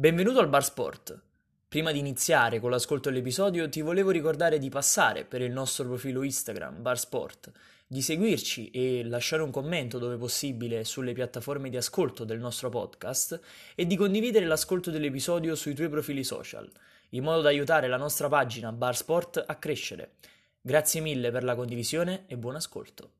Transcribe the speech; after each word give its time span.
Benvenuto 0.00 0.38
al 0.38 0.48
Bar 0.48 0.62
Sport. 0.62 1.20
Prima 1.66 1.90
di 1.90 1.98
iniziare 1.98 2.60
con 2.60 2.70
l'ascolto 2.70 3.08
dell'episodio 3.08 3.68
ti 3.68 3.80
volevo 3.80 4.10
ricordare 4.10 4.60
di 4.60 4.68
passare 4.68 5.24
per 5.24 5.42
il 5.42 5.50
nostro 5.50 5.86
profilo 5.86 6.22
Instagram 6.22 6.80
Bar 6.80 6.96
Sport, 6.96 7.50
di 7.84 8.00
seguirci 8.00 8.70
e 8.70 9.02
lasciare 9.02 9.42
un 9.42 9.50
commento 9.50 9.98
dove 9.98 10.16
possibile 10.16 10.84
sulle 10.84 11.14
piattaforme 11.14 11.68
di 11.68 11.76
ascolto 11.76 12.22
del 12.22 12.38
nostro 12.38 12.68
podcast 12.68 13.40
e 13.74 13.88
di 13.88 13.96
condividere 13.96 14.46
l'ascolto 14.46 14.92
dell'episodio 14.92 15.56
sui 15.56 15.74
tuoi 15.74 15.88
profili 15.88 16.22
social, 16.22 16.70
in 17.08 17.24
modo 17.24 17.40
da 17.40 17.48
aiutare 17.48 17.88
la 17.88 17.96
nostra 17.96 18.28
pagina 18.28 18.70
Bar 18.70 18.96
Sport 18.96 19.42
a 19.44 19.56
crescere. 19.56 20.12
Grazie 20.60 21.00
mille 21.00 21.32
per 21.32 21.42
la 21.42 21.56
condivisione 21.56 22.22
e 22.28 22.36
buon 22.36 22.54
ascolto. 22.54 23.17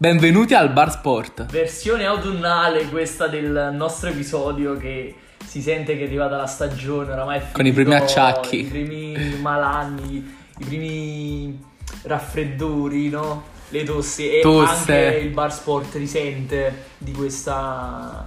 Benvenuti 0.00 0.54
al 0.54 0.72
Bar 0.72 0.92
Sport. 0.92 1.46
Versione 1.46 2.04
autunnale 2.06 2.88
questa 2.88 3.26
del 3.26 3.70
nostro 3.72 4.10
episodio 4.10 4.76
che 4.76 5.12
si 5.44 5.60
sente 5.60 5.96
che 5.96 6.04
è 6.04 6.06
arrivata 6.06 6.36
la 6.36 6.46
stagione 6.46 7.10
oramai 7.10 7.38
è 7.40 7.42
Con 7.50 7.66
i 7.66 7.72
primi 7.72 7.90
finito, 7.90 8.04
acciacchi. 8.04 8.60
I 8.60 8.64
primi 8.66 9.38
malanni, 9.40 10.36
i 10.58 10.64
primi 10.64 11.60
raffreddori, 12.02 13.08
no? 13.08 13.42
Le 13.70 13.82
tossi 13.82 14.36
e 14.36 14.40
Tosse. 14.40 14.92
anche 14.92 15.18
il 15.18 15.30
Bar 15.30 15.52
Sport 15.52 15.92
risente 15.96 16.84
di 16.98 17.10
questa 17.10 18.24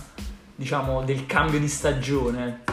diciamo 0.54 1.04
del 1.04 1.26
cambio 1.26 1.58
di 1.58 1.70
stagione. 1.70 2.64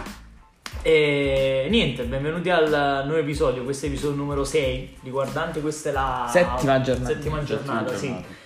E 0.83 1.69
niente, 1.71 2.03
benvenuti 2.03 2.51
al 2.51 3.03
nuovo 3.05 3.21
episodio, 3.21 3.63
questo 3.63 3.87
è 3.87 3.91
episodio 3.91 4.17
numero 4.17 4.43
6, 4.43 4.97
riguardante 5.05 5.61
questa 5.61 5.91
è 5.91 5.93
la 5.93 6.29
Settima 6.29 6.81
giornata. 6.81 7.13
settima 7.13 7.45
giornata, 7.45 7.97
sì. 7.97 8.07
giornata. 8.09 8.38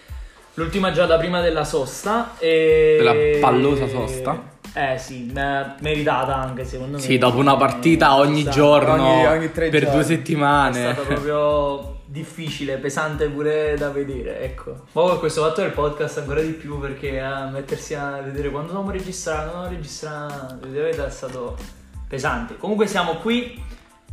L'ultima 0.54 0.92
giornata 0.92 1.18
prima 1.18 1.40
della 1.40 1.64
sosta 1.64 2.32
e... 2.38 2.96
Della 2.98 3.38
pallosa 3.40 3.86
sosta. 3.88 4.50
Eh 4.74 4.98
sì, 4.98 5.30
me- 5.32 5.74
meritata 5.80 6.34
anche 6.36 6.64
secondo 6.64 6.96
me. 6.96 7.02
Sì, 7.02 7.18
dopo 7.18 7.38
una 7.38 7.56
partita 7.56 8.16
ogni 8.16 8.44
giorno 8.44 8.92
Ogni- 8.92 9.26
ogni 9.26 9.52
tre 9.52 9.68
per 9.68 9.80
giorni. 9.82 9.94
due 9.96 10.02
È 10.02 10.06
settimane. 10.06 10.92
stato 10.92 11.02
proprio 11.02 12.00
difficile, 12.06 12.76
pesante 12.76 13.28
pure 13.28 13.74
da 13.76 13.90
vedere, 13.90 14.40
ecco. 14.40 14.84
Ma 14.92 15.02
con 15.02 15.18
questo 15.18 15.42
fatto 15.42 15.62
del 15.62 15.70
podcast 15.72 16.18
ancora 16.18 16.40
di 16.42 16.52
più 16.52 16.78
perché 16.78 17.20
a 17.20 17.46
mettersi 17.46 17.94
a 17.94 18.20
vedere 18.22 18.50
quando 18.50 18.70
stiamo 18.70 18.90
registrando, 18.90 19.50
quando 19.52 19.68
registrando, 19.70 20.58
è 21.06 21.10
stato 21.10 21.56
pesante. 22.08 22.56
Comunque 22.58 22.86
siamo 22.86 23.14
qui 23.16 23.62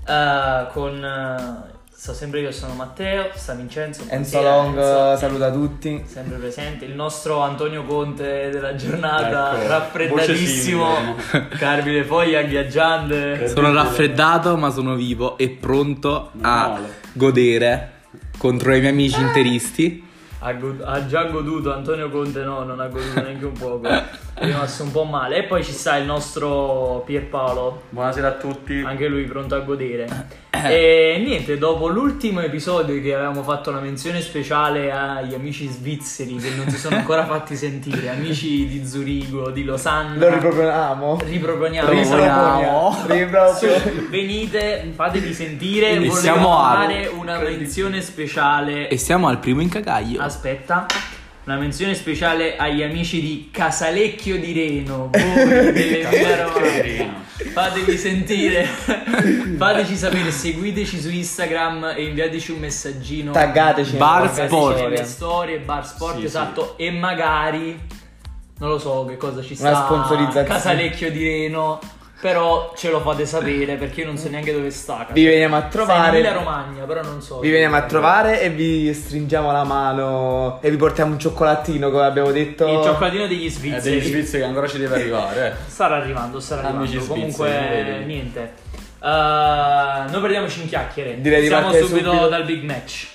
eh, 0.07 0.67
con... 0.71 1.03
eh, 1.03 1.77
sto 1.99 2.13
sempre 2.13 2.39
io, 2.39 2.49
sono 2.53 2.75
Matteo, 2.75 3.29
sta 3.35 3.53
Vincenzo. 3.55 4.05
Enzo 4.07 4.41
Long 4.41 4.73
Enzo. 4.77 5.17
saluta 5.17 5.51
tutti. 5.51 6.01
sempre 6.05 6.37
presente, 6.37 6.85
il 6.85 6.95
nostro 6.95 7.41
Antonio 7.41 7.83
Conte 7.83 8.49
della 8.49 8.73
giornata, 8.75 9.57
Ecco, 9.59 9.67
raffreddatissimo. 9.67 11.15
Carmine 11.57 12.05
Foglia, 12.05 12.39
agghiaggiante. 12.39 13.49
Sono 13.49 13.73
raffreddato 13.73 14.55
ma 14.55 14.69
sono 14.69 14.95
vivo 14.95 15.37
e 15.37 15.49
pronto 15.49 16.31
a 16.39 16.67
Male. 16.69 16.93
godere 17.11 17.91
contro 18.37 18.73
i 18.73 18.79
miei 18.79 18.93
amici 18.93 19.19
interisti. 19.19 20.07
Ha, 20.41 20.53
god- 20.53 20.81
ha 20.85 21.05
già 21.05 21.23
goduto, 21.25 21.73
Antonio 21.73 22.09
Conte 22.09 22.43
no, 22.43 22.63
non 22.63 22.79
ha 22.79 22.87
goduto 22.87 23.19
neanche 23.19 23.43
un 23.43 23.51
poco, 23.51 23.89
è 23.89 24.05
rimasto 24.35 24.83
un 24.83 24.91
po' 24.91 25.03
male. 25.03 25.39
E 25.39 25.43
poi 25.43 25.65
ci 25.65 25.73
sta 25.73 25.97
il 25.97 26.05
nostro 26.05 27.03
Pierpaolo, 27.05 27.81
Buonasera 27.89 28.29
a 28.29 28.31
tutti. 28.35 28.81
anche 28.85 29.09
lui 29.09 29.23
pronto 29.25 29.55
a 29.55 29.59
godere. 29.59 30.47
E 30.67 31.21
niente, 31.25 31.57
dopo 31.57 31.87
l'ultimo 31.87 32.41
episodio 32.41 33.01
che 33.01 33.13
avevamo 33.13 33.43
fatto 33.43 33.69
una 33.69 33.79
menzione 33.79 34.21
speciale 34.21 34.91
agli 34.91 35.33
amici 35.33 35.67
svizzeri 35.67 36.35
che 36.35 36.49
non 36.55 36.69
si 36.69 36.77
sono 36.77 36.95
ancora 36.99 37.25
fatti 37.25 37.55
sentire, 37.55 38.09
amici 38.09 38.67
di 38.67 38.85
Zurigo, 38.85 39.49
di 39.51 39.63
Losanna. 39.63 40.17
Lo 40.19 40.29
riproponiamo. 40.33 41.19
Riproponiamo. 41.23 41.89
Riproponiamo. 41.89 43.03
Riproponiamo. 43.07 44.07
Venite, 44.09 44.91
fatevi 44.95 45.33
sentire. 45.33 45.91
E 45.91 46.07
a- 46.07 46.33
fare 46.33 47.07
una 47.07 47.39
menzione 47.39 48.01
speciale. 48.01 48.89
E 48.89 48.97
siamo 48.97 49.27
al 49.27 49.39
primo 49.39 49.61
incagaglio. 49.61 50.21
Aspetta. 50.21 50.85
Una 51.49 51.57
menzione 51.57 51.95
speciale 51.95 52.57
agli 52.57 52.83
amici 52.83 53.19
di 53.19 53.49
Casalecchio 53.51 54.37
di 54.37 54.53
Reno, 54.53 55.09
voi 55.11 55.47
dell'Emilia 55.47 56.43
Romagna. 56.43 57.23
Fatevi 57.53 57.97
sentire, 57.97 58.65
fateci 59.57 59.95
sapere, 59.95 60.29
seguiteci 60.29 61.01
su 61.01 61.09
Instagram 61.09 61.93
e 61.97 62.03
inviateci 62.03 62.51
un 62.51 62.59
messaggino. 62.59 63.31
Taggateci. 63.31 63.95
Bar 63.95 64.31
Sport. 64.31 64.89
le 64.89 65.03
storie, 65.03 65.57
bar 65.57 65.87
sport, 65.87 66.19
Sì, 66.19 66.25
esatto. 66.25 66.77
E 66.77 66.91
magari, 66.91 67.79
non 68.59 68.69
lo 68.69 68.77
so 68.77 69.05
che 69.05 69.17
cosa 69.17 69.41
ci 69.41 69.55
sta. 69.55 69.69
Una 69.69 69.85
sponsorizzazione. 69.85 70.45
Casalecchio 70.45 71.11
di 71.11 71.23
Reno. 71.23 71.79
Però 72.21 72.73
ce 72.75 72.89
lo 72.89 72.99
fate 72.99 73.25
sapere 73.25 73.75
perché 73.75 74.01
io 74.01 74.07
non 74.07 74.17
so 74.17 74.27
neanche 74.29 74.51
dove 74.51 74.71
sta. 74.71 75.07
Vi 75.09 75.25
veniamo 75.25 75.55
a 75.55 75.61
in 75.63 75.69
trovare. 75.69 76.09
Emilia 76.17 76.33
Romagna, 76.33 76.83
però 76.83 77.01
non 77.01 77.21
so. 77.21 77.39
Vi 77.39 77.49
veniamo 77.49 77.77
a 77.77 77.83
trovare 77.83 78.41
e 78.41 78.49
vi 78.49 78.93
stringiamo 78.93 79.53
la 79.53 79.63
mano 79.63 80.59
e 80.61 80.69
vi 80.69 80.75
portiamo 80.75 81.13
un 81.13 81.19
cioccolatino 81.19 81.89
come 81.89 82.03
abbiamo 82.03 82.31
detto. 82.31 82.67
Il 82.67 82.83
cioccolatino 82.83 83.25
degli 83.25 83.49
svizzeri. 83.49 83.99
degli 83.99 84.05
svizzeri 84.09 84.43
che 84.43 84.47
ancora 84.49 84.67
ci 84.67 84.77
deve 84.77 84.95
arrivare. 84.99 85.47
eh. 85.47 85.69
Starà 85.71 85.95
arrivando, 85.95 86.41
starà 86.41 86.67
Amici 86.67 86.97
arrivando. 86.97 87.21
svizzeri, 87.25 87.53
Comunque, 87.85 88.03
niente. 88.05 88.53
Uh, 88.99 90.11
non 90.11 90.19
perdiamoci 90.19 90.61
in 90.63 90.67
chiacchiere. 90.67 91.21
Direi 91.21 91.39
di 91.39 91.47
Siamo 91.47 91.61
partire 91.67 91.85
subito, 91.85 92.09
subito. 92.09 92.27
dal 92.27 92.43
big 92.43 92.63
match. 92.63 93.07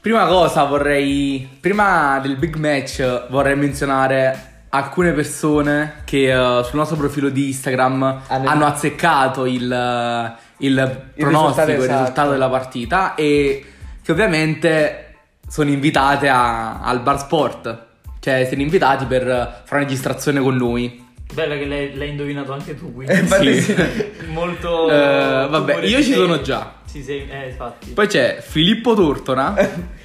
Prima 0.00 0.26
cosa 0.26 0.62
vorrei, 0.64 1.48
prima 1.60 2.20
del 2.22 2.36
big 2.36 2.54
match 2.56 3.26
vorrei 3.28 3.56
menzionare 3.56 4.51
alcune 4.74 5.12
persone 5.12 5.96
che 6.04 6.30
eh, 6.32 6.62
sul 6.64 6.78
nostro 6.78 6.96
profilo 6.96 7.28
di 7.28 7.48
Instagram 7.48 8.22
Hanno- 8.26 8.48
hanno, 8.48 8.64
azzeccato 8.66 9.44
il, 9.44 9.70
eh, 9.70 10.32
il 10.64 10.74
pronostico, 11.14 11.20
il 11.20 11.26
risultato 11.26 11.70
risultato, 11.70 12.10
esatto. 12.10 12.30
della 12.30 12.48
partita 12.48 13.14
e 13.14 13.64
che 14.02 14.12
ovviamente 14.12 15.14
sono 15.46 15.68
invitate 15.70 16.28
a- 16.28 16.80
al 16.80 17.00
bar 17.02 17.18
sport. 17.18 17.86
Cioè 18.18 18.44
siete 18.46 18.62
invitati 18.62 19.04
per 19.04 19.24
fare 19.26 19.66
una 19.70 19.80
registrazione 19.80 20.40
con 20.40 20.56
noi. 20.56 21.04
Bella 21.34 21.56
che 21.56 21.66
l'hai, 21.66 21.94
l'hai 21.96 22.08
indovinato 22.10 22.52
anche 22.52 22.74
tu, 22.76 22.94
quindi. 22.94 23.12
Eh, 23.18 23.26
Sì. 23.26 23.60
sì. 23.60 23.74
Molto. 24.32 24.86
Tu 24.86 24.92
vabbè, 25.50 25.78
io 25.80 25.96
ci 25.98 26.04
sei- 26.04 26.14
sono 26.14 26.40
già. 26.40 26.72
Sì, 26.84 27.02
sei, 27.02 27.28
eh, 27.28 27.48
infatti. 27.50 27.90
Poi 27.90 28.06
c'è 28.06 28.38
Filippo 28.40 28.94
Tortona. 28.94 29.54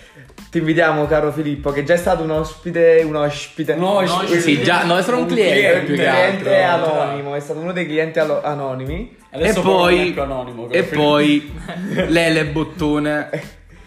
Ti 0.57 0.63
invitiamo, 0.63 1.05
caro 1.05 1.31
Filippo, 1.31 1.71
che 1.71 1.83
già 1.83 1.93
è 1.93 1.97
stato 1.97 2.23
un 2.23 2.31
ospite. 2.31 3.03
Un 3.05 3.15
ospite. 3.15 3.73
Un 3.73 3.83
ospite. 3.83 4.39
sì, 4.39 4.63
già, 4.63 4.85
no, 4.85 4.99
sono 5.03 5.19
un 5.19 5.27
cliente 5.27 5.79
Un 5.79 5.85
più 5.85 5.95
che 5.95 6.01
cliente 6.03 6.63
altro. 6.63 6.99
anonimo, 6.99 7.35
è 7.35 7.39
stato 7.39 7.59
uno 7.59 7.71
dei 7.73 7.85
clienti 7.85 8.17
alo- 8.17 8.41
anonimi. 8.43 9.15
Adesso 9.33 9.59
e 9.59 9.61
poi, 9.61 10.15
anonimo, 10.17 10.63
e 10.71 10.87
che- 10.89 10.95
poi 10.95 11.53
Lele 12.07 12.45
Bottone, 12.45 13.29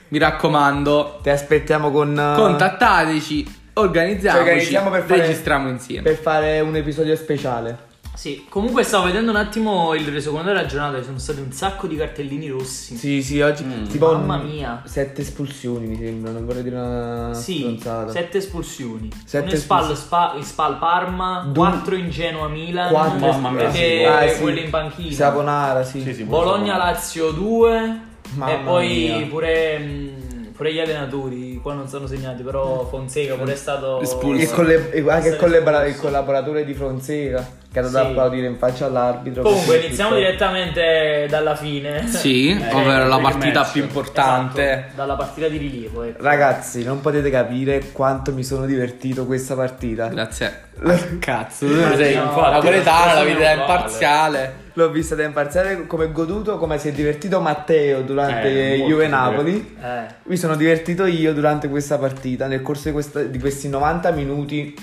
mi 0.08 0.18
raccomando, 0.18 1.18
Ti 1.24 1.30
aspettiamo 1.30 1.90
con. 1.90 2.14
contattateci, 2.36 3.56
organizziamoci, 3.74 4.42
Ci 4.44 4.48
organizziamo 4.48 4.90
per 4.90 5.02
fare- 5.02 5.20
registriamo 5.22 5.68
insieme. 5.70 6.02
per 6.02 6.14
fare 6.14 6.60
un 6.60 6.76
episodio 6.76 7.16
speciale. 7.16 7.88
Sì, 8.20 8.44
comunque 8.50 8.82
stavo 8.82 9.04
vedendo 9.06 9.30
un 9.30 9.38
attimo 9.38 9.94
il 9.94 10.06
resoconto 10.08 10.48
della 10.48 10.66
giornata. 10.66 10.98
Ci 10.98 11.04
sono 11.04 11.18
stati 11.18 11.40
un 11.40 11.52
sacco 11.52 11.86
di 11.86 11.96
cartellini 11.96 12.48
rossi. 12.48 12.94
Sì, 12.94 13.22
sì, 13.22 13.40
oggi. 13.40 13.64
Mm. 13.64 13.84
Tipo 13.86 14.12
Mamma 14.12 14.36
mia. 14.36 14.82
Sette 14.84 15.22
espulsioni 15.22 15.86
mi 15.86 15.96
sembra, 15.96 16.30
non 16.30 16.44
vorrei 16.44 16.62
dire 16.62 16.76
una 16.76 17.32
Sì, 17.32 17.60
stronzata. 17.60 18.12
sette 18.12 18.36
espulsioni. 18.36 19.08
Sette 19.24 19.54
in 19.54 19.58
Spal, 19.58 19.90
espulsioni. 19.90 19.96
Spa- 19.96 20.42
Spal 20.42 20.76
Parma, 20.78 21.48
Du- 21.50 21.60
quattro 21.60 21.94
in 21.94 22.10
Genoa 22.10 22.48
Milan, 22.48 22.90
Quattro 22.92 23.26
Mamma 23.26 23.50
mia, 23.52 23.70
sì. 23.70 24.04
Ah, 24.04 24.28
sì. 24.28 24.42
quelli 24.42 24.64
in 24.64 24.68
panchina. 24.70 25.12
Saponara, 25.14 25.82
sì. 25.82 26.02
Sì, 26.02 26.12
sì, 26.12 26.24
Bologna 26.24 26.76
Lazio 26.76 27.30
2 27.30 28.00
Mamma 28.34 28.52
e 28.52 28.56
poi 28.62 28.88
mia. 29.16 29.26
pure, 29.28 29.78
mh, 29.78 30.19
pure 30.60 30.74
gli 30.74 30.78
allenatori, 30.78 31.58
qua 31.62 31.72
non 31.72 31.88
sono 31.88 32.06
segnati, 32.06 32.42
però 32.42 32.86
Fonseca 32.86 33.34
pure 33.34 33.54
è 33.54 33.56
stato 33.56 33.98
Espulso. 34.02 34.42
Il, 34.42 34.50
colle- 34.50 34.74
il- 34.92 35.08
anche 35.08 35.28
il, 35.28 35.32
Essere 35.32 35.36
collabora- 35.38 35.86
il 35.86 35.96
collaboratore 35.96 36.64
di 36.66 36.74
Fonseca 36.74 37.58
che 37.72 37.78
ha 37.78 37.82
dato 37.82 37.96
Sì. 37.96 38.02
da 38.02 38.08
applaudire 38.08 38.46
in 38.46 38.58
faccia 38.58 38.84
all'arbitro. 38.84 39.42
Comunque 39.42 39.78
iniziamo 39.78 40.10
tutto- 40.10 40.20
direttamente 40.22 41.26
dalla 41.30 41.54
fine. 41.56 42.06
Sì, 42.08 42.50
Eh, 42.60 42.74
ovvero 42.74 43.06
la 43.06 43.18
partita 43.20 43.60
match. 43.60 43.72
più 43.72 43.82
importante. 43.82 44.70
Esatto, 44.70 44.92
dalla 44.96 45.14
partita 45.14 45.48
di 45.48 45.56
rilievo. 45.56 46.02
ecco. 46.02 46.22
Ragazzi, 46.22 46.84
non 46.84 47.00
potete 47.00 47.30
capire 47.30 47.90
quanto 47.92 48.32
mi 48.34 48.44
sono 48.44 48.66
divertito 48.66 49.24
questa 49.24 49.54
partita. 49.54 50.08
Grazie. 50.08 50.68
Cazzo, 51.20 51.64
tu 51.66 51.72
sei 51.96 52.16
no, 52.16 52.22
infatti, 52.24 52.50
napoletano, 52.50 53.14
la 53.14 53.24
vita 53.24 53.50
è 53.50 53.54
imparziale. 53.54 54.54
L'ho 54.80 54.90
vista 54.90 55.14
da 55.14 55.24
imparziale 55.24 55.86
come 55.86 56.10
goduto, 56.10 56.56
come 56.56 56.78
si 56.78 56.88
è 56.88 56.92
divertito 56.92 57.38
Matteo 57.38 58.00
durante 58.00 58.76
Eh, 58.76 58.84
Juve 58.86 59.08
Napoli. 59.08 59.76
Eh, 59.78 60.06
Mi 60.22 60.38
sono 60.38 60.56
divertito 60.56 61.04
io 61.04 61.34
durante 61.34 61.68
questa 61.68 61.98
partita. 61.98 62.46
Nel 62.46 62.62
corso 62.62 62.84
di, 62.88 62.92
questa- 62.92 63.22
di 63.22 63.38
questi 63.38 63.68
90 63.68 64.10
minuti 64.12 64.74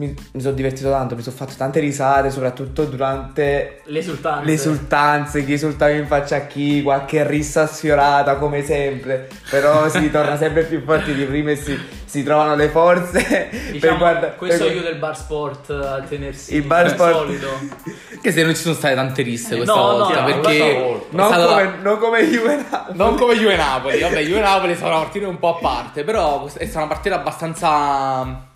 mi, 0.00 0.14
mi 0.32 0.40
sono 0.40 0.54
divertito 0.54 0.90
tanto, 0.90 1.14
mi 1.14 1.22
sono 1.22 1.36
fatto 1.36 1.52
tante 1.56 1.78
risate, 1.80 2.30
soprattutto 2.30 2.84
durante 2.84 3.82
Le 3.84 3.98
esultanze. 3.98 4.44
le 4.46 4.52
esultanze, 4.52 5.44
chi 5.44 5.52
esultava 5.52 5.92
in 5.92 6.06
faccia 6.06 6.36
a 6.36 6.40
chi, 6.40 6.82
qualche 6.82 7.26
rissa 7.26 7.66
sfiorata 7.66 8.36
come 8.36 8.62
sempre, 8.64 9.28
però 9.50 9.88
si 9.90 10.10
torna 10.10 10.36
sempre 10.36 10.62
più 10.64 10.82
forti 10.84 11.12
di 11.14 11.24
prima 11.24 11.50
e 11.50 11.56
si, 11.56 11.78
si 12.04 12.22
trovano 12.22 12.54
le 12.56 12.68
forze 12.68 13.48
Diciamo, 13.70 13.78
per 13.78 13.96
guarda- 13.98 14.28
questo 14.30 14.64
per- 14.64 14.72
aiuta 14.72 14.88
il 14.88 14.96
bar 14.98 15.16
sport 15.16 15.70
a 15.70 16.00
tenersi 16.08 16.54
Il 16.56 16.62
bar 16.62 16.84
al 16.86 16.90
sport. 16.90 17.12
solito. 17.14 17.48
Che 18.20 18.32
se 18.32 18.42
non 18.44 18.54
ci 18.54 18.60
sono 18.60 18.74
state 18.74 18.94
tante 18.94 19.22
risse 19.22 19.54
Eh, 19.54 19.56
questa 19.58 19.74
no, 19.74 19.80
volta 19.82 20.20
no, 20.20 20.24
perché 20.26 20.74
volta. 20.78 21.06
non, 21.16 21.26
stata- 21.32 21.46
come, 21.46 21.72
non 21.82 21.98
come 21.98 22.24
Juventus. 22.26 22.78
non 22.92 23.14
come 23.16 23.34
Juve 23.34 23.56
Napoli, 23.56 24.00
vabbè 24.00 24.20
Juve 24.20 24.40
Napoli 24.40 24.74
stata 24.74 24.90
una 24.90 25.00
partita 25.00 25.26
un 25.28 25.38
po' 25.38 25.56
a 25.56 25.58
parte, 25.60 26.04
però 26.04 26.44
è 26.46 26.64
stata 26.66 26.84
una 26.84 26.88
partita 26.92 27.14
abbastanza 27.14 28.48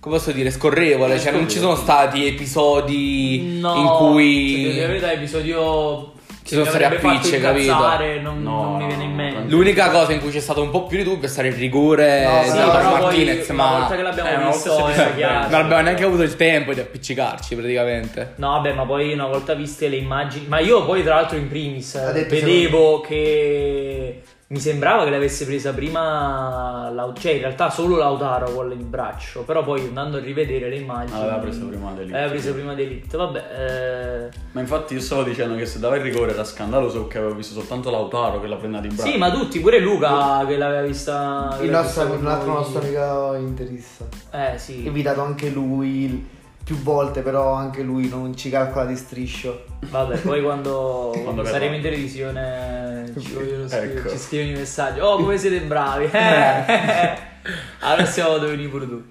come 0.00 0.16
posso 0.16 0.32
dire, 0.32 0.50
scorrevole, 0.50 1.18
cioè 1.20 1.30
non 1.32 1.48
ci 1.48 1.58
sono 1.58 1.74
stati 1.76 2.26
episodi 2.26 3.58
No, 3.60 3.74
in 3.74 3.86
se 3.86 3.92
devo 3.92 4.16
dire 4.18 4.80
la 4.80 4.86
cui 4.86 4.86
verità, 4.86 5.12
episodio 5.12 6.12
Ci 6.42 6.54
sono 6.54 6.64
stati 6.64 6.84
fatto 6.96 7.28
capito? 7.38 7.76
Non, 8.22 8.42
No, 8.42 8.62
non 8.62 8.76
mi 8.78 8.86
viene 8.86 9.04
in 9.04 9.10
no, 9.10 9.16
mente. 9.16 9.42
l'unica 9.54 9.90
cosa 9.90 10.12
in 10.12 10.20
cui 10.20 10.30
c'è 10.30 10.40
stato 10.40 10.62
un 10.62 10.70
po' 10.70 10.84
più 10.86 10.96
di 10.96 11.04
dubbio 11.04 11.26
è 11.26 11.30
stato 11.30 11.48
il 11.48 11.52
rigore 11.54 12.24
No, 12.24 12.42
di 12.42 12.48
sì, 12.48 12.56
Lautaro 12.56 12.78
però 12.78 12.90
poi 12.92 13.00
Martinez, 13.02 13.48
una 13.50 13.62
ma 13.62 13.78
volta 13.78 13.96
che 13.96 14.02
l'abbiamo 14.02 14.28
Eh, 14.30 14.46
visto 14.46 14.86
è 14.88 15.14
chiaro. 15.16 15.48
non 15.50 15.60
abbiamo 15.60 15.82
neanche 15.82 16.04
avuto 16.04 16.22
il 16.22 16.36
tempo 16.36 16.72
di 16.72 16.80
appiccicarci 16.80 17.54
praticamente. 17.54 18.32
No, 18.36 18.48
vabbè, 18.52 18.72
ma 18.72 18.86
poi 18.86 19.12
una 19.12 19.26
volta 19.26 19.52
viste 19.54 19.88
le 19.88 19.96
immagini. 19.96 20.46
Ma 20.48 20.60
io 20.60 20.82
poi, 20.86 21.02
tra 21.02 21.16
l'altro, 21.16 21.36
in 21.36 21.46
primis 21.48 22.26
vedevo 22.26 23.00
che 23.02 24.22
mi 24.50 24.58
sembrava 24.58 25.04
che 25.04 25.10
l'avesse 25.10 25.46
presa 25.46 25.72
prima. 25.72 26.92
Cioè, 27.16 27.32
in 27.32 27.38
realtà 27.38 27.70
solo 27.70 27.96
Lautaro 27.96 28.50
con 28.50 28.72
il 28.72 28.84
braccio. 28.84 29.42
Però 29.42 29.62
poi 29.62 29.80
andando 29.86 30.16
a 30.16 30.20
rivedere 30.20 30.68
le 30.68 30.76
immagini. 30.76 31.16
Aveva 31.20 31.36
preso 31.36 31.66
prima 31.66 31.92
D'Elite. 31.92 32.16
Aveva 32.16 32.30
preso 32.30 32.52
prima 32.52 32.74
D'Elite. 32.74 33.16
Vabbè, 33.16 33.38
eh, 33.38 34.36
Ma 34.50 34.60
infatti 34.60 34.94
io 34.94 35.00
stavo 35.00 35.22
dicendo 35.22 35.54
che 35.54 35.66
se 35.66 35.78
dava 35.78 35.94
il 35.96 36.02
rigore 36.02 36.32
era 36.32 36.42
scandaloso 36.42 37.02
perché 37.02 37.18
avevo 37.18 37.34
visto 37.34 37.54
soltanto 37.54 37.90
Lautaro 37.90 38.40
che 38.40 38.48
la 38.48 38.56
prende 38.56 38.80
di 38.80 38.88
braccio. 38.88 39.10
sì, 39.10 39.18
ma 39.18 39.30
tutti, 39.30 39.60
pure 39.60 39.78
Luca 39.78 40.44
che 40.44 40.56
l'aveva 40.56 40.82
vista. 40.82 41.54
che 41.56 41.66
Il 41.66 41.70
l'aveva 41.70 41.82
nostro, 41.82 42.04
vista 42.06 42.18
un 42.18 42.26
altro 42.26 42.52
nostro 42.52 42.80
amico 42.80 43.34
interista. 43.36 44.04
Eh, 44.32 44.58
sì. 44.58 44.84
Invitato 44.84 45.20
anche 45.20 45.48
lui 45.50 46.38
più 46.70 46.80
volte, 46.82 47.22
però 47.22 47.52
anche 47.52 47.82
lui 47.82 48.08
non 48.08 48.36
ci 48.36 48.48
calcola 48.48 48.84
di 48.84 48.94
striscio. 48.94 49.64
Vabbè, 49.86 50.18
poi 50.18 50.40
quando, 50.40 51.12
quando 51.20 51.44
saremo 51.44 51.74
in 51.74 51.82
televisione 51.82 53.12
ci, 53.18 53.32
vogliono 53.32 53.66
scrivere- 53.66 53.98
Ecco. 53.98 54.10
ci 54.10 54.16
scrivono 54.18 54.50
i 54.50 54.58
messaggi. 54.60 55.00
Oh, 55.00 55.16
come 55.16 55.36
siete 55.36 55.60
bravi! 55.62 56.08
Eh. 56.14 57.18
allora 57.80 58.04
siamo 58.04 58.36
dove 58.36 58.50
venire 58.50 58.68
pure 58.68 58.86
tu. 58.86 59.02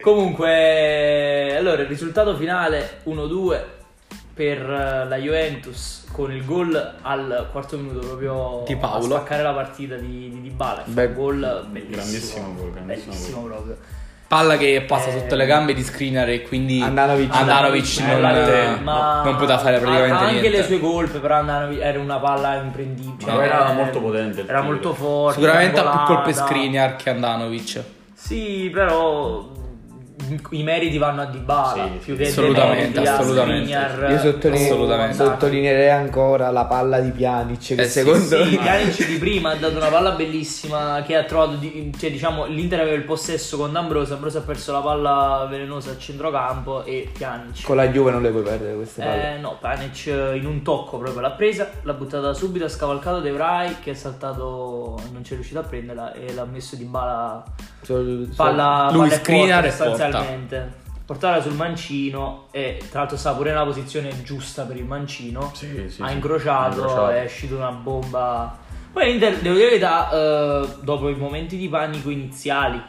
Comunque, 0.00 1.54
allora 1.54 1.82
il 1.82 1.88
risultato 1.88 2.34
finale 2.34 3.00
1-2 3.04 3.62
per 4.32 4.58
eh, 4.58 5.06
la 5.06 5.16
Juventus 5.16 6.06
con 6.12 6.32
il 6.32 6.44
gol 6.46 6.94
al 7.02 7.48
quarto 7.52 7.76
minuto 7.76 8.06
proprio 8.06 8.62
Di 8.66 8.76
Paolo. 8.76 9.04
a 9.16 9.18
spaccare 9.18 9.42
la 9.42 9.52
partita 9.52 9.96
di, 9.96 10.30
di 10.30 10.40
Dybala. 10.40 10.84
Beh, 10.86 11.12
gol 11.12 11.66
bellissimo. 11.68 11.94
grandissimo 11.94 12.54
gol, 12.54 12.72
grandissimo 12.72 13.12
bellissimo 13.12 13.42
proprio. 13.42 13.76
Palla 14.32 14.56
che 14.56 14.82
passa 14.86 15.10
Eh, 15.10 15.12
sotto 15.18 15.34
le 15.34 15.44
gambe 15.44 15.74
di 15.74 15.82
Skriniar 15.82 16.26
e 16.30 16.40
quindi 16.40 16.80
Andanovic- 16.80 17.34
Andanovic 17.34 17.98
Eh, 17.98 18.02
non, 18.16 18.80
ma- 18.82 19.20
non 19.22 19.36
poteva 19.36 19.58
fare 19.58 19.78
praticamente 19.78 20.24
anche 20.24 20.40
niente. 20.40 20.48
le 20.56 20.62
sue 20.62 20.80
colpe, 20.80 21.18
però 21.18 21.34
Andanovic 21.34 21.80
era 21.82 21.98
una 22.00 22.16
palla 22.18 22.54
imprendibile. 22.54 23.30
Ma 23.30 23.44
era 23.44 23.70
Eh, 23.70 23.74
molto 23.74 24.00
potente 24.00 24.44
Era 24.48 24.62
molto 24.62 24.94
forte. 24.94 25.38
Sicuramente 25.38 25.80
ha 25.80 25.90
più 26.06 26.14
colpe. 26.14 26.32
Skriniar 26.32 26.96
che 26.96 27.10
Andanovic. 27.10 27.82
Sì, 28.14 28.70
però 28.72 29.44
i 30.50 30.62
meriti 30.62 30.98
vanno 30.98 31.22
a 31.22 31.24
Dybala 31.26 31.84
Sì, 31.84 31.98
più 32.04 32.14
sì, 32.16 32.22
che 32.22 32.28
assolutamente, 32.28 32.80
meriti 33.00 33.08
a 33.08 33.16
assolutamente. 33.18 33.72
Skriniar. 33.72 34.10
Io 34.10 34.18
sottoline- 34.18 34.64
Assolutamente. 34.64 35.14
sottolineerei 35.16 35.90
ancora 35.90 36.50
la 36.50 36.64
palla 36.66 37.00
di 37.00 37.10
Pjanic 37.10 37.74
che 37.74 37.82
Eh 37.82 37.84
sì, 37.84 37.90
secondo 37.90 38.44
Sì, 38.44 38.56
Pjanic 38.56 39.06
di 39.06 39.16
prima 39.18 39.50
ha 39.50 39.54
dato 39.56 39.76
una 39.76 39.88
palla 39.88 40.10
bellissima 40.12 41.02
che 41.06 41.16
ha 41.16 41.24
trovato, 41.24 41.56
di- 41.56 41.92
cioè 41.98 42.10
diciamo 42.10 42.46
l'Inter 42.46 42.80
aveva 42.80 42.96
il 42.96 43.04
possesso 43.04 43.56
con 43.56 43.72
D'Ambrosio, 43.72 44.14
Ambrosio 44.14 44.40
ha 44.40 44.42
perso 44.42 44.72
la 44.72 44.80
palla 44.80 45.46
velenosa 45.50 45.90
a 45.92 45.96
centrocampo 45.98 46.84
e 46.84 47.08
Pjanic. 47.12 47.62
con 47.64 47.76
la 47.76 47.88
Juve 47.88 48.10
non 48.10 48.22
le 48.22 48.30
puoi 48.30 48.42
perdere 48.42 48.74
queste 48.74 49.02
palle. 49.02 49.34
Eh, 49.34 49.38
no, 49.38 49.56
Pjanic 49.60 50.06
eh, 50.06 50.36
in 50.36 50.46
un 50.46 50.62
tocco 50.62 50.98
proprio 50.98 51.20
l'ha 51.20 51.30
presa, 51.32 51.68
l'ha 51.82 51.92
buttata 51.94 52.32
subito, 52.32 52.64
ha 52.64 52.68
scavalcato 52.68 53.20
De 53.20 53.30
Vrij 53.30 53.80
che 53.82 53.90
è 53.92 53.94
saltato, 53.94 54.98
non 55.12 55.22
c'è 55.22 55.34
riuscito 55.34 55.58
a 55.58 55.62
prenderla 55.62 56.12
e 56.14 56.32
l'ha 56.32 56.44
messo 56.44 56.76
di 56.76 56.84
bala 56.84 57.42
Sol- 57.42 57.52
sol- 57.52 57.71
palla, 58.36 58.88
Lui 58.92 59.00
palla 59.08 59.12
e 59.12 59.16
Skriniar 59.18 59.62
porta, 59.62 59.76
porta. 59.84 59.90
sostanzialmente. 60.04 60.80
Portarla 61.04 61.42
sul 61.42 61.54
mancino 61.54 62.46
e 62.52 62.80
tra 62.90 63.00
l'altro 63.00 63.16
stava 63.18 63.36
pure 63.36 63.50
nella 63.50 63.64
posizione 63.64 64.22
giusta 64.22 64.62
per 64.64 64.76
il 64.76 64.84
mancino. 64.84 65.50
Sì, 65.54 65.68
sì, 65.88 66.00
ha 66.02 66.08
sì. 66.08 66.14
incrociato, 66.14 66.76
Incrociato. 66.76 67.08
è 67.08 67.24
uscita 67.24 67.54
una 67.56 67.70
bomba. 67.70 68.56
Poi 68.92 69.04
l'Inter, 69.06 69.36
devo 69.38 69.54
dire 69.56 69.64
la 69.64 69.70
verità, 69.70 70.10
eh, 70.12 70.68
dopo 70.82 71.08
i 71.08 71.14
momenti 71.16 71.56
di 71.56 71.68
panico 71.68 72.08
iniziali, 72.10 72.80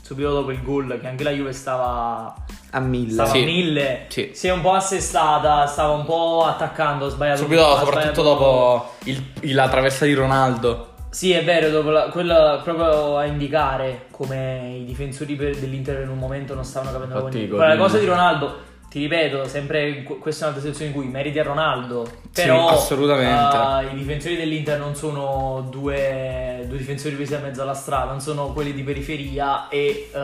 subito 0.00 0.30
dopo 0.32 0.52
il 0.52 0.62
gol, 0.62 0.98
che 1.00 1.06
anche 1.06 1.24
la 1.24 1.30
Juve 1.30 1.52
stava, 1.52 2.34
a 2.70 2.78
mille. 2.80 3.12
stava 3.12 3.28
Sì. 3.30 3.42
a 3.42 3.44
mille, 3.44 4.04
Sì. 4.08 4.30
si 4.32 4.46
è 4.46 4.52
un 4.52 4.60
po' 4.60 4.72
assestata, 4.72 5.66
stava 5.66 5.92
un 5.94 6.04
po' 6.04 6.44
attaccando, 6.46 7.06
ha 7.06 7.08
sbagliato. 7.08 7.42
Subito, 7.42 7.66
ha 7.66 7.78
soprattutto 7.78 8.22
sbagliato- 8.22 8.22
dopo 8.22 8.90
il- 9.04 9.54
la 9.54 9.68
traversa 9.68 10.04
di 10.04 10.14
Ronaldo. 10.14 10.90
Sì, 11.16 11.32
è 11.32 11.42
vero, 11.42 11.70
dopo 11.70 11.88
la- 11.88 12.08
quella 12.10 12.60
proprio 12.62 13.16
a 13.16 13.24
indicare 13.24 14.04
come 14.10 14.76
i 14.80 14.84
difensori 14.84 15.34
per- 15.34 15.56
dell'Inter 15.56 16.02
in 16.02 16.10
un 16.10 16.18
momento 16.18 16.52
non 16.54 16.62
stavano 16.62 16.92
capendo 16.92 17.14
Infatti, 17.14 17.38
Godin- 17.38 17.56
Quella 17.56 17.76
cosa 17.78 17.98
di 17.98 18.04
Ronaldo, 18.04 18.56
ti 18.90 18.98
ripeto, 19.00 19.46
sempre 19.46 20.02
que- 20.02 20.18
questa 20.18 20.44
è 20.44 20.48
un'altra 20.50 20.68
situazione 20.70 20.90
in 20.94 21.02
cui 21.02 21.10
meriti 21.10 21.38
a 21.38 21.42
Ronaldo, 21.42 22.06
però 22.34 22.68
assolutamente. 22.68 23.88
eh, 23.88 23.94
i 23.94 23.96
difensori 23.96 24.36
dell'Inter 24.36 24.78
non 24.78 24.94
sono 24.94 25.66
due, 25.70 26.64
due 26.68 26.76
difensori 26.76 27.14
presi 27.14 27.34
a 27.34 27.38
mezzo 27.38 27.62
alla 27.62 27.72
strada, 27.72 28.10
non 28.10 28.20
sono 28.20 28.52
quelli 28.52 28.74
di 28.74 28.82
periferia 28.82 29.68
e 29.68 30.10
eh, 30.12 30.18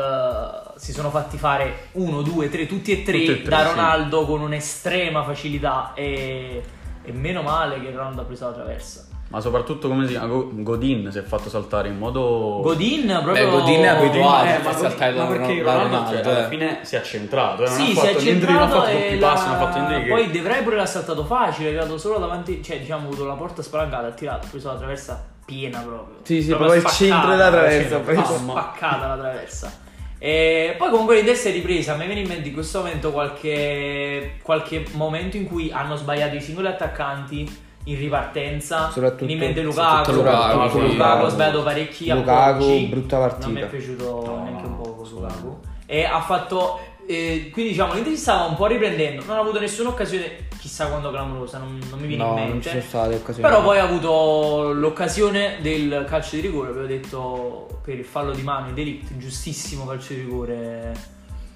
si 0.77 0.93
sono 0.93 1.09
fatti 1.09 1.39
fare 1.39 1.89
uno, 1.93 2.21
due, 2.21 2.51
tre, 2.51 2.67
tutti 2.67 2.93
e 2.93 3.03
tre, 3.03 3.19
Tutti 3.19 3.31
e 3.31 3.41
tre, 3.41 3.49
da 3.49 3.63
sì. 3.63 3.69
Ronaldo 3.69 4.27
con 4.27 4.43
un'estrema 4.43 5.25
facilità 5.25 5.93
e, 5.95 6.63
e 7.03 7.13
meno 7.13 7.41
male 7.41 7.81
che 7.81 7.91
Ronaldo 7.91 8.21
ha 8.21 8.25
preso 8.25 8.45
la 8.45 8.53
traversa. 8.53 9.07
Ma 9.33 9.41
soprattutto 9.41 9.89
come 9.89 10.05
si 10.07 10.13
chiama? 10.13 10.27
Go- 10.27 10.51
Godin 10.53 11.11
si 11.11 11.17
è 11.19 11.23
fatto 11.23 11.49
saltare 11.49 11.89
in 11.89 11.97
modo... 11.97 12.61
Godin 12.63 13.07
proprio 13.23 13.45
Beh, 13.47 13.51
Godin 13.51 13.81
è 13.81 13.87
abituato 13.87 14.45
Eh, 14.47 14.53
a 14.53 14.61
far 14.61 14.77
saltare 14.77 15.13
ma 15.13 15.23
da 15.25 15.27
perché 15.27 15.59
Ronaldo, 15.63 15.83
Ronaldo, 15.97 16.11
cioè, 16.23 16.33
alla 16.35 16.45
eh. 16.47 16.49
fine 16.51 16.79
si 16.83 16.95
è 16.95 16.99
accentrato. 16.99 17.63
eh, 17.65 17.67
non 17.69 17.75
Sì, 17.75 17.83
ha 17.83 17.85
si 17.87 17.91
è 17.93 17.95
fatto 18.13 18.23
niente 18.25 18.47
di- 18.47 18.53
non 18.53 18.63
ha 18.63 18.65
centrato 18.67 18.81
fatto 18.85 18.91
e 18.91 19.01
troppi 19.01 19.19
la- 19.19 19.29
passi, 19.29 19.47
non 19.47 19.55
ha 19.55 19.59
fatto 19.59 19.79
niente 19.89 20.09
poi 20.09 20.31
De 20.31 20.41
Vrij 20.43 20.63
pure 20.63 20.77
l'ha 20.77 20.87
saltato 20.87 21.25
facile, 21.25 21.65
è 21.67 21.69
arrivato 21.71 21.97
solo 21.99 22.19
davanti, 22.19 22.63
cioè 22.63 22.79
diciamo 22.79 23.03
ha 23.03 23.07
avuto 23.07 23.25
la 23.25 23.35
porta 23.35 23.63
spalancata, 23.63 24.07
ha 24.09 24.11
tirato, 24.11 24.47
ha 24.47 24.51
preso 24.51 24.69
la 24.69 24.77
traversa 24.77 25.25
piena 25.47 25.79
proprio. 25.81 26.17
Sì, 26.23 26.43
sì, 26.43 26.49
proprio 26.55 26.75
il 26.75 26.85
centro 26.87 27.31
della 27.31 27.51
traversa, 27.51 27.99
proprio 28.01 28.21
preso. 28.23 28.39
spaccata 28.39 29.07
la 29.07 29.17
traversa. 29.17 29.81
E 30.19 30.77
poi 30.79 30.91
comunque 30.91 31.17
l'Inter 31.17 31.35
si 31.35 31.49
è 31.49 31.53
ripresa, 31.53 31.95
a 31.95 31.97
me 31.97 32.05
viene 32.07 32.21
in 32.21 32.29
mente 32.29 32.47
in 32.49 32.55
questo 32.55 32.79
momento 32.79 33.11
qualche, 33.11 34.35
qualche 34.43 34.85
momento 34.93 35.37
in 35.37 35.47
cui 35.49 35.71
hanno 35.73 35.97
sbagliato 35.97 36.37
i 36.37 36.41
singoli 36.41 36.69
attaccanti 36.69 37.71
in 37.85 37.97
ripartenza. 37.99 38.91
Soprattutto- 38.91 39.25
mi 39.25 39.33
in 39.33 39.39
mente 39.39 39.63
Lukaku, 39.63 40.13
soprattutto 40.13 40.49
Lukaku, 40.53 40.79
Lukaku, 40.81 41.29
sbagliato 41.29 41.63
parecchi 41.63 42.09
Lukaku, 42.09 42.63
appoggi. 42.63 42.87
brutta 42.87 43.19
partita. 43.19 43.45
Non 43.47 43.55
mi 43.55 43.61
è 43.61 43.67
piaciuto 43.67 44.23
No, 44.25 44.43
neanche 44.45 44.67
un 44.67 44.77
poco 44.77 45.09
Lukaku. 45.11 45.59
E 45.87 46.05
ha 46.05 46.21
fatto. 46.21 46.79
eh, 47.05 47.51
quindi 47.53 47.73
diciamo 47.73 47.95
l'Inter 47.95 48.13
si 48.13 48.19
stava 48.21 48.45
un 48.45 48.55
po' 48.55 48.67
riprendendo. 48.67 49.25
Non 49.27 49.37
ha 49.37 49.41
avuto 49.41 49.59
nessuna 49.59 49.89
occasione, 49.89 50.47
chissà 50.61 50.87
quando 50.87 51.11
clamorosa, 51.11 51.59
non, 51.59 51.79
non 51.91 51.99
mi 51.99 52.07
viene 52.07 52.23
No, 52.23 52.29
in 52.31 52.35
non 52.37 52.47
mente. 52.51 52.63
ci 52.63 52.69
sono 52.69 52.83
state 52.83 53.15
occasioni. 53.17 53.49
Però 53.49 53.63
poi 53.63 53.79
ha 53.79 53.83
avuto 53.83 54.73
l'occasione 54.73 55.57
del 55.61 56.05
calcio 56.09 56.37
di 56.37 56.43
rigore, 56.43 56.71
avevo 56.71 56.87
detto 56.87 57.81
per 57.83 57.99
il 57.99 58.05
fallo 58.05 58.31
di 58.33 58.43
mano 58.43 58.69
in 58.69 58.75
delict, 58.75 59.17
giustissimo 59.19 59.85
calcio 59.85 60.13
di 60.15 60.21
rigore. 60.21 60.93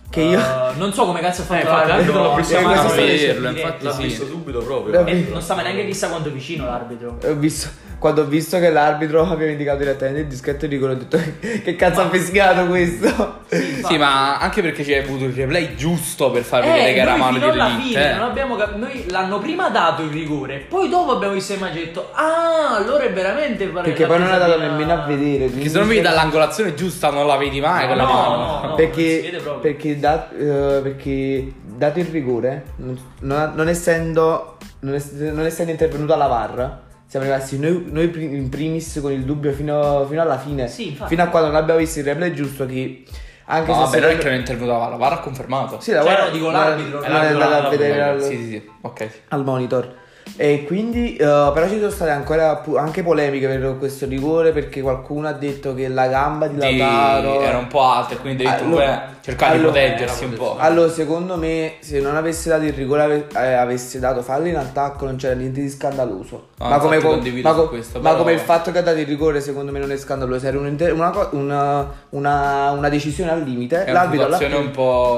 Che 0.09 0.21
io- 0.21 0.39
Eh, 0.39 0.75
non 0.77 0.93
so 0.93 1.05
come 1.05 1.21
cazzo 1.21 1.43
ha 1.43 1.45
fatto 1.45 1.61
Eh, 1.61 1.65
l'arbitro, 1.65 1.97
anche 1.99 2.13
l'ho 2.29 2.35
visto 2.37 2.61
ma 2.61 2.69
anche 2.69 2.81
si 2.81 2.87
sta 2.87 2.95
vederlo, 2.97 3.17
dicendo 3.17 3.49
infatti. 3.49 3.85
L'ha 3.85 3.93
sì. 3.93 4.03
visto 4.03 4.27
subito 4.27 4.59
proprio. 4.61 5.07
E 5.07 5.15
visto. 5.15 5.33
non 5.33 5.43
stava 5.43 5.63
neanche 5.63 5.87
chissà 5.87 6.09
quanto 6.09 6.31
vicino 6.31 6.65
l'arbitro. 6.67 7.19
Ho 7.23 7.35
visto- 7.35 7.69
quando 7.99 8.23
ho 8.23 8.25
visto 8.27 8.59
che 8.59 8.71
l'arbitro 8.71 9.23
aveva 9.31 9.51
indicato 9.51 9.79
direttamente 9.79 10.21
il 10.21 10.27
dischetto 10.27 10.67
di 10.67 10.75
rigore, 10.75 10.93
ho 10.93 10.97
detto 10.97 11.19
che 11.65 11.77
cazzo 11.77 12.01
ha 12.03 12.09
fischiato 12.11 12.67
questo? 12.67 13.41
Sì, 13.85 13.97
ma 13.99 14.39
anche 14.39 14.61
perché 14.63 14.83
c'è 14.85 15.03
avuto 15.03 15.25
il 15.25 15.33
replay 15.33 15.75
giusto 15.77 16.31
per 16.31 16.43
far 16.43 16.63
vedere 16.65 16.91
Eh, 16.91 16.95
che 16.95 17.01
era 17.01 17.17
mano 17.17 17.39
di 17.39 17.61
fine 17.83 18.11
eh. 18.11 18.15
non 18.15 18.23
abbiamo 18.29 18.57
cap- 18.57 18.75
noi 18.77 19.07
l'hanno 19.09 19.39
prima 19.39 19.69
dato 19.71 20.03
il 20.03 20.11
rigore, 20.11 20.59
poi 20.69 20.89
dopo 20.89 21.13
abbiamo 21.13 21.35
visto 21.35 21.55
l'immagine 21.55 21.83
e 21.83 21.85
detto 21.87 22.11
"Ah, 22.13 22.77
allora 22.77 23.05
è 23.05 23.13
veramente 23.13 23.67
pare 23.67 23.89
Perché 23.89 24.07
poi 24.07 24.19
non 24.19 24.29
ha 24.29 24.37
presa 24.37 24.47
dato 24.47 24.61
nemmeno 24.61 24.93
a 24.93 25.07
vedere. 25.07 25.47
Perché 25.47 25.69
se 25.69 25.79
non 25.79 25.89
vedi 25.89 26.01
dall'angolazione 26.01 26.75
giusta 26.75 27.11
non 27.11 27.27
la 27.27 27.37
vedi 27.37 27.61
mai 27.61 27.81
No, 27.83 27.87
quella 27.87 28.03
no, 28.05 28.13
mano. 28.13 28.37
no, 28.63 28.69
no. 28.69 28.75
perché, 28.75 29.21
vede 29.23 29.39
proprio. 29.39 29.61
perché, 29.73 29.99
da- 29.99 30.29
eh, 30.31 30.81
perché 30.83 31.53
dato 31.65 31.99
il 31.99 32.07
rigore, 32.07 32.65
non, 32.77 32.99
non- 33.21 33.53
non 33.55 33.69
essendo, 33.69 34.57
non, 34.81 34.95
ess- 34.95 35.13
non 35.13 35.45
essendo 35.47 35.71
intervenuta 35.71 36.17
la 36.17 36.27
VAR, 36.27 36.79
siamo 37.07 37.27
rimasti 37.27 37.59
noi, 37.59 37.85
noi 37.91 38.11
in 38.35 38.49
primis 38.49 38.99
con 39.01 39.13
il 39.13 39.25
dubbio 39.25 39.53
fino, 39.53 40.05
fino 40.09 40.23
alla 40.23 40.39
fine. 40.39 40.69
Sì, 40.69 40.89
infatti. 40.89 41.11
fino 41.11 41.23
a 41.23 41.27
quando 41.29 41.49
non 41.51 41.57
abbiamo 41.59 41.79
visto 41.81 41.99
il 42.01 42.05
replay 42.05 42.33
giusto 42.33 42.67
che 42.67 43.05
Anche 43.49 43.71
No, 43.71 43.87
se 43.87 44.01
vabbè, 44.01 44.01
non 44.01 44.11
è 44.11 44.19
che 44.19 44.25
non 44.25 44.33
è 44.33 44.37
intervenuto 44.39 44.73
la 44.73 44.79
VAR, 44.79 44.91
la 44.91 44.97
VAR 44.97 45.13
ha 45.13 45.19
confermato. 45.21 45.79
Sì, 45.81 45.93
la 45.93 46.03
Cioè, 46.03 46.11
VAR- 46.13 46.25
no, 46.27 46.31
dico 46.31 46.51
l'arbitro, 46.51 46.99
non 46.99 47.05
è 47.05 47.13
l'arbitro 47.13 47.43
andato 47.45 47.67
a 47.67 47.71
vedere 47.71 48.03
al, 48.03 48.21
Sì, 48.23 48.37
sì, 48.37 48.49
sì, 48.49 48.71
ok. 48.81 49.09
al 49.29 49.45
monitor. 49.45 49.95
E 50.37 50.65
quindi, 50.67 51.15
eh, 51.15 51.19
però 51.55 51.69
ci 51.69 51.79
sono 51.79 51.91
state 51.91 52.11
ancora 52.11 52.57
pu- 52.57 52.75
anche 52.75 53.05
polemiche 53.05 53.47
per 53.47 53.77
questo 53.79 54.07
rigore 54.07 54.51
perché 54.51 54.81
qualcuno 54.81 55.29
ha 55.29 55.33
detto 55.33 55.75
che 55.75 55.87
la 55.87 56.09
gamba 56.09 56.49
di 56.49 56.57
Di- 56.59 56.77
Lautaro 56.79 57.41
era 57.41 57.59
un 57.59 57.69
po' 57.69 57.83
alta 57.83 58.15
e 58.15 58.17
quindi 58.17 58.45
Allora- 58.45 59.11
eh, 59.13 59.15
cercare 59.27 59.57
allora- 59.57 59.73
di 59.73 59.79
proteggersi 59.89 60.25
un 60.25 60.33
po'. 60.35 60.57
Allora, 60.57 60.89
secondo 60.89 61.37
me, 61.37 61.75
se 61.81 61.99
non 62.01 62.15
avesse 62.15 62.49
dato 62.49 62.63
il 62.65 62.73
rigore, 62.73 63.27
eh, 63.35 63.53
avesse 63.55 63.99
dato 63.99 64.23
fallo 64.23 64.47
in 64.47 64.57
attacco, 64.57 65.05
non 65.05 65.17
c'era 65.17 65.35
niente 65.35 65.61
di 65.61 65.69
scandaloso. 65.69 66.49
No, 66.59 66.69
ma, 66.69 66.79
come, 66.79 66.99
co- 67.01 67.21
ma 67.43 67.53
co- 67.53 67.69
questo, 67.69 68.01
ma 68.01 68.15
come 68.15 68.33
il 68.33 68.39
fatto 68.39 68.71
che 68.71 68.79
ha 68.79 68.83
dato 68.83 68.99
il 68.99 69.07
rigore, 69.07 69.41
secondo 69.41 69.73
me, 69.73 69.81
non 69.81 69.91
è 69.91 69.97
scandaloso. 69.97 70.47
Era 70.47 70.59
una, 70.59 71.29
una- 71.33 71.93
una- 72.11 72.71
una 72.71 72.89
decisione 72.89 73.33
al 73.33 73.43
limite. 73.43 73.85
L'arbitro 73.91 74.29
l'ha, 74.29 74.39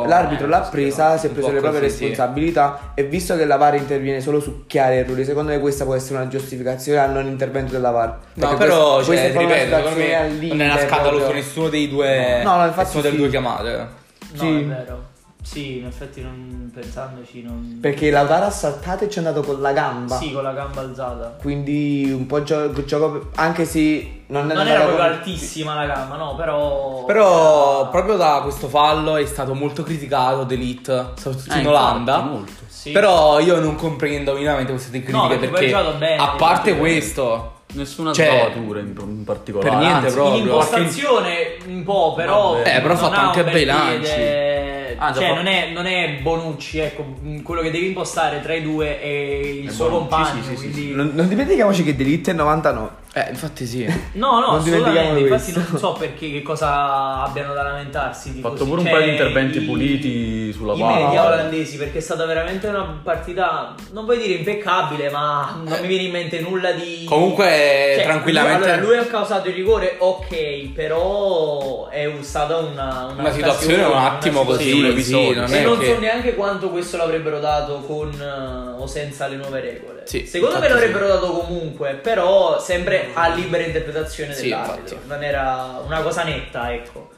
l'arbitro 0.07 0.47
l'ha 0.47 0.67
eh, 0.67 0.71
presa, 0.71 1.19
si 1.19 1.27
è 1.27 1.31
preso 1.31 1.51
le 1.53 1.61
proprie 1.61 1.83
così, 1.83 1.95
sì. 1.95 2.07
responsabilità. 2.09 2.93
E 2.95 3.05
visto 3.05 3.37
che 3.37 3.45
la 3.45 3.57
VAR 3.57 3.75
interviene 3.75 4.21
solo 4.23 4.41
su 4.41 4.65
chiari 4.67 4.97
errori, 4.97 5.25
secondo 5.25 5.53
me 5.53 5.61
questa 5.61 5.85
può 5.85 5.95
essere 5.95 6.17
una 6.21 6.29
giustificazione 6.29 6.99
al 6.99 7.13
non 7.13 7.27
intervento 7.27 7.73
della 7.73 7.91
VAR. 7.91 8.19
No, 8.35 8.57
però, 8.57 8.95
questa- 8.97 9.13
cioè, 9.15 9.33
questa 9.33 9.39
ripeto, 9.41 9.77
secondo 9.77 9.99
me 9.99 10.49
non 10.49 10.61
era 10.63 10.79
scandaloso 10.79 11.17
proprio. 11.25 11.33
nessuno 11.43 11.69
dei 11.69 11.89
due. 11.89 12.43
No, 12.43 12.57
no, 12.57 12.65
infatti 12.65 12.81
nessuno 12.85 13.03
delle 13.03 13.15
sì. 13.15 13.21
due 13.21 13.31
chiamate. 13.31 13.98
No, 14.33 14.39
Sì. 14.41 14.47
è 14.61 14.65
vero. 14.65 15.17
Sì, 15.41 15.79
in 15.79 15.87
effetti 15.87 16.21
non 16.21 16.71
pensandoci 16.75 17.43
non... 17.43 17.79
Perché 17.81 18.11
Lautaro 18.11 18.47
ha 18.47 18.51
saltato 18.51 19.05
e 19.05 19.09
ci 19.09 19.19
è 19.21 19.25
andato 19.25 19.41
con 19.43 19.61
la 19.63 19.73
gamba. 19.73 20.17
Sì, 20.17 20.33
con 20.33 20.43
la 20.43 20.53
gamba 20.53 20.81
alzata. 20.81 21.37
Quindi 21.41 22.11
un 22.13 22.27
po' 22.27 22.43
gio- 22.43 22.71
gioco 22.85 23.31
anche 23.37 23.65
se 23.65 24.23
non, 24.27 24.47
Non 24.47 24.67
era 24.67 24.81
proprio 24.81 24.97
come- 24.97 25.09
altissima 25.09 25.75
la 25.75 25.87
gamba, 25.87 26.17
no, 26.17 26.35
però... 26.35 27.05
Però 27.07 27.81
era- 27.83 27.89
proprio 27.89 28.17
da 28.17 28.41
questo 28.43 28.69
fallo 28.69 29.17
è 29.17 29.25
stato 29.27 29.55
molto 29.55 29.83
criticato 29.85 30.43
D'Elite, 30.45 31.13
soprattutto 31.17 31.53
Eh, 31.55 31.59
in 31.61 31.61
infatti, 31.61 31.67
Olanda. 31.69 32.21
molto. 32.21 32.53
Sì. 32.67 32.91
Però 32.91 33.39
io 33.39 33.59
non 33.61 33.77
comprendo 33.77 34.35
minimamente 34.35 34.73
queste 34.73 34.91
critiche 34.91 35.13
No, 35.17 35.29
perché 35.29 35.49
poi 35.49 35.71
perché, 35.71 35.93
bene, 35.99 36.17
a 36.23 36.29
parte 36.37 36.77
questo, 36.77 37.58
Nessuna 37.75 38.13
Cioè, 38.13 38.27
sbavatura 38.27 38.81
in, 38.81 38.95
in 38.99 39.25
particolare. 39.25 39.69
per 39.69 39.79
niente 39.79 40.05
Anzi, 40.07 40.15
proprio. 40.15 40.37
In 40.37 40.43
impostazione 40.47 41.57
un 41.67 41.83
po', 41.85 42.15
però... 42.17 42.55
Vabbè. 42.55 42.77
Eh, 42.77 42.81
però 42.81 42.95
ha 42.95 42.97
fatto 42.97 43.21
anche 43.21 43.45
bei 43.45 43.65
lanci. 43.65 44.01
piede. 44.15 44.97
Ah, 45.01 45.13
cioè, 45.13 45.29
fa- 45.29 45.35
non, 45.35 45.47
è, 45.47 45.71
non 45.73 45.87
è 45.87 46.19
Bonucci, 46.23 46.79
ecco, 46.79 47.05
quello 47.45 47.61
che 47.61 47.71
devi 47.71 47.87
impostare 47.87 48.41
tra 48.41 48.55
i 48.55 48.63
due 48.63 49.01
è 49.01 49.07
il 49.07 49.69
È 49.69 49.71
suo 49.71 49.91
Bonucci, 49.91 50.09
compagno, 50.09 50.43
sì, 50.43 50.49
sì, 50.49 50.57
sì, 50.57 50.71
quindi... 50.73 50.95
Non, 50.95 51.13
non 51.15 51.29
dimentichiamoci 51.29 51.85
che 51.85 51.95
Delite 51.95 52.31
è 52.33 52.35
99. 52.35 52.89
Eh, 53.27 53.31
infatti 53.31 53.67
sì. 53.67 53.85
No, 54.15 54.41
no, 54.41 54.53
Non 54.53 54.63
dimentichiamo 54.63 54.99
assolutamente, 55.01 55.21
infatti 55.35 55.53
questo. 55.53 55.71
non 55.71 55.79
so 55.81 55.93
perché 55.93 56.31
che 56.31 56.43
cosa 56.43 57.23
abbiano 57.23 57.55
da 57.55 57.63
lamentarsi. 57.63 58.33
Di 58.35 58.41
fatto 58.41 58.55
così. 58.57 58.65
pure 58.69 58.81
un 58.81 58.87
Cioè, 58.87 58.95
paio 58.95 59.05
di 59.07 59.11
interventi 59.13 59.59
i- 59.59 59.61
puliti 59.63 60.53
sulla 60.53 60.75
I 60.75 60.79
palla. 60.79 61.05
media 61.05 61.27
olandesi 61.27 61.77
perché 61.77 61.99
è 61.99 62.01
stata 62.01 62.25
veramente 62.27 62.67
una 62.69 63.01
partita, 63.03 63.75
non 63.93 64.05
vuoi 64.05 64.19
dire 64.19 64.35
impeccabile, 64.35 65.11
ma 65.11 65.61
non 65.65 65.79
mi 65.81 65.87
viene 65.87 66.03
in 66.05 66.11
mente 66.13 66.41
nulla 66.41 66.73
di... 66.73 67.05
Comunque, 67.05 67.93
Cioè, 67.97 68.03
tranquillamente. 68.05 68.59
Lui, 68.65 68.71
allora, 68.73 68.87
lui 68.87 68.97
ha 68.99 69.07
causato 69.07 69.49
il 69.49 69.55
rigore, 69.55 69.97
ok, 69.99 70.69
però 70.73 71.89
è 71.89 72.11
stata 72.21 72.57
una, 72.57 73.09
una, 73.13 73.21
Una 73.23 73.31
situazione 73.33 73.83
un 73.85 73.97
attimo 73.97 74.41
una 74.41 74.51
così, 74.51 74.65
situazione. 74.71 74.89
sì, 74.91 75.01
episodio. 75.01 75.41
non 75.41 75.55
E 75.55 75.63
non 75.63 75.79
che... 75.79 75.87
so 75.87 75.99
neanche 75.99 76.35
quanto 76.35 76.69
questo 76.71 76.97
l'avrebbero 76.97 77.39
dato 77.41 77.81
con 77.81 78.11
eh, 78.13 78.81
o 78.81 78.87
senza 78.87 79.27
le 79.27 79.37
nuove 79.37 79.61
regole. 79.61 79.98
Sì, 80.09 80.27
Secondo 80.27 80.59
me 80.59 80.69
l'avrebbero 80.69 81.07
dato 81.07 81.33
comunque, 81.33 81.93
però 81.95 82.59
sempre 82.59 83.11
a 83.13 83.29
libera 83.29 83.63
interpretazione 83.63 84.33
Sì, 84.33 84.45
dell'arbitro. 84.45 84.95
infatti. 84.95 85.07
Non 85.07 85.23
era 85.23 85.81
una 85.85 86.01
cosa 86.01 86.23
netta, 86.25 86.73
ecco. 86.73 87.11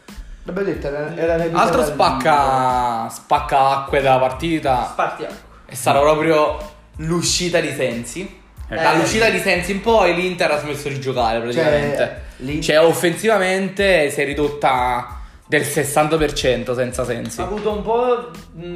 L'abbiamo 0.43 0.69
detto, 0.69 0.87
era, 0.89 1.17
era 1.17 1.35
un 1.35 1.41
episodio 1.43 1.59
Altro 1.59 1.81
al 1.83 1.87
spacca, 1.87 3.09
spacca 3.09 3.59
acque 3.69 4.01
della 4.01 4.19
partita 4.19 4.89
Spartiamo. 4.91 5.35
è 5.67 5.75
stata 5.75 6.01
proprio 6.01 6.59
l'uscita 6.97 7.61
di 7.61 7.73
Sensi. 7.73 8.39
Eh. 8.69 8.75
Dall'uscita 8.75 9.29
di 9.31 9.39
Sensi 9.39 9.71
in 9.73 9.81
poi 9.81 10.15
l'Inter 10.15 10.51
ha 10.51 10.59
smesso 10.59 10.89
di 10.89 10.99
giocare 10.99 11.41
praticamente. 11.41 12.23
Cioè, 12.45 12.59
Cioè, 12.61 12.81
offensivamente 12.81 14.11
si 14.11 14.21
è 14.21 14.25
ridotta 14.25 15.20
del 15.51 15.63
60% 15.63 16.75
senza 16.77 17.03
Ha 17.03 17.05
Sensi. 17.05 17.41
avuto 17.41 17.73
un 17.73 17.83
po', 17.83 18.31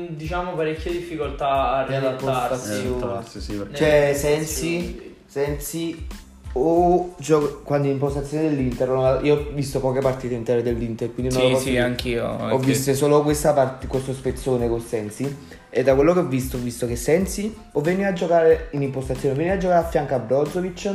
diciamo, 0.09 0.55
parecchie 0.55 0.91
difficoltà 0.91 1.71
a 1.77 1.87
riadattarsi. 1.87 2.81
Sì, 2.81 3.39
Eh, 3.39 3.41
sì, 3.41 3.53
perché- 3.55 3.77
Cioè, 3.77 4.13
Sensi. 4.15 5.15
Sensi 5.25 6.07
o 6.57 7.15
gioco 7.19 7.61
quando 7.65 7.87
in 7.87 7.95
impostazione 7.95 8.49
dell'Inter, 8.51 8.89
non- 8.89 9.25
io 9.25 9.35
ho 9.37 9.47
visto 9.53 9.79
poche 9.81 10.01
partite 10.01 10.35
intere 10.35 10.63
dell'Inter, 10.63 11.13
quindi 11.15 11.33
non 11.35 11.51
lo 11.51 11.57
Sì, 11.59 11.63
sì, 11.65 11.71
dire. 11.71 11.83
anch'io. 11.83 12.25
Ho 12.27 12.43
anche- 12.55 12.67
visto 12.67 12.93
solo 12.95 13.23
questa 13.23 13.53
parte, 13.53 13.87
questo 13.87 14.13
spezzone 14.13 14.69
con 14.69 14.81
Sensi. 14.81 15.37
E 15.71 15.83
da 15.85 15.95
quello 15.95 16.13
che 16.13 16.21
ho 16.21 16.27
visto, 16.27 16.57
ho 16.57 16.61
visto 16.61 16.87
che 16.89 16.97
Sensi 16.97 17.53
o 17.73 17.81
veniva 17.81 18.09
a 18.09 18.13
giocare 18.13 18.69
in 18.73 18.83
impostazione, 18.83 19.35
veniva 19.37 19.55
a 19.55 19.59
giocare 19.59 19.85
a 19.85 19.89
fianco 19.89 20.15
a 20.15 20.19
Brozovic, 20.19 20.93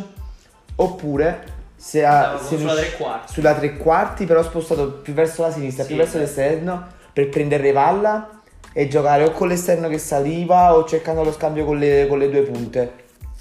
oppure 0.75 1.57
se 1.79 2.03
ha, 2.05 2.37
se 2.37 2.57
sulla 2.57 2.73
riusci- 2.73 2.89
tre 2.89 2.97
quarti. 2.97 3.33
sulla 3.33 3.53
tre 3.55 3.77
quarti, 3.77 4.25
però 4.25 4.43
spostato 4.43 4.91
più 4.91 5.13
verso 5.13 5.41
la 5.43 5.51
sinistra, 5.51 5.83
Sì, 5.83 5.89
più 5.93 5.97
verso 5.97 6.17
l'esterno, 6.17 6.87
per 7.13 7.29
prendere 7.29 7.71
palla 7.71 8.29
e 8.73 8.87
giocare 8.89 9.23
o 9.23 9.31
con 9.31 9.47
l'esterno 9.47 9.87
che 9.87 9.97
saliva 9.97 10.75
o 10.75 10.83
cercando 10.85 11.23
lo 11.23 11.31
scambio 11.31 11.63
con 11.65 11.77
le, 11.79 12.05
con 12.07 12.19
le 12.19 12.29
due 12.29 12.41
punte. 12.41 12.93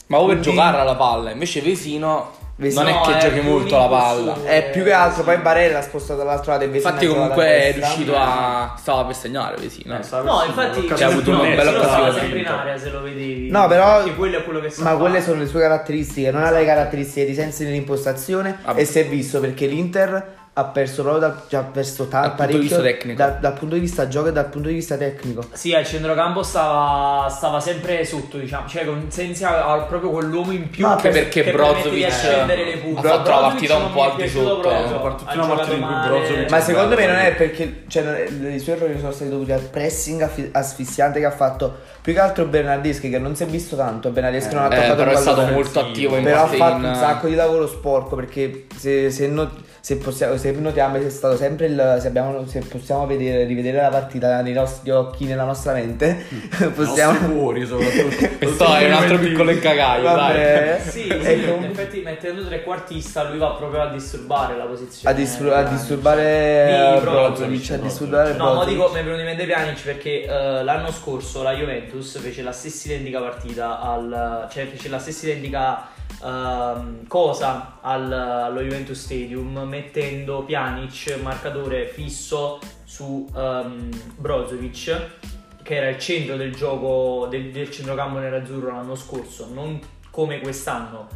Ma 0.07 0.19
o 0.19 0.27
per 0.27 0.39
Quindi- 0.39 0.57
giocare 0.57 0.79
alla 0.79 0.95
palla, 0.97 1.31
invece 1.33 1.61
Vesino, 1.61 2.31
Vesino 2.61 2.83
non 2.83 2.93
è 2.93 3.01
che 3.03 3.17
è 3.17 3.21
giochi 3.21 3.41
molto 3.41 3.77
la 3.79 3.87
palla. 3.87 4.37
È 4.43 4.71
più 4.73 4.83
che 4.83 4.91
altro, 4.93 5.23
poi 5.23 5.37
Barella 5.39 5.79
ha 5.79 5.83
spostato 5.83 6.19
dall'altro 6.19 6.51
lato 6.51 6.65
e 6.65 6.69
Vesino 6.69 6.89
Infatti 6.89 7.07
comunque 7.07 7.45
è 7.47 7.73
riuscito 7.73 8.17
a... 8.17 8.75
stava 8.77 9.05
per 9.05 9.15
segnare 9.15 9.57
Vesino. 9.59 9.97
Eh, 9.97 10.03
stava 10.03 10.25
No, 10.29 10.45
infatti, 10.45 10.81
l'occasione 10.83 10.97
Cioè, 10.99 11.07
ha 11.07 11.11
avuto 11.13 11.31
una 11.31 11.55
bella 11.55 11.71
occasione. 11.71 12.13
sempre 12.19 12.39
in 12.41 12.47
area 12.47 12.77
se 12.77 12.91
lo 12.91 13.01
vedevi. 13.03 13.49
No, 13.49 13.67
però. 13.69 14.03
Quello 14.15 14.39
è 14.39 14.43
quello 14.45 14.59
che 14.61 14.71
sa 14.71 14.83
Ma 14.83 14.89
fare. 14.89 14.99
quelle 15.01 15.23
sono 15.23 15.39
le 15.39 15.47
sue 15.47 15.61
caratteristiche, 15.61 16.31
non 16.33 16.43
ha 16.43 16.51
le 16.51 16.65
caratteristiche 16.65 17.27
di 17.27 17.35
sensi 17.35 17.63
nell'impostazione. 17.65 18.59
Vabbè. 18.65 18.81
E 18.81 18.85
si 18.85 18.99
è 18.99 19.07
visto 19.07 19.39
perché 19.39 19.67
l'Inter 19.67 20.37
ha 20.59 20.65
perso 20.65 21.03
proprio 21.03 21.21
dal, 21.29 21.41
già 21.49 21.63
perso 21.63 22.09
ta- 22.09 22.21
Dal 22.21 22.29
punto 22.35 22.47
di 22.47 22.53
parecchio 22.53 22.61
vista 22.63 22.83
tecnico. 22.83 23.17
da- 23.23 23.29
dal 23.41 23.53
punto 23.53 23.75
di 23.75 23.81
vista 23.81 24.09
gioco 24.09 24.29
e 24.29 24.33
dal 24.33 24.49
punto 24.49 24.69
di 24.69 24.75
vista 24.75 24.97
tecnico. 24.97 25.43
Sì, 25.53 25.73
al 25.73 25.87
centrocampo 25.87 26.43
stava, 26.43 27.29
stava 27.29 27.61
sempre 27.61 28.05
sotto, 28.05 28.39
diciamo. 28.39 28.67
Cioè, 28.69 28.85
con 28.85 29.07
Sensi 29.09 29.45
ha 29.45 29.77
proprio 29.89 30.11
quell'uomo 30.11 30.51
in 30.53 30.69
più 30.69 30.85
Ma 30.85 30.97
che, 30.97 31.11
perché 31.11 31.43
che 31.45 31.53
Brozovic 31.53 32.05
ha 32.05 33.01
fatto 33.01 33.31
la 33.31 33.39
partita 33.39 33.77
un 33.77 33.83
non 33.83 33.93
po' 33.93 34.03
al 34.11 34.17
di 34.17 34.29
sotto, 34.29 34.59
eh. 34.59 34.61
proprio, 34.63 34.89
Soprattutto 34.89 35.31
ha 35.31 35.35
una 35.35 35.43
giocato 35.43 35.57
partita 35.57 35.75
in 35.77 35.83
cui 35.83 35.91
male. 35.95 36.09
Brozovic- 36.19 36.51
Ma 36.51 36.61
secondo 36.61 36.95
me 36.97 37.07
non 37.07 37.17
è 37.17 37.35
perché 37.35 37.83
cioè, 37.89 38.03
non 38.31 38.53
i 38.53 38.59
suoi 38.59 38.77
errori 38.77 38.99
sono 38.99 39.13
stati 39.13 39.31
dovuti 39.31 39.53
al 39.53 39.61
pressing 39.61 40.29
asfissiante 40.53 41.21
che 41.21 41.27
ha 41.27 41.31
fatto 41.31 41.77
più 42.01 42.13
che 42.13 42.21
altro 42.21 42.47
Bernardeschi 42.47 43.09
che 43.11 43.19
non 43.19 43.37
si 43.37 43.43
è 43.43 43.47
visto 43.47 43.77
tanto. 43.77 44.11
Bernardeschi 44.11 44.55
non 44.55 44.65
ha 44.65 44.67
Eh, 44.75 44.77
toccato 44.77 44.95
però 44.97 45.11
un 45.11 45.17
è 45.17 45.21
stato 45.21 45.47
molto 45.47 45.81
attivo 45.81 46.17
in 46.17 46.25
però 46.25 46.43
ha 46.43 46.47
fatto 46.47 46.87
un 46.87 46.95
sacco 46.95 47.27
di 47.29 47.35
lavoro 47.35 47.67
sporco 47.67 48.17
perché 48.17 48.67
se, 48.77 49.11
se, 49.11 49.27
no- 49.29 49.51
se 49.81 49.97
possiamo, 49.97 50.37
se 50.37 50.48
notiamo 50.53 50.97
è 50.97 51.09
stato 51.11 51.37
sempre 51.37 51.67
il 51.67 51.99
se, 52.01 52.09
abbiamo, 52.09 52.47
se 52.47 52.61
possiamo 52.61 53.07
vedere 53.07 53.45
rivedere 53.45 53.81
la 53.81 53.89
partita 53.89 54.41
nei 54.41 54.53
nostri 54.53 54.91
occhi 54.91 55.25
nella 55.25 55.45
nostra 55.45 55.73
mente 55.73 56.25
possiamo 56.75 57.13
Nostri 57.13 57.35
cuori 57.35 57.67
soprattutto. 57.67 58.37
Questo 58.39 58.75
è 58.75 58.87
un 58.87 58.93
altro 58.93 59.19
piccolo 59.19 59.51
incagaio, 59.51 60.03
dai. 60.03 60.15
Vabbè. 60.15 60.81
Sì, 60.83 61.03
sì, 61.09 61.09
Ecco. 61.09 61.57
in 61.57 61.65
effetti 61.65 62.01
mettendo 62.01 62.45
trequartista 62.47 63.29
lui 63.29 63.39
va 63.39 63.51
proprio 63.53 63.83
a 63.83 63.89
disturbare 63.89 64.57
la 64.57 64.65
posizione. 64.65 65.15
a, 65.15 65.19
distur- 65.19 65.53
a 65.53 65.63
disturbare 65.63 66.95
Di 66.95 67.01
Brozovic, 67.01 67.71
a 67.71 67.77
disturbare 67.77 68.33
No, 68.35 68.55
ma 68.55 68.65
dico, 68.65 68.91
mi 68.93 69.01
è 69.01 69.03
venuto 69.03 69.21
in 69.21 69.27
mente 69.27 69.45
Pjanic 69.45 69.83
perché 69.83 70.25
eh, 70.25 70.63
l'anno 70.63 70.91
scorso 70.91 71.43
la 71.43 71.53
Juventus 71.53 72.19
fece 72.19 72.43
la 72.43 72.53
stessa 72.53 72.89
identica 72.89 73.21
partita 73.21 73.81
al, 73.81 74.49
cioè 74.51 74.67
fece 74.67 74.89
la 74.89 74.99
stessa 74.99 75.27
identica 75.27 75.97
ehm, 76.25 77.07
cosa 77.07 77.79
al- 77.81 78.13
allo 78.13 78.61
Juventus 78.61 78.99
Stadium 78.99 79.59
mettendo 79.61 80.43
Pjanic 80.45 81.19
marcatore 81.23 81.89
fisso 81.89 82.59
su 82.85 83.29
ehm, 83.35 83.91
Brozovic 84.17 85.17
che 85.63 85.75
era 85.77 85.89
il 85.91 85.99
centro 85.99 86.37
del 86.37 86.55
gioco 86.55 87.27
del, 87.29 87.51
del 87.51 87.71
centrocampo 87.71 88.19
nerazzurro 88.19 88.73
l'anno 88.73 88.95
scorso, 88.95 89.53
non 89.53 89.79
come 90.11 90.41
quest'anno. 90.41 91.09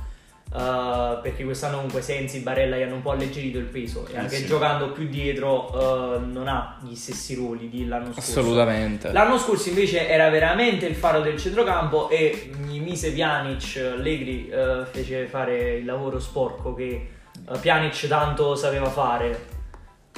Eh, 0.54 1.18
perché 1.22 1.44
quest'anno 1.44 1.76
comunque 1.76 2.02
Sensi 2.02 2.40
Barella 2.40 2.76
gli 2.76 2.82
hanno 2.82 2.96
un 2.96 3.02
po' 3.02 3.12
alleggerito 3.12 3.58
il 3.58 3.64
peso 3.64 4.06
e 4.06 4.18
anche 4.18 4.36
sì. 4.36 4.46
giocando 4.46 4.92
più 4.92 5.08
dietro 5.08 6.16
eh, 6.16 6.18
non 6.18 6.46
ha 6.46 6.78
gli 6.82 6.94
stessi 6.94 7.34
ruoli 7.34 7.70
di 7.70 7.86
l'anno 7.86 8.12
scorso. 8.12 8.40
Assolutamente. 8.40 9.12
L'anno 9.12 9.38
scorso 9.38 9.70
invece 9.70 10.08
era 10.08 10.28
veramente 10.28 10.86
il 10.86 10.94
faro 10.94 11.20
del 11.20 11.38
centrocampo 11.38 12.10
e 12.10 12.50
mi 12.66 12.80
mise 12.80 13.12
Pjanic, 13.12 13.92
Allegri 13.94 14.48
eh, 14.48 14.84
fece 14.90 15.26
fare 15.26 15.76
il 15.76 15.84
lavoro 15.86 16.18
sporco 16.18 16.74
che 16.74 17.08
eh, 17.48 17.58
Pjanic 17.58 18.06
tanto 18.06 18.54
sapeva 18.54 18.90
fare. 18.90 19.60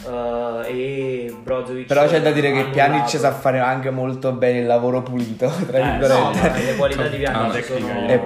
Eh, 0.06 0.68
e 0.68 1.34
Brozovic 1.42 1.86
Però 1.86 2.06
c'è 2.06 2.20
da 2.20 2.30
dire 2.30 2.52
che. 2.52 2.64
Pjanic 2.66 3.08
sa 3.08 3.32
fare 3.32 3.58
anche 3.60 3.90
molto 3.90 4.32
bene 4.32 4.58
il 4.60 4.66
lavoro 4.66 5.02
pulito, 5.02 5.50
tra 5.66 5.78
Eh, 5.78 5.82
No, 5.82 6.30
virgolette. 6.30 6.40
ma 6.48 6.56
le 6.56 6.76
qualità 6.76 7.06
di 7.08 7.16
Pjanic 7.16 7.64
sono 7.64 8.06
è 8.06 8.20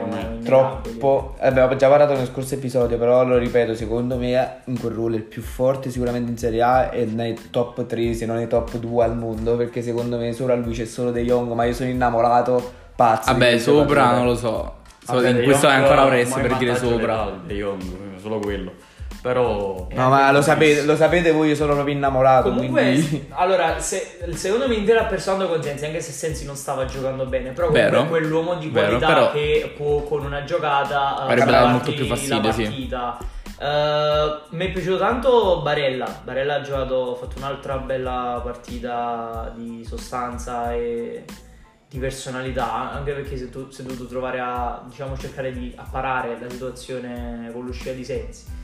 troppo. 0.45 1.37
Vabbè, 1.41 1.65
ho 1.65 1.77
già 1.77 1.89
parlato 1.89 2.15
nel 2.15 2.27
scorso 2.27 2.55
episodio, 2.55 2.99
però 2.99 3.25
lo 3.25 3.37
ripeto, 3.39 3.75
secondo 3.75 4.17
me 4.17 4.61
in 4.65 4.79
quel 4.81 4.93
ruolo 4.93 5.15
è 5.15 5.19
il 5.19 5.25
più 5.25 5.43
forte 5.43 5.91
sicuramente 5.91 6.31
in 6.31 6.39
Serie 6.39 6.63
A 6.63 6.91
e 6.93 7.05
nei 7.05 7.37
top 7.51 7.87
3, 7.87 8.15
se 8.15 8.27
non 8.27 8.37
nei 8.37 8.49
top 8.49 8.77
2 8.77 9.05
al 9.05 9.17
mondo, 9.17 9.57
perché 9.57 9.83
secondo 9.83 10.17
me 10.19 10.33
sopra 10.33 10.55
lui 10.55 10.73
c'è 10.75 10.85
solo 10.87 11.11
De 11.11 11.23
Jong, 11.23 11.53
ma 11.53 11.65
io 11.65 11.75
sono 11.75 11.89
innamorato 11.91 12.73
pazzo. 12.97 13.31
Vabbè, 13.33 13.59
sopra 13.59 14.03
partite. 14.03 14.17
non 14.19 14.27
lo 14.27 14.35
so. 14.37 14.73
Vabbè, 15.07 15.43
questo 15.43 15.69
è 15.69 15.73
ancora 15.73 16.07
presto 16.07 16.41
per 16.41 16.57
dire 16.57 16.77
sopra. 16.77 17.31
De 17.45 17.55
Jong, 17.55 17.83
solo 18.21 18.39
quello. 18.41 18.73
Però 19.29 19.87
No, 19.91 20.09
ma 20.09 20.33
lo 20.33 20.41
sapete, 20.41 20.85
lo 20.85 20.97
sapete 20.97 21.33
voi, 21.33 21.49
io 21.49 21.55
sono 21.55 21.75
proprio 21.75 21.95
innamorato. 21.95 22.49
Comunque, 22.49 22.83
quindi... 22.83 23.27
allora, 23.37 23.79
se- 23.79 24.21
secondo 24.33 24.67
me 24.67 24.75
Inter 24.77 24.97
ha 24.97 25.05
perso 25.05 25.33
tanto 25.33 25.49
con 25.49 25.63
Sensi, 25.63 25.85
anche 25.85 26.01
se 26.01 26.13
Sensi 26.13 26.47
non 26.47 26.57
stava 26.57 26.87
giocando 26.87 27.27
bene, 27.27 27.51
però 27.51 27.69
Vero. 27.71 27.97
comunque 27.97 28.19
è 28.19 28.21
quell'uomo 28.23 28.55
di 28.55 28.71
Vero, 28.71 28.87
qualità 28.87 29.07
però- 29.07 29.31
che 29.33 29.75
può 29.77 30.03
con 30.05 30.25
una 30.25 30.45
giocata 30.45 31.19
eh, 31.19 31.23
Avrebbe 31.25 31.51
dato 31.51 31.67
molto 31.69 31.93
più 31.93 32.07
fastidio, 32.07 32.41
la 32.43 32.53
sì. 32.53 32.63
partita. 32.63 33.19
Eh, 33.61 34.39
mi 34.57 34.67
è 34.67 34.73
piaciuto 34.73 34.97
tanto 34.97 35.61
Barella. 35.63 36.21
Barella 36.25 36.55
ha 36.55 36.61
giocato, 36.63 37.13
ha 37.13 37.17
fatto 37.17 37.37
un'altra 37.37 37.77
bella 37.77 38.41
partita 38.43 39.53
di 39.55 39.85
sostanza 39.87 40.73
e 40.73 41.25
di 41.87 41.99
personalità, 41.99 42.93
anche 42.93 43.13
perché 43.13 43.37
si 43.37 43.45
è, 43.45 43.51
tu- 43.51 43.69
si 43.71 43.83
è 43.83 43.85
dovuto 43.85 44.07
trovare 44.07 44.41
a 44.41 44.83
diciamo 44.87 45.19
cercare 45.19 45.53
di 45.53 45.73
apparare 45.77 46.39
la 46.41 46.49
situazione 46.49 47.51
con 47.53 47.65
l'uscita 47.67 47.91
di 47.93 48.05
Sensi. 48.05 48.57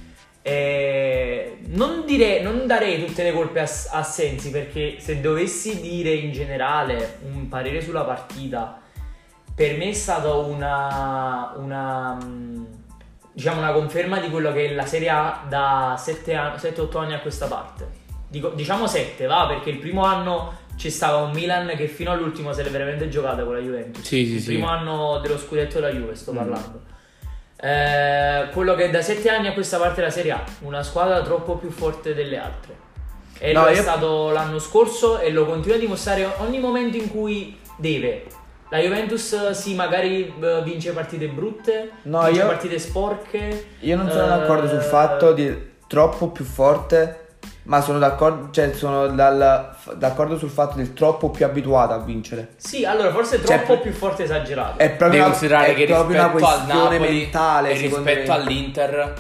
E 0.47 1.61
non, 1.69 2.05
dire- 2.05 2.43
non 2.43 2.67
darei 2.67 3.03
tutte 3.03 3.23
le 3.23 3.33
colpe 3.33 3.61
a, 3.61 3.69
a 3.93 4.03
Sensi 4.03 4.51
perché 4.51 4.97
se 4.99 5.23
dovessi 5.23 5.81
dire 5.81 6.11
in 6.11 6.33
generale 6.33 7.21
un 7.33 7.49
parere 7.49 7.81
sulla 7.81 8.03
partita, 8.03 8.79
per 9.55 9.79
me 9.79 9.89
è 9.89 9.93
stata 9.95 10.35
una, 10.35 11.55
una, 11.57 12.13
mh, 12.13 12.67
diciamo 13.33 13.61
una 13.61 13.73
conferma 13.73 14.21
di 14.21 14.29
quello 14.29 14.53
che 14.53 14.67
è 14.67 14.75
la 14.75 14.85
Serie 14.85 15.09
A 15.09 15.45
da 15.49 15.95
7-8 15.95 16.99
anni 16.99 17.15
a 17.15 17.21
questa 17.21 17.47
parte. 17.47 18.03
Dico- 18.29 18.51
diciamo 18.51 18.87
7, 18.87 19.25
va, 19.25 19.47
perché 19.47 19.71
il 19.71 19.79
primo 19.79 20.05
anno 20.05 20.59
ci 20.77 20.91
stava 20.91 21.23
un 21.23 21.31
Milan 21.31 21.73
che 21.75 21.87
fino 21.87 22.11
all'ultimo 22.11 22.53
se 22.53 22.63
l'è 22.63 22.69
veramente 22.71 23.09
giocata 23.09 23.45
con 23.45 23.55
la 23.55 23.61
Juventus. 23.61 24.05
Sì, 24.05 24.27
sì, 24.27 24.35
il 24.35 24.41
sì. 24.41 24.47
primo 24.49 24.69
anno 24.69 25.21
dello 25.21 25.39
scudetto 25.39 25.81
della 25.81 25.91
Juve 25.91 26.15
sto 26.15 26.33
parlando. 26.33 26.93
Eh, 27.57 28.49
quello 28.53 28.75
che 28.75 28.91
da 28.91 29.01
7 29.01 29.29
anni 29.31 29.47
a 29.49 29.53
questa 29.53 29.79
parte 29.79 30.01
della 30.01 30.11
Serie 30.13 30.33
A, 30.33 30.45
una 30.61 30.83
squadra 30.83 31.23
troppo 31.23 31.55
più 31.57 31.71
forte 31.71 32.15
delle 32.15 32.39
altre. 32.39 32.83
E 33.39 33.53
No, 33.53 33.63
lo 33.63 33.67
è 33.69 33.75
io- 33.75 33.83
stato 33.83 34.31
l'anno 34.31 34.59
scorso 34.59 35.19
e 35.19 35.31
lo 35.31 35.45
continua 35.47 35.77
a 35.77 35.81
dimostrare 35.81 36.29
ogni 36.39 36.59
momento 36.59 36.97
in 36.97 37.11
cui 37.11 37.59
deve. 37.77 38.27
La 38.71 38.79
Juventus 38.79 39.51
sì, 39.51 39.75
magari 39.75 40.33
eh, 40.41 40.63
vince 40.65 40.93
partite 40.93 41.27
brutte, 41.29 41.91
No, 42.03 42.23
vince 42.25 42.41
io- 42.41 42.47
partite 42.47 42.79
sporche. 42.79 43.67
Io 43.81 43.97
non 43.97 44.11
sono 44.11 44.25
eh, 44.25 44.29
d'accordo 44.29 44.69
sul 44.69 44.81
fatto 44.81 45.33
di 45.33 45.73
troppo 45.87 46.29
più 46.29 46.45
forte, 46.45 47.24
ma 47.65 47.81
sono 47.81 47.99
d'accordo, 47.99 48.51
cioè 48.51 48.73
sono 48.73 49.07
dal- 49.09 49.71
d'accordo 49.95 50.37
sul 50.39 50.51
fatto 50.51 50.77
del 50.77 50.93
troppo 50.95 51.31
più 51.31 51.45
abituato 51.45 51.93
a 51.93 51.99
vincere. 51.99 52.55
Sì, 52.57 52.85
allora 52.85 53.11
forse 53.11 53.45
Cioè, 53.45 53.63
troppo 53.65 53.81
più 53.81 53.93
forte 53.93 54.25
esagerato. 54.25 54.79
È 54.79 54.89
proprio 54.91 55.09
Devi 55.11 55.17
una, 55.23 55.31
considerare 55.31 55.67
è 55.67 55.75
che 55.75 55.87
proprio 55.87 56.17
una 56.19 56.27
rispetto 56.27 56.47
al 56.47 56.57
questione 56.65 56.99
Napoli 56.99 57.19
mentale, 57.19 57.71
e 57.71 57.77
rispetto 57.79 58.33
me. 58.33 58.39
all'Inter, 58.39 59.15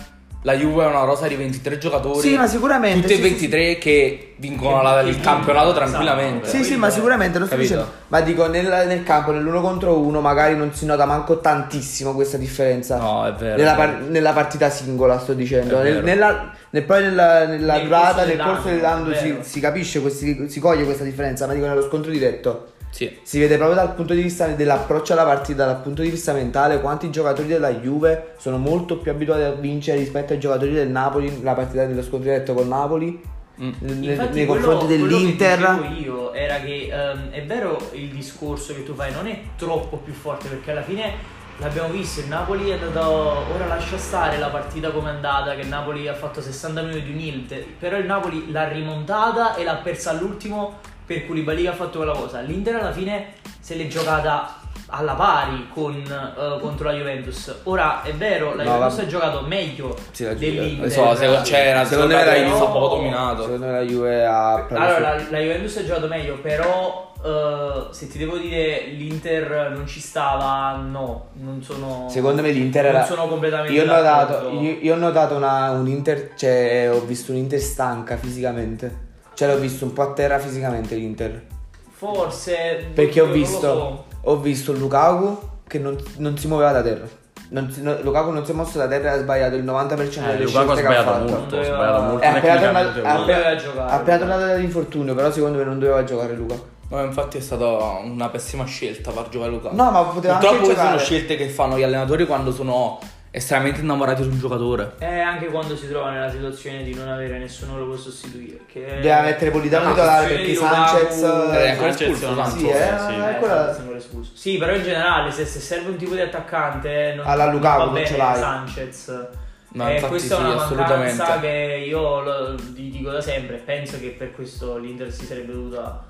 la 0.46 0.54
Juve 0.54 0.84
è 0.84 0.86
una 0.86 1.04
rosa 1.04 1.26
di 1.26 1.36
23 1.36 1.78
giocatori. 1.78 2.20
Sì, 2.20 2.36
ma 2.36 2.46
sicuramente, 2.46 3.00
Tutti 3.00 3.12
e 3.12 3.16
sì, 3.16 3.22
sì, 3.22 3.28
23 3.28 3.78
che 3.78 4.34
vincono 4.36 4.82
la- 4.82 5.00
il 5.00 5.18
campionato 5.20 5.70
esatto. 5.70 5.84
tranquillamente. 5.86 6.48
Sì, 6.48 6.62
sì, 6.64 6.76
ma 6.76 6.90
sicuramente 6.90 7.38
lo 7.38 7.46
sto 7.46 7.54
Capito? 7.54 7.74
dicendo. 7.76 7.96
Ma 8.08 8.20
dico, 8.20 8.46
nel, 8.48 8.84
nel 8.86 9.02
campo, 9.04 9.30
nell'uno 9.32 9.62
contro 9.62 9.98
uno, 9.98 10.20
magari 10.20 10.54
non 10.54 10.74
si 10.74 10.84
nota 10.84 11.06
manco 11.06 11.40
tantissimo 11.40 12.12
questa 12.12 12.36
differenza. 12.36 12.98
No, 12.98 13.26
è 13.26 13.32
vero. 13.32 13.56
Nella, 13.56 13.74
par- 13.74 14.00
nella 14.02 14.32
partita 14.32 14.68
singola, 14.68 15.18
sto 15.18 15.32
dicendo. 15.32 15.80
Nel, 15.80 16.02
nella, 16.04 16.50
nel- 16.70 16.82
poi 16.84 17.02
nella, 17.02 17.46
nella 17.46 17.74
Nel 17.76 17.84
durata, 17.84 18.12
corso 18.12 18.26
nel 18.28 18.38
corso 18.38 18.68
dell'anno 18.68 19.14
si, 19.14 19.36
si 19.40 19.60
capisce, 19.60 20.00
questi- 20.02 20.50
si 20.50 20.60
coglie 20.60 20.84
questa 20.84 21.04
differenza. 21.04 21.46
Ma 21.46 21.54
dico, 21.54 21.64
nello 21.66 21.82
scontro 21.82 22.10
diretto. 22.10 22.66
Sì. 22.94 23.18
Si 23.24 23.40
vede 23.40 23.56
proprio 23.56 23.74
dal 23.76 23.92
punto 23.92 24.14
di 24.14 24.22
vista 24.22 24.46
dell'approccio 24.46 25.14
alla 25.14 25.24
partita, 25.24 25.66
dal 25.66 25.80
punto 25.80 26.02
di 26.02 26.10
vista 26.10 26.32
mentale, 26.32 26.80
quanti 26.80 27.10
giocatori 27.10 27.48
della 27.48 27.72
Juve 27.72 28.34
sono 28.38 28.56
molto 28.56 28.98
più 28.98 29.10
abituati 29.10 29.42
a 29.42 29.50
vincere 29.50 29.98
rispetto 29.98 30.32
ai 30.32 30.38
giocatori 30.38 30.72
del 30.72 30.88
Napoli, 30.88 31.42
la 31.42 31.54
partita 31.54 31.86
dello 31.86 32.02
scontro 32.02 32.30
diretto 32.30 32.54
col 32.54 32.68
Napoli, 32.68 33.32
Mm. 33.60 34.02
Infatti, 34.02 34.34
nei 34.34 34.46
quello- 34.46 34.66
confronti 34.66 34.98
quello 34.98 35.06
dell'Inter. 35.06 35.58
Che 35.58 35.88
dicevo 35.88 36.00
io 36.00 36.32
era 36.32 36.56
che 36.56 36.88
ehm, 36.90 37.30
è 37.30 37.44
vero 37.44 37.90
il 37.92 38.08
discorso 38.08 38.74
che 38.74 38.82
tu 38.82 38.94
fai, 38.94 39.12
non 39.12 39.28
è 39.28 39.38
troppo 39.56 39.98
più 39.98 40.12
forte 40.12 40.48
perché 40.48 40.72
alla 40.72 40.82
fine 40.82 41.12
l'abbiamo 41.58 41.90
visto. 41.90 42.18
Il 42.18 42.26
Napoli 42.26 42.70
è 42.70 42.72
andato. 42.72 43.44
Ora 43.54 43.66
lascia 43.68 43.96
stare 43.96 44.38
la 44.38 44.48
partita 44.48 44.90
come 44.90 45.10
è 45.10 45.14
andata. 45.14 45.54
Che 45.54 45.60
il 45.60 45.68
Napoli 45.68 46.08
ha 46.08 46.14
fatto 46.14 46.40
60 46.40 46.82
minuti 46.82 47.04
di 47.04 47.12
un 47.12 47.18
Inter. 47.20 47.64
Però 47.78 47.96
il 47.96 48.06
Napoli 48.06 48.50
l'ha 48.50 48.66
rimontata 48.66 49.54
e 49.54 49.62
l'ha 49.62 49.76
persa 49.76 50.10
all'ultimo 50.10 50.80
per 51.06 51.26
Koulibaly 51.26 51.62
che 51.62 51.68
ha 51.68 51.72
fatto 51.74 51.98
quella 51.98 52.12
cosa. 52.12 52.40
L'Inter 52.40 52.76
alla 52.76 52.92
fine 52.92 53.32
se 53.60 53.74
l'è 53.76 53.86
giocata 53.86 54.60
alla 54.88 55.14
pari 55.14 55.68
con, 55.72 55.94
eh, 55.96 56.60
contro 56.60 56.88
la 56.88 56.94
Juventus. 56.94 57.54
Ora 57.64 58.02
è 58.02 58.12
vero, 58.12 58.54
la 58.54 58.62
No, 58.62 58.70
Juventus 58.74 58.94
vabbè. 58.96 59.06
ha 59.06 59.10
giocato 59.10 59.40
meglio 59.42 59.96
Sì, 60.12 60.24
la 60.24 60.34
dell'Inter. 60.34 60.84
Lo 60.84 60.90
so, 60.90 61.14
se- 61.16 61.40
c'era 61.42 61.84
Secondo 61.84 62.14
me 62.14 62.24
la 62.24 62.32
Juve 62.34 62.46
Juve- 62.48 62.64
un 62.64 62.72
po' 62.72 62.88
dominato. 62.88 63.42
Secondo 63.42 63.66
me 63.66 63.72
la 63.72 63.80
Juve 63.82 64.26
ha 64.26 64.54
Allora, 64.54 64.98
la, 65.00 65.14
la 65.30 65.38
Juventus 65.38 65.76
ha 65.78 65.84
giocato 65.84 66.06
meglio, 66.06 66.38
però 66.40 67.12
eh, 67.24 67.86
se 67.90 68.08
ti 68.08 68.18
devo 68.18 68.36
dire 68.36 68.84
l'Inter 68.90 69.70
non 69.74 69.86
ci 69.86 69.98
stava, 70.00 70.76
no, 70.76 71.28
non 71.34 71.62
sono... 71.62 72.06
Secondo 72.08 72.42
me 72.42 72.50
l'Inter 72.50 72.84
non 72.84 72.94
era. 72.96 73.04
sono 73.04 73.26
completamente 73.26 73.72
Io 73.72 73.82
ho 73.82 73.86
notato, 73.86 74.50
io, 74.60 74.76
io 74.80 74.94
ho 74.94 74.98
notato 74.98 75.34
una, 75.34 75.70
un 75.70 75.88
Inter. 75.88 76.32
Cioè, 76.36 76.90
ho 76.92 77.00
visto 77.00 77.32
un 77.32 77.38
Inter 77.38 77.58
stanca 77.58 78.16
fisicamente. 78.16 79.03
Cioè, 79.34 79.48
l'ho 79.48 79.58
visto 79.58 79.84
un 79.84 79.92
po' 79.92 80.02
a 80.02 80.12
terra 80.12 80.38
fisicamente 80.38 80.94
l'Inter. 80.94 81.42
Forse... 81.90 82.86
Perché 82.94 83.20
ho 83.20 83.26
visto. 83.26 83.60
so. 83.60 84.04
Ho 84.26 84.36
visto 84.38 84.72
Lukaku 84.72 85.38
che 85.66 85.78
non, 85.78 85.96
non 86.18 86.36
si 86.38 86.46
muoveva 86.48 86.72
da 86.72 86.82
terra. 86.82 87.06
Non 87.50 87.70
si- 87.70 87.82
no- 87.82 87.98
Lukaku 88.00 88.30
non 88.30 88.44
si 88.44 88.52
è 88.52 88.54
mosso 88.54 88.78
da 88.78 88.88
terra 88.88 89.10
e 89.12 89.16
ha 89.16 89.18
sbagliato 89.18 89.54
il 89.56 89.64
90% 89.64 89.68
Eh, 89.68 89.92
delle 89.92 90.44
Lukaku 90.44 90.70
ha 90.70 90.74
scelte 90.74 90.80
che 90.80 90.86
ha 90.96 91.02
sbagliato 91.02 91.10
fatto. 91.10 91.18
molto, 91.32 91.34
ha 91.34 91.58
Non 91.58 91.64
sbagliato 91.64 91.92
doveva- 91.92 92.00
molto 92.00 92.26
appena 92.26 92.40
tecnicamente. 92.40 92.92
tornato, 92.94 93.00
Non 93.14 93.22
appena- 93.22 93.38
doveva 93.38 93.56
giocare. 93.62 93.92
appena 93.92 94.18
tornato 94.18 94.40
dall'infortunio, 94.46 95.14
però 95.14 95.30
secondo 95.30 95.58
me 95.58 95.64
non 95.64 95.78
doveva 95.78 96.04
giocare 96.04 96.32
Luca. 96.34 96.54
No, 96.88 97.02
infatti 97.04 97.38
è 97.38 97.40
stata 97.40 97.64
una 98.02 98.28
pessima 98.28 98.64
scelta 98.64 99.10
far 99.10 99.28
giocare 99.28 99.50
Lukaku. 99.50 99.74
No, 99.76 99.90
ma 99.90 100.02
poteva 100.02 100.34
anche 100.34 100.46
Purtroppo 100.46 100.64
queste 100.66 100.74
sono 100.84 100.96
giocare. 100.96 101.04
scelte 101.04 101.36
che 101.36 101.48
fanno 101.48 101.78
gli 101.78 101.82
allenatori 101.82 102.26
quando 102.26 102.52
sono 102.52 102.98
estremamente 103.34 103.80
innamorati 103.80 104.22
di 104.22 104.28
un 104.28 104.38
giocatore. 104.38 104.92
E 104.98 105.18
anche 105.18 105.46
quando 105.46 105.76
si 105.76 105.88
trova 105.88 106.10
nella 106.10 106.30
situazione 106.30 106.84
di 106.84 106.94
non 106.94 107.08
avere 107.08 107.36
nessuno 107.38 107.76
lo 107.76 107.86
può 107.86 107.96
sostituire. 107.96 108.60
Che 108.66 109.00
Deve 109.00 109.20
mettere 109.22 109.50
Politano 109.50 109.86
la 109.86 109.90
titolare 109.90 110.26
perché 110.28 110.54
Sanchez 110.54 111.22
Eh, 111.22 111.70
ancora 111.70 111.92
Sanchez 111.92 112.00
espulso, 112.00 112.26
è 112.26 112.30
un 112.30 112.46
sì, 112.46 112.68
eh, 112.68 112.72
sì. 112.72 113.14
eh, 113.14 113.92
è 113.92 113.96
espulso. 113.96 114.30
Sì, 114.34 114.56
però 114.56 114.74
in 114.76 114.84
generale, 114.84 115.32
se, 115.32 115.44
se 115.46 115.58
serve 115.58 115.90
un 115.90 115.96
tipo 115.96 116.14
di 116.14 116.20
attaccante, 116.20 117.14
non, 117.16 117.26
Alla 117.26 117.46
non 117.46 117.54
Lukaku 117.54 117.78
va 117.78 117.84
non 117.86 117.94
bene 117.94 118.06
ce 118.06 118.16
l'hai. 118.16 118.36
Sanchez. 118.38 119.28
No, 119.70 119.88
e 119.88 119.94
infatti 119.94 120.10
questa 120.10 120.36
sì, 120.36 120.40
è 120.40 120.44
una 120.44 120.86
mancanza 120.86 121.40
che 121.40 121.84
io 121.88 122.20
lo, 122.20 122.54
vi 122.70 122.90
dico 122.90 123.10
da 123.10 123.20
sempre. 123.20 123.56
Penso 123.56 123.98
che 123.98 124.14
per 124.16 124.32
questo 124.32 124.78
l'Inter 124.78 125.10
si 125.12 125.24
sarebbe 125.26 125.52
dovuta 125.52 126.04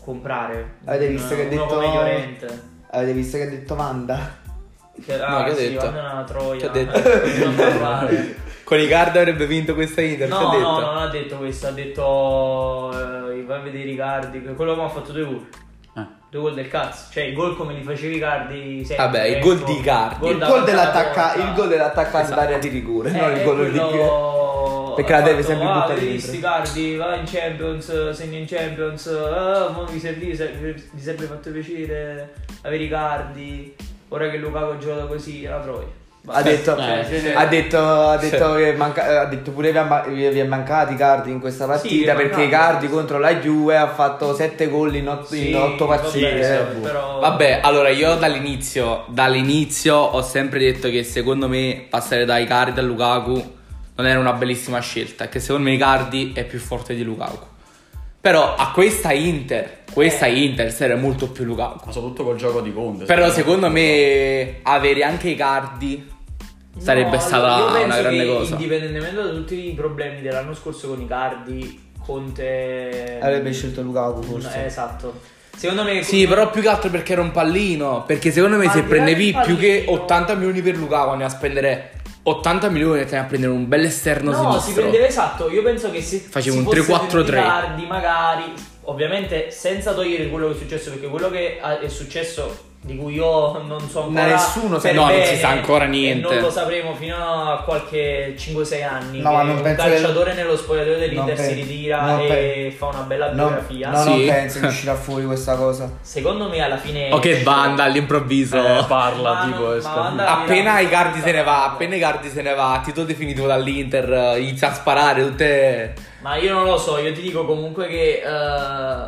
comprare. 0.00 0.76
Avete 0.86 1.04
un- 1.04 1.12
visto 1.12 1.34
che 1.34 1.42
ha 1.42 1.48
detto-. 1.48 1.80
Avete 2.94 3.12
visto 3.12 3.36
che 3.36 3.42
ha 3.42 3.48
detto 3.50 3.74
Manda? 3.74 4.40
Che, 5.04 5.16
No, 5.16 5.24
ah, 5.24 5.44
che 5.44 5.50
ha 5.50 5.54
sì, 5.54 5.70
detto? 5.70 5.86
Una 5.88 6.24
troia. 6.26 6.60
Che 6.60 6.66
ha 6.66 6.70
detto? 6.70 7.00
parlare. 7.56 8.36
Con 8.64 8.78
i 8.80 8.86
card 8.88 9.16
avrebbe 9.16 9.46
vinto 9.46 9.74
questa 9.74 10.00
Inter. 10.00 10.28
No, 10.28 10.50
detto? 10.50 10.58
no, 10.58 10.80
non 10.80 10.96
ha 10.98 11.08
detto 11.08 11.36
questo, 11.36 11.66
ha 11.66 11.70
detto 11.72 12.90
eh, 12.92 13.42
vai 13.42 13.58
a 13.58 13.62
vedere 13.62 13.90
i 13.90 13.96
cardi, 13.96 14.42
che 14.42 14.54
quello 14.54 14.74
che 14.74 14.80
ha 14.82 14.88
fatto 14.88 15.12
due 15.12 15.24
gol. 15.24 15.46
Eh. 15.96 16.06
Due 16.30 16.40
gol 16.40 16.54
del 16.54 16.68
cazzo, 16.68 17.10
cioè 17.12 17.24
i 17.24 17.32
gol 17.34 17.56
come 17.56 17.74
li 17.74 17.82
facevi 17.82 18.16
i 18.16 18.18
cardi 18.18 18.84
sempre, 18.84 19.04
Vabbè, 19.04 19.24
il 19.24 19.34
ecco. 19.36 19.46
gol 19.48 19.58
di 19.64 19.78
Icardi. 19.78 20.28
Il 20.28 20.38
gol, 20.38 20.64
dell'attacca- 20.64 21.24
a 21.32 21.32
porta. 21.34 21.48
il 21.48 21.54
gol 21.54 21.68
dell'attaccante 21.68 22.20
Esatto. 22.22 22.40
d'area 22.40 22.58
di 22.58 22.68
rigore, 22.68 23.08
Eh, 23.10 23.12
non 23.20 23.32
il 23.36 23.42
gol 23.42 23.70
di 23.70 23.78
quello- 23.78 24.92
Perché 24.94 25.12
la 25.12 25.20
deve 25.22 25.42
sempre 25.42 25.66
ah, 25.66 25.72
buttare 25.72 26.00
dentro." 26.00 26.18
sti 26.28 26.38
cardi, 26.40 26.96
vai 26.96 27.18
in 27.18 27.24
Champions, 27.26 28.10
segni 28.10 28.38
in 28.38 28.46
Champions, 28.46 29.06
ah, 29.06 29.70
mo 29.74 29.84
vi, 29.86 29.98
serve, 29.98 30.26
vi 30.26 30.82
vi 30.92 31.00
sarebbe 31.00 31.24
fatto 31.24 31.50
piacere 31.50 32.34
avere 32.62 32.82
i 32.84 32.88
cardi, 32.88 33.74
ora 34.12 34.28
che 34.30 34.36
Lukaku 34.36 34.70
ha 34.72 34.78
giocato 34.78 35.06
così, 35.06 35.44
una 35.46 35.58
troia. 35.58 36.00
Ha 36.24 36.40
detto, 36.40 36.76
Eh, 36.78 37.04
sì, 37.08 37.18
sì. 37.18 37.28
ha 37.34 37.46
detto, 37.46 37.78
ha 37.80 38.16
detto 38.16 38.54
che 38.54 38.72
manca- 38.74 39.22
ha 39.22 39.24
detto 39.24 39.50
pure 39.50 39.72
vi, 39.72 39.78
ha 39.78 39.82
ma- 39.82 40.02
vi- 40.06 40.22
è 40.38 40.44
mancati 40.44 40.92
i 40.92 40.96
cardi 40.96 41.32
in 41.32 41.40
questa 41.40 41.64
Sì, 41.64 41.70
partita 41.70 42.12
perché 42.14 42.36
mancato. 42.36 42.42
i 42.46 42.48
cardi 42.48 42.88
contro 42.88 43.18
la 43.18 43.34
Juve 43.34 43.76
ha 43.76 43.88
fatto 43.88 44.32
7 44.32 44.68
gol 44.68 44.94
in 44.94 45.08
8, 45.08 45.26
Sì, 45.26 45.50
partite. 45.50 46.30
vabbè, 46.30 46.76
Eh, 46.76 46.80
però- 46.80 47.18
Vabbè, 47.18 47.58
allora 47.64 47.88
io 47.88 48.14
dall'inizio, 48.14 49.04
dall'inizio 49.08 49.96
ho 49.96 50.22
sempre 50.22 50.60
detto 50.60 50.88
che 50.90 51.02
secondo 51.02 51.48
me 51.48 51.86
passare 51.90 52.24
dai 52.24 52.46
Cardi 52.46 52.78
a 52.78 52.82
Lukaku 52.84 53.54
non 53.96 54.06
era 54.06 54.20
una 54.20 54.32
bellissima 54.34 54.78
scelta, 54.78 55.28
che 55.28 55.40
secondo 55.40 55.68
me 55.68 55.74
Icardi 55.74 56.30
è 56.36 56.44
più 56.44 56.60
forte 56.60 56.94
di 56.94 57.02
Lukaku. 57.02 57.46
Però 58.20 58.54
a 58.54 58.70
questa 58.72 59.12
Inter, 59.12 59.78
questa 59.92 60.26
Eh. 60.26 60.44
Inter 60.44 60.72
serve 60.72 60.94
molto 61.00 61.28
più 61.30 61.44
Lukaku. 61.44 61.86
Ma 61.86 61.92
soprattutto 61.92 62.24
col 62.24 62.36
gioco 62.36 62.60
di 62.60 62.72
Conte. 62.72 63.04
Però 63.04 63.30
secondo 63.30 63.68
me 63.70 64.60
avere 64.62 65.02
anche 65.04 65.28
i 65.30 65.34
cardi 65.36 66.08
sarebbe 66.78 67.16
No, 67.16 67.20
stata 67.20 67.84
una 67.84 68.00
grande 68.00 68.26
cosa. 68.26 68.52
Indipendentemente 68.54 69.16
da 69.16 69.28
tutti 69.28 69.68
i 69.70 69.74
problemi 69.74 70.20
dell'anno 70.22 70.54
scorso 70.54 70.88
con 70.88 71.00
i 71.00 71.06
cardi, 71.06 71.90
Conte. 72.04 73.18
Avrebbe 73.20 73.52
scelto 73.52 73.82
Lukaku 73.82 74.22
forse. 74.22 74.62
Eh, 74.62 74.66
esatto. 74.66 75.20
Secondo 75.54 75.84
me. 75.84 76.02
Sì, 76.02 76.26
però 76.26 76.50
più 76.50 76.62
che 76.62 76.68
altro 76.68 76.88
perché 76.90 77.12
era 77.12 77.20
un 77.22 77.30
pallino. 77.30 78.04
Perché 78.06 78.30
secondo 78.32 78.56
me 78.56 78.68
se 78.70 78.82
prendevi 78.82 79.36
più 79.44 79.56
che 79.58 79.82
pallino- 79.84 80.02
80 80.02 80.34
milioni 80.34 80.62
per 80.62 80.76
Lukaku 80.76 81.10
andiamo 81.10 81.30
a 81.32 81.34
spendere 81.34 81.90
80 82.24 82.68
milioni 82.70 83.00
e 83.00 83.04
te 83.04 83.12
ne 83.16 83.20
a 83.20 83.24
prendere 83.24 83.52
un 83.52 83.68
bel 83.68 83.84
esterno 83.84 84.30
No, 84.30 84.52
si 84.52 84.58
sinistro. 84.60 84.74
prendeva 84.82 85.06
esatto. 85.06 85.50
Io 85.50 85.62
penso 85.62 85.90
che 85.90 86.00
se 86.00 86.18
Facevo 86.18 86.56
si 86.56 86.58
un 86.62 86.64
fosse 86.64 86.80
3-4-3. 86.80 87.08
tenuti 87.10 87.30
Cardi, 87.32 87.86
magari, 87.86 88.44
ovviamente 88.84 89.50
senza 89.50 89.92
togliere 89.92 90.28
quello 90.28 90.48
che 90.48 90.54
è 90.54 90.58
successo, 90.58 90.90
perché 90.90 91.06
quello 91.08 91.30
che 91.30 91.60
è 91.60 91.88
successo. 91.88 92.70
Di 92.84 92.96
cui 92.96 93.14
io 93.14 93.62
non 93.62 93.78
so 93.88 94.06
ancora. 94.06 94.26
nessuno 94.26 94.80
sa- 94.80 94.90
no, 94.90 95.02
non 95.02 95.10
bene 95.10 95.24
si 95.26 95.36
sa 95.36 95.50
ancora 95.50 95.84
niente. 95.84 96.34
non 96.34 96.42
lo 96.42 96.50
sapremo 96.50 96.92
fino 96.96 97.14
a 97.14 97.62
qualche 97.64 98.34
5-6 98.36 98.82
anni. 98.82 99.20
No, 99.20 99.28
che 99.30 99.36
ma 99.36 99.42
non 99.44 99.56
un 99.58 99.62
penso 99.62 99.84
che- 99.84 99.90
calciatore 99.90 100.34
nello 100.34 100.56
spogliatoio 100.56 100.98
dell'Inter 100.98 101.36
Non 101.38 101.46
si 101.46 101.52
ritira 101.52 102.00
non 102.00 102.20
e 102.22 102.26
pe- 102.26 102.74
fa 102.76 102.86
una 102.86 103.02
bella 103.02 103.26
No, 103.28 103.34
biografia. 103.34 103.90
no, 103.90 104.02
Sì. 104.02 104.08
non 104.08 104.26
penso 104.26 104.58
che 104.58 104.66
uscirà 104.66 104.94
fuori 104.96 105.24
questa 105.26 105.54
cosa. 105.54 105.92
Secondo 106.00 106.48
me 106.48 106.58
alla 106.58 106.76
fine. 106.76 107.12
O 107.12 107.20
che 107.20 107.30
esce- 107.30 107.44
banda 107.44 107.84
all'improvviso. 107.84 108.56
Eh, 108.56 108.84
parla, 108.88 109.32
Ma 109.32 109.44
tipo, 109.44 109.74
non- 109.74 110.14
ma 110.16 110.40
Appena 110.40 110.80
i 110.80 110.88
Cardi 110.88 111.20
se 111.20 111.30
ne 111.30 111.44
va, 111.44 111.62
appena 111.66 111.94
i 111.94 112.00
Cardi 112.00 112.30
se 112.30 112.42
ne 112.42 112.52
va, 112.52 112.80
titolo 112.84 113.06
definitivo 113.06 113.46
dall'Inter, 113.46 114.12
eh, 114.12 114.40
inizia 114.40 114.70
a 114.70 114.74
sparare 114.74 115.22
tutte. 115.22 115.94
Ma 116.22 116.36
io 116.36 116.52
non 116.54 116.66
lo 116.66 116.78
so, 116.78 116.98
io 116.98 117.12
ti 117.12 117.20
dico 117.20 117.44
comunque 117.44 117.88
che 117.88 118.22
eh, 118.24 119.06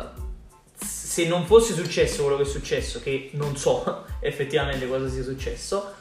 se 0.77 1.25
non 1.27 1.45
fosse 1.45 1.73
successo 1.73 2.23
quello 2.23 2.37
che 2.37 2.43
è 2.43 2.45
successo, 2.45 2.99
che 3.01 3.29
non 3.33 3.55
so 3.55 4.03
effettivamente 4.19 4.87
cosa 4.87 5.07
sia 5.07 5.23
successo, 5.23 5.93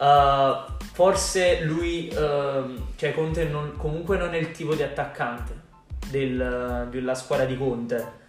eh, 0.00 0.54
forse 0.92 1.60
lui, 1.62 2.08
ehm, 2.08 2.86
cioè 2.96 3.12
Conte 3.12 3.44
non- 3.44 3.74
comunque 3.76 4.16
non 4.16 4.34
è 4.34 4.38
il 4.38 4.52
tipo 4.52 4.74
di 4.74 4.82
attaccante 4.82 5.52
del- 6.08 6.86
della 6.90 7.14
squadra 7.14 7.44
di 7.44 7.56
Conte. 7.58 8.20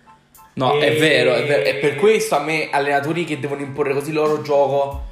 No, 0.55 0.79
E- 0.79 0.87
è 0.95 0.99
vero, 0.99 1.33
è 1.35 1.45
vero. 1.45 1.63
E 1.63 1.75
per 1.75 1.95
questo 1.95 2.35
a 2.35 2.39
me 2.39 2.69
allenatori 2.71 3.25
che 3.25 3.39
devono 3.39 3.61
imporre 3.61 3.93
così 3.93 4.09
il 4.09 4.15
loro 4.15 4.41
gioco. 4.41 5.11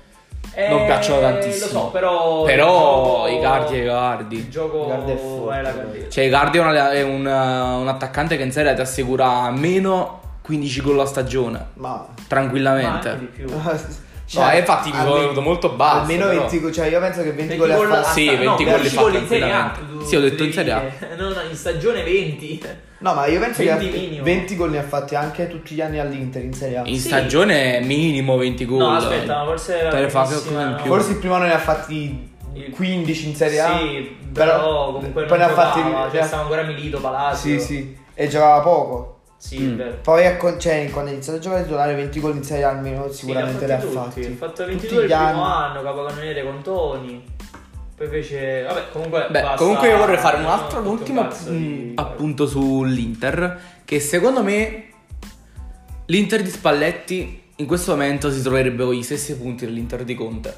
Non 0.69 0.81
Eh, 0.81 0.85
piacciono 0.85 1.19
tantissimo. 1.21 1.65
Lo 1.65 1.79
so, 1.85 1.87
però... 1.91 2.43
Però 2.43 3.27
gioco- 3.27 3.39
Cardi 3.41 3.75
e 3.79 3.81
i 3.81 3.85
Cardi. 3.85 4.35
Il 4.35 4.49
gioco 4.49 4.85
Icardi 4.85 5.11
è 5.11 5.15
forte, 5.17 6.03
è. 6.03 6.07
Cioè, 6.09 6.23
Icardi 6.25 6.57
è, 6.57 6.61
una- 6.61 6.91
è 6.91 7.01
un, 7.03 7.25
un 7.25 7.87
attaccante 7.87 8.35
che 8.37 8.43
in 8.43 8.51
serie 8.51 8.73
ti 8.73 8.81
assicura 8.81 9.27
almeno 9.43 10.19
15 10.41 10.81
gol 10.81 10.99
a 10.99 11.05
stagione. 11.05 11.67
Ma 11.75 11.89
Ma 11.89 12.07
Tranquillamente. 12.27 13.09
anche 13.09 13.19
di 13.19 13.25
più. 13.27 13.47
No, 14.33 14.49
eh, 14.49 14.59
infatti 14.59 14.91
mi 14.91 14.95
sono 14.95 15.15
venuto 15.15 15.41
molto 15.41 15.71
basso, 15.71 15.99
Almeno 16.03 16.27
però. 16.27 16.39
20 16.39 16.61
gol, 16.61 16.71
cioè 16.71 16.87
io 16.87 16.99
penso 17.01 17.21
che 17.21 17.33
20, 17.33 17.57
20 17.57 17.57
gol 17.57 17.71
a 17.71 17.95
fatto. 18.01 18.09
Sì, 18.17 18.23
sta- 18.27 18.37
20 18.37 18.45
no, 18.45 18.55
gol 18.55 18.63
li 18.65 18.71
20 18.71 18.87
fa 18.95 19.01
gol 19.01 19.15
in 19.15 19.27
Serie 19.27 19.51
A. 19.51 19.77
Sì, 20.05 20.15
ho 20.15 20.19
detto 20.21 20.43
in 20.45 20.53
Serie 20.53 20.71
A. 20.71 20.81
No, 21.17 21.29
no, 21.29 21.41
in 21.49 21.55
stagione 21.57 22.01
20. 22.03 22.61
No, 23.01 23.13
ma 23.13 23.25
io 23.25 23.39
penso 23.39 23.61
che 23.63 23.69
20 23.73 23.87
ha- 23.87 23.99
minimo. 23.99 24.23
20 24.23 24.55
gol 24.55 24.69
ne 24.71 24.77
ha 24.79 24.83
fatti 24.83 25.15
anche 25.15 25.47
tutti 25.47 25.73
gli 25.75 25.81
anni 25.81 25.99
all'Inter 25.99 26.43
in 26.43 26.53
Serie 26.53 26.77
A. 26.77 26.81
In 26.85 26.97
Sì. 26.99 27.07
stagione 27.07 27.79
minimo 27.81 28.37
20 28.37 28.65
gol. 28.65 28.77
No, 28.79 28.91
aspetta, 28.95 29.39
ma 29.39 29.45
forse 29.45 29.79
era 29.79 29.89
Te 29.89 29.99
ne 30.01 30.09
fa 30.09 30.27
no. 30.51 30.75
più. 30.75 30.85
Forse 30.85 31.11
il 31.11 31.17
primo 31.17 31.33
anno 31.35 31.45
ne 31.45 31.53
ha 31.53 31.59
fatti 31.59 32.29
Il- 32.53 32.69
15 32.71 33.27
in 33.29 33.35
Serie 33.35 33.59
A. 33.61 33.77
Sì, 33.77 34.15
però, 34.33 34.91
comunque 34.93 35.23
poi 35.23 35.37
non 35.37 35.47
ne 35.47 35.53
ha 35.53 35.55
fatti 35.55 35.79
cioè 36.11 36.21
ha- 36.21 36.25
stava 36.25 36.41
ancora 36.43 36.63
Milito, 36.63 36.99
Palacio. 36.99 37.37
Sì, 37.37 37.59
sì. 37.59 37.97
E 38.13 38.27
giocava 38.27 38.59
poco. 38.61 39.15
Sì, 39.37 39.57
Mm. 39.59 39.81
Poi 40.03 40.23
ecco, 40.23 40.55
cioè, 40.59 40.87
quando 40.91 41.09
ha 41.09 41.13
iniziato 41.13 41.39
a 41.39 41.41
giocare 41.41 41.63
titolare 41.63 41.95
20 41.95 42.19
gol 42.19 42.35
in 42.35 42.43
Serie 42.43 42.63
A 42.65 42.69
almeno 42.69 43.09
sicuramente 43.09 43.59
Sì, 43.61 43.65
li 43.65 43.71
ha 43.71 43.77
tutti, 43.77 43.93
fatti. 43.95 44.19
Ha 44.25 44.35
fatto 44.37 44.51
Tutti 44.65 44.69
22 44.69 45.01
il 45.01 45.07
gli 45.09 45.13
primo 45.13 45.43
anni. 45.43 45.69
anno, 45.71 45.81
capocannoniere 45.81 46.43
con 46.43 46.61
Toni. 46.61 47.23
Poi 48.01 48.09
fece... 48.09 48.63
Vabbè, 48.63 48.85
comunque... 48.91 49.27
Beh, 49.29 49.41
basta, 49.41 49.57
comunque 49.57 49.89
io 49.89 49.97
vorrei 49.97 50.17
fare 50.17 50.37
un 50.37 50.41
no, 50.41 50.51
altro, 50.51 50.77
tutto 50.79 50.89
un 50.89 50.97
ultimo 50.97 51.21
un 51.21 51.27
cazzo 51.27 51.51
mm, 51.51 51.55
di- 51.57 51.91
appunto 51.97 52.47
sull'Inter. 52.47 53.59
Che 53.85 53.99
secondo 53.99 54.41
me 54.41 54.85
l'Inter 56.07 56.41
di 56.41 56.49
Spalletti 56.49 57.43
in 57.57 57.65
questo 57.67 57.91
momento 57.91 58.31
si 58.31 58.41
troverebbe 58.41 58.85
con 58.85 58.93
gli 58.95 59.03
stessi 59.03 59.37
punti 59.37 59.65
dell'Inter 59.65 60.03
di 60.03 60.15
Conte. 60.15 60.55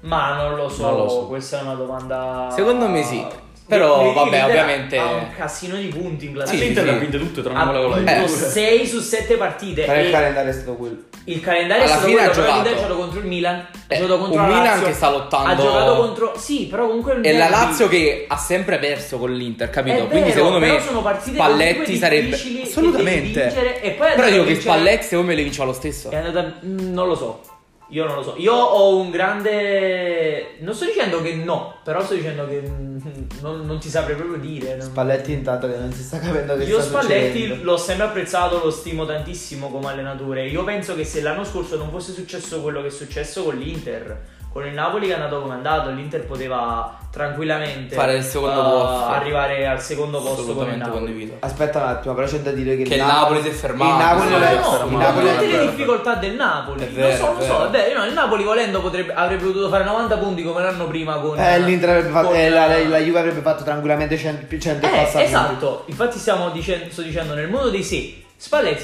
Ma 0.00 0.36
non 0.36 0.54
lo 0.56 0.70
so, 0.70 0.82
Non 0.88 0.96
lo 0.96 1.08
so. 1.10 1.26
questa 1.26 1.58
è 1.58 1.62
una 1.64 1.74
domanda... 1.74 2.48
Secondo 2.50 2.88
me 2.88 3.02
sì. 3.02 3.22
Però, 3.68 3.98
Vedi, 4.04 4.14
vabbè, 4.14 4.30
l'Inter 4.30 4.48
ovviamente- 4.48 4.98
Ha 4.98 5.12
un 5.12 5.30
casino 5.36 5.76
di 5.76 5.88
punti 5.88 6.24
in 6.24 6.30
Sì, 6.30 6.36
classifica. 6.36 6.64
L'Inter 6.64 6.84
sì. 6.84 6.88
ha 6.88 6.98
vinte 6.98 7.18
tutte 7.18 7.42
tranne 7.42 7.72
con 7.78 7.90
la 7.90 7.96
vinto 7.96 8.10
Eh. 8.10 8.24
Juve. 8.24 8.48
6 8.48 8.86
su 8.86 9.00
7 9.00 9.36
partite. 9.36 9.84
Però 9.84 10.00
il 10.00 10.10
calendario 10.10 10.48
è 10.50 10.54
stato 10.54 10.76
quello. 10.76 10.96
Il 11.26 11.40
calendario 11.40 11.82
è 11.84 11.86
Alla 11.86 11.94
stato 11.96 12.06
fine 12.08 12.16
quello, 12.18 12.30
ha 12.30 12.34
però 12.34 12.46
l'Inter 12.54 12.60
ha 12.60 12.74
giocato. 12.76 12.82
giocato 12.88 13.00
contro 13.06 13.20
il 13.20 13.26
Milan, 13.26 13.54
ha 13.56 13.66
Eh, 13.88 13.96
giocato 13.98 14.18
contro 14.18 14.40
un 14.40 14.48
la 14.48 14.54
Milan 14.54 14.64
Lazio. 14.64 14.86
che 14.86 14.92
sta 14.94 15.10
lottando- 15.10 15.48
Ha 15.50 15.56
giocato 15.56 15.96
contro 15.96 16.32
Sì, 16.36 16.66
però 16.66 16.86
comunque 16.86 17.12
il 17.14 17.26
E 17.26 17.32
la 17.36 17.48
Lazio 17.48 17.88
che 17.88 18.24
ha 18.28 18.36
sempre 18.36 18.78
perso 18.78 19.18
con 19.18 19.32
l'Inter, 19.32 19.70
capito? 19.70 19.96
È 19.96 20.06
Quindi 20.08 20.30
vero, 20.30 20.32
secondo 20.34 20.58
però 20.58 20.74
me 20.74 20.80
sono 20.80 21.02
partite 21.02 21.36
Spalletti 21.36 21.96
sarebbe 21.96 22.26
difficili 22.30 22.60
che 22.62 22.68
assolutamente. 22.68 23.20
devi 23.32 23.32
vincere 23.54 23.80
e 23.82 23.90
poi 23.92 24.06
è 24.08 24.14
Però 24.14 24.26
a 24.26 24.30
che 24.30 24.36
vincere- 24.38 24.60
Spalletti 24.60 25.02
secondo 25.04 25.26
me 25.30 25.34
le 25.36 25.42
vinceva 25.42 25.64
lo 25.64 25.72
stesso. 25.72 26.10
È 26.10 26.16
andata. 26.16 26.52
mm, 26.64 26.92
Non 26.92 27.06
lo 27.08 27.14
so. 27.14 27.40
Io 27.90 28.04
non 28.04 28.16
lo 28.16 28.22
so. 28.22 28.34
Io 28.36 28.52
ho 28.52 28.96
un 28.98 29.10
grande. 29.10 30.56
Non 30.60 30.74
sto 30.74 30.86
dicendo 30.86 31.22
che 31.22 31.34
no, 31.34 31.76
però 31.84 32.02
sto 32.02 32.14
dicendo 32.14 32.46
che 32.46 32.60
non, 33.40 33.64
non 33.64 33.78
ti 33.78 33.88
saprei 33.88 34.16
proprio 34.16 34.38
dire. 34.38 34.76
non- 34.76 34.86
Spalletti 34.88 35.32
intanto 35.32 35.68
che 35.68 35.76
non 35.76 35.92
si 35.92 36.02
sta 36.02 36.18
capendo 36.18 36.56
che 36.56 36.64
Io 36.64 36.80
Spalletti 36.80 37.38
succedendo. 37.40 37.64
l'ho 37.70 37.76
sempre 37.76 38.06
apprezzato, 38.06 38.60
lo 38.62 38.70
stimo 38.70 39.04
tantissimo 39.06 39.70
come 39.70 39.88
allenatore. 39.90 40.46
Io 40.48 40.64
penso 40.64 40.94
che 40.96 41.04
se 41.04 41.20
l'anno 41.20 41.44
scorso 41.44 41.76
non 41.76 41.90
fosse 41.90 42.12
successo 42.12 42.60
quello 42.60 42.80
che 42.82 42.88
è 42.88 42.90
successo 42.90 43.44
con 43.44 43.56
l'Inter, 43.56 44.20
con 44.56 44.64
il 44.66 44.72
Napoli 44.72 45.06
che 45.06 45.12
è 45.12 45.16
andato 45.16 45.40
come 45.42 45.52
è 45.52 45.56
andato, 45.56 45.90
l'Inter 45.90 46.24
poteva 46.24 46.96
tranquillamente 47.10 47.94
Fare 47.94 48.14
il 48.16 48.22
secondo 48.22 48.58
eh, 48.60 48.64
posto. 48.70 49.06
arrivare 49.08 49.66
al 49.66 49.80
secondo 49.82 50.20
posto 50.22 50.54
come 50.54 50.72
il 50.72 50.78
Napoli. 50.78 50.96
condivido. 51.04 51.36
Aspetta 51.40 51.78
un 51.78 51.88
attimo, 51.88 52.14
però 52.14 52.26
c'è 52.26 52.38
da 52.38 52.52
dire 52.52 52.74
che, 52.78 52.84
Che 52.84 52.94
il 52.94 53.04
Napoli 53.04 53.42
si 53.42 53.48
è 53.48 53.50
fermato. 53.50 53.90
Il 53.90 53.96
Napoli 54.06 54.30
No, 54.30 54.38
non 54.38 54.42
è 54.46 54.54
no, 54.54 54.86
il 54.88 54.96
Napoli 54.96 55.26
con 55.26 55.34
è- 55.34 55.38
tutte 55.38 55.46
le 55.58 55.66
difficoltà 55.70 56.14
del 56.14 56.32
Napoli. 56.36 56.80
È 56.84 56.88
vero, 56.88 57.08
lo 57.08 57.14
so, 57.16 57.32
lo 57.38 57.40
so, 57.44 57.66
è 57.66 57.70
vero. 57.70 57.98
no, 58.00 58.06
il 58.06 58.12
Napoli 58.14 58.44
volendo 58.44 58.80
potrebbe, 58.80 59.12
avrebbe 59.12 59.44
potuto 59.44 59.68
fare 59.68 59.84
90 59.84 60.16
punti 60.16 60.42
come 60.42 60.62
l'anno 60.62 60.86
prima 60.86 61.16
con 61.18 61.38
Eh, 61.38 61.58
l'Inter 61.60 61.88
avrebbe 61.90 62.08
fatto, 62.08 62.26
con- 62.28 62.36
eh, 62.36 62.48
la, 62.48 62.66
la, 62.66 62.88
la 62.88 62.98
Juve 62.98 63.18
avrebbe 63.18 63.40
fatto 63.42 63.62
tranquillamente 63.62 64.16
100, 64.16 64.58
100 64.58 64.86
e 64.86 64.90
Eh, 64.90 65.22
esatto, 65.22 65.82
infatti 65.86 66.18
stiamo 66.18 66.48
dicendo, 66.48 66.86
sto 66.90 67.02
dicendo 67.02 67.34
nel 67.34 67.48
mondo 67.50 67.68
dei 67.68 67.82
sì. 67.82 68.24
Spalletti 68.38 68.80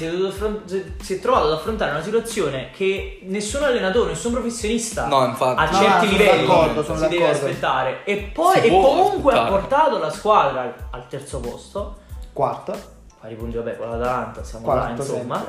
si 1.01 1.13
è, 1.15 1.19
trovato 1.19 1.45
ad 1.45 1.51
affrontare 1.53 1.91
una 1.91 2.01
situazione 2.01 2.71
che 2.71 3.19
nessun 3.23 3.61
allenatore, 3.63 4.09
nessun 4.09 4.31
professionista 4.31 5.05
No, 5.05 5.25
infatti. 5.25 5.61
a 5.61 5.65
No, 5.69 5.77
certi 5.77 5.87
no, 5.87 5.99
sono 5.99 6.11
livelli 6.11 6.47
d'accordo, 6.47 6.83
sono 6.83 6.97
si 6.97 7.07
deve 7.07 7.23
d'accordo. 7.25 7.45
aspettare. 7.45 8.03
E 8.03 8.17
poi 8.33 8.55
e 8.61 8.69
comunque 8.69 9.33
ha 9.33 9.43
aspettare. 9.43 9.49
portato 9.61 9.97
la 9.99 10.09
squadra 10.09 10.61
al, 10.61 10.73
al 10.91 11.07
terzo 11.07 11.39
posto. 11.39 11.97
Quarta. 12.33 12.73
Pari 13.21 13.35
punti, 13.35 13.55
vabbè, 13.57 13.77
con 13.77 13.89
l'Atalanta 13.89 14.43
siamo 14.43 14.65
Quarto, 14.65 14.85
là, 14.85 14.91
insomma. 14.91 15.45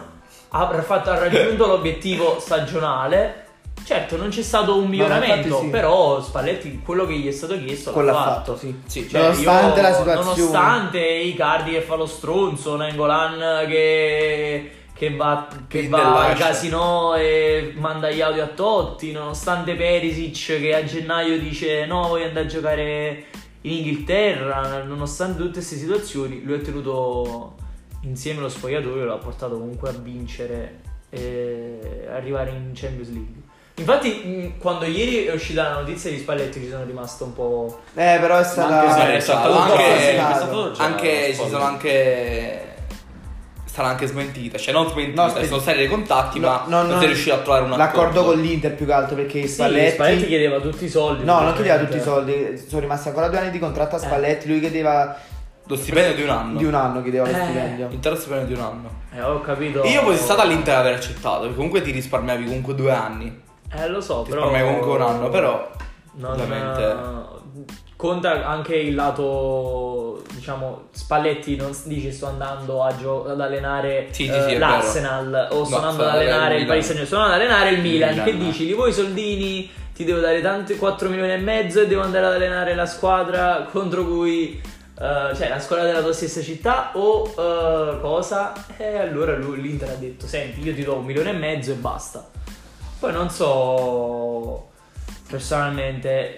Ha, 0.50 0.82
fatto- 0.82 1.10
ha 1.10 1.18
raggiunto 1.18 1.66
l'obiettivo 1.66 2.38
stagionale. 2.38 3.43
Certo, 3.84 4.16
non 4.16 4.30
c'è 4.30 4.42
stato 4.42 4.76
un 4.78 4.88
miglioramento, 4.88 5.60
sì. 5.60 5.68
però 5.68 6.22
Spalletti 6.22 6.80
quello 6.82 7.06
che 7.06 7.14
gli 7.18 7.28
è 7.28 7.32
stato 7.32 7.58
chiesto 7.62 7.92
Quello 7.92 8.12
l'ha 8.12 8.20
ha 8.20 8.24
fatto. 8.24 8.54
fatto, 8.54 8.66
sì. 8.66 8.74
Sì, 8.86 9.08
Cioè, 9.08 9.20
Nonostante 9.20 9.80
io- 9.80 9.82
la 9.86 9.92
situazione. 9.94 10.22
Nonostante 10.22 10.98
Icardi 11.00 11.70
che 11.72 11.80
fa 11.82 11.94
lo 11.96 12.06
stronzo, 12.06 12.76
Nengolan 12.76 13.66
che, 13.68 14.70
che 14.94 15.10
va, 15.14 15.46
che 15.68 15.86
va 15.88 16.28
ai 16.28 16.34
casino 16.34 17.14
e 17.14 17.74
manda 17.76 18.10
gli 18.10 18.22
audio 18.22 18.42
a 18.42 18.46
Totti, 18.46 19.12
nonostante 19.12 19.74
Perisic 19.74 20.58
che 20.60 20.74
a 20.74 20.82
gennaio 20.82 21.38
dice 21.38 21.84
no 21.84 22.08
voglio 22.08 22.24
andare 22.24 22.46
a 22.46 22.48
giocare 22.48 23.24
in 23.62 23.72
Inghilterra, 23.72 24.82
nonostante 24.82 25.38
tutte 25.38 25.52
queste 25.54 25.76
situazioni, 25.76 26.42
lui 26.42 26.54
ha 26.56 26.60
tenuto 26.60 27.54
insieme 28.02 28.40
lo 28.40 28.48
spogliatoio 28.48 29.02
e 29.02 29.04
l'ha 29.04 29.16
portato 29.16 29.58
comunque 29.58 29.88
a 29.90 29.92
vincere 29.92 30.80
e 31.10 32.06
arrivare 32.10 32.50
in 32.50 32.72
Champions 32.74 33.10
League. 33.10 33.42
Infatti, 33.76 34.10
mh, 34.54 34.58
quando 34.58 34.84
ieri 34.84 35.24
è 35.24 35.32
uscita 35.32 35.64
la 35.64 35.72
notizia 35.80 36.10
di 36.10 36.18
Spalletti, 36.18 36.60
ci 36.60 36.68
sono 36.70 36.84
rimasto 36.84 37.24
un 37.24 37.32
po'. 37.34 37.80
Eh, 37.94 38.18
però 38.20 38.38
è 38.38 38.44
stata... 38.44 38.80
anche 38.82 39.00
Vabbè, 39.00 39.14
è 39.16 39.20
stato 39.20 39.58
anche- 39.58 40.16
anche, 40.78 41.26
ci 41.34 41.48
sono 41.48 41.64
anche 41.64 42.58
sarà 43.74 43.88
anche 43.88 44.06
smentita, 44.06 44.56
cioè 44.56 44.72
non 44.72 44.88
smentita, 44.88 45.24
No, 45.24 45.28
spe- 45.30 45.46
sono 45.48 45.58
stati 45.60 45.78
dei 45.78 45.88
contatti, 45.88 46.38
No, 46.38 46.46
ma 46.48 46.62
no, 46.68 46.82
non 46.84 47.02
è 47.02 47.06
riuscito 47.06 47.34
a 47.34 47.38
trovare 47.38 47.64
un 47.64 47.70
L'accordo 47.70 48.20
accordo. 48.20 48.24
con 48.36 48.40
l'Inter 48.40 48.72
più 48.74 48.86
che 48.86 48.92
altro 48.92 49.16
perché 49.16 49.48
Spalletti, 49.48 49.94
Spalletti... 49.94 50.26
chiedeva 50.28 50.60
tutti 50.60 50.84
i 50.84 50.88
soldi. 50.88 51.24
No, 51.24 51.40
non 51.40 51.54
chiedeva 51.54 51.78
tutti 51.78 51.96
i 51.96 52.00
soldi, 52.00 52.64
sono 52.68 52.80
rimasti 52.80 53.08
ancora 53.08 53.26
due 53.26 53.38
anni 53.40 53.50
di 53.50 53.58
contratto 53.58 53.96
a 53.96 53.98
Eh. 53.98 54.02
Spalletti, 54.02 54.46
lui 54.46 54.60
chiedeva 54.60 55.16
Lo 55.66 55.74
stipendio 55.76 56.14
di 56.14 56.22
un 56.22 56.28
anno. 56.30 56.56
di 56.58 56.64
un 56.64 56.74
anno, 56.74 57.02
chiedeva 57.02 57.24
lo 57.28 57.36
Eh. 57.36 57.42
stipendio. 57.42 57.88
Intero 57.90 58.14
stipendio 58.14 58.46
di 58.46 58.52
un 58.52 58.60
anno. 58.60 58.90
Eh, 59.12 59.20
ho 59.22 59.40
capito. 59.40 59.82
Io 59.86 60.02
fossi 60.02 60.22
stato 60.22 60.42
all'Inter 60.42 60.76
aver 60.76 60.94
accettato, 60.94 61.40
perché 61.40 61.54
comunque 61.56 61.82
ti 61.82 61.90
risparmiavi 61.90 62.44
comunque 62.44 62.76
due 62.76 62.92
anni. 62.92 63.42
Eh, 63.76 63.88
lo 63.88 64.00
so, 64.00 64.22
Ti 64.22 64.30
però. 64.30 64.42
risparmiavi 64.44 64.78
comunque 64.78 65.04
un 65.04 65.10
anno, 65.10 65.28
però 65.28 65.70
Non, 66.16 66.32
Ovviamente. 66.32 66.82
eh, 66.82 67.72
conta 67.96 68.46
anche 68.46 68.76
il 68.76 68.94
lato, 68.94 70.22
diciamo, 70.32 70.84
Spalletti 70.92 71.56
non 71.56 71.72
dice 71.84 72.12
sto 72.12 72.26
andando 72.26 72.82
a 72.82 72.94
gio- 72.96 73.26
ad 73.28 73.40
allenare 73.40 74.08
Sì, 74.10 74.24
sì, 74.26 74.30
eh, 74.30 74.42
sì, 74.42 74.52
è 74.54 74.58
l'Arsenal 74.58 75.48
o 75.50 75.64
sto 75.64 75.80
No, 75.80 75.88
andando 75.88 76.04
ad 76.04 76.14
allenare 76.16 76.54
il 76.56 76.60
il 76.62 76.66
Paris. 76.66 76.84
Saint-Germain, 76.86 77.06
sto 77.06 77.16
andando 77.16 77.34
ad 77.34 77.40
allenare 77.50 77.74
il 77.76 77.80
Milan. 77.82 78.10
Milan. 78.10 78.24
Che 78.24 78.36
dici? 78.36 78.64
Gli 78.66 78.74
vuoi 78.74 78.90
i 78.90 78.92
soldini? 78.92 79.70
Ti 79.94 80.04
devo 80.04 80.18
dare 80.20 80.40
tanti 80.40 80.76
4 80.76 81.08
milioni 81.08 81.32
e 81.32 81.36
mezzo 81.36 81.80
e 81.80 81.86
devo 81.86 82.02
andare 82.02 82.26
ad 82.26 82.32
allenare 82.34 82.74
la 82.74 82.86
squadra 82.86 83.66
contro 83.70 84.04
cui 84.04 84.60
eh, 85.00 85.34
cioè 85.36 85.48
la 85.48 85.60
squadra 85.60 85.84
della 85.86 86.02
tua 86.02 86.12
stessa 86.12 86.40
città 86.42 86.90
o 86.94 87.26
eh, 87.36 87.98
cosa? 88.00 88.52
E 88.76 88.98
allora 88.98 89.36
lui, 89.36 89.60
l'Inter 89.60 89.90
ha 89.90 89.94
detto: 89.94 90.26
Senti, 90.26 90.60
io 90.62 90.74
ti 90.74 90.82
do 90.82 90.96
un 90.96 91.04
milione 91.04 91.30
e 91.30 91.34
mezzo 91.34 91.70
e 91.70 91.74
basta. 91.74 92.28
Poi 93.04 93.12
non 93.12 93.28
so 93.28 94.70
personalmente. 95.28 96.36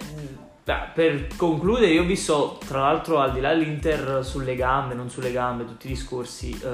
beh, 0.64 0.78
per 0.94 1.28
concludere, 1.36 1.92
io 1.92 2.02
ho 2.02 2.04
visto 2.04 2.58
tra 2.66 2.80
l'altro 2.80 3.20
al 3.20 3.30
di 3.30 3.40
là 3.40 3.50
dell'Inter 3.50 4.24
sulle 4.24 4.56
gambe, 4.56 4.94
non 4.94 5.08
sulle 5.08 5.30
gambe, 5.30 5.64
tutti 5.64 5.86
i 5.86 5.90
discorsi. 5.90 6.50
eh, 6.60 6.66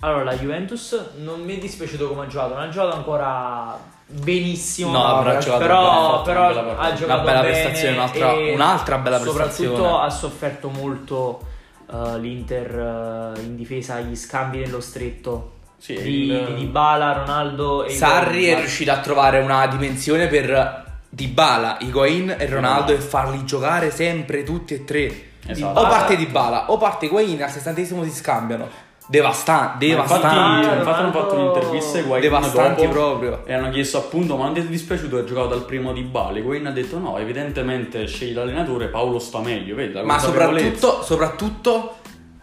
allora, 0.00 0.24
la 0.24 0.34
Juventus 0.34 1.10
non 1.18 1.42
mi 1.42 1.54
è 1.54 1.60
dispiaciuto 1.60 2.08
come 2.08 2.24
ha 2.24 2.26
giocato, 2.26 2.54
non 2.54 2.62
ha 2.64 2.68
giocato 2.70 2.96
ancora 2.96 3.78
benissimo. 4.04 4.90
No, 4.90 5.18
però 5.22 5.30
ha 5.30 5.38
giocato 5.38 5.62
però, 5.62 6.22
però 6.22 6.50
una 6.50 6.60
bella 6.62 6.78
ha 6.78 6.92
giocato 6.94 7.12
Una 7.20 7.22
bella 7.30 7.40
prestazione, 7.42 7.94
un'altra- 7.94 8.32
un'altra 8.32 8.98
bella 8.98 9.18
Soprattutto 9.18 9.44
prestazione. 9.44 10.04
ha 10.06 10.10
sofferto 10.10 10.68
molto 10.70 11.40
eh, 11.88 12.18
l'Inter 12.18 13.34
eh, 13.36 13.42
in 13.42 13.54
difesa 13.54 13.94
agli 13.94 14.16
scambi 14.16 14.58
nello 14.58 14.80
stretto. 14.80 15.52
Sì, 15.78 16.00
di, 16.00 16.24
il- 16.26 16.44
di 16.46 16.54
Dybala, 16.54 17.12
Ronaldo 17.12 17.84
e 17.84 17.90
Sarri 17.90 18.38
è 18.38 18.48
Higuain. 18.48 18.58
riuscito 18.60 18.90
a 18.90 18.98
trovare 19.00 19.40
una 19.40 19.66
dimensione 19.66 20.26
per 20.28 20.82
Dybala, 21.08 21.76
Higuain 21.80 22.34
e 22.38 22.46
Ronaldo 22.46 22.92
e 22.92 22.96
farli 22.96 23.44
giocare 23.44 23.90
sempre 23.90 24.42
tutti 24.44 24.74
e 24.74 24.84
tre. 24.84 25.12
Esatto. 25.46 25.78
O 25.80 25.86
parte 25.86 26.16
Dybala 26.16 26.70
o 26.70 26.78
parte 26.78 27.04
Higuain 27.06 27.42
al 27.42 27.50
sessantesimo 27.50 28.02
si 28.04 28.10
scambiano. 28.10 28.66
Devasta- 29.06 29.52
Ma 29.52 29.62
Infatti, 29.62 29.86
devastanti. 29.86 30.34
Ronaldo- 30.34 30.74
infatti 30.78 31.00
hanno 31.02 31.12
fatto 31.12 31.34
un'intervista 31.34 31.98
ai 31.98 32.20
Devastanti 32.22 32.88
proprio. 32.88 33.44
E 33.44 33.52
hanno 33.52 33.68
chiesto 33.68 33.98
appunto, 33.98 34.36
ma 34.38 34.44
non 34.44 34.54
ti 34.54 34.60
è 34.60 34.64
dispiaciuto 34.64 35.16
che 35.16 35.24
giocato 35.26 35.48
dal 35.48 35.66
primo 35.66 35.92
di 35.92 36.00
Bali? 36.00 36.38
Higuain 36.38 36.66
ha 36.66 36.70
detto 36.70 36.98
no, 36.98 37.18
evidentemente 37.18 38.06
scegli 38.06 38.32
l'allenatore, 38.32 38.86
Paolo 38.86 39.18
sta 39.18 39.40
meglio, 39.40 39.74
vedi? 39.74 40.00
Ma 40.02 40.18
soprattutto, 40.18 41.02
soprattutto 41.02 41.96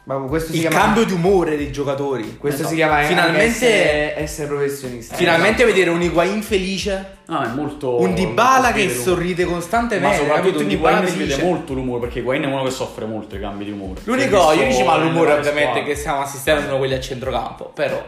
Ma 0.04 0.16
questo 0.16 0.50
si 0.52 0.56
il 0.58 0.68
chiama 0.68 0.84
cambio 0.84 1.06
di 1.06 1.14
umore 1.14 1.56
dei 1.58 1.72
giocatori. 1.72 2.38
Questo 2.38 2.62
Esatto. 2.62 2.70
si 2.70 2.76
chiama 2.76 3.04
Finalmente- 3.04 3.44
essere, 3.46 4.18
essere 4.18 4.48
professionisti. 4.48 5.16
Finalmente 5.16 5.64
vedere 5.64 5.90
un 5.92 6.02
Higuain 6.02 6.42
felice, 6.42 7.18
No, 7.28 7.42
è 7.44 7.48
molto... 7.50 8.00
un 8.02 8.14
Dybala 8.16 8.72
che 8.74 8.90
sorride 8.90 9.46
Ma 9.46 9.52
costantemente, 9.54 10.18
soprattutto 10.18 10.42
capito? 10.48 10.58
in 10.64 10.64
Un 10.70 10.70
Dybala 10.76 10.98
Higuain 10.98 11.14
si 11.14 11.18
vede 11.28 11.44
molto 11.44 11.74
l'umore, 11.74 12.00
perché 12.02 12.20
Higuain 12.20 12.42
è 12.44 12.46
uno 12.48 12.64
che 12.64 12.72
soffre 12.72 13.06
molto 13.06 13.36
i 13.36 13.40
cambi 13.40 13.64
di 13.66 13.72
umore. 13.72 14.02
L'unico, 14.06 14.52
Si 14.52 14.58
è 14.58 14.62
io 14.64 14.68
dici, 14.70 14.84
ma 14.84 14.98
l'umore 14.98 15.34
ovviamente 15.34 15.84
che 15.84 15.96
stiamo 15.96 16.22
assistendo 16.22 16.62
sono 16.64 16.78
quelli 16.80 16.94
a 16.96 17.00
centrocampo, 17.00 17.66
però 17.74 18.04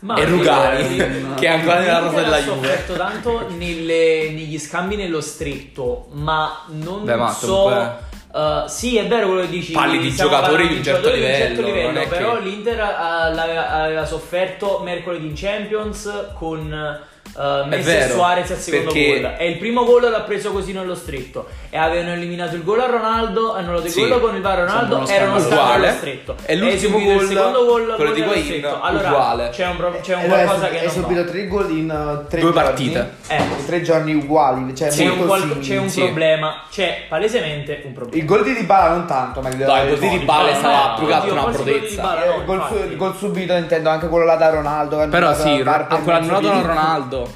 Ma 0.00 0.16
e 0.16 0.24
Rugani, 0.24 0.96
che 1.38 1.46
è 1.46 1.48
ancora 1.48 1.78
nella 1.80 1.98
rosa 1.98 2.22
della 2.22 2.36
ha 2.36 2.40
Juve. 2.40 2.54
sofferto 2.68 2.94
tanto 2.94 3.46
nelle- 3.56 4.30
negli 4.32 4.58
scambi 4.58 4.96
nello 4.96 5.20
stretto, 5.20 6.08
ma 6.12 6.64
non 6.68 7.04
Beh, 7.04 7.16
ma 7.16 7.30
so. 7.30 8.10
Eh, 8.34 8.64
sì, 8.68 8.96
è 8.96 9.06
vero 9.06 9.26
quello 9.26 9.40
che 9.42 9.48
dici. 9.48 9.72
Parli 9.72 9.98
di 9.98 10.10
stiamo 10.10 10.30
giocatori 10.30 10.68
di 10.68 10.74
un 10.76 10.82
certo 10.82 11.10
di 11.10 11.20
un 11.20 11.26
certo 11.26 11.62
livello, 11.62 11.88
livello, 11.90 12.08
però 12.08 12.34
che- 12.36 12.40
l'Inter 12.42 12.76
l'aveva- 12.76 13.68
aveva 13.70 14.04
sofferto 14.06 14.80
mercoledì 14.82 15.26
in 15.26 15.34
Champions 15.34 16.28
con 16.38 17.00
uh, 17.34 17.66
Messi 17.68 17.88
e 17.90 17.92
vero, 17.98 18.14
Suarez 18.14 18.50
al 18.50 18.56
secondo 18.58 18.92
perché- 18.92 19.20
gol. 19.20 19.34
E 19.38 19.48
il 19.50 19.58
primo 19.58 19.84
gol 19.84 20.02
l'ha 20.10 20.20
preso 20.20 20.52
così 20.52 20.72
nello 20.72 20.94
stretto. 20.94 21.46
E 21.70 21.76
avevano 21.78 22.12
eliminato 22.12 22.54
il 22.54 22.62
gol 22.64 22.80
a 22.80 22.86
Ronaldo, 22.86 23.54
hanno 23.54 23.72
dato 23.74 23.86
il 23.86 23.92
Sì. 23.92 24.06
gol 24.06 24.20
con 24.20 24.34
il 24.36 24.42
VAR 24.42 24.58
Ronaldo, 24.58 25.06
erano 25.08 25.38
stati 25.38 25.54
Uguale. 25.54 25.86
allo 25.88 25.96
stretto. 25.96 26.36
E 26.44 26.56
l'ultimo 26.56 26.98
subito 26.98 27.12
gol- 27.14 27.22
il 27.22 27.28
secondo 27.28 27.64
gol, 27.64 27.82
quello 27.94 27.96
gol 27.96 28.14
di 28.14 28.20
nello 28.20 28.32
stretto. 28.36 28.80
Allora 28.82 29.08
uguale. 29.08 29.48
c'è 29.50 29.66
un, 29.66 29.76
pro- 29.76 29.98
c'è 30.02 30.14
un 30.14 30.26
qualcosa 30.26 30.66
è, 30.66 30.70
che 30.70 30.78
è 30.80 30.84
non 30.84 30.92
subito 30.92 31.24
va. 31.24 31.30
tre 31.30 31.46
gol 31.48 31.70
in 31.70 31.90
uh, 31.90 32.26
tre 32.28 32.40
Due 32.40 32.52
giorni. 32.52 32.52
partite. 32.68 33.12
Eh. 33.28 33.42
Tre 33.66 33.82
giorni 33.82 34.14
uguali. 34.14 34.76
Cioè 34.76 34.88
C'è 34.88 35.08
un, 35.08 35.26
qual- 35.26 35.58
c'è 35.60 35.76
un 35.78 35.88
sì. 35.88 36.00
problema, 36.02 36.62
c'è 36.70 37.04
palesemente 37.08 37.82
un 37.84 37.92
problema. 37.92 38.22
Il 38.22 38.28
gol 38.28 38.42
di 38.42 38.52
Dybala 38.54 38.88
non 38.90 39.06
tanto, 39.06 39.40
ma 39.40 39.48
il 39.48 39.56
No, 39.56 39.84
di 39.98 40.08
Dybala 40.18 40.54
sarà 40.54 40.94
più 40.98 41.06
che 41.06 41.12
altro 41.12 41.32
una 41.32 41.44
prodezza. 41.44 42.16
Il, 42.36 42.44
gol, 42.44 42.62
il 42.90 42.96
gol 42.96 43.16
subito 43.16 43.52
intendo 43.54 43.88
anche 43.88 44.08
quello 44.08 44.24
là 44.26 44.36
da 44.36 44.50
Ronaldo. 44.50 45.06
Però 45.08 45.32
sì, 45.34 45.62
mezzo 45.62 46.10
annullato 46.10 46.46
da 46.46 46.54
di- 46.54 46.62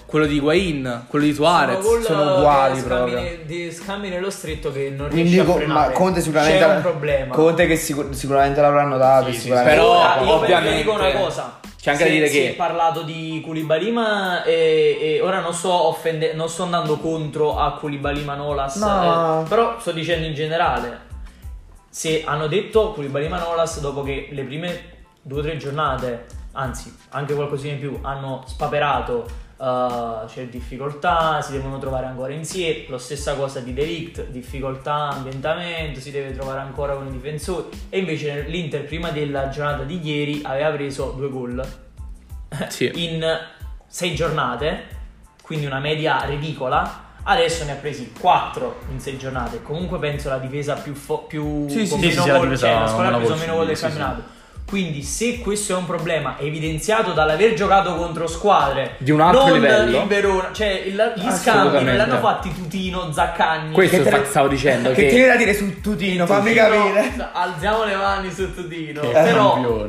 Quello 0.07 0.27
di 0.27 0.37
Higuain, 0.37 1.05
quello 1.09 1.25
di 1.25 1.35
Suarez, 1.35 2.01
sono 2.03 2.35
eh, 2.35 2.39
uguali 2.39 2.79
scambi, 2.81 2.87
proprio. 2.89 3.19
ne- 3.21 3.39
di 3.47 3.71
scambi 3.73 4.09
nello 4.09 4.31
stretto 4.31 4.73
che 4.73 4.91
non 4.97 5.09
Quindi 5.09 5.31
riesce 5.33 5.53
frenare. 5.53 5.89
ma 5.89 5.91
Conte 5.93 6.21
sicuramente 6.21 6.59
c'è 6.59 6.75
un 6.75 6.81
problema. 6.83 7.35
Conte 7.35 7.67
che 7.67 7.77
sicur- 7.77 8.13
sicuramente 8.13 8.61
l'avranno 8.61 8.97
dato. 8.97 9.31
Sì, 9.33 9.39
sì. 9.39 9.49
Però, 9.51 10.03
io 10.23 10.31
ovviamente, 10.35 10.77
dico 10.77 10.93
una 10.93 11.11
cosa. 11.13 11.59
c'è 11.81 11.91
anche 11.93 12.05
da 12.05 12.09
Se- 12.11 12.15
dire 12.17 12.29
si 12.29 12.39
che- 12.41 12.51
è 12.51 12.55
parlato 12.55 13.03
di 13.03 13.41
Koulibaly 13.45 13.91
ma 13.93 14.43
e, 14.43 14.99
e 15.01 15.21
ora 15.21 15.41
non 15.41 15.53
sto 15.53 15.73
offende- 15.73 16.33
non 16.35 16.49
sto 16.49 16.65
andando 16.65 16.97
contro 16.97 17.59
a 17.59 17.73
Koulibaly 17.75 18.25
Manolas, 18.25 18.77
No. 18.77 19.43
eh, 19.45 19.49
però 19.49 19.77
sto 19.79 19.93
dicendo 19.93 20.27
in 20.27 20.35
generale. 20.35 21.05
Se 21.89 22.25
hanno 22.27 22.47
detto 22.47 22.93
Koulibaly 22.93 23.29
Manolas 23.29 23.81
dopo 23.81 24.03
che 24.03 24.29
le 24.33 24.43
prime 24.43 24.81
due 25.23 25.39
o 25.41 25.43
tre 25.43 25.57
giornate, 25.57 26.27
anzi 26.53 26.95
anche 27.11 27.35
qualcosina 27.35 27.73
in 27.75 27.79
più, 27.81 27.99
hanno 28.03 28.43
spaperato 28.47 29.27
Uh, 29.59 30.27
c'è 30.27 30.49
difficoltà, 30.49 31.41
si 31.41 31.53
devono 31.53 31.79
trovare 31.79 32.07
ancora 32.07 32.33
insieme. 32.33 32.85
Lo 32.89 32.99
stessa 32.99 33.35
cosa 33.35 33.61
di 33.61 33.73
Delict, 33.73 34.27
difficoltà, 34.27 35.09
ambientamento, 35.09 35.99
si 36.01 36.11
deve 36.11 36.35
trovare 36.35 36.61
ancora 36.61 36.95
con 36.95 37.07
i 37.07 37.11
difensori. 37.11 37.69
E 37.89 37.99
invece 38.01 38.43
l'Inter 38.49 38.85
prima 38.85 39.11
della 39.11 39.49
giornata 39.49 39.85
di 39.85 39.99
ieri 40.03 40.43
aveva 40.45 40.71
preso 40.71 41.13
due 41.17 41.31
gol 41.31 41.67
Sì. 42.69 42.91
in 42.95 43.25
sei 43.87 44.15
giornate, 44.15 44.85
quindi 45.43 45.65
una 45.67 45.79
media 45.81 46.23
ridicola. 46.25 47.05
Adesso 47.29 47.65
ne 47.65 47.73
ha 47.73 47.77
presi 47.77 48.13
4 48.13 48.77
in 48.93 49.01
6 49.01 49.19
giornate. 49.19 49.63
Comunque 49.63 49.99
penso 49.99 50.29
la 50.29 50.39
difesa 50.39 50.75
più, 50.75 50.95
fo- 50.95 51.23
più 51.25 51.67
Sì, 51.69 51.85
sì, 51.85 51.95
sì, 51.95 51.97
meno 52.07 52.23
sì, 52.23 52.29
la 52.29 52.37
gol, 52.37 52.49
difesa 52.49 52.67
cioè 52.69 52.79
la 52.81 52.87
squadra 52.87 53.15
ha 53.15 53.19
preso 53.19 53.35
meno 53.37 53.55
gol 53.57 53.67
del 53.67 53.79
campionato. 53.79 54.23
Quindi 54.67 55.03
se 55.05 55.39
questo 55.39 55.75
è 55.75 55.77
un 55.77 55.87
problema 55.87 56.37
evidenziato 56.41 57.13
dall'aver 57.13 57.55
giocato 57.55 57.95
contro 57.95 58.27
squadre 58.27 58.97
Di 58.99 59.13
un 59.13 59.21
altro 59.21 59.45
non 59.47 59.53
livello. 59.53 60.01
il 60.01 60.07
Verona, 60.09 60.49
cioè 60.53 60.83
il- 60.85 61.13
gli 61.17 61.31
scambi 61.31 61.85
non 61.85 61.97
l'hanno 61.97 62.19
fatti 62.19 62.53
Tutino, 62.53 63.13
Zaccagni. 63.13 63.73
Questo 63.73 64.03
Che 64.03 64.11
te- 64.11 64.25
stavo 64.25 64.49
dicendo 64.49 64.89
Che 64.91 65.03
che, 65.03 65.09
tieni 65.09 65.27
da 65.29 65.37
dire 65.37 65.55
su 65.55 65.81
Tutino, 65.81 66.27
fammi 66.27 66.53
capire. 66.53 67.13
Alziamo 67.33 67.85
le 67.85 67.95
mani 67.95 68.31
su 68.33 68.53
Tutino. 68.53 69.03
Che 69.03 69.09
Però 69.11 69.87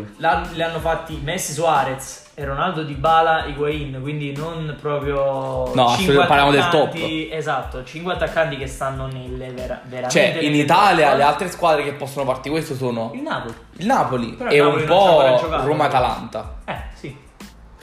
li 0.52 0.62
hanno 0.62 0.80
fatti 0.80 1.20
Messi 1.24 1.54
Suarez 1.54 2.26
e 2.40 2.46
Ronaldo 2.46 2.84
Di 2.84 2.94
Bala 2.94 3.46
Higuain, 3.46 3.98
quindi 4.00 4.32
non 4.36 4.78
proprio 4.80 5.72
No, 5.74 5.96
parliamo 6.28 6.52
del 6.52 6.60
attaccanti- 6.62 7.30
Esatto, 7.32 7.84
5 7.84 8.14
attaccanti 8.14 8.58
che 8.58 8.68
stanno 8.68 9.08
nelle 9.08 9.50
vera- 9.54 9.82
veramente 9.86 10.10
cioè 10.34 10.44
in 10.44 10.54
Italia 10.54 11.08
top. 11.10 11.18
le 11.18 11.24
altre 11.24 11.50
squadre 11.50 11.84
che 11.84 11.94
possono 11.94 12.26
farti 12.28 12.50
questo 12.52 12.76
sono 12.76 13.10
il 13.16 13.22
Napoli. 13.24 13.54
il 13.78 13.86
Napoli 13.88 14.28
Però 14.34 14.52
e 14.52 14.60
un 14.60 14.84
po'. 14.86 15.40
Roma-Atalanta. 15.64 16.58
Eh, 16.66 16.76
sì. 16.94 17.18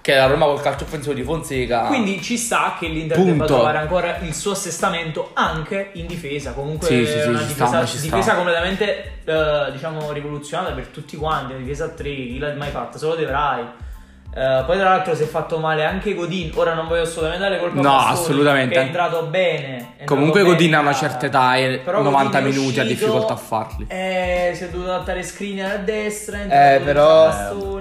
Che 0.00 0.12
è 0.12 0.16
la 0.18 0.26
Roma 0.26 0.44
col 0.44 0.60
calcio 0.60 0.84
offensivo 0.84 1.14
di 1.14 1.22
Fonseca. 1.24 1.86
Quindi 1.86 2.22
ci 2.22 2.36
sta 2.36 2.76
che 2.78 2.86
l'Inter 2.86 3.16
Punto. 3.16 3.32
debba 3.32 3.46
trovare 3.46 3.78
ancora 3.78 4.18
il 4.18 4.34
suo 4.34 4.52
assestamento 4.52 5.30
anche 5.32 5.90
in 5.94 6.06
difesa. 6.06 6.52
Comunque 6.52 6.86
Sì, 6.86 7.04
sì, 7.06 7.20
sì, 7.22 7.28
una 7.28 7.42
difesa, 7.42 7.84
sta, 7.86 8.00
difesa 8.00 8.34
completamente 8.36 9.20
eh, 9.24 9.72
diciamo 9.72 10.12
rivoluzionata 10.12 10.70
per 10.72 10.86
tutti 10.88 11.16
quanti. 11.16 11.54
Una 11.54 11.60
difesa 11.62 11.86
a 11.86 11.88
3, 11.88 12.08
chi 12.14 12.38
l'ha 12.38 12.52
mai 12.54 12.70
fatta? 12.70 12.98
Solo 12.98 13.16
De 13.16 13.24
Vrij. 13.24 13.64
Eh, 14.36 14.62
poi 14.66 14.76
tra 14.76 14.88
l'altro 14.88 15.14
si 15.14 15.22
è 15.22 15.26
fatto 15.26 15.58
male 15.58 15.84
anche 15.84 16.12
Godin. 16.12 16.50
Ora 16.56 16.74
non 16.74 16.88
voglio 16.88 17.02
assolutamente 17.02 17.44
dare 17.48 17.60
colpa 17.60 17.78
a 17.78 17.82
No, 17.82 17.88
Bastoni, 17.90 18.12
assolutamente. 18.18 18.74
Che 18.74 18.80
è 18.80 18.84
entrato 18.84 19.22
bene. 19.26 19.66
è 19.66 19.72
entrato 19.80 20.04
Comunque 20.06 20.40
bene, 20.42 20.52
Godin 20.54 20.74
ha 20.74 20.80
una 20.80 20.90
eh, 20.90 20.94
certa 20.94 21.26
età 21.26 21.56
e 21.56 21.80
però 21.84 22.02
90 22.02 22.40
Godin 22.40 22.52
è 22.52 22.56
minuti 22.56 22.80
ha 22.80 22.84
difficoltà 22.84 23.32
a 23.34 23.36
farli. 23.36 23.84
eh, 23.88 24.52
si 24.54 24.64
è 24.64 24.68
dovuto 24.70 24.92
adattare 24.92 25.22
Skriniar 25.22 25.70
a 25.70 25.76
destra. 25.76 26.38
è 26.48 26.74
Eh, 26.74 26.80
però, 26.80 27.30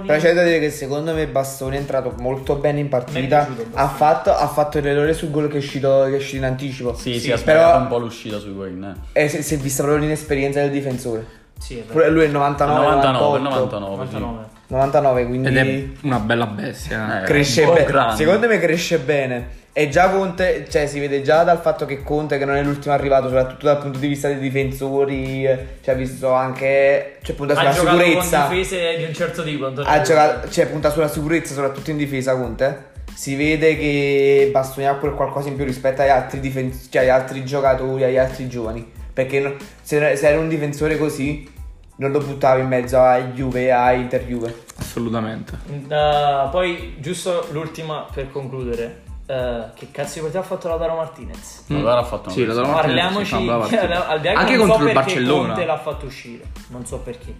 però 0.06 0.18
c'è 0.20 0.32
da 0.32 0.44
dire 0.44 0.60
che 0.60 0.70
secondo 0.70 1.12
me 1.12 1.26
Bastoni 1.26 1.74
è 1.76 1.80
entrato 1.80 2.14
molto 2.18 2.54
bene 2.54 2.78
in 2.78 2.88
partita. 2.88 3.48
Ha 3.72 3.88
fatto, 3.88 4.32
ha 4.32 4.46
fatto 4.46 4.78
l'errore 4.78 5.12
sul 5.12 5.30
gol 5.32 5.48
che 5.48 5.54
è 5.54 5.58
uscito, 5.58 6.04
che 6.04 6.12
è 6.14 6.16
uscito 6.18 6.36
in 6.36 6.44
anticipo. 6.44 6.94
Sì, 6.94 7.14
Sì, 7.14 7.20
sì, 7.20 7.32
ha 7.32 7.36
però- 7.38 7.58
sbagliato 7.62 7.78
un 7.82 7.88
po' 7.88 7.98
l'uscita 7.98 8.38
su 8.38 8.48
Higuain, 8.50 8.96
eh. 9.12 9.22
E 9.24 9.28
si, 9.28 9.42
si 9.42 9.54
è 9.54 9.58
vista 9.58 9.82
proprio 9.82 10.02
l'inesperienza 10.04 10.60
del 10.60 10.70
difensore. 10.70 11.26
Sì, 11.58 11.82
lui 11.90 12.22
è 12.22 12.26
il 12.26 12.30
99, 12.32 12.80
99, 12.80 13.38
98, 13.40 13.78
99, 13.78 14.06
sì. 14.06 14.12
99. 14.14 14.53
99, 14.68 15.26
quindi 15.26 15.48
Ed 15.48 15.56
è 15.56 15.84
una 16.02 16.18
bella 16.18 16.46
bestia. 16.46 17.22
Eh, 17.22 17.24
cresce 17.24 17.64
bene. 17.66 18.16
Secondo 18.16 18.46
me 18.46 18.58
cresce 18.58 18.98
bene. 18.98 19.62
E 19.76 19.88
già 19.88 20.08
Conte, 20.10 20.66
cioè 20.70 20.86
si 20.86 21.00
vede 21.00 21.20
già 21.22 21.42
dal 21.42 21.60
fatto 21.60 21.84
che 21.84 22.02
Conte, 22.04 22.38
che 22.38 22.44
non 22.44 22.54
è 22.54 22.62
l'ultimo 22.62 22.94
arrivato, 22.94 23.26
soprattutto 23.26 23.66
dal 23.66 23.78
punto 23.78 23.98
di 23.98 24.06
vista 24.06 24.28
dei 24.28 24.38
difensori, 24.38 25.42
cioè 25.82 25.94
ha 25.94 25.98
visto 25.98 26.32
anche, 26.32 27.16
cioè 27.22 27.34
punta 27.34 27.54
Ha 27.54 27.56
sulla 27.56 27.72
sicurezza. 27.72 28.46
con 28.46 28.56
difese 28.56 28.96
di 28.98 29.02
un 29.04 29.12
certo 29.14 29.42
tipo. 29.42 29.66
Ha 29.84 30.00
giocato, 30.00 30.48
cioè 30.48 30.66
punta 30.68 30.90
sulla 30.90 31.08
sicurezza, 31.08 31.54
soprattutto 31.54 31.90
in 31.90 31.96
difesa 31.96 32.36
Conte. 32.36 32.92
si 33.14 33.34
vede 33.36 33.76
che 33.76 34.48
Bastoni 34.52 34.86
ha 34.86 34.94
quel 34.94 35.12
qualcosa 35.14 35.48
in 35.48 35.56
più 35.56 35.64
rispetto 35.64 36.02
agli 36.02 36.08
altri, 36.08 36.38
difens- 36.40 36.86
cioè 36.90 37.02
agli 37.02 37.08
altri 37.10 37.44
giocatori, 37.44 38.04
agli 38.04 38.16
altri 38.16 38.48
giovani. 38.48 38.88
Perché 39.12 39.56
se 39.82 39.96
era 40.20 40.38
un 40.38 40.48
difensore 40.48 40.96
così, 40.98 41.48
non 41.96 42.10
lo 42.10 42.18
buttavi 42.18 42.60
in 42.62 42.68
mezzo 42.68 42.98
a 42.98 43.18
Juve 43.20 43.64
e 43.64 43.70
a 43.70 43.92
Inter 43.92 44.24
Juve. 44.24 44.64
Assolutamente. 44.78 45.58
Uh, 45.66 46.50
poi, 46.50 46.96
giusto 46.98 47.46
l'ultima 47.52 48.06
per 48.12 48.30
concludere. 48.30 49.02
Uh, 49.26 49.72
che 49.74 49.90
cazzo 49.90 50.14
di 50.16 50.20
partita 50.20 50.40
ha 50.40 50.42
fatto 50.42 50.68
Lautaro 50.68 50.96
Martinez? 50.96 51.64
Lautaro 51.68 52.00
ha 52.00 52.04
fatto 52.04 52.30
Sì. 52.30 52.44
Lautaro 52.44 52.68
Martinez 52.68 53.30
Parliamoci, 53.30 54.28
Anche 54.34 54.56
contro 54.58 54.76
so 54.76 54.80
il 54.80 54.92
perché 54.92 54.92
Barcellona. 54.92 55.46
Conte 55.46 55.64
l'ha 55.64 55.78
fatto 55.78 56.06
uscire, 56.06 56.44
non 56.68 56.84
so 56.84 56.98
perché. 56.98 57.34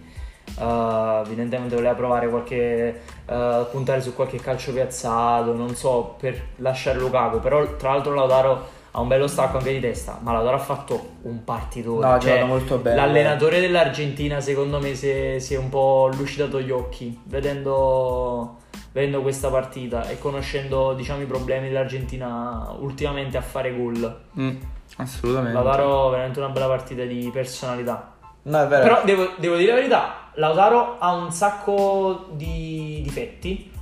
Uh, 0.57 1.21
evidentemente 1.25 1.75
voleva 1.75 1.93
provare 1.93 2.29
qualche 2.29 3.01
uh, 3.25 3.69
puntare 3.69 4.01
su 4.01 4.15
qualche 4.15 4.39
calcio 4.39 4.71
piazzato, 4.71 5.53
non 5.53 5.75
so, 5.75 6.15
per 6.17 6.41
lasciare 6.57 6.97
Lukaku, 6.97 7.39
però 7.39 7.75
tra 7.75 7.91
l'altro 7.91 8.13
Lautaro 8.13 8.69
ha 8.97 9.01
un 9.01 9.09
bello 9.09 9.27
stacco 9.27 9.57
anche 9.57 9.73
di 9.73 9.81
testa, 9.81 10.19
ma 10.21 10.31
Lautaro 10.31 10.55
ha 10.55 10.59
fatto 10.59 11.15
un 11.23 11.43
partitore. 11.43 12.07
No, 12.07 12.13
ha 12.13 12.19
cioè, 12.19 12.45
molto 12.45 12.77
bene. 12.77 12.95
L'allenatore 12.95 13.59
dell'Argentina 13.59 14.39
secondo 14.39 14.79
me 14.79 14.95
si 14.95 15.09
è, 15.09 15.39
si 15.39 15.53
è 15.53 15.57
un 15.57 15.67
po' 15.67 16.09
lucidato 16.15 16.61
gli 16.61 16.71
occhi 16.71 17.19
vedendo, 17.25 18.59
vedendo 18.93 19.21
questa 19.21 19.49
partita 19.49 20.07
e 20.07 20.17
conoscendo 20.17 20.93
diciamo 20.93 21.21
i 21.21 21.25
problemi 21.25 21.67
dell'Argentina 21.67 22.73
ultimamente 22.79 23.35
a 23.35 23.41
fare 23.41 23.75
gol. 23.75 24.21
Mm, 24.39 24.55
assolutamente. 24.95 25.51
Lautaro 25.51 26.09
veramente 26.11 26.39
una 26.39 26.49
bella 26.49 26.67
partita 26.67 27.03
di 27.03 27.29
personalità. 27.33 28.13
No, 28.43 28.61
è 28.61 28.67
vero. 28.67 28.81
Però 28.81 29.01
devo, 29.03 29.29
devo 29.35 29.57
dire 29.57 29.71
la 29.71 29.77
verità, 29.77 30.29
Lautaro 30.35 30.99
ha 30.99 31.11
un 31.11 31.33
sacco 31.33 32.27
di 32.31 33.01
difetti 33.03 33.73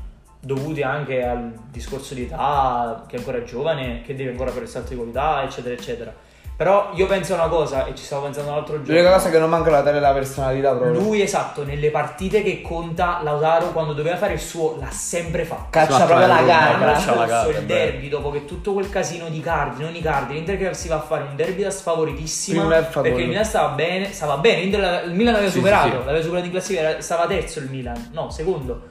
dovuti 0.45 0.81
anche 0.81 1.25
al 1.25 1.53
discorso 1.71 2.13
di 2.13 2.23
età, 2.23 3.05
che 3.07 3.15
è 3.15 3.19
ancora 3.19 3.43
giovane, 3.43 4.01
che 4.05 4.13
deve 4.15 4.31
ancora 4.31 4.51
fare 4.51 4.63
il 4.65 4.69
salto 4.69 4.89
di 4.89 4.95
qualità, 4.97 5.41
eccetera, 5.43 5.73
eccetera. 5.73 6.13
Però 6.55 6.91
io 6.93 7.07
penso 7.07 7.33
una 7.33 7.47
cosa, 7.47 7.85
e 7.87 7.95
ci 7.95 8.03
stavo 8.03 8.23
pensando 8.25 8.51
l'altro 8.51 8.75
giorno. 8.75 8.93
L'unica 8.93 9.11
cosa 9.13 9.31
che 9.31 9.39
non 9.39 9.49
manca 9.49 9.71
la 9.71 9.81
tale 9.81 9.97
è 9.97 9.99
la 9.99 10.13
personalità 10.13 10.75
proprio. 10.75 10.99
Lui, 10.99 11.21
esatto, 11.21 11.63
nelle 11.63 11.89
partite 11.89 12.43
che 12.43 12.61
conta, 12.61 13.21
Lautaro 13.23 13.71
quando 13.71 13.93
doveva 13.93 14.17
fare 14.17 14.33
il 14.33 14.39
suo 14.39 14.77
l'ha 14.79 14.91
sempre 14.91 15.45
fatto. 15.45 15.67
Caccia 15.71 15.87
Esatto, 15.95 16.05
proprio 16.05 16.27
la 16.27 16.41
eh, 16.41 16.45
gara. 16.45 16.77
L'anno 16.77 16.93
Caccia 16.93 17.15
la 17.15 17.25
gara, 17.25 17.49
il 17.49 17.55
è 17.55 17.63
derby, 17.63 18.07
dopo 18.07 18.29
che 18.29 18.45
tutto 18.45 18.73
quel 18.73 18.87
casino 18.89 19.29
di 19.29 19.39
cardi, 19.39 19.81
non 19.81 19.95
i 19.95 20.01
cardi, 20.01 20.33
l'Inter 20.35 20.57
che 20.57 20.73
si 20.75 20.87
va 20.89 20.95
a 20.95 21.01
fare 21.01 21.23
un 21.23 21.35
derby 21.35 21.63
da 21.63 21.71
sfavoritissima 21.71 22.65
perché 22.67 23.21
il 23.21 23.27
Milan 23.29 23.45
stava 23.45 23.69
bene, 23.69 24.11
stava 24.13 24.37
bene, 24.37 24.77
la- 24.77 25.01
il 25.01 25.13
Milan 25.13 25.33
l'aveva 25.33 25.51
Sì, 25.51 25.57
superato, 25.57 25.85
sì, 25.89 25.91
sì. 25.91 26.05
l'aveva 26.05 26.21
superato 26.23 26.45
in 26.45 26.51
classifica, 26.51 26.81
era- 26.89 27.01
stava 27.01 27.25
terzo 27.25 27.59
il 27.59 27.69
Milan, 27.69 28.09
no, 28.13 28.29
secondo. 28.29 28.81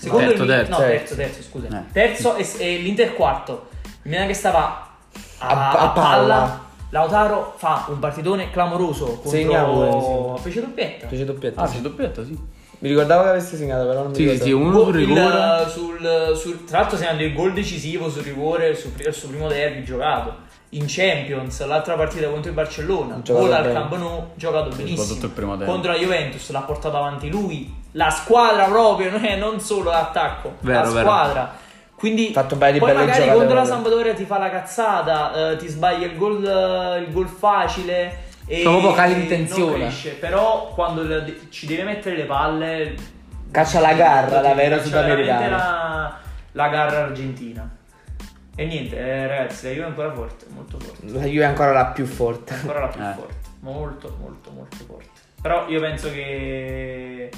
Secondo 0.00 0.26
terzo, 0.28 0.42
il 0.42 0.48
Milan, 0.48 0.64
terzo. 0.64 0.80
no, 0.80 0.86
terzo, 0.86 1.14
terzo, 1.14 1.42
scusa. 1.42 1.66
Eh. 1.68 1.92
Terzo 1.92 2.34
e, 2.36 2.48
e 2.58 2.76
l'Inter 2.78 3.14
quarto. 3.14 3.68
Il 4.02 4.10
Milan 4.10 4.26
che 4.26 4.34
stava 4.34 4.88
a, 5.38 5.46
A- 5.46 5.70
a 5.70 5.70
a 5.70 5.88
palla. 5.90 5.94
palla. 5.94 6.68
Lautaro 6.92 7.54
fa 7.56 7.84
un 7.88 7.98
partitone 8.00 8.50
clamoroso 8.50 9.20
contro 9.22 10.36
fece 10.42 10.60
doppietta. 10.60 11.06
Fece 11.08 11.24
doppietta. 11.24 11.60
Ah, 11.62 11.66
sì. 11.66 11.76
c'è 11.76 11.80
doppietta, 11.82 12.24
sì. 12.24 12.36
Mi 12.82 12.88
ricordavo 12.88 13.24
che 13.24 13.28
avesse 13.28 13.56
segnato, 13.56 13.86
però 13.86 14.02
non 14.02 14.08
mi 14.10 14.16
Sì, 14.16 14.22
ricordo. 14.22 14.44
sì, 14.44 14.50
uno 14.52 14.82
sul 14.84 14.94
rigore. 14.94 15.68
sul- 15.68 16.32
sul- 16.34 16.64
tra 16.64 16.78
l'altro 16.80 16.96
segnando 16.96 17.22
il 17.22 17.32
gol 17.34 17.52
decisivo 17.52 18.08
sul 18.10 18.22
rigore 18.22 18.74
sul, 18.74 18.92
sul 19.12 19.28
primo 19.30 19.48
derby 19.48 19.82
giocato 19.84 20.48
in 20.70 20.84
Champions 20.88 21.64
l'altra 21.66 21.94
partita 21.94 22.28
contro 22.28 22.48
il 22.48 22.54
Barcellona 22.56 23.20
Giocato 23.22 23.46
gol 23.46 23.54
al. 23.54 23.72
Camp 23.72 23.96
Nou 23.96 24.26
giocato 24.34 24.68
benissimo 24.70 24.96
soprattutto 24.98 25.26
il 25.26 25.32
primo 25.32 25.56
tempo. 25.58 25.70
contro 25.72 25.92
la 25.92 25.98
Juventus 25.98 26.50
l'ha 26.50 26.60
portato 26.62 26.96
avanti 26.96 27.28
lui 27.28 27.79
la 27.92 28.10
squadra 28.10 28.64
proprio 28.64 29.10
non, 29.10 29.24
è- 29.26 29.36
non 29.36 29.60
solo 29.60 29.90
l'attacco 29.90 30.56
Vero, 30.60 30.78
la 30.82 30.88
vero. 30.90 31.00
squadra 31.00 31.54
quindi 31.96 32.32
Fatto 32.32 32.54
un 32.54 32.60
paio 32.60 32.72
di 32.72 32.78
poi 32.78 32.94
magari 32.94 33.20
giocate 33.20 33.36
contro 33.36 33.54
la. 33.56 33.64
Sampdoria 33.64 34.14
ti 34.14 34.24
fa 34.24 34.38
la 34.38 34.48
cazzata 34.50 35.50
eh, 35.52 35.56
ti 35.56 35.68
sbaglia 35.68 36.06
il 36.06 36.16
gol, 36.16 36.44
eh, 36.46 36.98
il 37.00 37.12
gol 37.12 37.28
facile 37.28 38.28
e 38.46 38.62
Sono 38.62 38.78
proprio 38.78 38.94
cali 38.94 39.14
di 39.14 39.26
tensione. 39.28 39.92
però 40.18 40.68
quando 40.74 41.02
ci 41.50 41.66
deve 41.66 41.82
mettere 41.84 42.16
le 42.16 42.24
palle 42.24 42.94
Caccia 43.50 43.80
la 43.80 43.92
garra, 43.94 44.40
la 44.40 44.54
vera 44.54 44.76
Caccia 44.76 44.86
sudamericana. 44.88 45.48
La, 45.48 46.18
la 46.52 46.68
garra 46.68 47.02
argentina. 47.02 47.68
E 48.54 48.64
niente, 48.64 48.96
eh, 48.96 49.26
ragazzi, 49.26 49.66
la 49.66 49.72
Juve 49.72 49.84
è 49.84 49.88
ancora 49.88 50.12
forte, 50.12 50.46
molto 50.50 50.78
forte. 50.78 51.06
La 51.06 51.24
Juve 51.24 51.42
è 51.42 51.46
ancora 51.46 51.72
la 51.72 51.86
più 51.86 52.06
forte. 52.06 52.54
Ancora 52.54 52.80
la 52.80 52.86
più 52.88 53.02
Eh. 53.02 53.12
forte. 53.14 53.34
Molto, 53.60 54.16
molto, 54.20 54.50
molto 54.52 54.76
forte. 54.86 55.06
Però 55.42 55.66
io 55.68 55.80
penso 55.80 56.10
che. 56.12 57.30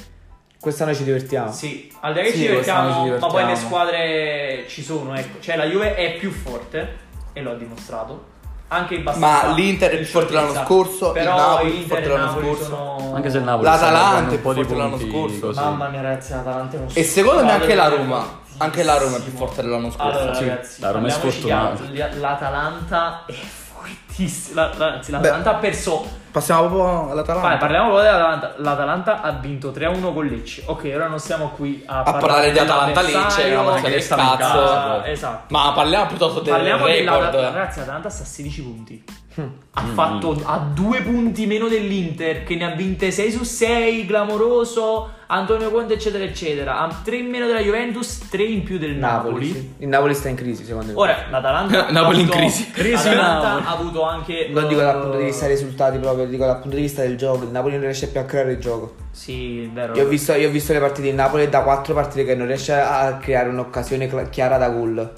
Quest'anno 0.63 0.95
ci 0.95 1.03
divertiamo. 1.03 1.51
Sì, 1.51 1.93
al 2.03 2.13
di 2.13 2.19
là 2.21 2.25
che 2.25 2.31
Sì, 2.31 2.37
ci, 2.39 2.47
divertiamo, 2.47 2.89
ci 2.93 2.95
ma 2.95 3.03
poi 3.03 3.11
le 3.11 3.17
divertiamo. 3.19 3.57
squadre 3.57 4.65
ci 4.69 4.83
sono, 4.85 5.13
ecco. 5.17 5.41
Cioè 5.41 5.57
la 5.57 5.65
Juve 5.65 5.97
è 5.97 6.15
più 6.19 6.31
forte 6.31 6.99
e 7.33 7.43
lo 7.43 7.51
ha 7.51 7.55
dimostrato. 7.55 8.27
Anche 8.69 8.95
abbastanza. 8.99 9.49
Ma 9.49 9.55
l'Inter 9.55 9.89
è 9.91 9.95
più 9.95 10.03
in 10.03 10.07
forte 10.07 10.33
l'anno 10.35 10.55
scorso, 10.55 11.07
il 11.09 11.13
Però 11.15 11.37
Napoli 11.37 11.69
è 11.71 11.75
più 11.79 11.87
forte 11.89 12.05
il 12.05 12.13
l'anno 12.13 12.31
scorso. 12.41 12.65
sono- 12.65 13.13
Anche 13.13 13.31
se 13.31 13.37
il 13.39 13.43
Napoli 13.43 13.65
L'Atalanta 13.65 14.29
è 14.33 14.37
di 14.37 14.43
forte 14.43 14.75
l'anno 14.77 14.99
scorso. 15.01 15.41
così. 15.41 15.59
Mamma 15.61 15.89
mia, 15.89 16.01
ragazzi, 16.01 16.31
l'Atalanta 16.33 16.77
è 16.77 16.79
uno 16.79 16.89
E 16.95 17.03
secondo 17.03 17.45
me 17.45 17.51
anche 17.51 17.75
la 17.75 17.89
Roma. 17.89 18.41
Anche 18.59 18.83
la 18.85 18.99
Roma 18.99 19.17
è 19.17 19.21
più 19.21 19.33
forte 19.33 19.63
dell'anno 19.63 19.91
scorso. 19.91 20.19
Allora, 20.19 20.35
Sì. 20.35 20.49
ragazzi, 20.49 20.81
la 20.81 20.91
Roma 20.93 21.07
è 21.09 21.11
sfortunata. 21.11 21.83
L'Atalanta 22.21 23.25
è 23.27 23.33
fortissima. 23.33 24.61
La- 24.69 24.73
la- 24.79 24.93
anzi, 24.95 25.11
l'Atalanta 25.11 25.51
ha 25.51 25.55
perso. 25.55 26.21
Passiamo 26.33 26.67
proprio 26.67 27.11
all'Atalanta. 27.11 27.49
Vai, 27.49 27.59
parliamo 27.59 27.91
proprio 27.91 28.11
dell'Atalanta. 28.11 28.55
L'Atalanta 28.57 29.21
ha 29.21 29.33
vinto 29.33 29.71
3-1 29.71 30.15
con 30.15 30.27
Lecce. 30.27 30.63
Ok, 30.65 30.91
ora 30.95 31.07
non 31.07 31.19
stiamo 31.19 31.51
qui 31.51 31.85
a, 31.87 31.99
a 32.01 32.13
parlare 32.15 32.51
di 32.53 32.59
Atalanta 32.59 33.03
Lecce, 33.03 33.45
è 33.45 33.55
una 33.55 33.71
partita 33.71 33.89
del 33.91 34.01
che 34.01 34.15
cazzo. 34.39 35.03
Esatto. 35.05 35.55
Ma 35.55 35.73
parliamo 35.75 36.07
piuttosto 36.07 36.41
del 36.41 36.55
Parliamo 36.55 36.87
record. 36.87 37.05
dell'Atalanta. 37.05 37.59
Ragazzi, 37.59 37.79
l'Atalanta 37.81 38.09
sta 38.09 38.23
a 38.23 38.27
16 38.27 38.63
punti. 38.63 39.05
Ha 39.35 39.83
fatto 39.95 40.39
a 40.45 40.59
due 40.59 41.01
punti 41.01 41.47
meno 41.47 41.67
dell'Inter, 41.69 42.45
che 42.45 42.57
ne 42.57 42.65
ha 42.65 42.75
vinte 42.75 43.11
6 43.11 43.31
su 43.31 43.43
6, 43.45 44.05
clamoroso. 44.07 45.21
Antonio 45.29 45.71
Conte, 45.71 45.95
eccetera, 45.95 46.23
eccetera. 46.25 46.81
Ha 46.81 47.01
3 47.03 47.17
in 47.17 47.31
meno 47.31 47.47
della 47.47 47.61
Juventus, 47.61 48.29
3 48.29 48.43
in 48.43 48.63
più 48.65 48.77
del 48.77 48.97
Napoli. 48.97 49.47
Napoli. 49.47 49.51
sì. 49.51 49.73
Il 49.79 49.89
Napoli 49.89 50.15
sta 50.15 50.29
in 50.29 50.37
crisi, 50.37 50.63
secondo 50.65 50.93
me. 50.93 50.99
Ora, 50.99 51.25
l'Atalanta. 51.31 51.89
Napoli 51.91 52.19
ha 52.19 52.21
in 52.21 52.27
avuto- 52.27 52.37
crisi. 52.37 52.71
Crisi 52.71 53.09
L'Atalanta 53.09 53.49
Napoli. 53.49 53.65
ha 53.65 53.71
avuto 53.71 54.03
anche. 54.03 54.49
Non 54.51 54.69
dico 54.69 54.81
dal 54.81 54.97
eh, 54.97 55.01
punto 55.01 55.17
di 55.17 55.25
vista 55.25 55.47
dei 55.47 55.55
risultati 55.55 55.99
proprio, 55.99 56.27
dico 56.27 56.45
dal 56.45 56.59
punto 56.61 56.77
di 56.77 56.83
vista 56.83 57.01
del 57.01 57.17
gioco. 57.17 57.45
Il 57.45 57.51
Napoli 57.51 57.73
non 57.75 57.85
riesce 57.85 58.09
più 58.09 58.21
a 58.21 58.25
creare 58.25 58.53
il 58.53 58.59
gioco. 58.59 58.95
Sì, 59.11 59.63
è 59.63 59.69
vero. 59.69 59.95
Io 59.95 60.05
ho 60.05 60.09
visto, 60.09 60.35
io 60.35 60.49
ho 60.49 60.51
visto 60.51 60.75
le 60.75 60.81
partite 60.81 61.07
del 61.07 61.15
Napoli 61.15 61.49
da 61.49 61.63
quattro 61.63 61.95
partite 61.95 62.25
che 62.25 62.35
non 62.35 62.47
riesce 62.47 62.75
a 62.75 63.17
creare 63.17 63.49
un'occasione 63.49 64.29
chiara 64.29 64.59
da 64.59 64.69
gol. 64.69 65.13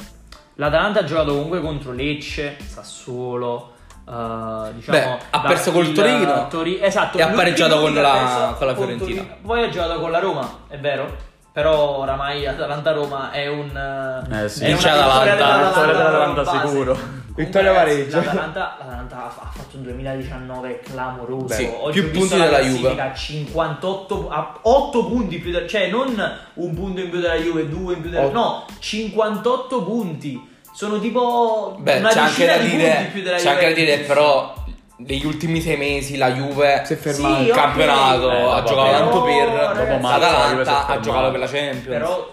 L'Atalanta 0.54 1.00
ha 1.00 1.04
giocato 1.04 1.32
comunque 1.32 1.60
contro 1.60 1.90
Lecce, 1.90 2.56
Sassuolo. 2.64 3.72
Eh, 4.08 4.72
diciamo, 4.74 4.98
Beh, 4.98 5.18
ha 5.30 5.40
perso 5.40 5.72
col 5.72 5.86
il- 5.86 5.92
Torino 5.94 6.46
Tori- 6.48 6.78
esatto, 6.82 7.18
e 7.18 7.22
ha 7.22 7.28
pareggiato 7.28 7.80
con 7.80 7.94
la- 7.94 8.54
con 8.56 8.66
la 8.66 8.74
Fiorentina. 8.74 9.20
Torino. 9.22 9.36
Poi 9.42 9.62
ha 9.64 9.68
giocato 9.68 10.00
con 10.00 10.10
la 10.10 10.18
Roma, 10.18 10.58
è 10.68 10.78
vero. 10.78 11.32
Però 11.52 11.98
oramai 11.98 12.44
Atalanta-Roma 12.46 13.30
è 13.30 13.46
un. 13.46 14.24
Eh, 14.28 14.48
sì. 14.48 14.64
è 14.64 14.72
vittoria 14.74 15.04
Atalanta, 15.22 16.44
sicuro. 16.44 16.98
Vittoria 17.36 17.72
pareggio. 17.72 18.16
L'Atalanta, 18.18 18.76
l'Atalanta 18.78 19.24
ha 19.26 19.28
fatto 19.28 19.76
un 19.76 19.82
2019 19.82 20.80
clamoroso. 20.80 21.54
Sì, 21.54 21.68
Oggi 21.80 22.02
più 22.02 22.18
punti 22.20 22.36
la 22.38 22.44
della 22.44 22.58
classifica, 22.58 23.12
58 23.14 24.28
a 24.30 24.58
8 24.62 25.04
punti 25.06 25.38
più 25.38 25.66
cioè 25.66 25.88
non 25.90 26.14
un 26.54 26.74
punto 26.74 27.00
in 27.00 27.10
più 27.10 27.20
della 27.20 27.34
Juve, 27.36 27.68
due 27.68 27.94
in 27.94 28.00
più 28.02 28.10
della 28.10 28.26
Otto. 28.26 28.32
no, 28.32 28.64
58 28.78 29.82
punti. 29.84 30.52
Sono 30.74 30.98
tipo 30.98 31.76
Beh, 31.78 31.98
una 31.98 32.08
c'è 32.08 32.18
anche 32.20 32.46
da 32.46 32.56
di 32.58 32.68
dire, 32.70 32.94
punti 32.96 33.10
più 33.12 33.22
della 33.22 33.36
c'è 33.36 33.48
anche 33.50 33.68
da 33.68 33.74
dire 33.74 33.98
però 33.98 34.54
negli 34.96 35.24
ultimi 35.24 35.60
sei 35.60 35.76
mesi 35.76 36.16
la 36.16 36.32
Juve 36.32 36.82
Si 36.84 36.92
è 36.94 36.96
Sì, 36.96 37.02
fermato. 37.02 37.42
il 37.42 37.50
campionato 37.50 38.30
Eh, 38.30 38.36
ha 38.42 38.62
giocato 38.62 38.72
però, 38.82 38.90
tanto 38.90 39.22
per 39.22 39.48
dopo 39.48 40.08
l'Atalanta 40.08 40.30
ha 40.40 40.54
fermata. 40.86 41.00
giocato 41.00 41.30
per 41.30 41.40
la 41.40 41.46
Champions. 41.46 41.84
Però 41.86 42.32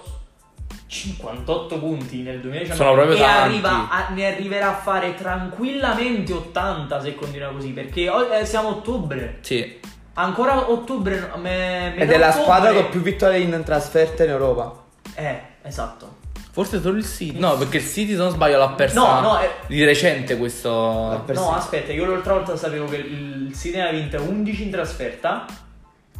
58 0.87 1.79
punti 1.79 2.17
nel 2.21 2.39
2019 2.41 2.75
Sono 2.75 2.93
proprio 2.93 3.15
e 3.15 3.23
arriva 3.29 3.89
a- 3.89 4.07
ne 4.13 4.25
arriverà 4.25 4.69
a 4.69 4.73
fare 4.75 5.15
tranquillamente 5.15 6.33
80 6.33 6.99
se 7.01 7.15
continua 7.15 7.49
così 7.51 7.69
perché 7.69 8.09
eh, 8.39 8.45
siamo 8.45 8.67
a 8.67 8.71
ottobre. 8.71 9.37
Sì. 9.41 9.79
Ancora 10.15 10.69
ottobre 10.69 11.31
me- 11.37 11.95
Ed 11.95 12.11
è 12.11 12.17
la 12.17 12.27
ottobre- 12.27 12.43
squadra 12.43 12.73
con 12.73 12.89
più 12.89 13.01
vittorie 13.01 13.37
in 13.39 13.61
trasferta 13.63 14.23
in 14.23 14.31
Europa. 14.31 14.73
eh 15.15 15.39
esatto 15.63 16.19
forse 16.51 16.81
solo 16.81 16.97
il 16.97 17.05
City. 17.05 17.39
No 17.39 17.55
perché 17.57 17.77
il 17.77 17.85
City 17.85 18.11
se 18.11 18.17
non 18.17 18.29
sbaglio 18.31 18.57
l'ha 18.57 18.69
persa 18.69 18.99
No, 18.99 19.19
no, 19.21 19.37
è- 19.39 19.49
di 19.67 19.83
recente 19.83 20.37
questo 20.37 20.69
no 20.69 21.53
aspetta 21.55 21.91
io 21.93 22.05
l'altra 22.05 22.33
volta 22.33 22.55
sapevo 22.57 22.85
che 22.87 22.97
il 22.97 23.51
City 23.55 23.77
ne 23.77 23.87
ha 23.87 23.91
vinte 23.91 24.17
11 24.17 24.63
in 24.63 24.71
trasferta 24.71 25.45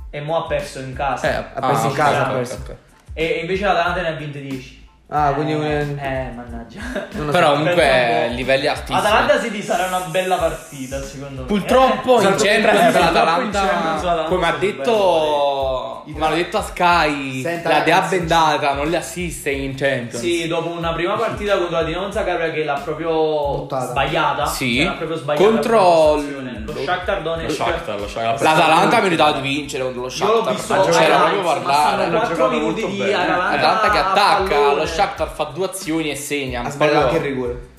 e 0.10 0.22
mo 0.22 0.44
ha 0.44 0.48
perso 0.48 0.80
in 0.80 0.94
casa. 0.94 1.30
Eh, 1.30 1.36
Ha 1.54 1.68
perso 1.68 1.88
in 1.88 1.94
casa, 1.94 2.24
perso. 2.26 2.78
e 3.14 3.24
e 3.24 3.40
invece 3.42 3.66
l'Atalanta 3.66 4.02
ne 4.02 4.08
ha 4.10 4.12
vinte 4.14 4.42
10 4.42 4.81
Ah, 5.14 5.34
quindi 5.34 5.52
un... 5.54 5.62
Eh, 5.66 6.32
mannaggia. 6.34 6.80
non 7.16 7.26
lo 7.26 7.32
Però 7.34 7.52
comunque 7.52 8.30
livelli 8.30 8.68
altissimi. 8.68 8.98
Atalanta 8.98 9.42
City 9.42 9.62
sarà 9.62 9.88
una 9.88 10.00
bella 10.08 10.38
partita, 10.38 11.02
secondo 11.04 11.42
me. 11.42 11.48
Purtroppo 11.48 12.22
Eh, 12.22 12.28
in 12.28 12.36
Champions 12.38 12.96
eh, 12.96 13.00
l'Atalanta, 13.00 14.24
come 14.30 14.48
ha 14.48 14.52
detto, 14.58 16.04
come 16.14 16.26
hanno 16.26 16.36
detto 16.36 16.58
a 16.60 16.62
Sky, 16.62 17.42
Senta, 17.42 17.68
la 17.70 17.80
dea 17.82 18.00
bendata 18.02 18.74
non 18.74 18.88
le 18.88 18.96
assiste 18.96 19.50
in 19.52 19.76
Champions. 19.76 20.18
Sì, 20.18 20.48
dopo 20.48 20.70
una 20.70 20.94
prima 20.94 21.16
partita 21.16 21.58
contro 21.58 21.76
la 21.76 21.84
Dinamo 21.84 22.10
Zagreb 22.10 22.54
che 22.54 22.64
l'ha 22.64 22.80
proprio 22.82 23.12
Buttata. 23.58 23.88
sbagliata. 23.88 24.46
Sì. 24.46 24.78
Cioè, 24.78 24.86
l'ha 24.86 24.92
proprio 24.94 25.18
sbagliata 25.18 25.46
Contro 25.46 26.14
prestazione. 26.14 26.64
lo 26.66 26.74
Shakhtar 26.86 27.18
Lo 27.18 27.24
Donetsk. 27.24 27.52
Shakhtar, 27.58 28.00
lo 28.00 28.08
Shakhtar. 28.08 28.42
L'Atalanta 28.42 28.96
ha 28.98 29.02
meritato 29.02 29.40
di 29.42 29.42
vincere 29.42 29.84
contro 29.84 30.02
lo 30.04 30.08
Io 30.08 30.26
l'ho 30.26 30.36
Shakhtar. 30.36 30.54
visto 30.54 30.74
non 30.76 30.90
c'era 30.90 31.18
proprio 31.18 31.42
parlare. 31.42 32.04
Hanno 32.06 32.18
4 32.18 32.36
giocato 32.36 32.50
minuti 32.58 32.86
di. 32.88 33.02
Atalanta, 33.14 33.90
che 33.92 33.98
attacca, 33.98 34.74
lo 34.74 34.86
Shakhtar 34.86 35.00
fa 35.08 35.44
due 35.54 35.66
azioni 35.66 36.10
e 36.12 36.16
segna. 36.16 36.64
Ha 36.64 36.70
sbagliato 36.70 37.06
anche 37.08 37.18
il 37.18 37.24
rigore. 37.24 37.70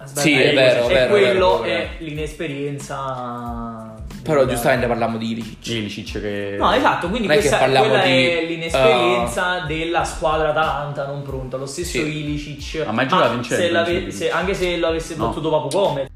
Aspetta, 0.00 0.20
Sì, 0.20 0.32
è 0.40 0.54
vero, 0.54 0.88
E 0.88 0.94
vero, 0.94 1.10
quello 1.10 1.26
vero, 1.28 1.58
vero. 1.58 1.78
è 1.80 1.88
l'inesperienza. 1.98 3.94
Però 4.22 4.44
giustamente 4.46 4.86
parliamo 4.86 5.16
di 5.18 5.32
Ilicic. 5.32 5.66
Ilicic 5.66 6.20
che... 6.20 6.56
No, 6.58 6.72
esatto, 6.72 7.08
quindi 7.08 7.28
è 7.28 7.32
questa, 7.32 7.58
quella 7.58 7.80
di, 8.04 8.26
è 8.26 8.44
l'inesperienza 8.44 9.60
della 9.66 10.04
squadra 10.04 10.50
Atalanta 10.50 11.06
non 11.06 11.22
pronta. 11.22 11.56
Lo 11.56 11.66
stesso 11.66 11.98
Sì. 11.98 12.18
Ilicic. 12.24 12.84
Ha 12.86 12.92
mai 12.92 13.08
giocato 13.08 13.34
in 13.34 13.42
se 13.44 13.70
Champions 13.70 14.14
se- 14.14 14.30
Anche 14.30 14.54
se 14.54 14.76
lo 14.76 14.86
avesse 14.88 15.16
No. 15.16 15.28
battuto 15.28 15.50
Papu 15.50 15.68
Gomez. 15.68 16.06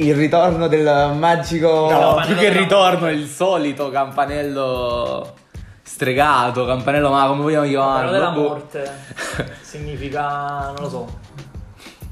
Il 0.00 0.14
ritorno 0.14 0.68
del 0.68 1.12
magico... 1.16 1.90
No, 1.90 2.22
più 2.24 2.36
che 2.36 2.46
il 2.46 2.54
ritorno 2.54 3.10
il 3.10 3.26
solito 3.26 3.90
campanello 3.90 5.34
stregato, 5.82 6.64
campanello 6.64 7.10
ma 7.10 7.26
come 7.26 7.42
vogliamo 7.42 7.66
chiamarlo? 7.66 8.10
della 8.12 8.30
Boh. 8.30 8.42
morte 8.42 8.88
significa, 9.60 10.66
non 10.66 10.76
lo 10.78 10.88
so, 10.88 11.18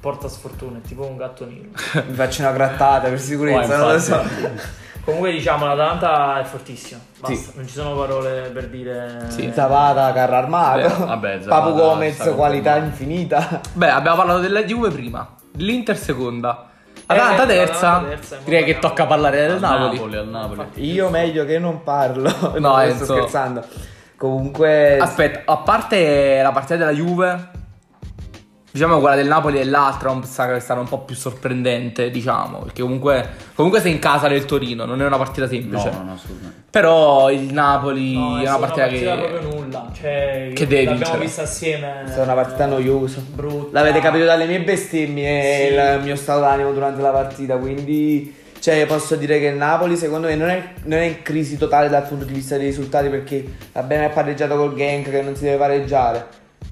porta 0.01 0.26
sfortuna, 0.28 0.78
è 0.78 0.80
tipo 0.80 1.05
un 1.07 1.16
gatto 1.16 1.47
nero. 1.47 1.68
Mi 2.09 2.14
faccio 2.14 2.41
una 2.43 2.51
grattata 2.51 3.09
per 3.09 3.20
sicurezza, 3.20 3.76
non 3.76 3.93
lo 3.93 3.99
so. 4.01 4.20
Comunque 5.05 5.30
diciamo 5.30 5.66
l'Atalanta 5.66 6.41
è 6.41 6.45
fortissimo, 6.45 7.01
basta, 7.20 7.37
Sì. 7.37 7.51
non 7.55 7.66
ci 7.68 7.74
sono 7.74 7.95
parole 7.95 8.51
per 8.53 8.66
dire... 8.66 9.26
Sì. 9.28 9.49
Zapata, 9.55 10.12
carro 10.12 10.34
armato. 10.34 10.80
Beh, 10.80 11.05
vabbè, 11.05 11.39
Zapata 11.43 11.61
Papu 11.62 11.74
Gomez, 11.76 12.32
qualità 12.34 12.76
infinita. 12.78 13.61
Beh, 13.74 13.91
abbiamo 13.91 14.16
parlato 14.16 14.41
della 14.41 14.64
Juve 14.64 14.91
prima, 14.91 15.24
l'Inter 15.59 15.97
seconda. 15.97 16.65
Atalanta 17.07 17.44
Eh, 17.44 17.46
terza, 17.46 17.88
Atalanta 17.88 18.09
terza, 18.09 18.38
direi 18.44 18.64
che 18.64 18.78
tocca 18.78 19.07
parlare 19.07 19.46
del 19.46 19.61
Napoli. 19.61 19.96
Napoli, 19.96 20.16
al 20.16 20.28
Napoli. 20.28 20.66
Io 20.92 21.09
meglio 21.09 21.44
che 21.44 21.59
non 21.59 21.82
parlo. 21.82 22.30
No, 22.59 22.76
No, 22.76 22.94
sto 22.94 23.04
scherzando. 23.04 23.64
Comunque... 24.16 24.98
Aspetta, 24.98 25.52
a 25.52 25.57
parte 25.59 26.40
la 26.42 26.50
partita 26.50 26.76
della 26.76 26.90
Juve, 26.90 27.50
diciamo 28.77 29.01
quella 29.01 29.16
del 29.16 29.27
Napoli 29.27 29.59
e 29.59 29.64
l'altra 29.64 30.11
non 30.12 30.22
sa 30.24 30.47
che 30.47 30.57
è 30.57 30.61
stata 30.61 30.81
un 30.81 30.87
po' 30.89 30.99
più 31.01 31.14
sorprendente, 31.14 32.11
diciamo, 32.11 32.59
perché 32.59 32.83
comunque, 32.83 33.27
comunque 33.55 33.81
sei 33.81 33.93
in 33.93 33.99
casa 33.99 34.29
del 34.29 34.45
Torino, 34.45 34.85
non 34.85 35.01
è 35.01 35.07
una 35.07 35.16
partita 35.16 35.49
semplice. 35.49 35.89
No, 35.91 35.97
no, 35.97 36.05
no, 36.05 36.12
assolutamente. 36.12 36.64
Però 36.70 37.31
il 37.31 37.53
Napoli 37.55 38.14
No, 38.14 38.39
è 38.39 38.43
una 38.43 38.59
partita, 38.59 38.87
che... 38.87 39.01
proprio 39.01 39.41
nulla, 39.51 39.91
cioè, 39.95 40.51
che 40.55 40.66
deve 40.66 40.85
l'abbiamo 40.85 40.97
vincere. 40.99 41.18
vista 41.24 41.43
assieme. 41.43 42.05
È 42.14 42.20
una 42.20 42.35
partita 42.35 42.66
noiosa. 42.66 43.22
brutta. 43.27 43.68
L'avete 43.72 44.01
capito 44.01 44.24
dalle 44.27 44.45
mie 44.47 44.61
bestemmie 44.61 45.66
Sì. 45.68 45.72
il 45.72 46.01
mio 46.03 46.16
stato 46.16 46.41
d'animo 46.41 46.72
durante 46.72 47.01
la 47.01 47.11
partita, 47.11 47.57
quindi 47.57 48.35
cioè, 48.61 48.85
posso 48.85 49.16
dire 49.16 49.39
che 49.39 49.47
il 49.47 49.57
Napoli 49.57 49.97
secondo 49.97 50.27
me 50.27 50.35
non 50.35 50.51
è, 50.51 50.62
non 50.85 50.99
è 50.99 51.05
in 51.05 51.22
crisi 51.22 51.57
totale 51.57 51.89
dal 51.89 52.07
punto 52.07 52.24
di 52.27 52.35
vista 52.35 52.57
dei 52.59 52.66
risultati 52.66 53.09
perché 53.09 53.43
va 53.72 53.83
bene 53.83 54.07
ha 54.07 54.09
pareggiato 54.11 54.57
col 54.57 54.74
Genk 54.74 55.09
che 55.11 55.22
non 55.22 55.35
si 55.35 55.45
deve 55.45 55.57
pareggiare, 55.57 56.27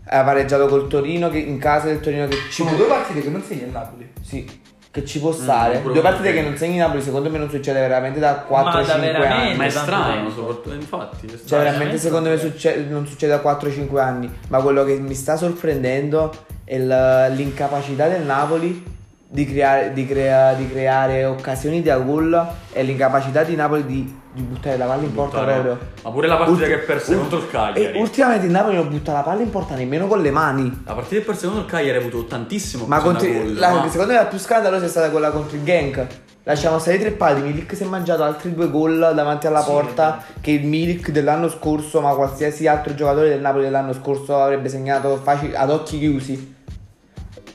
ha 0.06 0.22
pareggiato 0.22 0.66
col 0.66 0.86
Torino 0.88 1.30
che 1.30 1.38
in 1.38 1.58
casa 1.58 1.86
del 1.86 2.00
Torino 2.00 2.26
che 2.28 2.36
ci 2.50 2.62
può, 2.62 2.86
partite 2.86 3.22
che 3.22 3.28
non 3.30 3.42
segna 3.42 3.64
il 3.66 3.70
Napoli. 3.72 4.12
sì, 4.20 4.60
che 4.90 5.04
ci 5.04 5.18
può 5.18 5.32
stare. 5.32 5.78
pure 5.78 5.92
Due 5.94 6.02
partite 6.02 6.32
che 6.32 6.42
non 6.42 6.56
segni 6.56 6.76
Napoli 6.76 7.02
secondo 7.02 7.28
me 7.30 7.38
non 7.38 7.50
succede 7.50 7.80
veramente 7.80 8.20
da 8.20 8.44
Ma 8.48 8.62
da 8.62 8.70
4-5 8.82 8.84
veramente? 9.00 9.26
anni. 9.26 9.56
Ma 9.56 9.64
è 9.64 9.70
strano, 9.70 10.30
soprattutto, 10.30 10.72
infatti. 10.74 11.26
è 11.26 11.28
Cioè, 11.30 11.38
strano. 11.38 11.62
veramente 11.64 11.96
veramente 11.96 11.98
secondo 11.98 12.28
me 12.28 12.36
tanto 12.36 12.50
succe- 12.52 12.86
non 12.88 13.06
succede 13.06 13.32
da 13.32 13.40
4-5 13.42 13.98
anni. 13.98 14.30
Ma 14.48 14.60
quello 14.60 14.84
che 14.84 14.94
mi 14.98 15.14
sta 15.14 15.36
sorprendendo 15.36 16.32
è 16.64 16.78
l- 16.78 17.32
l'incapacità 17.34 18.06
del 18.08 18.22
Napoli 18.22 18.92
di 19.26 19.46
creare, 19.46 19.92
di, 19.92 20.06
crea- 20.06 20.52
di 20.54 20.68
creare 20.70 21.24
occasioni 21.24 21.82
da 21.82 21.96
gol 21.96 22.46
e 22.72 22.82
l'incapacità 22.84 23.42
di 23.42 23.56
Napoli 23.56 23.84
di, 23.84 24.20
di 24.34 24.42
buttare 24.42 24.76
la 24.76 24.86
palla 24.86 25.02
in 25.02 25.14
porta 25.14 25.38
Buttare- 25.38 25.60
proprio. 25.60 25.88
Ma 26.02 26.10
pure 26.10 26.26
la 26.26 26.36
partita 26.36 26.58
Ulti- 26.58 26.68
che 26.70 26.78
perse 26.78 27.16
contro 27.16 27.38
il 27.38 27.44
E 27.44 27.48
Cagliari. 27.50 27.98
ultimamente 28.00 28.46
il 28.46 28.52
Napoli 28.52 28.74
non 28.76 28.88
butta 28.88 29.12
la 29.12 29.20
palla 29.20 29.40
in 29.42 29.50
porta 29.50 29.74
nemmeno 29.76 30.06
con 30.08 30.20
le 30.20 30.30
mani. 30.32 30.82
La 30.84 30.92
partita 30.94 31.20
che 31.20 31.26
perse 31.26 31.46
contro 31.46 31.62
il 31.64 31.70
Cagliari 31.70 31.96
ha 31.98 32.00
avuto 32.00 32.24
tantissimo 32.26 32.84
Ma 32.86 32.98
contro- 33.00 33.28
la- 33.54 33.70
ma- 33.70 33.88
secondo 33.88 34.12
me 34.12 34.18
la 34.18 34.26
più 34.26 34.38
scandalosa 34.38 34.84
è 34.84 34.88
stata 34.88 35.10
quella 35.10 35.30
contro 35.30 35.56
il 35.56 35.62
Genk. 35.62 36.06
Lasciamo 36.46 36.78
stare 36.78 36.96
i 36.96 37.00
tre 37.00 37.12
pali. 37.12 37.40
Milik 37.40 37.74
si 37.74 37.84
è 37.84 37.86
mangiato 37.86 38.22
altri 38.22 38.52
due 38.52 38.68
gol 38.68 39.12
davanti 39.14 39.46
alla 39.46 39.62
Sì, 39.62 39.70
porta. 39.70 40.22
Che 40.40 40.50
il 40.50 40.66
Milik 40.66 41.10
dell'anno 41.10 41.48
scorso, 41.48 42.00
ma 42.02 42.12
qualsiasi 42.14 42.66
altro 42.66 42.94
giocatore 42.94 43.28
del 43.30 43.40
Napoli 43.40 43.64
dell'anno 43.64 43.94
scorso 43.94 44.36
avrebbe 44.42 44.68
segnato 44.68 45.16
facile, 45.22 45.56
ad 45.56 45.70
occhi 45.70 45.98
chiusi. 45.98 46.52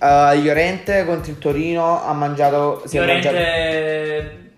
Uh, 0.01 0.33
Llorente 0.41 1.05
contro 1.05 1.29
il 1.29 1.37
Torino 1.39 2.01
ha 2.03 2.13
mangiato. 2.13 2.81
Si 2.85 2.97
è 2.97 3.05
mangiato- 3.05 3.35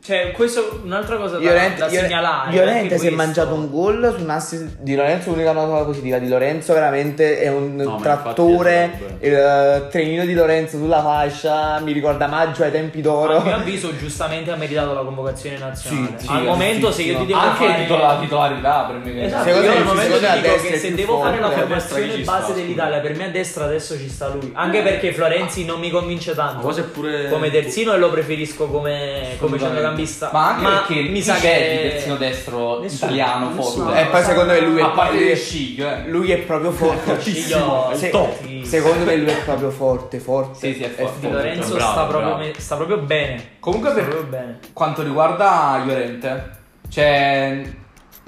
cioè, 0.04 0.32
questo 0.32 0.82
un'altra 0.84 1.18
cosa 1.18 1.38
da, 1.38 1.43
Llorente, 1.43 1.80
da 1.80 1.89
segnalare. 1.89 2.56
Llorente 2.56 2.97
si 2.97 3.08
è 3.08 3.12
mangiato 3.12 3.54
un 3.54 3.70
gol 3.70 4.14
su 4.18 4.24
un 4.24 4.30
assist 4.30 4.78
di 4.80 4.95
Lorenzo, 4.95 5.30
l'unica 5.30 5.52
nota 5.52 5.84
positiva 5.84 6.18
di 6.18 6.28
Lorenzo 6.28 6.74
veramente 6.74 7.39
è 7.39 7.49
un 7.49 7.76
No, 7.76 7.99
trattore, 8.02 8.91
infatti 8.93 9.26
il 9.28 9.34
eh, 9.34 9.88
trenino 9.89 10.26
di 10.26 10.34
Lorenzo 10.34 10.78
sulla 10.78 11.02
fascia, 11.02 11.80
mi 11.80 11.91
ricorda 11.91 12.28
Maggio 12.28 12.64
ai 12.64 12.72
tempi 12.72 13.02
d'oro. 13.02 13.38
A 13.38 13.43
mio 13.43 13.56
avviso, 13.56 13.95
giustamente 13.97 14.52
ha 14.52 14.56
meritato 14.56 14.93
la 14.93 15.02
convocazione 15.02 15.58
nazionale. 15.58 16.16
Sì, 16.18 16.28
Al 16.28 16.39
sì, 16.39 16.45
momento, 16.45 16.91
se 16.91 17.02
io 17.04 17.20
ti 17.20 17.26
devo 17.28 17.39
Anche 17.39 17.66
fare... 17.66 17.82
titola- 17.82 18.18
titolarità 18.20 18.89
per 18.91 18.95
me. 19.14 19.26
Esatto, 19.26 19.43
Secondo 19.43 19.66
io 19.68 19.72
me- 19.74 19.78
al 19.78 19.86
momento 19.86 20.18
ti 20.18 20.26
dico 20.41 20.56
che 20.62 20.70
è 20.74 20.78
se 20.78 20.93
devo 20.93 21.20
fare 21.22 21.39
la 21.39 21.49
forte. 21.49 21.62
A 21.62 21.66
destra 21.68 21.95
formazione 21.97 22.24
base 22.24 22.54
dell'Italia, 22.54 22.99
per 22.99 23.16
me 23.16 23.26
a 23.26 23.30
destra 23.30 23.64
adesso 23.66 23.97
ci 23.97 24.10
sta 24.10 24.28
lui. 24.30 24.52
Anche 24.54 24.82
perché 24.82 25.14
Florenzi 25.14 25.64
non 25.66 25.80
mi 25.80 25.89
convince 25.89 26.34
tanto. 26.34 26.76
è 26.76 26.84
pure... 26.84 27.30
Come 27.30 27.52
terzino 27.52 27.93
e 27.93 27.97
lo 27.97 28.10
preferisco 28.10 28.68
come, 28.68 29.36
come 29.39 29.58
centrocampista. 29.96 30.30
Ma 30.34 30.48
anche 30.56 30.64
perché 30.96 31.10
mi 31.10 31.22
sa 31.22 31.36
che 31.36 31.80
di 31.84 31.89
terzino 31.89 32.16
destro 32.16 32.80
Nessuno, 32.80 33.12
italiano 33.12 33.50
nessuno. 33.54 33.86
forte. 33.86 34.02
E 34.02 34.06
poi 34.06 34.24
secondo 34.24 34.54
me 34.54 34.60
lui 34.62 34.80
è 34.80 34.84
a 34.84 34.88
parte 34.89 35.14
lui 35.18 35.28
è- 35.30 35.32
il 35.34 35.82
eh. 35.84 36.04
Lui 36.08 36.32
è 36.32 36.38
proprio 36.39 36.72
forte. 36.72 37.16
Figlio, 37.22 37.92
Se- 37.94 38.10
top. 38.10 38.62
secondo 38.64 39.06
me 39.06 39.16
lui 39.16 39.30
è 39.30 39.38
proprio 39.44 39.70
forte, 39.70 40.20
forte. 40.20 40.58
Sì, 40.60 40.74
sì, 40.76 40.84
è 40.84 40.89
forte. 40.89 41.20
Di 41.28 41.32
Lorenzo 41.32 41.74
Bravo, 41.76 41.92
sta, 41.92 42.04
proprio, 42.06 42.36
me- 42.38 42.54
sta 42.58 42.76
proprio 42.76 42.98
bene. 42.98 43.50
Comunque 43.60 43.89
sta 43.92 44.00
per 44.00 44.10
proprio 44.10 44.30
bene. 44.30 44.60
quanto 44.74 45.04
riguarda 45.04 45.82
Llorente, 45.86 46.50
cioè 46.89 47.62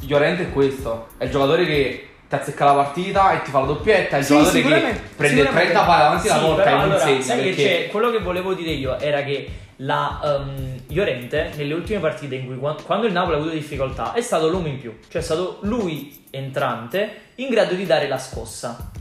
Llorente 0.08 0.44
è 0.44 0.52
questo, 0.52 1.08
è 1.18 1.26
il 1.26 1.32
giocatore 1.32 1.66
che 1.66 2.08
ti 2.28 2.36
azzecca 2.36 2.66
la 2.66 2.74
partita 2.74 3.34
e 3.34 3.42
ti 3.44 3.52
fa 3.52 3.60
la 3.60 3.66
doppietta, 3.68 4.16
è 4.16 4.20
il 4.20 4.26
Sì, 4.26 4.34
giocatore 4.34 4.62
che 4.62 5.00
prende 5.16 5.42
sicuramente. 5.42 5.72
30 5.72 5.82
palle 5.86 6.04
davanti 6.04 6.28
alla 6.30 6.40
Sì, 6.40 6.46
porta 6.46 6.64
però 6.64 6.76
e 6.76 6.80
non 6.80 6.84
allora, 6.90 7.00
segna 7.00 7.22
sai 7.22 7.38
che 7.38 7.44
perché 7.44 7.64
c'è? 7.64 7.88
Quello 7.90 8.12
che 8.12 8.20
volevo 8.20 8.54
dire 8.54 8.72
io 8.72 9.00
era 9.00 9.22
che 9.24 9.50
la 9.84 10.20
ehm, 10.24 10.82
Llorente 10.88 11.52
nelle 11.56 11.74
ultime 11.74 12.00
partite 12.00 12.36
in 12.36 12.46
cui 12.46 12.58
qua- 12.58 12.76
quando 12.84 13.08
il 13.08 13.14
Napoli 13.14 13.36
ha 13.36 13.40
avuto 13.40 13.54
difficoltà 13.54 14.14
è 14.14 14.22
stato 14.22 14.50
l'uomo 14.50 14.68
in 14.68 14.80
più, 14.80 14.98
cioè 15.10 15.22
è 15.22 15.24
stato 15.24 15.60
lui 15.62 16.26
entrante 16.30 17.22
in 17.36 17.50
grado 17.50 17.76
di 17.76 17.86
dare 17.86 18.08
la 18.08 18.18
scossa. 18.18 18.92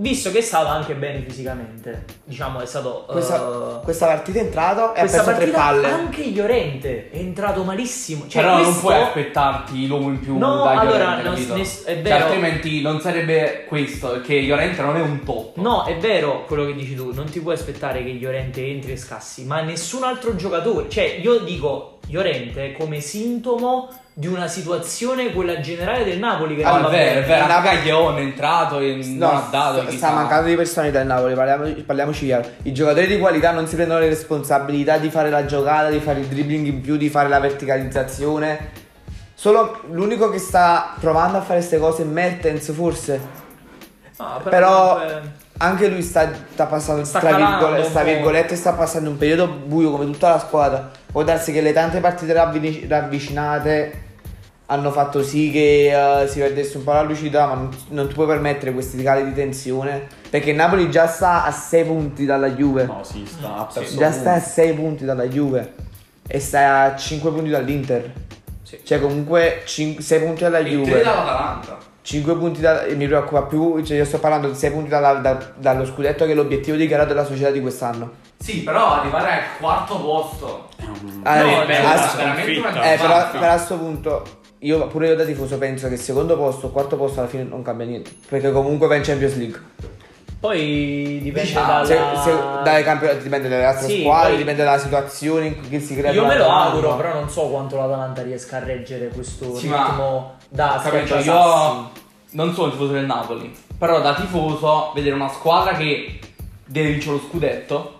Visto 0.00 0.30
che 0.30 0.42
stava 0.42 0.68
anche 0.70 0.94
bene 0.94 1.24
fisicamente, 1.26 2.04
diciamo 2.22 2.60
è 2.60 2.66
stato 2.66 3.04
Questa, 3.08 3.80
eh, 3.80 3.82
questa 3.82 4.06
partita 4.06 4.38
è 4.38 4.42
entrato 4.42 4.94
e 4.94 4.98
ha 4.98 5.00
questa 5.00 5.24
perso 5.24 5.40
tre 5.40 5.50
partita 5.50 5.58
palle. 5.58 5.86
anche 5.90 6.24
Llorente 6.30 7.10
è 7.10 7.16
entrato 7.18 7.64
malissimo. 7.64 8.28
Cioè, 8.28 8.42
Però 8.42 8.54
non 8.54 8.62
questo- 8.62 8.80
puoi 8.80 8.94
aspettarti 9.02 9.86
l'uomo 9.88 10.08
in 10.10 10.20
più 10.20 10.38
No, 10.38 10.62
da 10.62 10.70
allora, 10.78 10.98
Llorente, 10.98 11.22
non- 11.24 11.34
capito? 11.34 11.54
ness- 11.56 11.84
è 11.84 11.94
Cioè, 11.94 12.02
vero. 12.02 12.24
altrimenti 12.26 12.80
non 12.80 13.00
sarebbe 13.00 13.64
questo, 13.66 14.08
perché 14.10 14.40
Llorente 14.42 14.82
non 14.82 14.96
è 14.96 15.00
un 15.00 15.24
top. 15.24 15.56
No, 15.56 15.84
è 15.84 15.96
vero 15.96 16.44
quello 16.44 16.64
che 16.66 16.74
dici 16.74 16.94
tu, 16.94 17.12
non 17.12 17.28
ti 17.28 17.40
puoi 17.40 17.54
aspettare 17.54 18.04
che 18.04 18.10
Llorente 18.12 18.64
entri 18.64 18.92
e 18.92 18.96
scassi, 18.96 19.46
ma 19.46 19.62
nessun 19.62 20.04
altro 20.04 20.36
giocatore, 20.36 20.88
cioè 20.88 21.18
io 21.20 21.38
dico 21.40 21.98
Llorente 22.10 22.72
come 22.78 23.00
sintomo 23.00 23.88
di 24.18 24.26
una 24.26 24.48
situazione 24.48 25.32
quella 25.32 25.60
generale 25.60 26.02
del 26.02 26.18
Napoli 26.18 26.56
che 26.56 26.64
Ah, 26.64 26.70
non 26.72 26.80
è 26.80 26.82
va 26.82 26.88
vero, 26.88 27.20
vero, 27.24 27.44
Il 27.44 27.50
anche 27.52 27.68
Caglione 27.68 28.18
è 28.18 28.22
entrato 28.24 28.80
e 28.80 28.96
non 28.96 29.16
No, 29.16 29.28
ha 29.30 29.46
dato. 29.48 29.80
sta, 29.82 29.90
sta 29.92 30.10
mancando 30.10 30.48
di 30.48 30.56
personalità 30.56 30.98
il 31.02 31.06
Napoli, 31.06 31.34
parliamo- 31.34 31.72
parliamoci 31.86 32.24
chiaro. 32.24 32.48
I 32.62 32.72
giocatori 32.72 33.06
di 33.06 33.16
qualità 33.20 33.52
non 33.52 33.68
si 33.68 33.76
prendono 33.76 34.00
le 34.00 34.08
responsabilità 34.08 34.98
di 34.98 35.08
fare 35.08 35.30
la 35.30 35.44
giocata, 35.44 35.88
di 35.90 36.00
fare 36.00 36.18
il 36.18 36.26
dribbling 36.26 36.66
in 36.66 36.80
più, 36.80 36.96
di 36.96 37.08
fare 37.08 37.28
la 37.28 37.38
verticalizzazione. 37.38 38.70
Solo 39.34 39.82
l'unico 39.92 40.30
che 40.30 40.38
sta 40.38 40.94
provando 40.98 41.38
a 41.38 41.40
fare 41.42 41.58
queste 41.60 41.78
cose 41.78 42.02
è 42.02 42.04
Mertens, 42.06 42.72
forse. 42.72 43.20
Ah, 44.16 44.40
Però- 44.42 44.94
comunque- 44.94 45.32
anche 45.58 45.86
lui 45.86 46.02
sta, 46.02 46.28
sta 46.52 46.66
passando 46.66 47.04
Sta 47.04 47.20
tra 47.20 47.30
calando 47.30 47.56
virgole- 47.58 47.78
un 47.82 47.84
sta 47.88 48.02
virgolette 48.02 48.56
sta 48.56 48.72
passando 48.72 49.10
un 49.10 49.16
periodo 49.16 49.46
buio 49.46 49.92
come 49.92 50.06
tutta 50.06 50.30
la 50.30 50.38
squadra. 50.40 50.90
Può 51.12 51.22
darsi 51.22 51.52
che 51.52 51.60
le 51.60 51.72
tante 51.72 52.00
partite 52.00 52.32
ravvicinate 52.88 54.06
hanno 54.70 54.90
fatto 54.90 55.22
sì 55.22 55.50
che 55.50 56.22
eh, 56.22 56.28
si 56.28 56.38
perdesse 56.40 56.76
un 56.76 56.84
po' 56.84 56.92
la 56.92 57.02
lucidità, 57.02 57.46
ma 57.46 57.54
non, 57.54 57.70
non 57.88 58.06
ti 58.08 58.14
puoi 58.14 58.26
permettere 58.26 58.72
questi 58.72 59.02
cali 59.02 59.24
di 59.24 59.32
tensione. 59.32 60.06
Perché 60.28 60.50
il 60.50 60.56
Napoli 60.56 60.90
già 60.90 61.06
sta 61.06 61.44
a 61.44 61.50
6 61.50 61.84
punti 61.84 62.24
dalla 62.26 62.50
Juve. 62.50 62.84
No, 62.84 63.02
sì, 63.02 63.24
sta 63.26 63.56
a 63.56 63.64
perso 63.64 63.96
già 63.96 64.12
sta 64.12 64.30
a 64.32 64.34
punti. 64.34 64.48
6 64.50 64.72
punti 64.74 65.04
dalla 65.06 65.24
Juve. 65.26 65.74
E 66.26 66.38
sta 66.40 66.82
a 66.82 66.96
5 66.96 67.30
punti 67.30 67.48
dall'Inter. 67.48 68.12
Sì. 68.62 68.80
Cioè, 68.84 69.00
comunque 69.00 69.62
6 69.64 69.96
punti 70.20 70.42
dalla 70.42 70.58
E 70.58 70.64
Juve. 70.64 71.02
dall'Atalanta. 71.02 71.78
5 72.02 72.36
punti 72.36 72.60
da, 72.60 72.84
mi 72.94 73.06
preoccupa 73.06 73.42
più, 73.42 73.82
cioè 73.84 73.96
io 73.96 74.04
sto 74.04 74.18
parlando 74.18 74.48
di 74.48 74.54
6 74.54 74.70
punti 74.70 74.88
dalla- 74.90 75.14
da- 75.14 75.52
dallo 75.56 75.84
scudetto 75.86 76.24
che 76.26 76.32
è 76.32 76.34
l'obiettivo 76.34 76.76
dichiarato 76.76 77.08
della 77.08 77.24
società 77.24 77.50
di 77.50 77.60
quest'anno. 77.62 78.12
Sì, 78.38 78.62
però 78.62 79.00
arrivare 79.00 79.30
al 79.30 79.40
quarto 79.58 79.98
posto. 80.00 80.68
Ah, 81.22 81.42
No, 81.42 81.62
eh, 81.62 81.66
beh, 81.66 81.78
a- 81.84 82.12
è 82.12 82.16
veramente 82.16 82.58
una 82.60 82.92
eh, 82.92 82.96
però, 82.98 83.30
però 83.30 83.52
a 83.52 83.58
sto 83.58 83.76
punto, 83.78 84.22
io 84.60 84.86
pure 84.88 85.08
io 85.08 85.16
da 85.16 85.24
tifoso 85.24 85.58
penso 85.58 85.88
che 85.88 85.96
secondo 85.96 86.36
posto 86.36 86.66
o 86.66 86.70
quarto 86.70 86.96
posto 86.96 87.20
alla 87.20 87.28
fine 87.28 87.44
non 87.44 87.62
cambia 87.62 87.86
niente. 87.86 88.10
Perché 88.28 88.50
comunque 88.52 88.86
va 88.86 88.96
in 88.96 89.02
Champions 89.02 89.36
League. 89.36 89.60
Poi 90.40 91.18
dipende 91.20 91.48
Diciamo, 91.48 91.66
dalla... 91.66 91.84
Se, 91.84 91.98
se, 92.22 92.30
dalle 92.62 92.82
campionati 92.84 93.22
dipende 93.22 93.48
dalle 93.48 93.64
altre 93.64 93.88
Sì, 93.88 94.00
squadre, 94.00 94.28
poi- 94.28 94.38
dipende 94.38 94.62
dalla 94.64 94.78
situazione 94.78 95.46
in 95.46 95.58
cui 95.58 95.68
che 95.68 95.80
si 95.80 95.96
crea. 95.96 96.12
Io 96.12 96.26
me 96.26 96.36
lo 96.36 96.48
auguro, 96.48 96.96
però 96.96 97.12
non 97.14 97.28
so 97.28 97.42
quanto 97.48 97.76
l'Atalanta 97.76 98.22
riesca 98.22 98.58
a 98.58 98.64
reggere 98.64 99.08
questo 99.08 99.56
Sì, 99.56 99.68
ritmo 99.68 100.36
da 100.48 100.80
Capito? 100.82 101.16
Io 101.18 101.90
non 102.30 102.54
sono 102.54 102.70
tifoso 102.70 102.92
del 102.92 103.06
Napoli. 103.06 103.52
Però 103.76 104.00
da 104.00 104.14
tifoso 104.14 104.92
vedere 104.94 105.14
una 105.14 105.28
squadra 105.28 105.72
che 105.72 106.20
deve 106.64 106.90
vincere 106.90 107.16
lo 107.16 107.22
scudetto. 107.28 107.97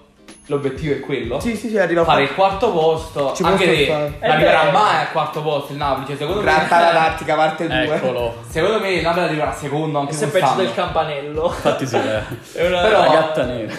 L'obiettivo 0.50 0.94
è 0.94 1.00
quello. 1.00 1.40
Sì, 1.40 1.56
sì, 1.56 1.68
sì, 1.68 1.78
arriva 1.78 2.04
Fare 2.04 2.22
il 2.22 2.34
quarto 2.34 2.70
posto. 2.72 3.32
Ci 3.34 3.42
anche 3.42 3.64
se 3.84 3.92
non 3.92 4.14
Eh 4.18 4.28
arriverà 4.28 4.64
beh. 4.64 4.70
mai 4.70 5.00
al 5.00 5.10
quarto 5.12 5.42
posto 5.42 5.72
il 5.72 5.78
Napoli. 5.78 6.06
Cioè, 6.06 6.16
secondo 6.16 6.40
Gratta 6.40 6.78
la 6.80 6.86
me. 6.86 6.92
tattica, 6.92 7.34
parte 7.34 7.66
2. 7.66 7.84
Eccolo. 7.94 8.34
Secondo 8.48 8.80
me 8.80 8.90
il 8.92 9.02
Napoli 9.02 9.24
arriverà 9.26 9.52
secondo 9.52 9.98
anche 9.98 10.16
Questo 10.16 10.36
è 10.36 10.40
peggio 10.40 10.54
del 10.54 10.74
campanello. 10.74 11.44
Infatti 11.46 11.86
sì, 11.86 11.96
è 11.96 12.22
È 12.54 12.66
una- 12.66 12.80
Però- 12.80 13.00
la 13.00 13.08
gatta 13.08 13.44
nera. 13.44 13.72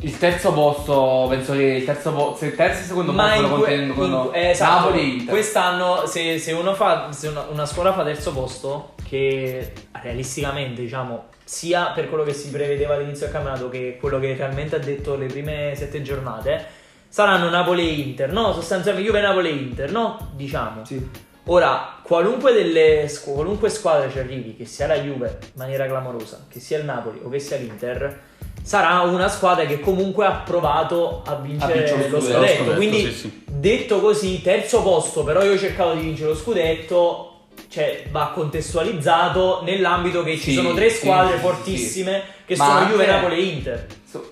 Il 0.00 0.18
terzo 0.18 0.52
posto, 0.52 1.26
penso 1.30 1.52
che 1.52 1.62
il 1.62 1.84
terzo 1.84 2.12
posto. 2.12 2.36
Se 2.38 2.46
il 2.46 2.56
terzo 2.56 2.80
e 2.82 2.84
secondo 2.86 3.12
Ma 3.12 3.28
posto 3.28 3.40
lo 3.42 3.48
contendono 3.54 4.24
in- 4.24 4.30
eh, 4.34 4.50
esatto, 4.50 4.72
Napoli 4.88 5.12
Inter. 5.12 5.28
quest'anno 5.32 6.06
se, 6.06 6.38
se 6.38 6.52
uno 6.52 6.74
fa 6.74 7.06
se 7.12 7.28
una, 7.28 7.46
una 7.50 7.64
squadra 7.66 7.92
fa 7.94 8.02
terzo 8.04 8.32
posto 8.32 8.94
che 9.08 9.72
realisticamente 10.02 10.82
diciamo 10.82 11.24
sia 11.44 11.90
per 11.94 12.08
quello 12.08 12.24
che 12.24 12.32
si 12.32 12.50
prevedeva 12.50 12.94
all'inizio 12.94 13.26
del 13.26 13.34
campionato 13.34 13.68
che 13.68 13.98
quello 14.00 14.18
che 14.18 14.34
realmente 14.34 14.76
ha 14.76 14.78
detto 14.78 15.14
le 15.14 15.26
prime 15.26 15.74
sette 15.76 16.00
giornate 16.02 16.64
saranno 17.08 17.50
Napoli 17.50 17.86
e 17.86 17.92
Inter 17.92 18.32
no? 18.32 18.52
sostanzialmente 18.54 19.08
Juve 19.08 19.20
Napoli 19.20 19.48
e 19.50 19.52
Inter 19.52 19.92
no? 19.92 20.30
diciamo 20.34 20.84
Sì. 20.84 21.32
Ora, 21.48 21.98
qualunque, 22.02 22.54
delle, 22.54 23.10
qualunque 23.22 23.68
squadra 23.68 24.10
ci 24.10 24.18
arrivi, 24.18 24.56
che 24.56 24.64
sia 24.64 24.86
la 24.86 24.98
Juve 24.98 25.38
in 25.42 25.50
maniera 25.56 25.86
clamorosa, 25.86 26.46
che 26.48 26.58
sia 26.58 26.78
il 26.78 26.86
Napoli 26.86 27.20
o 27.22 27.28
che 27.28 27.38
sia 27.38 27.58
l'Inter, 27.58 28.18
sarà 28.62 29.00
una 29.00 29.28
squadra 29.28 29.66
che 29.66 29.78
comunque 29.78 30.24
ha 30.24 30.36
provato 30.36 31.22
a 31.26 31.34
vincere 31.34 32.08
lo 32.08 32.18
lo 32.18 32.20
scudetto, 32.20 32.72
Quindi, 32.72 33.00
sì, 33.00 33.12
sì. 33.12 33.44
detto 33.46 34.00
così, 34.00 34.40
terzo 34.40 34.82
posto, 34.82 35.22
però 35.22 35.42
io 35.42 35.52
ho 35.52 35.58
cercato 35.58 35.92
di 35.94 36.00
vincere 36.00 36.30
lo 36.30 36.34
scudetto, 36.34 37.33
cioè 37.74 38.04
va 38.12 38.30
contestualizzato 38.32 39.62
nell'ambito 39.64 40.22
che 40.22 40.36
ci 40.38 40.50
Sì, 40.50 40.54
sono 40.54 40.74
tre 40.74 40.90
sì, 40.90 40.98
squadre 40.98 41.34
sì, 41.34 41.40
fortissime 41.40 42.22
che 42.46 42.56
Ma 42.56 42.66
sono 42.66 42.86
Juve, 42.86 43.06
Napoli 43.06 43.34
e 43.36 43.42
Inter. 43.42 43.86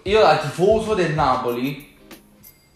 Io 0.05 0.20
da 0.20 0.36
tifoso 0.36 0.95
del 0.95 1.12
Napoli, 1.12 1.93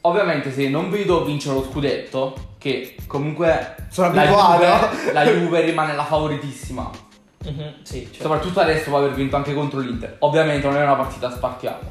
ovviamente 0.00 0.50
se 0.52 0.68
non 0.68 0.90
vedo 0.90 1.24
vincere 1.24 1.54
lo 1.54 1.62
scudetto, 1.70 2.54
che 2.58 2.96
comunque 3.06 3.76
Sono 3.92 4.12
la 4.12 4.22
abituato. 4.22 4.96
Juve, 4.96 5.12
la 5.12 5.24
Juve 5.24 5.60
rimane 5.60 5.94
la 5.94 6.04
favoritissima. 6.04 6.90
Mhm, 7.44 7.74
sì, 7.84 8.00
certo. 8.06 8.22
Soprattutto 8.22 8.58
adesso 8.58 8.90
dopo 8.90 8.96
aver 9.04 9.12
vinto 9.14 9.36
anche 9.36 9.54
contro 9.54 9.78
l'Inter. 9.78 10.16
Ovviamente 10.20 10.66
non 10.66 10.78
è 10.78 10.82
una 10.82 10.96
partita 10.96 11.30
spartiata. 11.30 11.86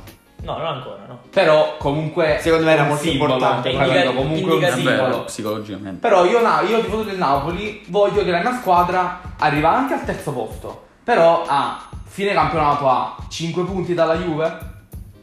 No, 0.46 0.58
non 0.58 0.66
ancora, 0.68 0.98
no. 1.08 1.20
Però 1.30 1.76
comunque 1.78 2.38
Secondo 2.40 2.66
me 2.66 2.72
era 2.74 2.84
molto 2.84 3.04
simbolo, 3.04 3.34
importante. 3.34 3.72
capito? 3.72 3.94
Indica- 3.96 4.14
comunque 4.14 4.40
è 4.40 4.44
un 4.44 4.52
indicativo. 4.62 4.90
Simbolo. 4.90 5.24
psicologicamente. 5.26 6.00
Però 6.00 6.26
io, 6.26 6.42
na- 6.42 6.62
io 6.62 6.82
tifoso 6.82 7.04
del 7.04 7.18
Napoli 7.18 7.84
voglio 7.88 8.24
che 8.24 8.32
la 8.32 8.40
mia 8.42 8.54
squadra 8.60 9.22
arriva 9.40 9.72
anche 9.76 9.94
al 9.96 10.04
terzo 10.06 10.32
posto. 10.32 10.84
Però 11.04 11.44
a 11.48 11.90
fine 12.06 12.34
campionato 12.34 12.88
a 12.90 13.16
5 13.28 13.64
punti 13.64 13.94
dalla 13.94 14.16
Juve. 14.16 14.74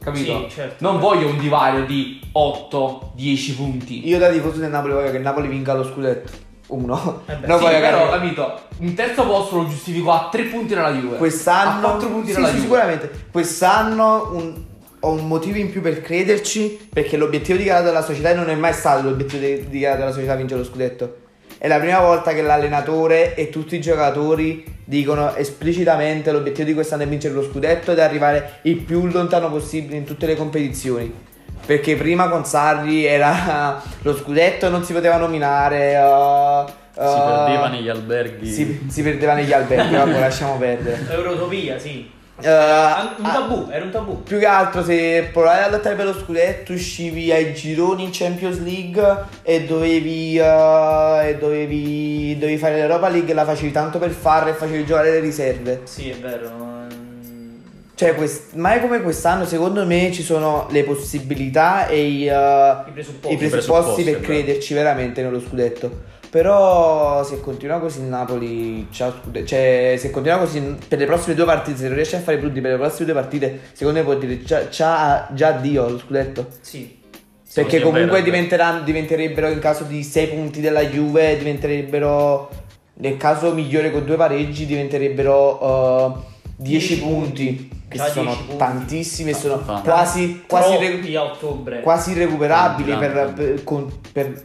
Capito? 0.03 0.47
Sì, 0.49 0.55
certo. 0.55 0.77
Non 0.85 0.99
voglio 0.99 1.29
un 1.29 1.39
divario 1.39 1.85
di 1.87 2.21
8-10 2.33 3.55
punti. 3.57 4.09
Io 4.09 4.19
da 4.19 4.29
tifoso 4.31 4.59
del 4.59 4.71
Napoli 4.71 4.93
voglio 4.95 5.11
che 5.11 5.17
il 5.17 5.23
Napoli 5.23 5.49
vinca 5.49 5.73
lo 5.75 5.85
scudetto. 5.85 6.51
Uno. 6.69 7.23
Eh 7.27 7.35
beh, 7.35 7.47
no, 7.47 7.57
sì, 7.59 7.63
voglio 7.65 7.75
che 7.77 7.81
però, 7.81 8.11
arrivi- 8.13 8.35
capito? 8.35 8.61
Un 8.79 8.95
terzo 8.95 9.27
posto 9.27 9.57
lo 9.57 9.69
giustifico 9.69 10.11
a 10.11 10.29
3 10.31 10.45
punti 10.45 10.75
dalla 10.75 10.91
Juve. 10.93 11.17
quest'anno 11.19 11.87
a 11.87 11.91
4 11.91 12.09
punti 12.09 12.29
sì, 12.29 12.33
dalla 12.35 12.47
sì, 12.47 12.53
Juve. 12.55 12.63
sicuramente 12.65 13.25
quest'anno 13.31 14.31
un- 14.33 14.65
ho 15.05 15.11
un 15.11 15.27
motivo 15.27 15.59
in 15.59 15.71
più 15.71 15.81
per 15.81 16.01
crederci 16.01 16.89
perché 16.93 17.17
l'obiettivo 17.17 17.59
dichiarato 17.59 17.87
dalla 17.87 18.03
società 18.03 18.35
non 18.35 18.49
è 18.49 18.55
mai 18.55 18.73
stato 18.73 19.09
l'obiettivo 19.09 19.45
di- 19.45 19.69
dichiarato 19.69 20.01
dalla 20.01 20.13
società 20.13 20.35
vincere 20.37 20.61
lo 20.61 20.67
scudetto 20.67 21.17
è 21.59 21.69
la 21.69 21.79
prima 21.79 22.01
volta 22.01 22.33
che 22.33 22.43
l'allenatore 22.43 23.35
e 23.35 23.49
tutti 23.49 23.77
i 23.77 23.81
giocatori 23.81 24.65
dicono 24.85 25.35
esplicitamente 25.37 26.33
l'obiettivo 26.33 26.67
di 26.67 26.75
quest'anno 26.75 27.03
è 27.03 27.07
vincere 27.09 27.35
lo 27.35 27.43
scudetto 27.43 27.93
ed 27.93 27.99
arrivare 27.99 28.59
il 28.63 28.77
più 28.77 29.07
lontano 29.07 29.51
possibile 29.51 29.97
in 29.97 30.05
tutte 30.05 30.27
le 30.27 30.37
competizioni 30.37 31.13
perché 31.65 31.95
prima 31.97 32.29
con 32.29 32.45
Sarri 32.45 33.05
era 33.05 33.81
lo 34.03 34.17
scudetto 34.17 34.69
non 34.69 34.85
si 34.85 34.93
poteva 34.93 35.17
nominare 35.17 35.97
uh, 35.97 36.69
Si 36.93 37.01
uh, 37.01 37.25
perdeva 37.25 37.69
negli 37.69 37.89
alberghi. 37.89 38.51
si, 38.51 38.87
si 38.89 39.03
perdeva 39.03 39.35
negli 39.35 39.53
alberghi 39.53 39.95
vabbè 39.95 40.19
lasciamo 40.21 40.59
perdere 40.59 41.07
Eurotopia, 41.11 41.79
sì. 41.79 42.21
Uh, 42.35 42.45
Un 42.45 43.25
ah, 43.27 43.33
tabù, 43.33 43.69
era 43.71 43.85
un 43.85 43.91
tabù. 43.91 44.23
più 44.23 44.39
che 44.39 44.47
altro 44.47 44.83
se 44.83 45.29
provavi 45.33 45.63
a 45.65 45.71
lottare 45.71 45.95
per 45.95 46.07
lo 46.07 46.15
scudetto 46.15 46.73
uscivi 46.73 47.31
ai 47.31 47.53
gironi 47.55 48.05
in 48.05 48.11
Champions 48.11 48.59
League 48.61 49.17
e 49.43 49.65
dovevi, 49.65 50.39
eh, 50.39 51.29
e 51.29 51.37
dovevi, 51.39 52.37
dovevi 52.39 52.59
fare 52.59 52.77
l'Europa 52.77 53.09
League 53.11 53.31
e 53.31 53.35
la 53.35 53.45
facevi 53.45 53.71
tanto 53.71 53.99
per 53.99 54.11
farla 54.11 54.51
e 54.51 54.55
facevi 54.55 54.85
giocare 54.85 55.11
le 55.13 55.21
riserve. 55.21 55.83
Sì, 55.85 56.09
è 56.09 56.15
vero. 56.17 56.51
Cioè, 57.95 58.15
quest- 58.17 58.55
mai 58.55 58.81
come 58.81 59.01
quest'anno 59.03 59.45
secondo 59.45 59.87
me 59.87 60.11
ci 60.11 60.23
sono 60.23 60.67
le 60.71 60.83
possibilità 60.83 61.87
e 61.87 62.01
i, 62.03 62.27
eh, 62.27 62.33
I 62.89 62.91
presupposti. 62.93 63.35
i 63.35 63.37
presupposti 63.37 63.37
presupposti, 63.37 64.03
per 64.05 64.13
vero. 64.15 64.25
crederci 64.25 64.75
veramente 64.75 65.23
nello 65.23 65.41
scudetto. 65.41 66.11
Però 66.33 67.23
se 67.25 67.41
continua 67.43 67.79
così 67.79 67.99
il 67.99 68.07
Napoli 68.07 68.87
cioè 68.91 69.97
se 69.99 70.11
continua 70.11 70.39
così 70.39 70.79
per 70.89 70.99
le 70.99 71.05
prossime 71.05 71.35
due 71.35 71.45
partite, 71.45 71.77
se 71.77 71.85
non 71.89 71.95
riesce 71.95 72.17
a 72.17 72.21
fare 72.21 72.39
punti 72.39 72.63
per 72.63 72.71
le 72.71 72.79
prossime 72.79 73.05
due 73.05 73.21
partite, 73.21 73.61
secondo 73.75 73.99
me 73.99 74.05
può 74.07 74.15
dire 74.15 74.41
c'ha, 74.43 74.67
c'ha 74.71 75.29
già 75.35 75.49
addio 75.49 75.91
lo 75.91 75.99
scudetto. 75.99 76.47
Sì. 76.63 77.01
Perché 77.53 77.77
sì, 77.77 77.83
comunque 77.83 78.23
diventerebbero 78.23 79.49
in 79.51 79.59
caso 79.59 79.85
di 79.85 80.03
6 80.03 80.29
punti 80.29 80.63
della 80.63 80.87
Juve, 80.87 81.37
diventerebbero 81.37 82.49
nel 82.95 83.19
caso 83.19 83.53
migliore 83.53 83.91
con 83.91 84.07
due 84.07 84.17
pareggi 84.17 84.65
diventerebbero 84.65 86.25
10 86.57 86.97
10 86.97 86.99
punti, 87.01 87.71
che 87.89 87.99
Già 87.99 88.07
sono 88.09 88.31
10 88.31 88.43
punti. 88.45 88.57
tantissimi 88.57 89.31
e 89.33 89.35
sono 89.35 89.59
quasi, 89.85 90.45
quasi, 90.47 90.77
Troppi 90.79 91.11
re- 91.11 91.17
a 91.19 91.25
ottobre. 91.25 91.81
quasi 91.83 92.15
recuperabili 92.15 92.97
per, 92.97 93.33
per- 93.37 93.65
con- 93.65 93.93
per- 94.11 94.45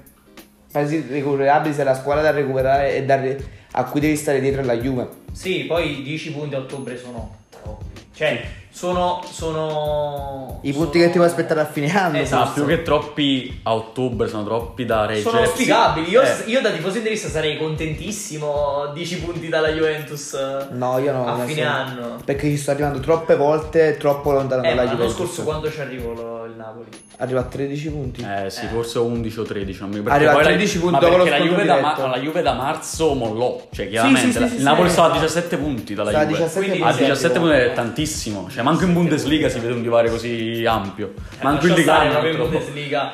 quasi 0.77 1.05
recuperabili 1.09 1.73
se 1.73 1.83
la 1.83 1.93
squadra 1.95 2.23
da 2.23 2.31
recuperare 2.31 2.95
e 2.95 3.03
da 3.03 3.15
re- 3.15 3.37
a 3.71 3.83
cui 3.85 3.99
devi 3.99 4.15
stare 4.15 4.39
dietro 4.39 4.63
la 4.63 4.77
Juve. 4.77 5.07
Sì, 5.31 5.65
poi 5.65 6.01
10 6.03 6.31
punti 6.31 6.55
a 6.55 6.59
ottobre 6.59 6.97
sono 6.97 7.35
troppi. 7.49 7.85
Cioè, 8.13 8.43
sono. 8.71 9.21
sono 9.29 10.59
I 10.63 10.71
punti 10.73 10.97
sono- 10.97 11.03
che 11.05 11.11
ti 11.11 11.17
puoi 11.17 11.27
aspettare 11.27 11.59
a 11.59 11.65
fine 11.65 11.95
anno. 11.95 12.17
Esatto. 12.17 12.45
No, 12.47 12.53
più 12.53 12.65
che 12.75 12.81
troppi 12.81 13.59
a 13.63 13.75
ottobre 13.75 14.27
sono 14.27 14.43
troppi 14.43 14.85
da 14.85 15.05
reggere. 15.05 15.29
Sono 15.29 15.45
spiegabili. 15.45 16.09
Io, 16.09 16.21
Eh, 16.23 16.43
io 16.45 16.61
da 16.61 16.71
tifoso 16.71 16.97
interista 16.97 17.27
sarei 17.29 17.57
contentissimo. 17.57 18.91
10 18.93 19.19
punti 19.19 19.47
dalla 19.49 19.69
Juventus 19.69 20.33
No, 20.71 20.97
io 20.97 21.11
no. 21.11 21.27
a 21.27 21.37
fine 21.45 21.61
senso- 21.61 21.69
anno. 21.69 22.15
Perché 22.25 22.49
ci 22.49 22.57
sto 22.57 22.71
arrivando 22.71 22.99
troppe 22.99 23.35
volte, 23.35 23.97
troppo 23.97 24.31
lontano 24.31 24.63
Eh, 24.63 24.69
ma 24.69 24.75
dalla 24.75 24.83
l'anno 24.83 24.95
Juventus. 24.97 25.17
scorso 25.17 25.43
quando 25.43 25.71
ci 25.71 25.79
arrivò 25.81 26.13
lo- 26.13 26.45
il 26.45 26.53
Napoli? 26.55 26.87
Arriva 27.19 27.39
a 27.39 27.43
13 27.45 27.89
punti. 27.89 28.21
Eh 28.21 28.49
sì, 28.51 28.65
Eh. 28.65 28.67
forse 28.67 28.99
11 28.99 29.39
o 29.39 29.43
13, 29.43 29.79
non 29.79 29.89
mi. 29.89 29.95
Arriva 29.97 30.11
a 30.13 30.17
Perché 30.17 30.33
poi 30.33 30.43
13 30.43 30.75
la, 30.75 30.79
punti 30.81 30.93
ma 30.93 30.99
dopo 30.99 31.17
lo 31.17 31.23
perché 31.23 31.39
la 31.39 31.45
Juve, 31.45 31.65
da, 31.65 31.79
ma- 31.79 32.07
la 32.07 32.19
Juve 32.19 32.41
da 32.43 32.53
marzo 32.53 33.13
mollò, 33.15 33.67
cioè 33.71 33.89
chiaramente. 33.89 34.31
sì, 34.31 34.39
la- 34.39 34.47
sì, 34.47 34.53
il 34.53 34.59
sì, 34.59 34.63
Napoli 34.65 34.87
sì, 34.87 34.93
stava 34.93 35.07
a 35.07 35.13
sì. 35.15 35.19
17 35.21 35.57
punti 35.57 35.93
dalla 35.95 36.11
Juve. 36.11 36.25
17 36.27 36.59
Quindi 36.59 36.81
A 36.83 36.85
punti. 36.89 37.03
17 37.03 37.39
punti 37.39 37.55
è 37.55 37.73
tantissimo, 37.73 38.47
cioè 38.51 38.61
manco 38.63 38.83
in 38.83 38.93
Bundesliga 38.93 39.49
si 39.49 39.57
vede 39.59 39.73
un 39.73 39.81
divario 39.81 40.11
così 40.11 40.63
ampio. 40.67 41.13
Manco 41.41 41.65
in 41.65 41.71
Eh, 41.73 41.75
Liga 41.75 41.99
uno, 42.01 42.09
proprio 42.11 42.29
in 42.31 42.37
troppo. 42.37 42.51
Bundesliga. 42.51 43.11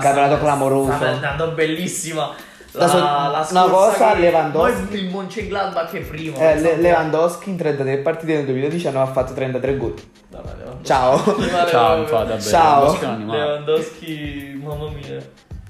Campionato 0.00 0.38
clamoroso. 0.38 0.92
Sta 0.92 1.08
andando 1.08 1.48
bellissima. 1.48 2.30
La, 2.72 2.88
so- 2.88 2.98
la 2.98 3.46
una 3.50 3.72
cosa, 3.72 4.12
che- 4.12 4.20
Lewandowski- 4.20 4.86
poi 4.86 4.98
il 4.98 5.10
Mönchengladbach 5.10 5.90
è 5.92 6.00
primo. 6.00 6.36
Eh, 6.38 6.60
Le-. 6.60 6.76
Lewandowski 6.76 7.50
in 7.50 7.56
33 7.56 7.98
partite 7.98 8.34
nel 8.34 8.44
2019 8.44 9.08
ha 9.08 9.12
fatto 9.12 9.32
33 9.32 9.76
gol. 9.76 9.94
Vabbè. 10.30 10.48
Ciao. 10.82 11.22
Ciao, 11.66 11.98
infatti. 11.98 12.40
Ciao. 12.42 12.98
Lewandowski 13.26 14.60
mamma 14.62 14.88
mia. 14.90 15.18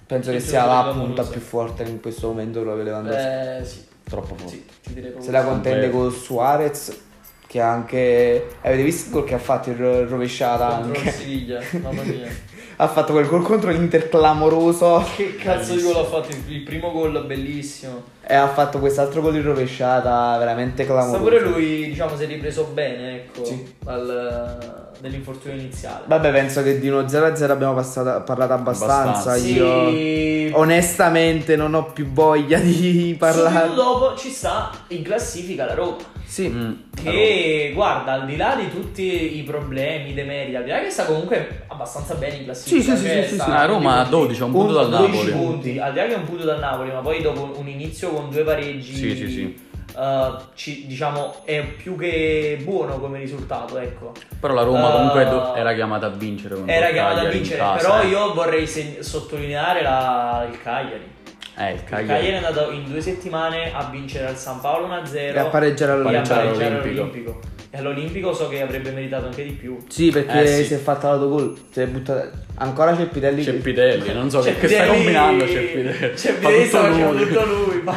Penso 0.07 0.31
che 0.33 0.41
sia 0.41 0.65
la 0.67 0.91
punta 0.93 1.23
più 1.23 1.41
forte 1.41 1.85
in 1.85 2.01
questo 2.01 2.29
momento 2.29 2.61
proprio 2.61 2.85
Lewandowski. 2.85 3.23
Eh, 3.23 3.65
sì, 3.65 3.85
Troppo 4.09 4.35
forte. 4.35 4.49
sì, 4.49 4.65
ti 4.83 4.95
direi 4.95 5.11
proprio 5.11 5.23
Se 5.25 5.31
la 5.31 5.45
contende 5.45 5.91
con 5.91 6.11
Suarez, 6.11 6.99
che 7.47 7.61
anche. 7.61 8.57
Avete 8.63 8.83
visto 8.83 9.07
il 9.09 9.13
gol 9.15 9.25
che 9.25 9.35
ha 9.35 9.39
fatto 9.39 9.71
il 9.71 9.77
ro- 9.77 10.07
rovesciata 10.09 10.67
contro 10.81 10.99
anche? 10.99 11.11
Siviglia, 11.13 11.61
mamma 11.81 12.03
mia. 12.03 12.29
ha 12.81 12.89
fatto 12.89 13.13
quel 13.13 13.27
gol 13.27 13.43
contro 13.43 13.71
l'Inter 13.71 14.09
clamoroso. 14.09 15.05
Che 15.15 15.37
cazzo 15.37 15.75
di 15.75 15.83
gol 15.83 15.97
ha 15.97 16.05
fatto? 16.05 16.31
Il 16.31 16.55
il 16.55 16.63
primo 16.63 16.91
gol 16.91 17.25
bellissimo. 17.27 18.03
E 18.31 18.35
ha 18.37 18.47
fatto 18.47 18.79
quest'altro 18.79 19.23
gol 19.23 19.35
in 19.35 19.43
rovesciata 19.43 20.37
veramente 20.39 20.85
Sta 20.85 20.93
clamoroso. 20.93 21.21
pure 21.25 21.41
lui, 21.41 21.87
diciamo, 21.89 22.17
si 22.17 22.23
è 22.23 22.27
ripreso 22.29 22.71
bene, 22.73 23.15
ecco, 23.17 23.45
Sì. 23.45 23.75
dal- 23.83 24.89
dall'infortunio 25.01 25.59
iniziale. 25.59 26.05
Vabbè, 26.07 26.31
penso 26.31 26.63
che 26.63 26.79
di 26.79 26.89
uno 26.89 27.09
0-0 27.09 27.53
abbiamo 27.53 27.75
passato- 27.75 28.23
parlato 28.23 28.53
abbastanza. 28.53 28.95
Abbastanza. 29.33 29.37
Io 29.49 29.91
Sì. 29.91 30.51
onestamente 30.55 31.57
non 31.57 31.75
ho 31.75 31.87
più 31.87 32.07
voglia 32.13 32.59
di 32.61 33.17
parlare. 33.19 33.67
Subito 33.67 33.83
dopo 33.83 34.17
ci 34.17 34.29
sta 34.31 34.71
in 34.89 35.03
classifica 35.03 35.65
la 35.65 35.75
Roma. 35.75 35.97
Sì. 36.25 36.49
Mm, 36.49 36.73
Che 37.03 37.73
guarda, 37.75 38.13
al 38.13 38.27
di 38.27 38.37
là 38.37 38.55
di 38.55 38.71
tutti 38.71 39.39
i 39.39 39.43
problemi, 39.43 40.11
i 40.11 40.15
demeriti, 40.15 40.55
al 40.55 40.63
di 40.65 40.71
là 40.71 40.81
che 40.81 40.91
sta 40.91 41.05
comunque 41.05 41.63
abbastanza 41.67 42.15
bene 42.15 42.35
in 42.35 42.39
Sì, 42.41 42.45
classifica. 42.45 42.95
sì, 42.95 43.03
sì, 43.03 43.09
sì, 43.23 43.29
sì, 43.31 43.35
sta 43.35 43.45
sì. 43.47 43.51
Ah, 43.51 43.65
Roma 43.65 43.93
a 43.95 44.03
punti- 44.03 44.11
12, 44.11 44.43
a 44.43 44.45
un 44.45 44.53
punto 44.53 44.73
dal 44.75 44.89
12 44.91 45.17
Napoli. 45.31 45.33
punti, 45.33 45.79
al 45.81 45.93
di 45.93 45.99
là 45.99 46.05
che 46.05 46.13
è 46.15 46.17
un 46.17 46.25
punto 46.25 46.45
dal 46.45 46.59
Napoli, 46.61 46.93
ma 46.93 47.01
poi 47.01 47.23
dopo 47.23 47.55
un 47.59 47.67
inizio 47.69 48.11
con 48.21 48.31
due 48.31 48.43
pareggi, 48.45 48.95
Sì, 48.95 49.17
sì, 49.17 49.29
sì. 49.31 49.61
eh, 49.97 50.31
ci- 50.55 50.87
diciamo 50.87 51.37
è 51.45 51.63
più 51.65 51.97
che 51.97 52.59
buono 52.63 52.99
come 52.99 53.19
risultato, 53.19 53.79
ecco. 53.79 54.13
Però 54.39 54.55
la 54.55 54.63
Roma 54.63 54.89
Uh, 54.89 54.93
comunque 54.93 55.25
do- 55.25 55.55
era 55.55 55.75
chiamata 55.75 56.07
a 56.07 56.11
vincere. 56.11 56.57
Era 56.67 56.91
chiamata 56.91 57.13
a 57.13 57.17
Cagliari 57.17 57.37
in 57.37 57.43
vincere, 57.43 57.59
casa, 57.61 57.89
però 57.89 58.03
eh. 58.03 58.07
io 58.07 58.35
vorrei 58.35 58.67
seg- 58.67 59.01
sottolineare 59.01 59.83
la- 59.83 60.47
il 60.51 60.61
Cagliari. 60.63 61.19
Eh, 61.57 61.71
il 61.73 61.75
Il 61.77 61.85
Cagliari. 61.85 62.07
Cagliari 62.07 62.29
è 62.43 62.47
andato 62.47 62.71
in 62.71 62.89
due 62.89 63.01
settimane 63.03 63.75
a 63.75 63.85
vincere 63.91 64.27
al 64.29 64.37
San 64.37 64.61
Paolo 64.61 64.87
1-0 64.87 65.37
E 65.37 65.39
a 65.39 65.45
pareggiare 65.47 65.91
e 65.93 65.95
a 65.95 65.99
all'Olimpico. 65.99 67.41
E 67.73 67.79
all'Olimpico 67.79 68.33
so 68.35 68.49
che 68.49 68.63
avrebbe 68.63 68.91
meritato 68.91 69.27
anche 69.27 69.45
di 69.45 69.53
più. 69.53 69.79
Sì, 69.89 70.11
perché 70.11 70.43
Eh, 70.43 70.47
sì. 70.57 70.65
si 70.65 70.75
è 70.75 70.79
fatto 70.79 71.07
l'autogol. 71.07 71.57
Si 71.71 71.81
è 71.81 71.87
buttato. 71.87 72.29
Ancora 72.57 72.97
c'è 72.97 73.05
Pitelli. 73.07 73.45
C'è 73.45 73.53
Pitelli, 73.55 74.13
non 74.13 74.29
so 74.29 74.41
che, 74.41 74.57
che 74.59 74.67
sta 74.67 74.77
Ceppidelli- 74.79 74.97
combinando 74.97 75.47
Ceppidelli. 75.47 76.17
Ceppidelli 76.19 76.67
sta 76.67 76.81
Fa 76.81 76.89
tutto 76.89 76.99
facendo 76.99 77.13
lui. 77.13 77.27
tutto 77.29 77.45
lui. 77.47 77.81
ma 77.83 77.97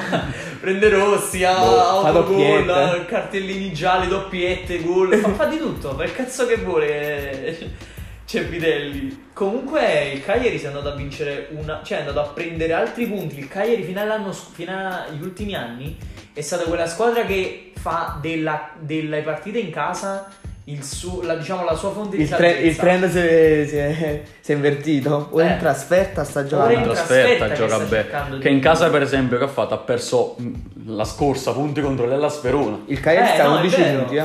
prende 0.62 0.90
rossi, 0.90 1.44
ha 1.44 1.56
Boh, 1.58 1.80
autogol, 2.06 3.06
cartellini 3.08 3.74
gialli, 3.74 4.08
doppiette, 4.08 4.80
gol. 4.84 5.16
Fa, 5.16 5.30
fa 5.30 5.46
di 5.46 5.58
tutto, 5.58 5.96
fa 5.96 6.04
il 6.04 6.14
cazzo 6.14 6.46
che 6.46 6.58
vuole. 6.58 7.58
Ceppidelli. 8.26 9.28
Comunque 9.34 10.12
il 10.14 10.24
Cagliari 10.24 10.58
si 10.58 10.66
è 10.66 10.68
andato 10.68 10.90
a 10.90 10.96
vincere 10.96 11.48
una. 11.52 11.82
cioè 11.84 11.98
è 11.98 12.02
andato 12.02 12.20
a 12.22 12.28
prendere 12.34 12.74
altri 12.74 13.06
punti. 13.08 13.38
Il 13.40 13.48
Cagliari 13.48 13.84
fino 13.84 14.02
fino 14.54 14.72
agli 14.72 15.22
ultimi 15.22 15.56
anni 15.56 15.98
è 16.34 16.42
stata 16.42 16.64
quella 16.64 16.88
squadra 16.88 17.26
che 17.26 17.72
fa 17.80 18.18
della, 18.22 18.70
delle 18.80 19.22
partite 19.22 19.60
in 19.60 19.70
casa 19.72 20.28
il 20.68 20.82
suo, 20.82 21.22
la, 21.24 21.36
diciamo, 21.36 21.66
la 21.66 21.76
sua 21.76 21.92
fonte 21.92 22.16
di 22.16 22.24
Il, 22.24 22.30
tre- 22.30 22.54
il 22.54 22.76
trend 22.78 23.10
si 23.10 23.18
è, 23.18 23.66
si 23.68 23.76
è- 23.76 24.22
si 24.40 24.52
è 24.54 24.56
invertito. 24.56 25.28
Ora 25.32 25.50
Eh. 25.50 25.52
in 25.54 25.58
trasferta 25.60 26.24
sta 26.24 26.46
giocando. 26.46 26.72
in 26.74 26.80
In 26.80 26.84
trasferta 26.86 27.46
trasferta 27.46 27.48
che 27.48 27.56
gioca 27.70 27.78
bene. 28.30 28.40
Che 28.40 28.50
in 28.50 28.60
casa, 28.62 28.90
per 28.90 29.02
esempio, 29.02 29.38
che 29.38 29.44
ha 29.44 29.48
fatto? 29.50 29.74
Ha 29.74 29.80
perso 29.80 30.38
la 30.86 31.04
scorsa 31.04 31.52
punti 31.52 31.82
contro 31.82 32.06
l'Ellas 32.08 32.42
Verona. 32.42 32.80
Il 32.86 33.00
Cagliari 33.02 33.30
Eh, 33.30 33.34
sta 33.34 33.44
a 33.44 33.48
no, 33.48 33.56
è 33.56 33.60
11 33.60 33.82
vero. 33.82 33.98
punti, 34.00 34.16
eh. 34.16 34.22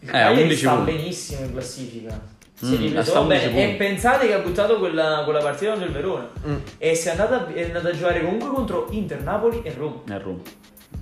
Il 0.00 0.08
Eh, 0.08 0.12
Cagliari 0.12 0.42
11 0.42 0.56
sta 0.58 0.74
punti. 0.74 0.92
benissimo 0.92 1.40
in 1.44 1.52
classifica. 1.52 2.20
Si 2.64 2.70
Mm, 2.72 2.74
è 2.74 2.78
ripreso 2.78 3.10
sta 3.10 3.18
a 3.18 3.22
11 3.22 3.48
bene. 3.48 3.72
E 3.72 3.76
pensate 3.76 4.26
che 4.26 4.32
ha 4.34 4.38
buttato 4.38 4.78
quella, 4.78 5.22
quella 5.24 5.40
partita 5.40 5.70
contro 5.72 5.86
il 5.88 5.92
Verona. 5.92 6.28
Mm. 6.46 6.56
E 6.78 6.94
si 6.94 7.08
è 7.08 7.10
andata, 7.10 7.46
è 7.52 7.62
andata 7.64 7.88
a 7.88 7.92
giocare 7.92 8.22
comunque 8.22 8.48
contro 8.48 8.86
Inter, 8.90 9.20
Napoli 9.22 9.60
e 9.62 9.74
Roma. 9.76 10.00
È 10.06 10.18
Roma. 10.20 10.40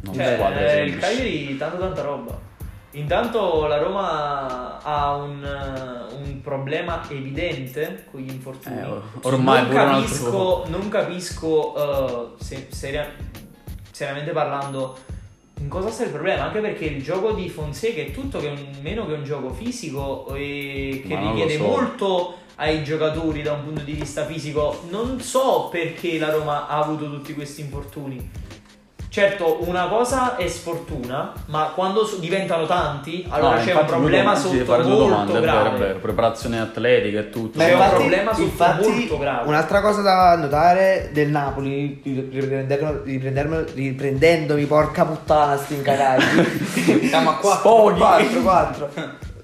Non 0.02 0.14
Cioè, 0.14 0.34
squadre 0.34 0.72
eh, 0.80 0.84
il. 0.84 0.98
Cagliari 0.98 1.56
tanta 1.56 1.76
tanta 1.76 2.02
roba. 2.02 2.50
Intanto 2.94 3.66
la 3.66 3.78
Roma 3.78 4.82
ha 4.82 5.14
un, 5.16 5.42
eh, 5.42 6.14
un 6.14 6.40
problema 6.42 7.00
evidente 7.08 8.04
con 8.10 8.20
gli 8.20 8.30
infortuni. 8.30 8.78
Eh, 8.80 8.84
or- 8.84 9.02
ormai 9.22 9.62
non 9.66 9.76
altro 9.76 9.92
capisco, 9.94 10.64
non 10.68 10.88
capisco 10.88 12.36
eh, 12.38 12.42
se- 12.42 12.66
seria- 12.70 13.08
seriamente 13.90 14.32
parlando 14.32 14.96
in 15.62 15.68
cosa 15.68 15.90
sta 15.90 16.04
il 16.04 16.10
problema. 16.10 16.44
Anche 16.44 16.60
perché 16.60 16.84
il 16.86 17.02
gioco 17.02 17.32
di 17.32 17.48
Fonseca 17.48 18.00
è 18.00 18.10
tutto 18.10 18.38
che 18.40 18.48
un- 18.48 18.76
meno 18.82 19.06
che 19.06 19.14
un 19.14 19.24
gioco 19.24 19.50
fisico 19.50 20.34
e 20.34 21.02
che 21.06 21.16
richiede 21.16 21.56
so. 21.56 21.62
molto 21.62 22.34
ai 22.56 22.82
giocatori 22.84 23.42
da 23.42 23.52
un 23.52 23.64
punto 23.64 23.82
di 23.82 23.92
vista 23.92 24.24
fisico. 24.26 24.82
Non 24.90 25.20
so 25.20 25.68
perché 25.70 26.18
la 26.18 26.30
Roma 26.30 26.66
ha 26.68 26.78
avuto 26.82 27.08
tutti 27.10 27.32
questi 27.34 27.60
infortuni. 27.62 28.30
Certo, 29.12 29.58
una 29.68 29.88
cosa 29.88 30.36
è 30.36 30.48
sfortuna, 30.48 31.34
ma 31.48 31.72
quando 31.74 32.10
diventano 32.18 32.64
tanti, 32.64 33.26
allora 33.28 33.56
No, 33.58 33.62
c'è 33.62 33.74
un 33.74 33.84
problema 33.84 34.34
sotto 34.34 34.64
fare 34.64 34.82
due 34.84 34.92
molto 34.92 35.06
domande, 35.06 35.32
è 35.36 35.40
vero, 35.40 35.52
grave. 35.52 35.76
è 35.76 35.78
vero. 35.78 35.98
Preparazione 35.98 36.58
atletica 36.58 37.18
e 37.18 37.28
tutto. 37.28 37.58
Ma 37.58 37.64
C'è 37.64 37.72
un 37.74 37.76
infatti- 37.78 37.96
problema 37.96 38.30
sotto 38.32 38.42
infatti, 38.42 38.88
molto 38.88 39.18
grave. 39.18 39.48
Un'altra 39.48 39.80
cosa 39.82 40.00
da 40.00 40.34
notare 40.36 41.10
del 41.12 41.28
Napoli, 41.28 42.00
riprendendomi, 43.74 44.64
porca 44.64 45.04
puttana, 45.04 45.58
sti 45.58 45.74
incagagli. 45.74 47.06
Siamo 47.08 47.30
a 47.30 47.34
qua. 47.34 47.56
Spoghi. 47.56 47.98
4, 47.98 48.40
4. 48.40 48.90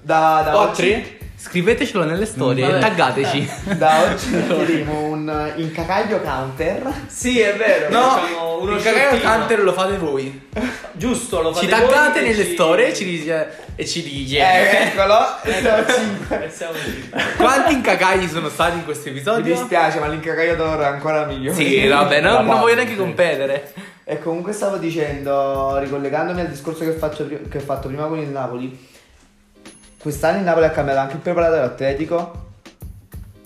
Da, 0.01 0.41
da 0.45 0.57
oggi, 0.57 0.91
Quattro? 0.91 1.17
Scrivetecelo 1.41 2.03
nelle 2.03 2.25
storie 2.25 2.65
Vabbè. 2.65 2.77
e 2.77 2.79
taggateci. 2.81 3.49
da 3.77 4.01
oggi 4.03 4.29
metteremo 4.29 4.99
un 5.05 5.51
incacaglio 5.55 6.19
counter. 6.19 6.91
Sì, 7.07 7.39
è 7.39 7.55
vero. 7.55 7.89
facciamo 7.89 8.61
uno 8.61 8.75
il 8.75 8.83
cagaio 8.83 9.07
sciottino. 9.11 9.29
canter 9.31 9.63
lo 9.63 9.71
fate 9.73 9.97
voi. 9.97 10.47
Giusto, 10.91 11.41
lo 11.41 11.53
fate 11.53 11.65
Ci 11.65 11.71
taggate 11.71 12.19
voi 12.19 12.27
e 12.27 12.31
nelle 12.31 12.45
ci- 12.45 12.53
storie 12.53 12.87
e 12.89 12.93
ci 12.93 13.05
dice. 13.05 13.49
E 13.77 13.85
ci 13.87 14.03
dice. 14.03 14.37
Eh, 14.37 14.87
eccolo. 14.87 15.15
E 15.43 15.51
siamo 15.61 15.85
cinque. 15.87 16.45
E 16.45 16.49
siamo 16.49 16.73
lì. 16.73 17.09
Quanti 17.37 17.73
incagagli 17.73 18.27
sono 18.27 18.49
stati 18.49 18.77
in 18.77 18.83
questo 18.83 19.09
Mi 19.09 19.15
episodio? 19.15 19.53
dispiace, 19.53 19.99
ma 19.99 20.07
l'incagaglio 20.07 20.55
d'oro 20.55 20.81
è 20.81 20.85
ancora 20.87 21.23
migliore. 21.25 21.55
Sì, 21.55 21.87
vabbè, 21.87 22.19
non, 22.19 22.45
non 22.45 22.59
voglio 22.59 22.75
neanche 22.75 22.97
competere. 22.97 23.73
E 24.03 24.19
comunque 24.19 24.51
stavo 24.51 24.75
dicendo, 24.75 25.77
ricollegandomi 25.77 26.41
al 26.41 26.47
discorso 26.49 26.83
che 26.83 26.89
ho 26.89 26.97
fatto, 26.97 27.23
pri- 27.23 27.47
che 27.47 27.57
ho 27.59 27.61
fatto 27.61 27.87
prima 27.87 28.07
con 28.07 28.17
il 28.19 28.27
Napoli, 28.27 28.87
quest'anno 30.01 30.37
il 30.37 30.43
Napoli 30.43 30.65
ha 30.65 30.71
cambiato 30.71 30.99
anche 30.99 31.15
il 31.15 31.21
preparatore 31.21 31.61
atletico. 31.61 32.47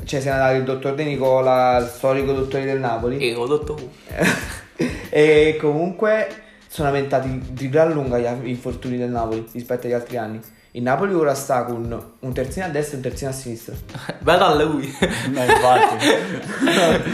Cioè, 0.03 0.19
si 0.19 0.27
è 0.27 0.31
andato 0.31 0.55
il 0.55 0.63
dottor 0.63 0.95
De 0.95 1.03
Nicola, 1.03 1.77
il 1.77 1.87
storico 1.87 2.33
dottore 2.33 2.65
del 2.65 2.79
Napoli. 2.79 3.17
E 3.17 3.33
ho 3.35 3.47
detto. 3.47 3.77
e 5.09 5.57
comunque 5.59 6.27
sono 6.67 6.87
aumentati 6.89 7.39
di 7.51 7.69
gran 7.69 7.91
lunga 7.91 8.17
gli 8.17 8.47
infortuni 8.47 8.97
del 8.97 9.09
Napoli 9.09 9.47
rispetto 9.51 9.87
agli 9.87 9.93
altri 9.93 10.17
anni. 10.17 10.41
Il 10.75 10.81
Napoli 10.81 11.13
ora 11.13 11.35
sta 11.35 11.65
con 11.65 12.03
un 12.19 12.33
terzino 12.33 12.65
a 12.65 12.69
destra 12.69 12.93
e 12.93 12.95
un 12.95 13.03
terzino 13.03 13.29
a 13.29 13.33
sinistra. 13.33 13.75
Vado 14.21 14.43
a 14.45 14.55
lui. 14.63 14.91
No, 15.31 15.43
infatti. 15.43 16.07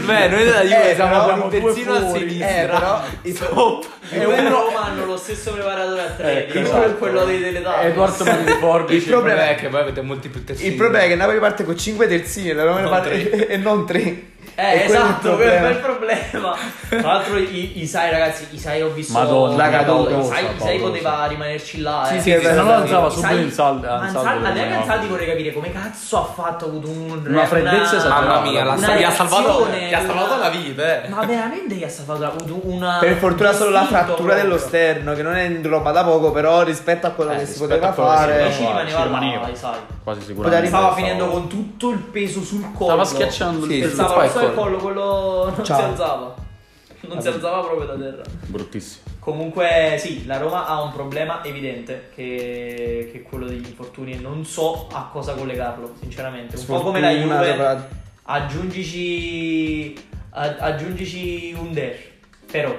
Beh, 0.06 0.28
noi 0.28 0.44
della 0.44 0.62
Juve 0.62 0.90
Eh, 0.92 0.94
siamo 0.94 1.44
un 1.44 1.50
terzino 1.50 1.92
a 1.92 2.10
sinistra. 2.10 2.48
Eh, 2.48 2.64
però 2.66 3.02
Stop. 3.22 3.86
E 4.12 4.24
uno 4.24 4.48
Roma 4.48 4.84
hanno 4.86 5.04
lo 5.04 5.16
stesso 5.18 5.52
preparatore 5.52 6.00
atletico, 6.00 6.58
Ecco, 6.58 6.68
quello- 6.70 6.76
esatto. 6.78 6.94
quello 6.96 7.24
dei 7.26 7.40
teletati. 7.42 7.86
Edward 7.86 8.20
Mani 8.24 8.50
Forbici. 8.58 8.96
Il 8.96 9.10
problema 9.10 9.48
è 9.50 9.54
che 9.56 9.68
voi 9.68 9.80
avete 9.82 10.00
molti 10.00 10.28
più 10.30 10.42
terzini. 10.42 10.68
Il 10.70 10.76
problema 10.76 11.04
è 11.04 11.08
che 11.08 11.14
Napoli 11.16 11.38
parte 11.38 11.64
con 11.64 11.76
5 11.76 12.08
terzini 12.08 12.48
e 12.48 12.54
la 12.54 12.64
Roma 12.64 12.88
parte- 12.88 13.46
e 13.46 13.56
non 13.58 13.84
3. 13.86 14.22
Eh, 14.60 14.84
esatto, 14.84 15.36
quello 15.36 15.50
è 15.50 15.54
il 15.56 15.60
bel 15.62 15.76
problema. 15.76 16.54
Tra 16.88 17.00
l'altro, 17.00 17.38
i- 17.38 17.80
Isai, 17.80 18.10
ragazzi, 18.10 18.46
Isai 18.50 18.82
ho 18.82 18.90
visto. 18.90 19.12
Madonna, 19.14 19.56
La 19.56 19.70
caduta. 19.70 20.10
Isai, 20.18 20.22
Isai 20.44 20.56
paurosa. 20.58 20.84
poteva 20.90 21.24
rimanerci 21.26 21.80
là. 21.80 22.04
Sì, 22.08 22.16
eh. 22.16 22.20
sì, 22.20 22.30
è 22.32 22.40
vero. 22.40 22.64
Se 22.64 22.72
alzava 22.72 23.06
Isai- 23.06 23.12
subito 23.12 23.34
in. 23.40 23.78
Ma 23.80 23.86
in 23.86 24.16
Ansaldi- 24.16 25.06
no. 25.06 25.08
Vorrei 25.08 25.26
capire 25.26 25.52
come 25.52 25.72
cazzo 25.72 26.18
ha 26.18 26.24
fatto. 26.24 26.64
Avuto 26.66 26.88
un, 26.90 27.22
Una 27.26 27.46
freddezza 27.46 27.96
esagerata. 27.96 28.20
Mamma 28.20 28.40
mia, 28.50 28.64
la- 28.64 28.74
gli 28.76 29.02
ha 29.02 29.10
salvato, 29.10 29.66
gli 29.70 29.94
ha 29.94 30.00
salvato 30.04 30.36
la 30.38 30.48
vita, 30.50 31.02
eh. 31.04 31.08
Ma 31.08 31.24
veramente 31.24 31.74
gli 31.74 31.82
ha 31.84 31.88
salvato 31.88 32.20
la- 32.20 32.32
una. 32.62 32.96
Per 33.00 33.14
fortuna 33.16 33.52
solo 33.52 33.70
la 33.70 33.84
frattura 33.86 34.16
proprio. 34.16 34.36
dello 34.42 34.58
sterno, 34.58 35.14
che 35.14 35.22
non 35.22 35.36
è 35.36 35.50
roba 35.62 35.90
da 35.90 36.04
poco, 36.04 36.32
però 36.32 36.62
rispetto 36.62 37.06
a 37.06 37.10
quello 37.10 37.32
Eh, 37.32 37.38
che 37.38 37.46
si 37.46 37.58
poteva 37.58 37.92
fare. 37.92 38.50
Ci 38.52 38.58
rimaneva 38.58 38.88
ci 38.90 39.02
rimaneva. 39.02 39.40
là, 39.42 39.48
Isai. 39.48 39.78
Quasi 40.04 40.20
sicuramente. 40.22 40.66
Stava 40.66 40.92
finendo 40.94 41.26
con 41.28 41.46
tutto 41.48 41.90
il 41.90 41.98
peso 41.98 42.42
sul 42.42 42.62
collo. 42.72 42.90
Stava 42.90 43.04
schiacciando 43.04 43.66
Sì, 43.66 43.74
il 43.78 43.90
sì, 43.90 43.96
peso. 43.96 44.49
Il 44.50 44.56
collo. 44.56 44.76
quello 44.78 45.52
non 45.56 45.64
Ciao. 45.64 45.76
si 45.78 45.82
alzava. 45.82 46.34
Non 47.02 47.20
si 47.22 47.28
alzava 47.28 47.60
proprio 47.60 47.86
da 47.86 47.96
terra. 47.96 48.22
Bruttissimo. 48.46 49.04
Comunque 49.20 49.96
sì, 49.98 50.26
la 50.26 50.38
Roma 50.38 50.66
ha 50.66 50.82
un 50.82 50.92
problema 50.92 51.42
evidente 51.44 52.10
che, 52.14 53.08
che 53.12 53.18
è 53.18 53.22
quello 53.22 53.46
degli 53.46 53.66
infortuni 53.66 54.12
e 54.12 54.18
non 54.18 54.44
so 54.44 54.86
a 54.92 55.08
cosa 55.12 55.34
collegarlo, 55.34 55.94
sinceramente. 56.00 56.56
Un 56.56 56.64
po' 56.66 56.80
come 56.80 57.00
la 57.00 57.10
Sfortuna, 57.10 57.42
Juve, 57.44 57.88
aggiungici, 58.24 59.94
a- 60.30 60.56
aggiungici 60.58 61.54
un 61.58 61.72
der, 61.72 61.96
però 62.50 62.70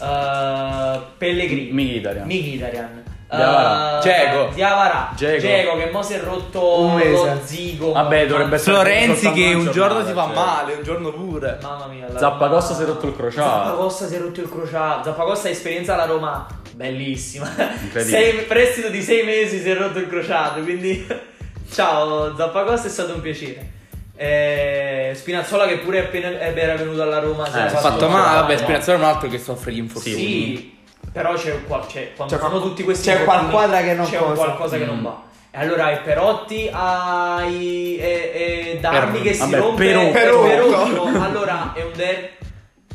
eh, 0.00 1.00
Pellegrini, 1.18 1.72
Mkhitaryan. 1.72 2.26
Mkhitaryan, 2.26 3.02
Diawara. 3.36 3.98
eh, 3.98 4.00
Dzeko. 4.00 4.48
Diawara, 4.54 5.10
Dzeko. 5.14 5.40
Dzeko 5.40 5.76
che 5.76 5.90
mo 5.92 6.02
si 6.02 6.12
è 6.14 6.20
rotto 6.20 6.80
Un 6.80 6.94
mese. 6.94 7.10
lo 7.10 7.40
zigo. 7.44 7.92
Vabbè, 7.92 8.26
dovrebbe 8.26 8.54
essere 8.56 8.74
Florenzi 8.76 9.22
soltanto 9.24 9.38
che 9.40 9.54
un 9.54 9.70
giorno 9.70 10.06
si 10.06 10.12
fa 10.12 10.24
cioè. 10.24 10.34
male, 10.34 10.72
un 10.74 10.82
giorno 10.82 11.12
pure. 11.12 11.58
Mamma 11.62 11.86
mia. 11.86 12.06
la 12.10 12.18
Zappacosta 12.18 12.72
Roma- 12.72 12.76
si 12.76 12.82
è 12.82 12.86
rotto 12.86 13.06
il 13.06 13.16
crociato. 13.16 13.48
Zappacosta 13.66 14.06
si 14.06 14.14
è 14.14 14.18
rotto 14.18 14.40
il 14.40 14.48
crociato. 14.48 15.04
Zappacosta 15.04 15.48
esperienza 15.48 15.94
alla 15.94 16.06
Roma 16.06 16.46
bellissima. 16.74 17.48
Incredibile. 17.82 18.04
Sei, 18.04 18.32
prestito 18.44 18.88
di 18.88 19.02
sei 19.02 19.24
mesi 19.24 19.60
si 19.60 19.70
è 19.70 19.74
rotto 19.74 19.98
il 19.98 20.08
crociato, 20.08 20.60
quindi 20.62 21.06
ciao 21.72 22.36
Zappacosta 22.36 22.86
è 22.86 22.90
stato 22.90 23.14
un 23.14 23.20
piacere. 23.20 23.74
Eh, 24.18 25.12
Spinazzola 25.14 25.66
che 25.66 25.76
pure 25.78 26.00
appena 26.06 26.30
era 26.40 26.74
venuto 26.74 27.02
alla 27.02 27.18
Roma 27.18 27.44
si 27.50 27.56
Eh, 27.56 27.60
era 27.60 27.68
si 27.68 27.76
Ha 27.76 27.80
fatto 27.80 28.08
male. 28.08 28.22
male, 28.24 28.40
vabbè, 28.40 28.56
Spinazzola 28.56 28.96
è 28.96 29.00
un 29.00 29.04
altro 29.06 29.28
che 29.28 29.38
soffre 29.38 29.72
di 29.72 29.78
infortuni. 29.78 30.14
Sì, 30.14 30.75
però 31.16 31.32
c'è, 31.32 31.64
qua- 31.64 31.86
c'è- 31.88 32.12
quando 32.14 32.34
C'è 32.34 32.40
sono 32.40 32.58
qual- 32.58 32.62
tutti 32.68 32.82
questi 32.82 33.08
c'è 33.08 33.18
infortuni, 33.20 33.50
qualquadra 33.50 33.80
che 33.82 33.94
non 33.94 34.04
c'è 34.06 34.18
un 34.18 34.24
cosa. 34.28 34.44
qualcosa 34.44 34.76
che 34.76 34.84
non 34.84 35.02
va. 35.02 35.22
E 35.50 35.58
allora 35.58 35.84
hai 35.86 35.98
Perotti, 36.00 36.68
hai 36.70 37.96
e, 37.98 38.72
e 38.74 38.78
Darmi 38.82 39.12
Per- 39.20 39.22
che 39.22 39.32
si 39.32 39.38
vabbè, 39.40 39.56
rompe 39.56 39.84
Perotto. 40.12 40.42
Perotto. 40.44 41.02
allora 41.22 41.72
è 41.74 41.82
un 41.84 41.92
Der 41.94 42.30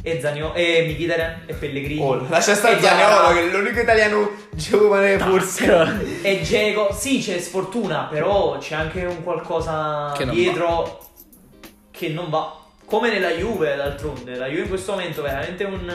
e 0.03 0.19
Zanio 0.21 0.53
e 0.53 0.85
Mkhitaryan 0.91 1.41
e 1.47 1.53
Pellegrini. 1.55 1.99
Oh, 1.99 2.23
lascia 2.29 2.53
stare 2.53 2.75
E 2.75 2.79
Diawara. 2.79 3.09
Zaniolo 3.25 3.33
che 3.33 3.41
è 3.41 3.51
l'unico 3.57 3.79
italiano 3.79 4.31
giovane 4.51 5.17
forse. 5.17 6.19
E 6.21 6.41
Diego, 6.41 6.93
sì, 6.93 7.19
c'è 7.23 7.39
sfortuna, 7.39 8.07
però 8.07 8.55
c'è 8.59 8.75
anche 8.75 9.03
un 9.03 9.23
qualcosa 9.23 10.13
Che 10.15 10.25
non 10.25 10.35
dietro 10.35 10.99
che 11.89 12.09
non 12.09 12.29
va. 12.29 12.55
Come 12.91 13.09
nella 13.09 13.29
Juve, 13.29 13.77
d'altronde. 13.77 14.35
La 14.35 14.47
Juve 14.47 14.63
in 14.63 14.67
questo 14.67 14.91
momento 14.91 15.21
è 15.21 15.23
veramente 15.23 15.63
un. 15.63 15.87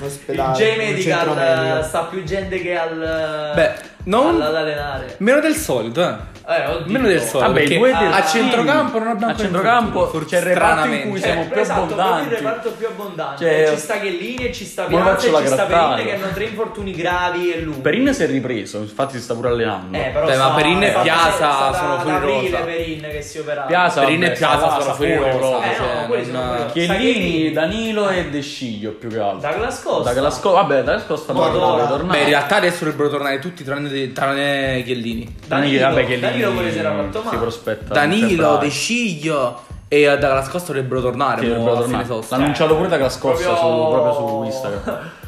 uh, 0.00 0.04
ospedale, 0.04 0.58
il 0.58 0.64
J 0.66 0.70
un 0.72 0.76
Medical 0.76 1.78
uh, 1.78 1.84
sta 1.84 2.02
più 2.06 2.24
gente 2.24 2.60
che 2.60 2.76
al. 2.76 3.52
Beh, 3.54 3.74
non- 4.06 4.42
ad 4.42 4.56
allenare. 4.56 5.14
Meno 5.18 5.38
del 5.38 5.54
solito, 5.54 6.02
eh. 6.02 6.16
Eh. 6.48 6.84
Meno 6.86 7.08
del 7.08 7.20
solito. 7.20 7.38
Vabbè, 7.40 7.66
perché 7.66 7.90
a 7.90 7.98
terzini- 8.20 8.50
centrocampo 8.50 8.98
non 9.00 9.08
abbiamo 9.08 9.32
a 9.32 9.36
centrocampo 9.36 10.10
c'è 10.26 10.36
il 10.38 10.42
reparto 10.44 10.86
in 10.88 11.08
cui 11.10 11.20
siamo 11.20 11.46
più 11.48 11.60
esatto, 11.60 11.80
proprio 11.86 12.00
abbondanti. 12.04 12.28
il 12.32 12.36
reparto 12.36 12.70
più 12.70 12.86
abbondante. 12.86 13.44
Cioè, 13.44 13.70
ci 13.74 13.80
sta 13.80 13.98
Chiellini 13.98 14.46
e 14.46 14.52
ci 14.52 14.64
sta 14.64 14.84
Piazza 14.84 15.26
e 15.26 15.34
ci 15.40 15.46
sta. 15.48 15.64
Perin 15.64 16.04
che 16.06 16.14
hanno 16.14 16.32
tre 16.32 16.44
infortuni 16.44 16.92
gravi 16.92 17.52
e 17.52 17.60
lui. 17.62 17.74
Perin 17.80 18.14
si 18.14 18.22
è 18.22 18.26
ripreso, 18.26 18.78
infatti 18.78 19.16
si 19.16 19.22
sta 19.22 19.34
pure 19.34 19.48
allenando. 19.48 19.96
Eh, 19.96 20.10
però 20.12 20.26
Beh, 20.26 20.36
ma 20.36 20.44
sta- 20.44 20.54
Perin 20.54 20.82
e 20.84 20.90
sta- 20.90 21.00
Piazza 21.00 21.72
sono 21.74 21.98
fuori 21.98 22.18
rosa. 22.20 22.56
Perin 22.58 23.00
che 23.10 23.22
si 23.22 23.38
operava. 23.38 23.66
Piazza, 23.66 24.00
Perin 24.00 24.24
e 24.24 24.30
Piazza 24.30 24.80
sono 24.80 24.94
fuori 24.94 25.16
rosa. 25.16 25.64
Eh, 25.64 25.74
cioè. 25.74 26.66
Chiellini, 26.72 26.98
Chiellini. 26.98 27.52
Danilo 27.52 28.08
e 28.08 28.26
De 28.30 28.40
Sciglio 28.40 28.92
più 28.92 29.08
che 29.08 29.18
altro. 29.18 29.50
Douglas 29.50 29.82
Costa. 29.82 30.12
Douglas 30.12 30.40
Costa, 30.40 30.60
vabbè, 30.60 30.76
Douglas 30.82 31.06
Costa 31.06 31.32
dovrebbe 31.32 31.88
tornare. 31.88 32.18
Beh, 32.18 32.22
in 32.22 32.28
realtà 32.28 32.56
adesso 32.56 32.84
dovrebbero 32.84 33.08
tornare 33.08 33.38
tutti 33.40 33.64
tranne, 33.64 34.12
tranne 34.12 34.82
Chiellini. 34.84 35.34
Danilo, 35.46 35.88
vabbè, 35.88 36.06
che 36.06 36.18
Danilo 36.40 36.52
pure 36.52 36.72
si 36.72 36.78
era 36.78 36.94
fatto 36.94 37.18
si 37.20 37.24
male. 37.26 37.38
prospetta. 37.38 37.94
Danilo. 37.94 38.56
De 38.58 38.68
Sciglio 38.68 39.60
e 39.88 40.02
eh, 40.02 40.18
Douglas 40.18 40.48
Costa 40.48 40.72
dovrebbero 40.72 41.00
tornare. 41.00 41.40
Sì, 41.42 41.48
dovrebbero 41.48 41.76
tornare. 41.78 42.04
sosta. 42.04 42.36
L'ha 42.36 42.42
annunciato 42.42 42.76
pure 42.76 42.88
Douglas 42.88 43.18
Costa 43.18 43.56
su, 43.56 43.62
Proprio- 43.62 44.00
proprio 44.02 44.28
su 44.28 44.42
Instagram. 44.44 45.10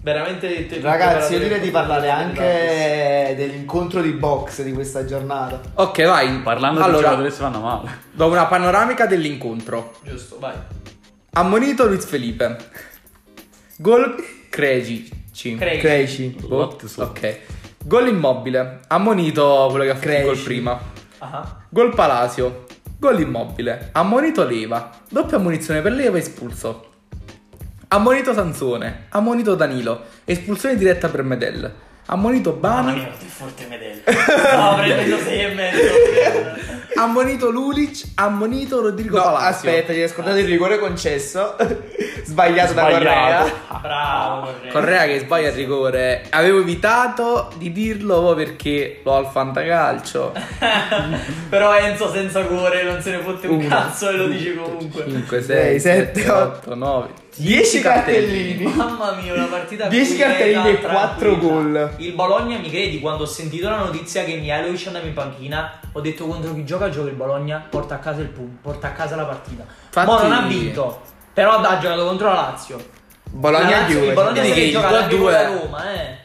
Veramente 0.00 0.68
Ragazzi, 0.80 1.32
io 1.34 1.38
direi 1.40 1.60
di 1.60 1.70
parlare 1.70 2.08
anche 2.08 3.34
dell'incontro 3.36 4.00
di 4.00 4.12
box 4.12 4.62
di 4.62 4.72
questa 4.72 5.04
giornata. 5.04 5.60
Ok, 5.74 6.04
vai. 6.06 6.38
Parlando 6.38 6.78
di 6.78 6.84
allora, 6.86 7.02
giocatori 7.02 7.28
che 7.28 7.34
si 7.34 7.40
fanno 7.40 7.60
male. 7.60 7.98
do 8.12 8.26
una 8.26 8.46
panoramica 8.46 9.06
dell'incontro. 9.06 9.94
Giusto, 10.04 10.38
vai. 10.38 10.54
Ammonito 11.32 11.86
Luis 11.86 12.06
Felipe. 12.06 12.56
Gol. 13.76 14.14
Creci. 14.48 15.10
What 16.48 16.84
so- 16.86 17.02
Ok. 17.02 17.38
Gol 17.84 18.08
immobile. 18.08 18.80
Ammonito 18.88 19.66
quello 19.70 19.84
che 19.84 19.90
ha 19.90 19.94
fatto 19.96 20.10
il 20.10 20.24
gol 20.24 20.38
prima. 20.38 20.78
Ah. 21.18 21.56
Gol 21.68 21.94
Palacio. 21.94 22.66
Gol 22.98 23.20
immobile. 23.20 23.90
Ammonito 23.92 24.44
Leva. 24.44 24.90
Doppia 25.08 25.36
ammonizione 25.36 25.80
per 25.80 25.92
Leva 25.92 26.18
espulso. 26.18 26.86
Ammonito 27.88 28.34
Sansone. 28.34 29.06
Ammonito 29.10 29.54
Danilo. 29.54 30.04
Espulsione 30.24 30.76
diretta 30.76 31.08
per 31.08 31.22
Medel. 31.22 31.72
Ammonito 32.06 32.58
Mamma 32.60 32.82
Bani. 32.82 32.98
mia, 32.98 33.06
quanto 33.06 33.24
è 33.24 33.28
forte 33.28 33.66
Medel. 33.68 34.02
Stavo 34.04 34.76
prendendo 34.76 35.18
6 35.18 35.40
e 35.40 35.54
mezzo. 35.54 36.67
Ammonito 36.98 37.50
Lulic. 37.50 38.02
Ammonito 38.16 38.80
Rodrigo 38.80 39.16
No, 39.16 39.22
Palacio. 39.22 39.46
aspetta, 39.46 39.92
hai 39.92 40.08
scordato 40.08 40.38
il 40.38 40.46
rigore 40.46 40.78
concesso. 40.78 41.54
Sbagliato, 42.24 42.72
da 42.72 42.88
Sbagliato. 42.88 43.50
Correa. 43.68 43.80
Bravo, 43.80 44.40
Correa. 44.46 44.72
Correa 44.72 45.04
che 45.06 45.18
sbaglia 45.20 45.48
il 45.48 45.54
rigore. 45.54 46.24
Avevo 46.30 46.60
evitato 46.60 47.50
di 47.56 47.70
dirlo 47.72 48.34
perché 48.34 49.00
l'ho 49.04 49.14
al 49.16 49.26
fantacalcio. 49.26 50.32
Però 51.48 51.76
Enzo 51.76 52.10
senza 52.10 52.42
cuore 52.44 52.82
non 52.82 53.00
se 53.00 53.10
ne 53.12 53.18
fotte 53.18 53.46
un 53.46 53.58
Uno, 53.58 53.68
cazzo 53.68 54.08
e 54.10 54.12
lo 54.16 54.26
dice 54.26 54.56
comunque. 54.56 55.04
5, 55.08 55.42
Sei, 55.42 55.80
6, 55.80 55.80
sette, 55.80 56.20
7, 56.20 56.30
8, 56.30 56.74
9. 56.74 57.08
10 57.38 57.80
cartellini. 57.80 58.64
Mamma 58.74 59.12
mia, 59.20 59.32
una 59.34 59.46
partita 59.46 59.86
10 59.88 60.14
quieta, 60.14 60.30
cartellini 60.30 60.68
e 60.68 60.80
tranquilla. 60.80 61.06
4 61.08 61.36
gol. 61.38 61.90
Il 61.98 62.12
Bologna, 62.12 62.58
mi 62.58 62.68
credi, 62.70 63.00
quando 63.00 63.22
ho 63.24 63.26
sentito 63.26 63.68
la 63.68 63.76
notizia 63.78 64.24
che 64.24 64.34
Mihailovic 64.36 64.86
andava 64.86 65.06
in 65.06 65.14
panchina, 65.14 65.80
ho 65.92 66.00
detto 66.00 66.26
contro 66.26 66.54
chi 66.54 66.64
gioca 66.64 66.88
gioca 66.90 67.08
il 67.10 67.14
Bologna, 67.16 67.64
porta 67.68 67.94
a 67.96 67.98
casa 67.98 68.20
il 68.20 68.28
punto, 68.28 68.58
porta 68.62 68.88
a 68.88 68.92
casa 68.92 69.16
la 69.16 69.24
partita. 69.24 69.64
Infatti- 69.86 70.10
Ma 70.10 70.22
non 70.22 70.32
ha 70.32 70.40
vinto, 70.46 71.00
però 71.32 71.58
ha 71.58 71.78
giocato 71.78 72.04
contro 72.06 72.28
la 72.28 72.34
Lazio. 72.34 72.76
La 72.76 72.84
Bologna 73.30 73.80
Lazio, 73.80 73.94
Juve. 73.94 74.06
il 74.06 74.14
Bologna 74.14 74.42
si 74.42 74.72
con 74.72 74.82
2-2 74.82 75.30
la 75.30 75.46
Roma, 75.46 75.92
eh. 75.92 76.16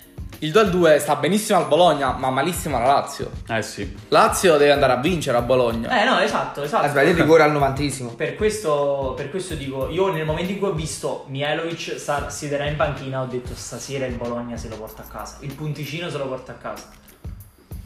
Il 0.44 0.52
2 0.52 0.62
al 0.62 0.70
2 0.72 1.00
sta 1.00 1.16
benissimo 1.16 1.58
al 1.58 1.68
Bologna, 1.68 2.12
ma 2.12 2.30
malissimo 2.30 2.76
alla 2.76 2.88
Lazio. 2.96 3.32
Eh 3.48 3.62
sì. 3.62 3.96
Lazio 4.10 4.58
deve 4.58 4.74
andare 4.74 4.92
a 4.92 4.98
vincere 4.98 5.38
a 5.38 5.42
Bologna. 5.42 6.02
Eh 6.02 6.04
no, 6.04 6.20
esatto, 6.20 6.60
Ha 6.60 6.66
esatto. 6.66 6.90
sbagliato 6.90 7.16
il 7.16 7.22
rigore 7.22 7.44
al 7.44 7.52
novantesimo. 7.54 8.10
Per 8.10 8.36
questo, 8.36 9.14
per 9.16 9.30
questo 9.30 9.54
dico, 9.56 9.88
io 9.90 10.12
nel 10.12 10.26
momento 10.26 10.52
in 10.52 10.60
cui 10.60 10.68
ho 10.68 10.74
visto 10.74 11.24
Mihailovic 11.30 11.98
sta- 11.98 12.30
siederà 12.30 12.66
in 12.66 12.76
panchina, 12.76 13.22
ho 13.22 13.26
detto 13.26 13.54
stasera 13.56 14.06
il 14.06 14.16
Bologna 14.16 14.58
se 14.58 14.68
lo 14.68 14.76
porta 14.76 15.04
a 15.04 15.06
casa. 15.06 15.38
Il 15.40 15.54
punticino 15.54 16.10
se 16.10 16.18
lo 16.18 16.28
porta 16.28 16.52
a 16.52 16.56
casa. 16.56 16.90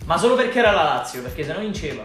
Ma 0.05 0.17
solo 0.17 0.33
perché 0.33 0.57
era 0.57 0.71
la 0.71 0.81
Lazio, 0.83 1.21
perché 1.21 1.43
se 1.43 1.53
no 1.53 1.59
vinceva. 1.59 2.01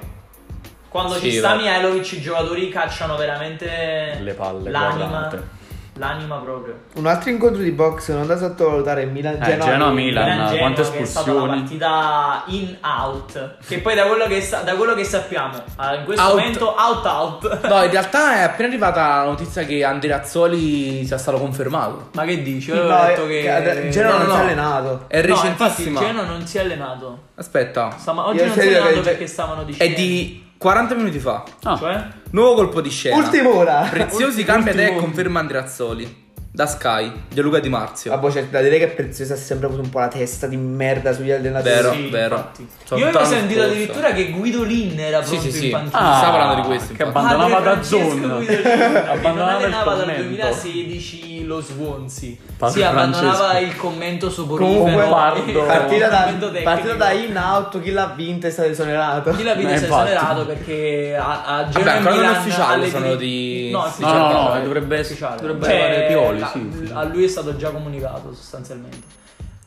Quando 0.86 1.14
Sì, 1.14 1.30
ci 1.30 1.38
sta 1.38 1.54
va. 1.54 1.62
Mihailovic 1.62 2.12
i 2.12 2.20
giocatori 2.20 2.68
cacciano 2.68 3.16
veramente 3.16 4.18
Le 4.20 4.34
palle 4.34 4.68
l'anima, 4.70 5.06
quadrate. 5.08 5.48
L'anima 5.94 6.36
proprio. 6.36 6.74
Un 6.94 7.06
altro 7.06 7.30
incontro 7.30 7.60
di 7.62 7.70
box 7.70 8.10
non 8.12 8.26
da 8.26 8.36
sottovalutare 8.38 9.02
è 9.02 9.04
Milan 9.06 9.34
Eh, 9.42 9.58
Genoa. 9.58 9.90
Milan 9.90 10.48
Genoa, 10.48 10.58
quante 10.58 10.82
che 10.90 10.98
è 11.00 11.04
stata 11.04 11.30
una 11.32 11.56
espulsioni. 11.56 11.58
partita 11.60 12.44
in 12.46 12.76
out. 12.82 13.56
Che 13.66 13.78
poi 13.80 13.94
da 13.94 14.04
quello 14.06 14.26
che, 14.26 14.40
sa- 14.40 14.60
da 14.62 14.74
quello 14.74 14.94
che 14.94 15.04
sappiamo, 15.04 15.62
ah, 15.76 15.94
in 15.96 16.04
questo 16.04 16.22
Out. 16.24 16.34
momento 16.34 16.74
out 16.76 17.04
out. 17.06 17.66
No, 17.68 17.82
in 17.84 17.90
realtà 17.90 18.36
è 18.36 18.40
appena 18.42 18.68
arrivata 18.68 19.16
la 19.18 19.24
notizia 19.24 19.64
che 19.64 19.84
Andreazzoli 19.84 21.04
sia 21.04 21.18
stato 21.18 21.38
confermato. 21.38 22.08
Ma 22.14 22.24
che 22.24 22.42
dici? 22.42 22.70
No, 22.70 22.76
Io 22.76 22.90
avevo 22.90 23.06
detto 23.06 23.24
è- 23.24 23.62
che 23.72 23.82
che- 23.82 23.88
Genoa 23.90 24.12
no, 24.12 24.18
non 24.18 24.26
no. 24.28 24.32
si 24.34 24.38
è 24.38 24.42
allenato. 24.42 25.04
È 25.08 25.22
No, 25.26 25.28
infatti 25.34 25.46
il 25.46 25.50
recentissima. 25.50 26.00
Genoa 26.00 26.24
non 26.24 26.46
si 26.46 26.56
è 26.58 26.60
allenato. 26.60 27.18
Aspetta, 27.34 27.90
Stama- 27.98 28.26
oggi 28.26 28.38
Io 28.38 28.44
non 28.46 28.52
si 28.54 28.60
è 28.60 28.76
allenato 28.76 29.00
perché 29.02 29.26
stavano 29.26 29.62
è 29.62 29.64
dicendo. 29.64 29.94
di 29.96 30.41
40 30.62 30.94
minuti 30.94 31.18
fa. 31.18 31.42
Ah, 31.64 31.76
Cioè? 31.76 32.06
Nuovo 32.30 32.54
colpo 32.54 32.80
di 32.80 32.88
scena. 32.88 33.16
Ultima 33.16 33.48
ora. 33.48 33.86
Preziosi 33.90 34.38
Ultimo- 34.40 34.46
cambia 34.46 34.72
idea 34.72 34.88
e 34.90 34.96
conferma 34.96 35.40
Andreazzoli. 35.40 36.21
Da 36.54 36.66
Sky, 36.66 37.10
Gianluca 37.30 37.60
Di 37.60 37.70
Marzio. 37.70 38.10
Vabbè, 38.10 38.30
c'è 38.30 38.44
da 38.48 38.60
dire 38.60 38.78
che 38.78 38.88
Prezioso 38.88 39.32
ha 39.32 39.36
sempre 39.36 39.68
avuto 39.68 39.80
un 39.80 39.88
po' 39.88 40.00
la 40.00 40.08
testa 40.08 40.46
di 40.46 40.58
merda 40.58 41.14
sugli 41.14 41.30
allenatori. 41.30 41.72
Vero, 41.74 41.92
Sì, 41.92 42.08
vero. 42.10 42.50
Sono 42.84 43.00
Io 43.00 43.08
avevo 43.08 43.24
sentito 43.24 43.62
addirittura 43.62 44.12
che 44.12 44.28
Guidolin 44.32 45.00
era 45.00 45.22
Sì, 45.22 45.36
pronto 45.36 45.50
sì, 45.50 45.56
sì. 45.58 45.64
in 45.64 45.70
panchina. 45.72 45.98
Ah, 45.98 46.16
stava 46.18 46.36
parlando 46.36 46.60
di 46.60 46.66
questo, 46.66 46.92
Che 46.94 47.02
infatti. 47.04 47.18
abbandonava 47.26 47.56
Ah, 47.56 47.60
da 47.60 47.80
non 47.90 49.06
abbandonava 49.08 49.58
il 49.58 49.64
allenava 49.64 49.94
dal 49.94 50.00
commento. 50.04 50.22
2016 50.24 51.44
lo 51.46 51.60
Swansea. 51.62 52.34
Padre 52.58 52.78
sì, 52.80 52.82
abbandonava 52.86 53.34
Francesco. 53.34 53.64
il 53.64 53.76
commento 53.76 54.30
soporifero. 54.30 54.78
Comunque, 54.78 55.04
Pardo. 55.08 55.64
partita 55.64 56.08
da, 56.08 56.60
partita 56.62 56.94
da 56.94 57.10
in 57.12 57.36
out, 57.36 57.80
chi 57.80 57.90
l'ha 57.92 58.12
vinta 58.14 58.46
è 58.48 58.50
stato 58.50 58.68
esonerato. 58.68 59.30
Chi 59.30 59.42
l'ha 59.42 59.54
vinto 59.54 59.72
Eh, 59.72 59.78
si 59.78 59.84
è 59.84 59.86
infatti. 59.86 60.10
esonerato 60.10 60.44
perché 60.44 61.16
a, 61.18 61.44
a 61.46 61.68
Genoa 61.68 61.84
Vabbè, 61.94 61.96
ancora 61.96 62.14
non 62.26 62.34
è 62.34 62.38
ufficiale, 62.38 62.90
sono 62.90 63.14
di- 63.14 63.70
No, 63.72 63.90
No, 64.00 64.52
no, 64.52 64.60
dovrebbe 64.62 64.98
essere- 64.98 65.14
Ufficiale. 65.14 65.40
dovrebbe 65.40 65.64
Cioè, 65.64 65.80
arrivare 65.80 66.06
Pioli, 66.08 66.40
la- 66.42 66.50
sì. 66.86 66.90
A 66.92 67.02
lui 67.04 67.24
è 67.24 67.28
stato 67.28 67.56
già 67.56 67.70
comunicato 67.70 68.32
sostanzialmente. 68.34 69.20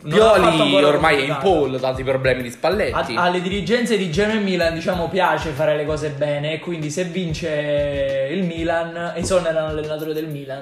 Pioli 0.06 0.84
ormai 0.84 1.16
è 1.18 1.22
in 1.22 1.28
comunicato. 1.30 1.42
pole 1.50 1.80
dati 1.80 2.02
i 2.02 2.04
problemi 2.04 2.44
di 2.44 2.50
A- 2.50 2.52
Spalletti. 2.52 3.16
alle 3.16 3.42
dirigenze 3.42 3.98
di 3.98 4.12
Genoa 4.12 4.36
e 4.36 4.40
Milan 4.40 4.76
diciamo 4.76 5.10
piace 5.10 5.50
fare 5.50 5.76
le 5.76 5.84
cose 5.84 6.10
bene 6.12 6.54
e 6.54 6.60
quindi 6.60 6.92
se 6.92 7.06
vince 7.06 8.28
il 8.32 8.44
Milan 8.44 9.14
esonerano 9.16 9.74
l'allenatore 9.74 10.14
del 10.14 10.28
Milan 10.28 10.62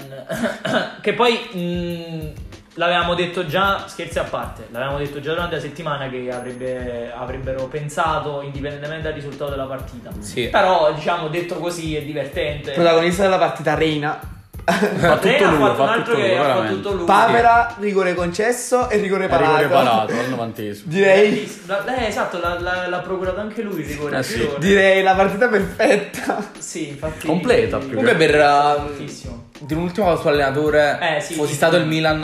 che 1.01 1.11
poi 1.13 1.33
mh, 1.51 2.31
l'avevamo 2.75 3.15
detto 3.15 3.45
già 3.45 3.83
scherzi 3.85 4.17
a 4.19 4.23
parte 4.23 4.67
l'avevamo 4.71 4.97
detto 4.99 5.19
già 5.19 5.31
durante 5.33 5.55
la 5.55 5.61
settimana 5.61 6.07
che 6.07 6.29
avrebbe- 6.31 7.11
avrebbero 7.13 7.65
pensato 7.65 8.41
indipendentemente 8.43 9.03
dal 9.03 9.13
risultato 9.13 9.49
della 9.51 9.65
partita 9.65 10.09
Sì. 10.19 10.47
però 10.47 10.93
diciamo 10.93 11.27
detto 11.27 11.55
così 11.55 11.97
è 11.97 12.01
divertente 12.01 12.71
Protagonista 12.71 13.23
della 13.23 13.39
partita 13.39 13.73
Reina. 13.75 14.19
Fa 14.65 15.17
tutto 15.17 15.43
ha 15.43 15.49
lui, 15.49 15.59
fatto 15.59 15.71
un 15.71 15.75
fa 15.75 15.91
altro 15.91 16.03
tutto 16.03 16.17
lui, 16.17 16.21
che 16.23 16.33
ha 16.37 16.37
fatto 16.37 16.47
veramente. 16.53 16.81
tutto 16.81 16.95
lui. 16.95 17.05
Papera, 17.05 17.75
rigore 17.79 18.13
concesso 18.13 18.89
e 18.89 18.97
rigore 18.97 19.27
parato. 19.27 19.57
rigore 19.57 19.67
parato 19.73 20.13
al 20.17 20.29
novantesimo. 20.29 20.89
Direi. 20.89 21.61
Eh, 21.97 22.05
esatto, 22.07 22.39
l'ha, 22.39 22.59
l'ha- 22.59 22.87
l'ha 22.87 22.99
procurato 22.99 23.39
anche 23.41 23.61
lui 23.61 23.81
il 23.81 23.87
rigore. 23.87 24.17
Eh 24.19 24.23
sì. 24.23 24.49
direi 24.59 25.03
la 25.03 25.15
partita 25.15 25.47
perfetta. 25.49 26.47
Sì, 26.57 26.89
infatti. 26.89 27.27
Completa, 27.27 27.77
più 27.77 27.89
Comunque 27.89 28.15
per 28.15 28.35
uh, 28.35 28.37
Tantissimo. 28.85 29.45
dire 29.59 29.79
un'ultima 29.79 30.05
cosa 30.07 30.21
sull'allenatore, 30.21 30.99
Eh, 31.17 31.19
sì, 31.19 31.33
fossi 31.33 31.49
sì, 31.49 31.55
stato 31.55 31.75
sì. 31.75 31.81
il 31.81 31.87
Milan, 31.87 32.19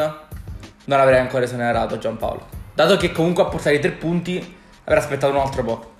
non 0.85 0.99
avrei 0.99 1.19
ancora 1.19 1.43
esonerato 1.43 1.97
Giampaolo. 1.97 2.47
Dato 2.73 2.95
che 2.95 3.11
comunque 3.11 3.43
a 3.43 3.47
portare 3.47 3.75
i 3.75 3.79
tre 3.79 3.91
punti 3.91 4.55
avrei 4.85 4.97
aspettato 5.03 5.33
un 5.33 5.39
altro 5.41 5.63
po'. 5.63 5.91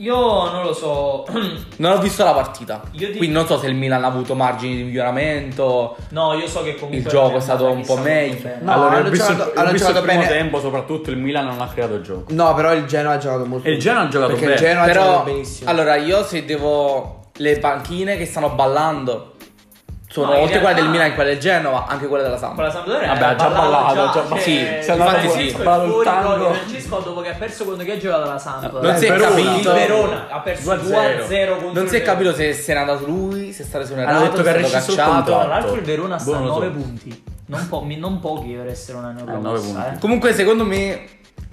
Io 0.00 0.50
non 0.50 0.62
lo 0.64 0.72
so. 0.72 1.26
Non 1.78 1.92
ho 1.92 1.98
visto 1.98 2.24
la 2.24 2.32
partita, 2.32 2.82
Io 2.92 3.10
ti- 3.10 3.16
quindi 3.18 3.34
non 3.34 3.46
so 3.46 3.56
se 3.58 3.66
il 3.68 3.74
Milan 3.74 4.02
ha 4.04 4.08
avuto 4.08 4.34
margini 4.34 4.76
di 4.76 4.82
miglioramento. 4.84 5.96
No, 6.10 6.34
io 6.34 6.46
so 6.48 6.62
che 6.62 6.74
comunque. 6.74 6.98
Il 6.98 7.06
gioco 7.06 7.36
è 7.36 7.40
stato 7.40 7.70
un 7.70 7.84
po' 7.84 7.96
meglio. 7.96 8.48
No, 8.60 8.72
allora, 8.72 8.98
ho 8.98 9.08
visto, 9.10 9.32
giocato- 9.34 9.60
ho 9.60 9.70
visto 9.70 9.90
il 9.90 9.96
primo 10.02 10.20
bene. 10.20 10.26
tempo, 10.28 10.60
soprattutto 10.60 11.10
il 11.10 11.18
Milan 11.18 11.46
non 11.46 11.60
ha 11.60 11.68
creato 11.68 12.00
gioco. 12.00 12.24
No, 12.32 12.52
però 12.54 12.72
il 12.74 12.84
Genoa 12.86 13.12
ha 13.14 13.18
giocato 13.18 13.44
molto 13.44 13.66
E 13.68 13.72
il 13.72 13.78
Genoa 13.78 14.02
ha 14.02 14.08
giocato 14.08 14.30
Perché 14.32 14.46
bene. 14.46 14.54
il 14.56 14.60
Genoa 14.66 14.82
ha 14.82 14.86
Però, 14.86 15.02
giocato 15.04 15.24
benissimo. 15.24 15.70
allora 15.70 15.96
io 15.96 16.24
se 16.24 16.44
devo... 16.44 17.14
Le 17.40 17.58
panchine 17.60 18.16
che 18.16 18.26
stanno 18.26 18.50
ballando 18.50 19.34
sono 20.10 20.32
No, 20.32 20.38
oltre 20.38 20.46
quelle 20.60 20.60
realtà- 20.62 20.80
del 20.80 20.90
Milan 20.90 21.06
e 21.10 21.14
quelle 21.14 21.30
del 21.30 21.38
Genova, 21.38 21.86
anche 21.86 22.06
quelle 22.06 22.22
della 22.22 22.36
Con 22.38 22.46
Sampa. 22.48 22.62
la 22.62 22.70
Sampdoria 22.70 23.08
Vabbè, 23.08 23.24
ha 23.24 23.34
già 23.36 23.48
ballato, 23.48 23.94
già- 23.94 24.12
cioè, 24.12 24.38
sì, 24.40 24.56
cioè, 24.56 24.80
sì, 24.80 24.80
sì, 24.80 24.88
è 24.88 24.90
ha 24.90 24.96
ballato 24.96 25.16
il 25.24 25.30
fuori 25.30 25.44
di 25.44 25.50
Francesco 26.54 26.98
dopo 27.00 27.20
che 27.20 27.28
ha 27.28 27.34
perso 27.34 27.64
contro 27.64 27.84
chi 27.84 27.90
ha 27.90 27.98
giocato 27.98 28.22
alla 28.22 28.38
Samp. 28.38 28.80
Non 28.80 28.96
si 28.96 29.04
è 29.04 29.10
Verona. 29.10 29.28
capito. 29.28 29.68
Il 29.70 29.74
Verona 29.74 30.26
ha 30.30 30.40
perso 30.40 30.74
2-0. 30.76 31.26
2-0 31.26 31.56
contro 31.56 31.72
Non 31.80 31.88
si 31.88 31.96
è 31.96 32.02
capito 32.02 32.34
se 32.34 32.52
se 32.54 32.72
n'è 32.72 32.80
andato 32.80 33.04
lui, 33.04 33.52
se 33.52 33.62
è 33.62 33.66
stato 33.66 33.84
esonerato, 33.84 34.16
Hanno 34.16 34.28
detto 34.30 34.42
che 34.42 34.48
è 34.48 34.52
ha 34.52 34.56
rescisso 34.56 34.76
il 34.90 34.96
cacciato. 34.96 35.10
contratto. 35.12 35.38
Tra 35.40 35.48
l'altro 35.48 35.74
il 35.74 35.82
Verona 35.82 36.18
sta 36.18 36.30
a 36.30 36.38
non 36.38 36.46
lo 36.46 36.52
9 36.54 36.66
so. 36.66 36.72
punti. 36.72 37.22
Non, 37.46 37.68
po- 37.68 37.80
mi- 37.82 37.96
non 37.98 38.20
pochi 38.20 38.52
per 38.52 38.66
essere 38.66 38.98
una 38.98 39.10
neopromossa. 39.10 39.72
punti. 39.72 39.94
Eh. 39.94 39.98
Comunque 39.98 40.32
secondo 40.34 40.64
me 40.64 41.04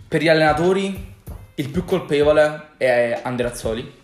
per 0.07 0.21
gli 0.21 0.29
allenatori 0.29 1.13
il 1.55 1.69
più 1.69 1.83
colpevole 1.85 2.69
è 2.77 3.19
Andreazzoli. 3.21 4.03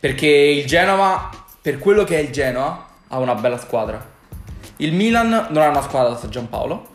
Perché 0.00 0.26
il 0.26 0.64
Genova, 0.66 1.28
per 1.60 1.78
quello 1.78 2.04
che 2.04 2.16
è 2.16 2.20
il 2.20 2.30
Genoa, 2.30 2.86
ha 3.12 3.18
una 3.18 3.34
bella 3.34 3.58
squadra. 3.58 4.04
Il 4.76 4.92
Milan 4.92 5.48
non 5.50 5.62
ha 5.62 5.68
una 5.68 5.82
squadra 5.82 6.14
da 6.14 6.28
Giampaolo. 6.28 6.88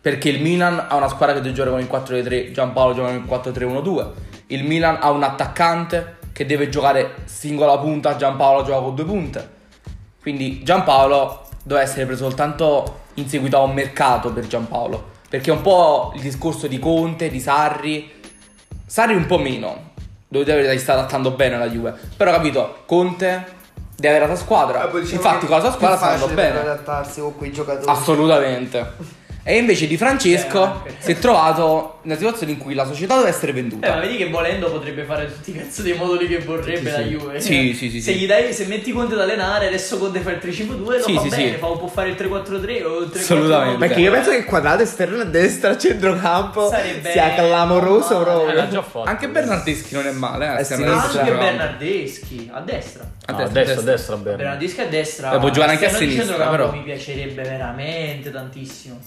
Perché 0.00 0.30
il 0.30 0.42
Milan 0.42 0.84
ha 0.88 0.96
una 0.96 1.08
squadra 1.08 1.36
che 1.36 1.40
deve 1.40 1.54
giocare 1.54 1.70
con 1.70 1.80
il 1.80 2.26
4-3, 2.26 2.50
Giampaolo 2.50 2.94
gioca 2.94 3.08
con 3.08 3.16
il 3.16 3.62
4-3-1-2. 3.62 4.10
Il 4.48 4.64
Milan 4.64 4.98
ha 5.00 5.10
un 5.10 5.22
attaccante 5.22 6.18
che 6.32 6.44
deve 6.44 6.68
giocare 6.68 7.14
singola 7.24 7.78
punta, 7.78 8.16
Giampaolo 8.16 8.64
gioca 8.64 8.80
con 8.80 8.94
due 8.96 9.04
punte. 9.04 9.50
Quindi 10.20 10.64
Giampaolo 10.64 11.46
deve 11.62 11.82
essere 11.82 12.06
preso 12.06 12.24
soltanto 12.24 13.02
in 13.14 13.28
seguito 13.28 13.58
a 13.58 13.60
un 13.60 13.74
mercato 13.74 14.32
per 14.32 14.48
Giampaolo. 14.48 15.10
Perché 15.28 15.50
è 15.50 15.54
un 15.54 15.62
po' 15.62 16.12
il 16.16 16.20
discorso 16.20 16.66
di 16.66 16.80
Conte, 16.80 17.30
di 17.30 17.38
Sarri. 17.38 18.10
Sarri 18.84 19.14
un 19.14 19.26
po' 19.26 19.38
meno. 19.38 19.90
Dire 20.26 20.62
che 20.62 20.78
sta 20.78 20.94
adattando 20.94 21.30
bene 21.30 21.54
alla 21.54 21.68
Juve. 21.68 21.94
Però 22.16 22.32
capito, 22.32 22.82
Conte 22.86 23.60
deve 24.02 24.16
avere 24.16 24.26
la 24.32 24.34
sua 24.36 24.44
squadra. 24.44 24.86
diciamo 24.86 25.12
Infatti 25.12 25.46
con 25.46 25.56
la 25.56 25.62
sua 25.62 25.72
squadra 25.72 25.96
sta 25.96 26.06
andando 26.10 26.34
bene. 26.34 26.60
adattarsi 26.60 27.20
con 27.20 27.36
quei 27.36 27.52
giocatori. 27.52 27.88
Assolutamente. 27.88 29.20
E 29.44 29.56
invece 29.58 29.88
di 29.88 29.96
Francesco 29.96 30.82
Eh, 30.86 30.92
si 30.98 31.10
è 31.12 31.18
trovato 31.18 31.98
in 32.02 32.10
una 32.10 32.16
situazione 32.18 32.52
in 32.52 32.58
cui 32.58 32.74
la 32.74 32.84
società 32.86 33.16
deve 33.16 33.28
essere 33.30 33.50
Eh, 33.50 33.54
venduta. 33.54 33.88
ma 33.94 34.00
vedi 34.00 34.16
che 34.16 34.28
volendo 34.28 34.70
potrebbe 34.70 35.02
fare 35.02 35.26
tutti 35.26 35.50
i 35.50 35.54
cazzo 35.56 35.82
dei 35.82 35.94
moduli 35.94 36.28
che 36.28 36.38
vorrebbe 36.38 36.78
Sì, 36.90 36.96
la 36.96 37.02
sì. 37.02 37.08
Juve. 37.08 37.40
Sì, 37.40 37.74
sì, 37.74 37.90
sì, 37.90 38.00
Se 38.00 38.12
sì. 38.12 38.18
gli 38.20 38.26
dai, 38.28 38.52
se 38.52 38.66
metti 38.66 38.92
Conte 38.92 39.14
ad 39.14 39.20
allenare, 39.20 39.66
adesso 39.66 39.98
Conte 39.98 40.20
fa 40.20 40.30
il 40.30 40.38
3-5-2, 40.40 40.98
lo 40.98 41.02
Sì, 41.02 41.14
fa 41.14 41.20
sì, 41.22 41.28
bene, 41.28 41.52
sì. 41.54 41.58
fa, 41.58 41.66
può 41.66 41.86
fare 41.88 42.10
il 42.10 42.14
3-4-3 42.14 42.84
o 42.84 42.98
il 43.00 43.10
3 43.10 43.20
Assolutamente. 43.20 43.78
Perché 43.86 44.00
io 44.00 44.12
penso 44.12 44.30
che 44.30 44.44
quadrato 44.44 44.82
esterno 44.84 45.20
a 45.22 45.24
destra, 45.24 45.70
a 45.70 45.76
centrocampo 45.78 46.68
Sarebbe 46.68 47.10
sia 47.10 47.34
clamoroso 47.34 48.12
normale. 48.14 48.24
proprio. 48.34 48.50
Eh, 48.50 48.54
l'ha 48.54 48.68
già 48.68 48.82
fatto. 48.82 49.02
Anche 49.08 49.28
Bernardeschi 49.28 49.94
non 49.94 50.06
è 50.06 50.12
male, 50.12 50.56
eh. 50.56 50.60
Eh, 50.60 50.64
sì. 50.64 50.72
Anche. 50.84 51.32
Bernardeschi 51.32 52.48
a 52.52 52.60
destra. 52.60 53.02
A 53.02 53.32
Ah, 53.32 53.36
destra, 53.36 53.44
a 53.44 53.48
destra, 53.48 53.60
a 53.60 53.64
destra. 53.64 53.82
destra, 53.92 54.16
bene. 54.18 54.36
Bernardeschi 54.36 54.80
a 54.80 54.86
destra. 54.86 55.32
Eh, 55.34 55.38
può 55.40 55.50
giocare 55.50 55.72
anche 55.72 55.86
a 55.86 55.90
sinistra, 55.90 56.24
centrocampo 56.24 56.50
però. 56.56 56.72
Mi 56.72 56.82
piacerebbe 56.82 57.42
veramente 57.42 58.30
tantissimo. 58.30 59.00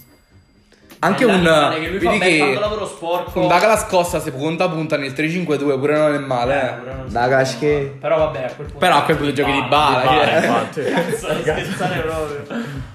Anche 1.06 1.24
È 1.24 1.26
la 1.26 1.32
un 1.34 1.42
che 1.80 1.88
lui 1.88 1.98
fa 2.00 2.10
vedi 2.10 2.18
che 2.38 2.58
lavoro 2.58 2.86
sporco. 2.86 3.40
un 3.40 3.48
Douglas 3.48 3.86
Costa 3.86 4.20
se 4.20 4.32
punta 4.32 4.68
punta 4.68 4.96
nel 4.96 5.12
3-5-2 5.12 5.78
pure 5.78 5.96
non 5.98 6.14
è 6.14 6.18
male, 6.18 6.54
eh. 6.62 6.72
pure 6.74 6.94
non 6.94 7.06
come- 7.12 7.56
che- 7.58 7.96
Però 8.00 8.18
vabbè, 8.18 8.38
a 8.38 8.52
quel 8.52 8.54
punto. 8.66 8.78
Però 8.78 8.96
a 8.96 9.02
quel 9.02 9.16
punto 9.16 9.32
giochi 9.32 9.52
di 9.52 9.62
bala, 9.68 10.00
che- 10.02 10.46
infatti. 10.46 10.82
Cazzo, 10.82 11.28
scherzare 11.40 12.00
proprio. 12.00 12.44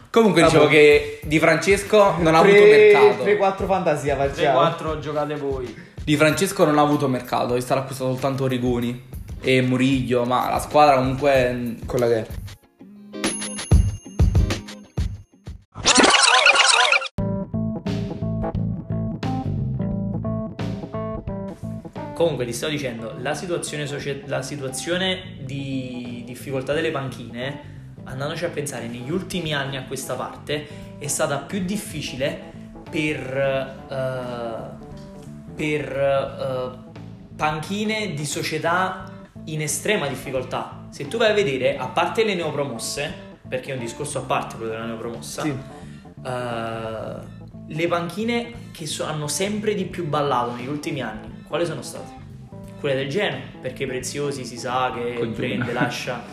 Comunque 0.09 0.43
dicevo 0.43 0.63
Vabbè. 0.63 0.73
che 0.75 1.19
Di 1.23 1.39
Francesco 1.39 2.15
non 2.19 2.35
ha 2.35 2.39
avuto 2.39 2.55
3 2.57 2.91
mercato. 2.91 3.23
3-4 3.23 3.65
fantasia 3.65 4.15
facciamo. 4.17 4.59
3-4 4.59 4.99
giocate 4.99 5.35
voi. 5.35 5.75
Di 6.03 6.17
Francesco 6.17 6.65
non 6.65 6.77
ha 6.77 6.81
avuto 6.81 7.07
mercato, 7.07 7.55
è 7.55 7.59
stato 7.61 7.81
acquistato 7.81 8.11
soltanto 8.11 8.45
Rigoni 8.47 9.03
e 9.39 9.61
Muriglio, 9.61 10.25
ma 10.25 10.49
la 10.49 10.59
squadra 10.59 10.95
comunque 10.97 11.51
mm, 11.53 11.73
Con 11.85 11.99
la 11.99 12.07
Comunque 22.21 22.45
ti 22.45 22.53
stavo 22.53 22.71
dicendo, 22.71 23.15
la 23.17 23.33
situazione, 23.33 23.87
socie- 23.87 24.21
la 24.27 24.43
situazione 24.43 25.37
di 25.39 26.21
difficoltà 26.23 26.71
delle 26.71 26.91
panchine, 26.91 27.95
andandoci 28.03 28.45
a 28.45 28.49
pensare 28.49 28.85
negli 28.85 29.09
ultimi 29.09 29.55
anni 29.55 29.75
a 29.75 29.85
questa 29.85 30.13
parte, 30.13 30.67
è 30.99 31.07
stata 31.07 31.37
più 31.37 31.63
difficile 31.63 32.39
per, 32.91 33.35
eh, 33.89 35.53
per 35.55 35.97
eh, 35.97 36.89
panchine 37.35 38.13
di 38.13 38.25
società 38.25 39.11
in 39.45 39.61
estrema 39.61 40.05
difficoltà. 40.07 40.85
Se 40.91 41.07
tu 41.07 41.17
vai 41.17 41.31
a 41.31 41.33
vedere, 41.33 41.75
a 41.75 41.87
parte 41.87 42.23
le 42.23 42.35
neopromosse, 42.35 43.11
perché 43.47 43.71
è 43.71 43.73
un 43.73 43.79
discorso 43.79 44.19
a 44.19 44.21
parte 44.21 44.57
quello 44.57 44.73
della 44.73 44.85
neopromossa, 44.85 45.41
Sì. 45.41 45.49
eh, 46.23 47.15
le 47.67 47.87
panchine 47.87 48.53
che 48.71 48.85
so- 48.85 49.05
hanno 49.05 49.27
sempre 49.27 49.73
di 49.73 49.85
più 49.85 50.05
ballato 50.05 50.53
negli 50.53 50.67
ultimi 50.67 51.01
anni, 51.01 51.29
quali 51.51 51.65
sono 51.65 51.81
state? 51.81 52.19
Quelle 52.79 52.95
del 52.95 53.09
Genoa, 53.09 53.41
perché 53.61 53.85
Preziosi 53.85 54.45
si 54.45 54.57
sa 54.57 54.93
che 54.95 55.15
Congiuna. 55.15 55.35
prende, 55.35 55.73
lascia. 55.73 56.23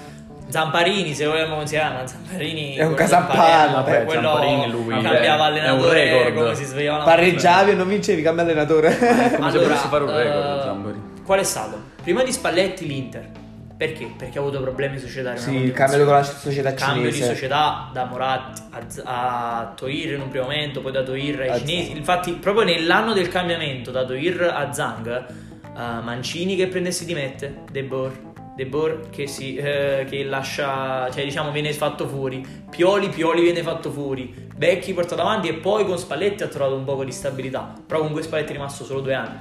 Zamparini, 0.49 1.13
se 1.13 1.27
vogliamo 1.27 1.57
considerare, 1.57 1.95
ma 1.97 2.07
Zamparini 2.07 2.77
È 2.77 2.85
un 2.85 2.97
Zamparello, 2.97 3.73
vabbè, 3.73 4.05
quello 4.05 4.29
Zamparini, 4.29 4.71
lui, 4.71 5.03
cambiava 5.03 5.49
è 5.49 5.51
un 5.51 5.57
allenatore 5.59 6.05
record. 6.05 6.35
come 6.37 6.55
si 6.55 6.65
svegliava 6.65 7.05
Pareggiavi 7.05 7.71
e 7.73 7.75
non 7.75 7.89
vincevi, 7.89 8.23
cambia 8.23 8.45
allenatore. 8.45 8.97
Come 9.37 9.51
se 9.51 9.59
volessi 9.59 9.89
fare 9.89 10.05
un 10.05 10.17
record, 10.17 10.59
eh, 10.59 10.63
Zambari. 10.63 11.03
Qual 11.25 11.41
è 11.41 11.43
stato? 11.45 11.81
Prima 12.01 12.23
di 12.23 12.33
Spalletti 12.33 12.87
l'Inter. 12.87 13.31
Perché? 13.79 14.13
Perché 14.19 14.39
ha 14.39 14.41
avuto 14.41 14.61
problemi 14.61 14.99
societari. 14.99 15.39
sì, 15.39 15.55
il 15.55 15.73
cambio 15.73 16.05
con 16.05 16.15
la 16.15 16.25
società 16.25 16.75
Cambio 16.75 17.13
di 17.13 17.23
società 17.23 17.89
da 17.93 18.07
Moratti 18.07 18.63
a, 19.05 19.61
a 19.61 19.73
Toir 19.77 20.15
in 20.15 20.21
un 20.21 20.29
primo 20.29 20.47
momento, 20.47 20.81
poi 20.81 20.91
da 20.91 21.05
Toir 21.05 21.43
ai 21.43 21.49
A 21.49 21.59
cinesi. 21.59 21.87
Zhang. 21.87 21.97
Infatti, 21.97 22.33
proprio 22.33 22.65
nell'anno 22.65 23.13
del 23.13 23.29
cambiamento 23.29 23.93
da 23.93 24.05
Toir 24.05 24.53
a 24.53 24.73
Zhang, 24.73 25.27
eh, 25.29 26.03
Mancini 26.03 26.57
che 26.57 26.67
prende 26.67 26.89
e 26.89 26.93
si 26.93 27.05
dimette, 27.05 27.63
De 27.71 27.85
Boer. 27.85 28.27
De 28.57 28.67
Boer 28.67 29.11
che, 29.11 29.29
si, 29.29 29.55
eh, 29.55 30.05
che 30.11 30.25
lascia, 30.25 31.09
cioè 31.13 31.23
diciamo 31.23 31.53
viene 31.53 31.73
fatto 31.73 32.09
fuori. 32.09 32.45
Pioli, 32.69 33.11
Pioli 33.11 33.43
viene 33.43 33.63
fatto 33.63 33.93
fuori. 33.93 34.49
Becchi 34.57 34.93
portato 34.93 35.21
avanti 35.21 35.47
e 35.47 35.55
poi 35.55 35.87
con 35.87 35.97
Spalletti 35.97 36.43
ha 36.43 36.49
trovato 36.49 36.75
un 36.75 36.83
po' 36.83 37.05
di 37.05 37.13
stabilità. 37.13 37.75
Però 37.87 38.01
con 38.01 38.21
Spalletti 38.21 38.51
è 38.51 38.55
rimasto 38.55 38.83
solo 38.83 39.03
due 39.03 39.15
anni. 39.15 39.37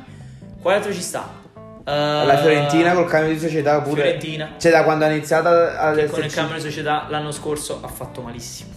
Quale 0.62 0.78
altro 0.78 0.94
ci 0.94 1.02
sta? 1.02 1.46
Eh, 1.88 2.26
La 2.26 2.38
Fiorentina 2.38 2.94
col 2.94 3.08
cambio 3.08 3.32
di 3.32 3.40
società 3.40 3.80
pure. 3.82 4.02
Fiorentina. 4.02 4.56
Cioè 4.58 4.72
da 4.72 4.84
quando 4.84 5.06
ha 5.06 5.10
iniziato 5.10 5.48
ad 5.48 6.06
con 6.10 6.22
il 6.22 6.34
cambio 6.34 6.56
di 6.56 6.62
società 6.62 7.06
l'anno 7.08 7.32
scorso 7.32 7.80
ha 7.82 7.88
fatto 7.88 8.22
malissimo. 8.22 8.72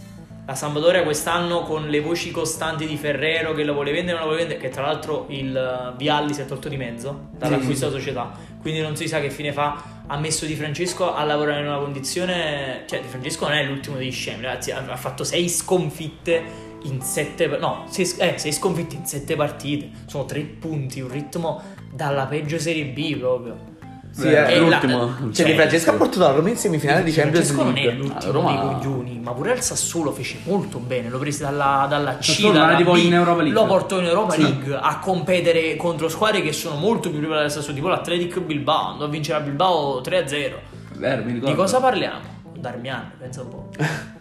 La 0.46 0.54
Sampdoria 0.54 1.02
quest'anno 1.02 1.62
con 1.62 1.88
le 1.88 2.00
voci 2.00 2.30
costanti 2.30 2.86
di 2.86 2.96
Ferrero 2.96 3.52
che 3.52 3.62
la 3.64 3.72
vuole 3.72 3.92
vendere 3.92 4.16
o 4.16 4.20
non 4.20 4.28
la 4.28 4.34
vuole 4.34 4.46
vendere, 4.46 4.60
che 4.60 4.72
tra 4.72 4.82
l'altro 4.82 5.26
il 5.28 5.56
eh, 5.56 5.96
Vialli 5.96 6.34
si 6.34 6.40
è 6.40 6.44
tolto 6.44 6.68
di 6.68 6.76
mezzo 6.76 7.28
dall'acquisto 7.36 7.86
della 7.86 7.98
società, 7.98 8.30
quindi 8.60 8.80
non 8.80 8.96
si 8.96 9.08
sa 9.08 9.20
che 9.20 9.30
fine 9.30 9.52
fa. 9.52 9.98
Ha 10.06 10.18
messo 10.18 10.46
Di 10.46 10.56
Francesco 10.56 11.14
a 11.14 11.22
lavorare 11.24 11.60
in 11.60 11.66
una 11.66 11.78
condizione, 11.78 12.82
cioè 12.88 13.00
Di 13.00 13.06
Francesco 13.06 13.46
non 13.46 13.56
è 13.56 13.64
l'ultimo 13.64 13.96
degli 13.96 14.10
scemi, 14.10 14.42
ragazzi, 14.42 14.72
ha 14.72 14.82
ha 14.84 14.96
fatto 14.96 15.22
sei 15.22 15.48
sconfitte 15.48 16.68
in 16.82 17.00
sette, 17.00 17.46
no, 17.46 17.84
sei, 17.88 18.12
eh, 18.18 18.38
sei 18.38 18.52
sconfitte 18.52 18.96
in 18.96 19.04
sette 19.04 19.36
partite, 19.36 19.90
sono 20.06 20.24
tre 20.24 20.40
punti, 20.40 21.00
un 21.00 21.10
ritmo 21.10 21.62
dalla 21.90 22.26
peggio 22.26 22.58
Serie 22.58 22.84
B 22.86 23.16
proprio. 23.18 23.68
Sì, 24.12 24.26
Eh, 24.26 24.58
l'ultimo. 24.58 24.98
la- 24.98 25.06
Cioè, 25.20 25.32
cioè, 25.32 25.46
Di 25.46 25.54
Francesco 25.54 25.90
ha 25.90 25.92
portato 25.94 26.18
la 26.20 26.30
Roma 26.32 26.48
in 26.48 26.56
semifinale 26.56 27.04
di 27.04 27.12
Champions 27.12 27.52
Francesco 27.52 27.62
non 27.62 27.76
è 27.76 27.84
League. 27.84 27.98
l'ultimo 28.00 28.18
Ah, 28.30 28.32
Roma- 28.32 28.50
dei 28.50 28.58
coglioni, 28.80 29.20
ma 29.20 29.32
pure 29.32 29.52
il 29.52 29.60
Sassuolo 29.60 30.10
fece 30.10 30.38
molto 30.46 30.78
bene. 30.78 31.08
Lo 31.08 31.18
prese 31.18 31.44
dalla, 31.44 31.86
dalla 31.88 32.16
C, 32.18 32.50
dalla 32.50 32.74
B, 32.74 32.96
in 32.96 33.14
Europa 33.14 33.42
League. 33.42 33.52
lo 33.60 33.66
portò 33.66 33.98
in 34.00 34.06
Europa 34.06 34.32
Sì. 34.32 34.42
League 34.42 34.74
a 34.76 34.98
competere 34.98 35.76
contro 35.76 36.08
squadre 36.08 36.42
che 36.42 36.52
sono 36.52 36.74
molto 36.76 37.08
più 37.08 37.20
rivali 37.20 37.42
del 37.42 37.50
Sassuolo, 37.52 37.74
tipo 37.76 37.86
l'Athletic 37.88 38.40
Bilbao, 38.40 38.88
andò 38.90 39.04
a 39.04 39.08
vincere 39.08 39.38
a 39.38 39.42
Bilbao 39.42 40.00
3-0. 40.00 40.58
Vero. 40.96 41.22
Di 41.22 41.54
cosa 41.54 41.78
parliamo? 41.78 42.18
Darmian, 42.58 43.12
pensa 43.18 43.42
un 43.42 43.48
po'. 43.48 43.68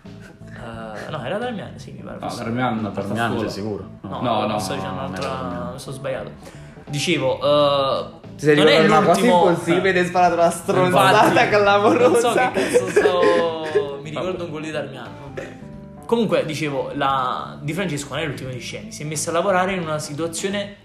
Eh, 0.60 1.10
no, 1.10 1.24
era 1.24 1.38
Darmian, 1.38 1.80
sì, 1.80 1.92
mi 1.92 2.02
pare. 2.04 2.18
No, 2.20 2.34
Darmian 2.36 2.80
Ma 2.80 2.90
per 2.90 3.06
me 3.08 3.16
Sassuolo. 3.16 3.42
c'è 3.44 3.50
sicuro. 3.50 3.90
No, 4.02 4.22
no, 4.22 4.46
no, 4.46 4.60
sto 4.60 4.74
dicendo 4.74 4.96
no, 5.00 5.08
un'altra. 5.08 5.70
mi 5.74 5.80
sono 5.80 5.96
sbagliato. 5.96 6.32
Dicevo, 6.90 7.40
eh, 7.42 8.06
Ti 8.38 8.46
sei 8.46 8.56
non 8.56 8.68
è 8.68 8.80
una 8.86 9.02
cosa 9.02 9.12
l'ultimo. 9.20 9.50
impossibile 9.50 10.00
hai 10.00 10.06
sparato 10.06 10.34
una 10.36 10.44
Infatti, 10.46 10.62
stronzata 10.62 11.48
clamorosa. 11.50 12.08
Non 12.08 12.20
so 12.20 12.34
che 12.34 12.52
cazzo 12.52 12.90
sto. 12.90 14.00
Mi 14.04 14.10
ricordo 14.10 14.44
un 14.46 14.50
gol 14.52 14.62
di 14.64 14.72
Darmian. 14.72 15.08
Vabbè. 15.22 15.58
Comunque, 16.06 16.44
dicevo, 16.46 16.92
la 16.96 17.58
Di 17.62 17.74
Francesco 17.74 18.14
non 18.16 18.24
è 18.24 18.26
l'ultimo 18.26 18.50
di 18.50 18.60
scemi. 18.60 18.92
Si 18.92 19.04
è 19.04 19.06
messo 19.06 19.30
a 19.30 19.34
lavorare 19.34 19.74
in 19.74 19.82
una 19.82 20.00
situazione 20.00 20.78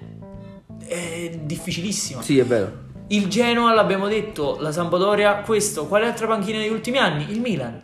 eh, 0.87 1.41
difficilissima. 1.43 2.21
Sì, 2.23 2.39
è 2.39 2.45
vero. 2.45 2.83
Il 3.09 3.29
Genoa, 3.29 3.73
l'abbiamo 3.75 4.09
detto, 4.09 4.57
la 4.61 4.73
Sampdoria, 4.73 5.37
questo. 5.37 5.87
Quale 5.87 6.07
altra 6.07 6.27
panchina 6.27 6.59
negli 6.59 6.71
ultimi 6.73 6.99
anni? 6.99 7.27
Il 7.31 7.41
Milan. 7.41 7.81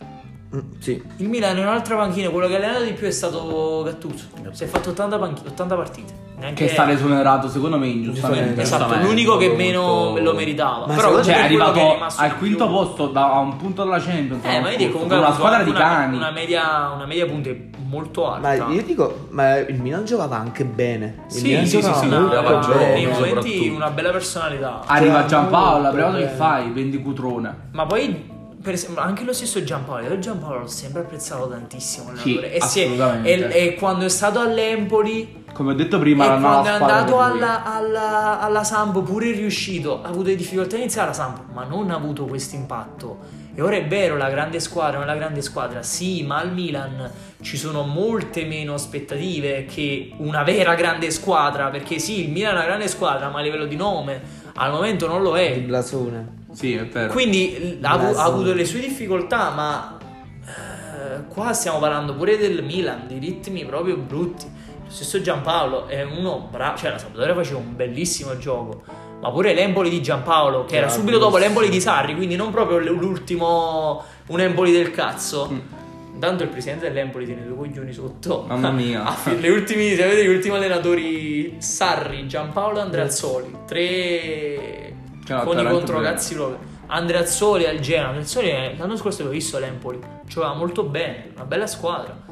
Mm, 0.55 0.59
Sì. 0.79 1.01
Il 1.17 1.29
Milan 1.29 1.57
è 1.57 1.61
un'altra 1.61 1.95
panchina, 1.95 2.29
quello 2.29 2.47
che 2.47 2.53
ha 2.53 2.57
allenato 2.57 2.83
di 2.83 2.93
più 2.93 3.07
è 3.07 3.11
stato 3.11 3.81
Gattuso. 3.85 4.25
Si 4.51 4.63
è 4.63 4.67
fatto 4.67 4.89
80, 4.91 5.17
panchi- 5.17 5.47
80 5.47 5.75
partite. 5.75 6.13
Neanche 6.41 6.65
Che 6.65 6.71
sta 6.71 6.89
esonerato 6.91 7.47
secondo 7.47 7.77
me 7.77 7.85
ingiustamente. 7.87 8.61
Esatto, 8.61 8.79
Giustamente. 8.85 9.07
l'unico 9.09 9.37
che 9.37 9.47
molto- 9.49 9.63
meno 9.63 10.17
lo 10.17 10.33
meritava. 10.33 10.87
Ma 10.87 10.93
Però 10.95 11.23
Cioè, 11.23 11.35
è 11.35 11.41
arrivato 11.43 11.79
è 11.79 11.97
al 12.17 12.37
quinto 12.37 12.65
più- 12.65 12.73
posto 12.75 13.07
da 13.07 13.31
a 13.31 13.39
un 13.39 13.55
punto 13.57 13.83
dalla 13.83 13.99
Champions. 13.99 14.43
Eh, 14.43 14.59
ma 14.59 14.71
io 14.71 14.77
dico 14.77 14.91
comunque 14.93 15.17
una 15.17 15.33
squadra 15.33 15.61
di 15.63 15.69
una, 15.69 15.79
cani. 15.79 16.15
Una 16.17 16.31
media, 16.31 16.91
una 16.95 17.05
media 17.05 17.25
punti 17.27 17.69
molto 17.87 18.31
alta. 18.31 18.65
Ma 18.65 18.73
io 18.73 18.81
dico, 18.83 19.27
ma 19.29 19.57
il 19.57 19.79
Milan 19.79 20.03
giocava 20.05 20.37
anche 20.37 20.65
bene. 20.65 21.25
Il 21.29 21.35
sì, 21.35 21.43
Milan 21.47 21.65
sì, 21.65 21.69
sì, 21.69 21.79
giocava 21.81 21.99
sì, 21.99 22.07
molto 22.07 22.37
aveva 22.37 22.59
gioco, 22.59 22.77
bene. 22.77 22.93
nei 22.93 23.05
momenti 23.05 23.67
una 23.69 23.89
bella 23.91 24.09
personalità. 24.11 24.81
Arriva 24.87 25.19
Cioè, 25.19 25.27
Giampaolo, 25.27 25.81
la 25.83 25.91
molto 25.91 25.91
prima 25.91 26.07
cosa 26.11 26.17
che 26.19 26.27
fai, 26.35 26.69
vendi 26.71 27.01
cutrone. 27.01 27.55
Ma 27.71 27.85
poi 27.85 28.29
per 28.61 28.73
esempio, 28.73 29.01
anche 29.01 29.23
lo 29.23 29.33
stesso 29.33 29.63
Giampaolo, 29.63 30.05
io 30.07 30.19
Giampaolo 30.19 30.59
l'ho 30.59 30.67
sempre 30.67 31.01
apprezzato 31.01 31.47
tantissimo. 31.49 32.15
Sì, 32.15 32.37
e, 32.39 32.59
si 32.61 32.79
è- 32.81 32.83
assolutamente. 32.83 33.49
e- 33.49 33.65
e 33.67 33.73
quando 33.75 34.05
è 34.05 34.09
stato 34.09 34.39
all'Empoli 34.39 35.39
Come 35.53 35.71
ho 35.71 35.75
detto 35.75 35.99
prima, 35.99 36.23
e 36.23 36.27
la 36.29 36.37
quando 36.39 36.69
è 36.69 36.71
andato 36.71 37.19
alla, 37.19 37.65
alla, 37.65 38.39
alla 38.39 38.63
Sampo 38.63 39.01
pure 39.01 39.31
è 39.31 39.35
riuscito, 39.35 40.01
ha 40.01 40.07
avuto 40.07 40.29
difficoltà 40.33 40.77
iniziali 40.77 41.07
alla 41.07 41.15
Sampo, 41.15 41.41
ma 41.53 41.63
non 41.65 41.91
ha 41.91 41.95
avuto 41.95 42.25
questo 42.25 42.55
impatto. 42.55 43.39
E 43.53 43.61
ora 43.61 43.75
è 43.75 43.85
vero, 43.85 44.15
la 44.15 44.29
grande 44.29 44.61
squadra 44.61 45.01
è 45.01 45.05
la 45.05 45.15
grande 45.15 45.41
squadra, 45.41 45.83
sì, 45.83 46.23
ma 46.23 46.37
al 46.37 46.53
Milan 46.53 47.11
ci 47.41 47.57
sono 47.57 47.81
molte 47.83 48.45
meno 48.45 48.75
aspettative 48.75 49.65
che 49.65 50.13
una 50.17 50.43
vera 50.43 50.73
grande 50.75 51.11
squadra, 51.11 51.67
perché 51.67 51.99
sì, 51.99 52.23
il 52.25 52.31
Milan 52.31 52.51
è 52.53 52.55
una 52.55 52.65
grande 52.65 52.87
squadra, 52.87 53.27
ma 53.29 53.39
a 53.39 53.41
livello 53.41 53.65
di 53.65 53.75
nome 53.75 54.21
al 54.55 54.71
momento 54.71 55.07
non 55.07 55.21
lo 55.21 55.35
Il 55.37 55.41
è. 55.43 55.59
blasone. 55.59 56.39
Sì, 56.51 56.75
è 56.75 56.85
vero. 56.85 57.11
Quindi 57.11 57.79
ha, 57.81 57.91
avu- 57.91 58.15
ha 58.15 58.23
avuto 58.23 58.53
le 58.53 58.65
sue 58.65 58.79
difficoltà, 58.79 59.51
ma 59.51 59.97
eh, 60.45 61.27
qua 61.27 61.53
stiamo 61.53 61.79
parlando 61.79 62.13
pure 62.15 62.37
del 62.37 62.63
Milan, 62.63 63.07
di 63.07 63.17
ritmi 63.17 63.65
proprio 63.65 63.97
brutti. 63.97 64.45
Lo 64.83 64.91
stesso 64.91 65.21
Giampaolo 65.21 65.87
è 65.87 66.03
uno 66.03 66.47
bravo, 66.51 66.77
cioè 66.77 66.91
la 66.91 66.97
Sampdoria 66.97 67.33
faceva 67.33 67.59
un 67.59 67.75
bellissimo 67.75 68.37
gioco, 68.37 68.83
ma 69.21 69.31
pure 69.31 69.53
l'Empoli 69.53 69.89
di 69.89 70.01
Giampaolo, 70.01 70.65
che 70.65 70.75
era 70.75 70.89
subito 70.89 71.17
dopo 71.17 71.37
l'Empoli 71.37 71.69
di 71.69 71.79
Sarri, 71.79 72.15
quindi 72.15 72.35
non 72.35 72.51
proprio 72.51 72.77
l'ultimo 72.79 74.03
un 74.27 74.39
Empoli 74.41 74.71
del 74.73 74.91
cazzo. 74.91 75.79
Intanto 76.13 76.43
il 76.43 76.49
presidente 76.49 76.87
dell'Empoli 76.87 77.25
tiene 77.25 77.45
due 77.47 77.55
coglioni 77.55 77.93
sotto. 77.93 78.43
Mamma 78.47 78.69
mia. 78.71 79.03
Ah, 79.07 79.31
le 79.31 79.49
ultimi, 79.49 79.95
se 79.95 80.03
avete 80.03 80.23
gli 80.25 80.27
ultimi 80.27 80.55
allenatori 80.57 81.55
Sarri, 81.59 82.27
Giampaolo 82.27 82.77
e 82.77 82.81
Andreazzoli. 82.81 83.55
Tre 83.65 84.80
Cioè, 85.25 85.43
con 85.43 85.59
i 85.59 85.63
controcazzi 85.67 86.33
proprio. 86.35 86.57
Andreazzoli 86.87 87.65
al 87.65 87.79
Genoa. 87.79 88.07
Andreazzoli 88.07 88.49
eh, 88.49 88.75
l'anno 88.77 88.97
scorso 88.97 89.21
avevo 89.21 89.35
visto 89.35 89.57
l'Empoli. 89.59 89.99
Giocava 90.25 90.53
molto 90.53 90.83
bene, 90.83 91.31
una 91.35 91.45
bella 91.45 91.67
squadra. 91.67 92.29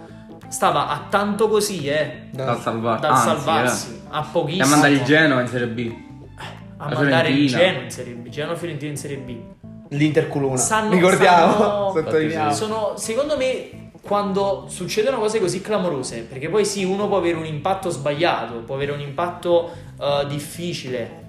Stava 0.49 0.89
a 0.89 1.05
tanto 1.09 1.47
così, 1.47 1.87
eh. 1.87 2.27
da 2.31 2.59
salvare. 2.59 2.99
Dal 3.01 3.11
Anzi, 3.11 3.23
salvarsi, 3.25 3.93
eh. 3.93 4.07
a 4.09 4.21
E 4.21 4.31
pochissimo. 4.31 4.63
a 4.65 4.67
mandare 4.67 4.93
il 4.93 5.03
Genoa 5.03 5.41
in 5.41 5.47
Serie 5.47 5.67
B. 5.67 5.93
a 6.77 6.89
la 6.89 6.95
mandare 6.95 7.29
il 7.29 7.49
Fiorentina. 7.49 7.57
Genoa 7.59 7.83
in 7.83 7.91
Serie 7.91 8.13
B. 8.13 8.29
Genoa 8.29 8.55
Fiorentina 8.55 8.91
in 8.91 8.97
Serie 8.97 9.17
B. 9.17 9.37
L'Inter 9.89 10.27
Culuna. 10.27 10.57
Sanno- 10.57 10.91
Ricordiamo, 10.91 11.93
sanno-. 11.93 12.51
Sono, 12.53 12.93
secondo 12.97 13.37
me, 13.37 13.91
quando 14.01 14.65
succedono 14.67 15.19
cose 15.19 15.39
così 15.39 15.61
clamorose, 15.61 16.21
perché 16.21 16.49
poi 16.49 16.65
sì, 16.65 16.83
uno 16.83 17.07
può 17.07 17.17
avere 17.17 17.37
un 17.37 17.45
impatto 17.45 17.89
sbagliato, 17.91 18.55
può 18.65 18.75
avere 18.75 18.91
un 18.91 18.99
impatto 19.01 19.71
eh, 19.99 20.25
difficile, 20.27 21.27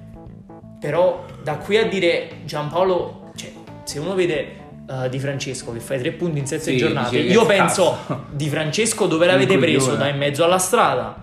però 0.81 1.25
da 1.43 1.57
qui 1.57 1.77
a 1.77 1.87
dire 1.87 2.29
Giampaolo, 2.45 3.31
cioè, 3.37 3.51
se 3.85 3.99
uno 3.99 4.15
vede 4.15 4.57
eh, 4.89 5.09
Di 5.09 5.19
Francesco 5.19 5.73
che 5.73 5.81
fa 5.81 5.95
i 5.95 5.99
tre 6.01 6.13
punti 6.13 6.39
in 6.39 6.47
sette 6.47 6.63
Sì, 6.73 6.77
giornate, 6.77 7.19
io 7.19 7.45
cazzo. 7.45 7.47
penso 7.47 8.25
Di 8.31 8.49
Francesco 8.49 9.07
dove 9.07 9.27
l'avete 9.27 9.57
preso? 9.59 9.95
Da 9.95 10.09
in 10.09 10.17
mezzo 10.19 10.45
alla 10.45 10.59
strada. 10.59 11.17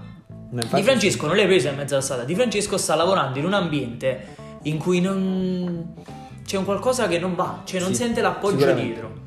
Di 0.50 0.82
Francesco 0.84 1.26
non 1.28 1.36
l'hai 1.36 1.46
preso 1.46 1.68
in 1.68 1.76
mezzo 1.76 1.94
alla 1.96 2.04
strada. 2.04 2.24
Di 2.24 2.34
Francesco 2.34 2.78
sta 2.78 2.96
lavorando 2.96 3.38
in 3.40 3.46
un 3.46 3.54
ambiente 3.54 4.36
in 4.64 4.78
cui 4.78 5.02
non 5.02 5.94
c'è 6.46 6.58
un 6.58 6.64
qualcosa 6.66 7.08
che 7.08 7.20
non 7.20 7.36
va, 7.36 7.62
cioè 7.66 7.80
non 7.82 7.90
Sì, 7.90 7.96
sente 7.96 8.22
l'appoggio 8.22 8.72
dietro. 8.72 9.26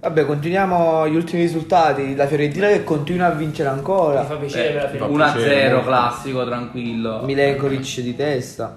Vabbè, 0.00 0.26
continuiamo 0.26 1.08
gli 1.08 1.14
ultimi 1.14 1.40
risultati. 1.42 2.14
La 2.14 2.26
Fiorentina 2.26 2.66
che 2.68 2.84
continua 2.84 3.28
a 3.28 3.30
vincere 3.30 3.70
Mi 3.70 3.76
ancora. 3.76 4.22
fa 4.24 4.34
piacere 4.34 4.72
per 4.72 4.82
la 4.82 4.88
Fiorentina. 4.90 5.32
1-0 5.32 5.32
piacere. 5.32 5.82
classico, 5.84 6.44
tranquillo. 6.44 7.22
Milenkovic 7.24 8.00
di 8.00 8.14
testa. 8.16 8.76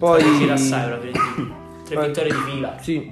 Poi 0.00 0.22
Poi 0.22 0.38
gira 0.38 0.54
assai 0.54 0.88
per 0.88 0.90
la 0.92 0.98
Fiorentina. 0.98 1.54
Tre 1.84 1.94
Poi- 1.94 2.06
vittorie 2.06 2.32
di 2.32 2.38
fila. 2.50 2.76
Sì, 2.80 3.10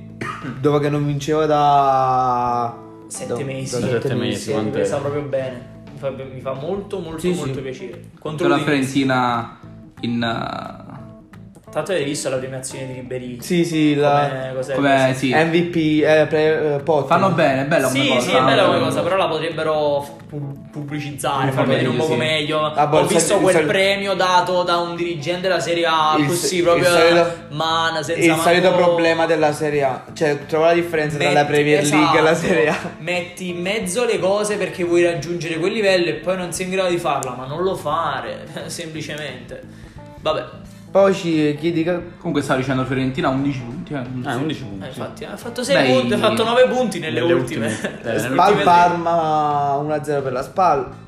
dopo 0.59 0.79
che 0.79 0.89
non 0.89 1.05
vinceva 1.05 1.45
da 1.45 2.77
Sette 3.09 3.35
da- 3.35 3.45
mesi. 3.45 3.79
da 3.81 3.87
Sette 3.89 4.15
mesi, 4.15 4.41
Si 4.41 4.49
è 4.49 4.53
quant'è? 4.55 4.71
ripresa 4.71 4.97
proprio 4.97 5.23
bene. 5.23 5.77
Mi 5.93 5.99
fa, 5.99 6.11
mi 6.11 6.41
fa 6.41 6.53
molto 6.55 6.99
molto 7.01 7.19
Sì, 7.21 7.35
molto 7.35 7.55
sì. 7.55 7.61
piacere. 7.61 7.91
Con 8.19 8.31
Contro 8.37 8.49
la. 8.49 8.59
Fiorentina 8.59 9.59
in... 10.01 10.23
uh, 10.23 10.88
Tanto 11.71 11.93
avete 11.93 12.07
visto 12.07 12.31
la 12.31 12.37
premiazione 12.37 12.87
di 12.87 12.93
Ribéry. 12.95 13.39
Sì, 13.43 13.65
sì, 13.65 13.95
la 13.95 14.53
Come, 14.75 15.13
sì. 15.15 15.35
MVP 15.35 16.03
eh, 16.03 16.27
pre, 16.27 16.77
eh. 16.77 17.05
Fanno 17.07 17.31
bene, 17.31 17.63
è 17.63 17.65
bella 17.67 17.89
come 17.89 18.01
Sì, 18.03 18.09
cosa. 18.09 18.21
sì, 18.21 18.35
è 18.35 18.43
bella 18.43 18.65
come 18.65 18.79
cosa, 18.81 19.03
però 19.03 19.17
la 19.17 19.29
potrebbero 19.29 20.17
pu- 20.27 20.71
pubblicizzare, 20.71 21.51
Sì, 21.51 21.55
far 21.57 21.67
vedere 21.67 21.89
un 21.89 21.95
sì, 21.95 22.01
poco 22.01 22.13
sì. 22.13 22.19
meglio. 22.19 22.65
Ah, 22.65 22.87
boh, 22.87 22.97
Ho 22.97 23.01
il 23.03 23.07
visto 23.09 23.21
sali- 23.29 23.41
quel 23.43 23.55
il 23.55 23.61
sali- 23.61 23.73
premio 23.73 24.15
dato 24.15 24.63
da 24.63 24.79
un 24.79 24.97
dirigente 24.97 25.43
della 25.43 25.61
Serie 25.61 25.85
A, 25.87 26.17
Il- 26.19 26.27
così 26.27 26.57
il 26.57 26.63
proprio 26.63 26.85
solito- 26.91 27.33
man, 27.51 27.95
senza 28.03 28.13
Il 28.15 28.41
solito 28.41 28.71
manco- 28.71 28.85
problema 28.87 29.27
della 29.27 29.53
Serie 29.53 29.83
A, 29.83 30.05
cioè 30.15 30.47
trova 30.47 30.67
la 30.69 30.73
differenza 30.73 31.19
tra 31.19 31.31
la 31.31 31.41
Metti- 31.43 31.53
Premier 31.53 31.85
League 31.85 32.19
e 32.19 32.23
la 32.23 32.31
esatto, 32.31 32.47
Serie 32.47 32.69
A. 32.71 32.77
Metti 32.99 33.49
in 33.51 33.61
mezzo 33.61 34.05
le 34.07 34.19
cose 34.19 34.57
perché 34.57 34.85
vuoi 34.85 35.05
raggiungere 35.05 35.59
quel 35.59 35.73
livello 35.73 36.09
e 36.09 36.15
poi 36.15 36.37
non 36.39 36.51
sei 36.53 36.65
in 36.67 36.73
grado 36.73 36.89
di 36.89 36.99
farla, 36.99 37.33
ma 37.33 37.45
non 37.47 37.63
lo 37.63 37.75
fare, 37.77 38.47
semplicemente. 38.67 39.63
Vabbè, 40.21 40.45
Poi 40.91 41.15
ci 41.15 41.57
chiedi 41.61 41.83
che 41.85 42.01
Comunque 42.19 42.43
sta 42.43 42.57
dicendo 42.57 42.85
Fiorentina 42.85 43.29
11 43.29 43.61
punti. 43.61 43.93
Eh, 43.93 43.97
Ah, 44.25 44.37
11 44.37 44.63
punti. 44.65 44.85
eh, 44.85 44.89
infatti 44.89 45.25
ha 45.25 45.37
fatto 45.37 45.63
6 45.63 45.77
Beh, 45.77 45.93
punti, 46.01 46.15
ha 46.15 46.19
fatto 46.19 46.45
9 46.45 46.69
punti 46.69 46.99
nelle, 46.99 47.21
nelle 47.21 47.33
ultime. 47.35 47.67
ultime. 47.67 47.99
Eh, 48.03 48.05
Nelle 48.07 48.19
Spal 48.21 48.47
ultime 48.49 48.63
Parma 48.65 49.77
1-0 49.83 50.23
per 50.23 50.33
la 50.33 50.43
Spal. 50.43 50.89
tre. 50.89 51.07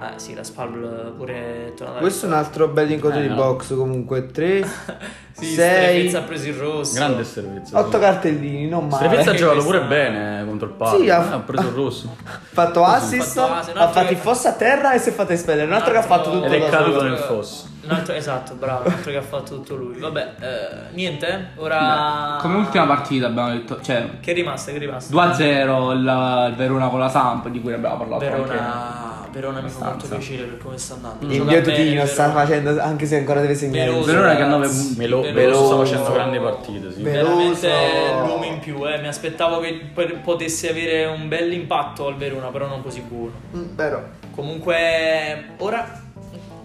Eh 0.00 0.18
sì, 0.18 0.34
la 0.34 0.42
Spal 0.42 1.14
pure 1.16 1.66
è 1.68 1.74
tornata 1.74 2.00
Questo 2.00 2.26
è 2.26 2.28
un 2.28 2.34
altro 2.34 2.66
bel 2.68 2.90
incontro 2.90 3.20
Eh, 3.20 3.22
di 3.22 3.28
no. 3.28 3.36
box 3.36 3.74
comunque 3.76 4.26
3 4.26 4.62
Sì, 5.32 5.46
6 5.46 5.54
Strefezza 5.54 6.18
ha 6.18 6.22
preso 6.22 6.48
il 6.48 6.54
rosso. 6.54 6.94
Grande 6.94 7.24
servizio. 7.24 7.78
8 7.78 7.98
cartellini, 7.98 8.68
non 8.68 8.86
male. 8.88 9.06
Strefezza 9.06 9.30
ha 9.30 9.34
giocato 9.34 9.62
pure 9.64 9.78
Questa- 9.78 9.94
bene 9.94 10.44
contro 10.46 10.66
il 10.68 10.74
Parma. 10.74 10.96
Sì, 10.98 11.10
ha- 11.10 11.24
Eh, 11.30 11.32
ha 11.32 11.38
preso 11.38 11.66
il 11.68 11.72
rosso. 11.74 12.16
Ha 12.24 12.38
fatto 12.52 12.84
assist, 12.84 13.34
fatto 13.34 13.52
assist, 13.52 13.74
un 13.74 13.80
ha 13.80 13.84
altro 13.84 13.94
fatto 13.94 14.06
che- 14.06 14.12
il 14.12 14.18
fosso 14.20 14.48
a 14.48 14.52
terra 14.52 14.92
e 14.94 14.98
si 14.98 15.08
è 15.08 15.12
fatto 15.12 15.32
espellere. 15.32 15.66
Un 15.66 15.72
altro 15.72 15.90
che 15.92 15.98
ha 15.98 16.02
fatto 16.02 16.30
tutto 16.30 16.44
Ed 16.46 16.52
è 16.52 16.58
da 16.58 16.68
caduto 16.68 16.98
solo. 16.98 17.08
nel 17.08 17.18
fosso. 17.18 17.72
Un 17.84 17.90
altro, 17.90 18.14
esatto, 18.14 18.54
bravo, 18.54 18.86
un 18.88 18.92
altro 18.94 19.10
che 19.10 19.16
ha 19.16 19.22
fatto 19.22 19.56
tutto 19.56 19.74
lui. 19.76 19.98
Vabbè, 19.98 20.34
eh, 20.40 20.94
niente, 20.94 21.50
ora... 21.56 22.38
Come 22.40 22.56
ultima 22.56 22.86
partita 22.86 23.26
abbiamo 23.26 23.50
detto, 23.50 23.80
cioè 23.82 24.08
Che 24.20 24.30
è 24.30 24.34
rimasto, 24.34 24.70
che 24.70 24.76
è 24.76 24.80
rimasto? 24.80 25.14
2-0 25.14 25.92
il, 25.92 26.48
il 26.50 26.54
Verona 26.56 26.88
con 26.88 26.98
la 26.98 27.08
Samp 27.08 27.48
di 27.48 27.60
cui 27.60 27.72
abbiamo 27.72 27.96
parlato 27.98 28.24
anche. 28.24 28.36
Verona, 28.36 29.26
Verona 29.32 29.60
mi 29.60 29.68
fa 29.68 29.84
molto 29.86 30.06
piacere 30.06 30.44
per 30.44 30.58
come 30.58 30.78
sta 30.78 30.94
andando. 30.94 31.26
Il 31.32 31.42
mio 31.42 31.60
Tutino 31.60 32.06
sta 32.06 32.26
Verona. 32.28 32.44
facendo, 32.44 32.80
anche 32.82 33.06
se 33.06 33.16
ancora 33.18 33.40
deve 33.40 33.54
segnare. 33.54 33.90
Veloso, 33.90 34.12
Verona 34.12 34.36
che 34.36 34.42
ha 34.42 34.46
9 34.46 34.62
ragazzi. 34.62 34.82
punti. 34.84 34.98
Melo, 34.98 35.20
Veloso. 35.32 35.66
Sta 35.66 35.76
facendo 35.76 36.12
grandi 36.12 36.38
partite, 36.38 36.92
sì. 36.92 37.02
Veloso. 37.02 37.36
Veramente 37.36 38.26
l'uomo 38.26 38.44
in 38.44 38.58
più, 38.60 38.88
eh. 38.88 38.98
mi 39.00 39.08
aspettavo 39.08 39.60
che 39.60 39.90
potesse 40.22 40.70
avere 40.70 41.04
un 41.06 41.28
bel 41.28 41.52
impatto 41.52 42.06
al 42.06 42.16
Verona, 42.16 42.48
però 42.48 42.66
non 42.66 42.82
così 42.82 43.00
buono. 43.00 43.32
Mm, 43.56 43.74
Vero. 43.74 44.08
Comunque, 44.30 45.54
ora 45.58 46.02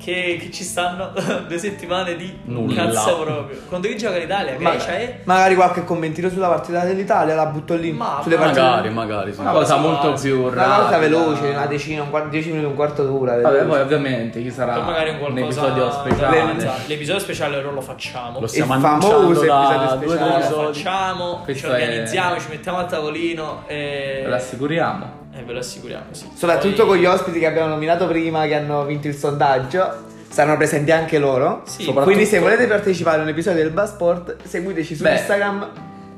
che, 0.09 0.37
che 0.41 0.51
ci 0.51 0.63
stanno 0.63 1.11
due 1.47 1.57
settimane 1.57 2.15
di 2.15 2.39
Nulla. 2.43 2.85
cazzo 2.85 3.19
proprio. 3.19 3.59
Quando 3.67 3.87
chi 3.87 3.97
gioca 3.97 4.17
l'Italia, 4.17 4.55
che 4.55 4.63
Ma- 4.63 4.75
c'è? 4.75 5.19
magari 5.23 5.55
qualche 5.55 5.83
commentino 5.83 6.29
sulla 6.29 6.47
partita 6.47 6.83
dell'Italia 6.85 7.35
la 7.35 7.45
butto 7.45 7.75
lì. 7.75 7.91
Ma- 7.91 8.19
sulle 8.21 8.35
partite- 8.37 8.61
Magari, 8.61 8.89
magari, 8.89 9.33
sì. 9.33 9.39
Una 9.39 9.51
cosa 9.51 9.75
Cosa 9.75 9.77
molto 9.77 10.13
più 10.19 10.41
Una 10.43 10.53
rapida. 10.55 10.77
volta 10.79 10.97
veloce, 10.97 11.47
una 11.49 11.65
decina, 11.67 12.01
un 12.01 12.09
quarto, 12.09 12.29
10 12.29 12.49
minuti, 12.49 12.65
un 12.65 12.75
quarto 12.75 13.03
d'ora. 13.05 13.33
Vabbè, 13.33 13.41
veloce. 13.57 13.65
poi 13.67 13.79
ovviamente 13.81 14.41
ci 14.41 14.51
sarà 14.51 14.79
magari 14.79 15.09
un 15.19 15.37
episodio 15.37 15.91
speciale. 15.91 16.55
L'episodio 16.87 17.19
speciale 17.21 17.57
ora 17.57 17.69
lo 17.71 17.81
facciamo. 17.81 18.39
Lo 18.39 18.47
stiamo 18.47 18.73
Il 18.75 18.81
famoso 18.81 19.07
episodio 19.31 19.87
speciale. 19.97 20.49
Lo 20.49 20.63
facciamo, 20.73 21.41
Questo 21.43 21.67
ci 21.67 21.73
è- 21.73 21.75
organizziamo, 21.75 22.39
ci 22.39 22.47
mettiamo 22.49 22.77
al 22.79 22.87
tavolino 22.87 23.63
e... 23.67 24.21
Ve 24.23 24.29
l'assicuriamo. 24.29 25.18
E 25.39 25.41
Eh, 25.41 25.45
ve 25.45 25.53
lo 25.53 25.59
assicuriamo, 25.59 26.05
sì. 26.11 26.29
Soprattutto 26.35 26.85
Poi- 26.85 26.87
con 26.87 26.97
gli 26.97 27.05
ospiti 27.05 27.39
che 27.39 27.45
abbiamo 27.47 27.69
nominato 27.69 28.07
prima, 28.07 28.45
che 28.45 28.55
hanno 28.55 28.83
vinto 28.85 29.07
il 29.07 29.15
sondaggio. 29.15 30.07
Saranno 30.29 30.57
presenti 30.57 30.91
anche 30.91 31.17
loro. 31.17 31.63
Sì, 31.65 31.85
Quindi, 31.85 32.25
se 32.25 32.37
volete 32.39 32.67
partecipare 32.67 33.19
a 33.19 33.23
un 33.23 33.29
episodio 33.29 33.63
del 33.63 33.71
Basport, 33.71 34.35
seguiteci 34.43 34.95
su 34.95 35.01
Beh. 35.03 35.13
Instagram 35.13 35.69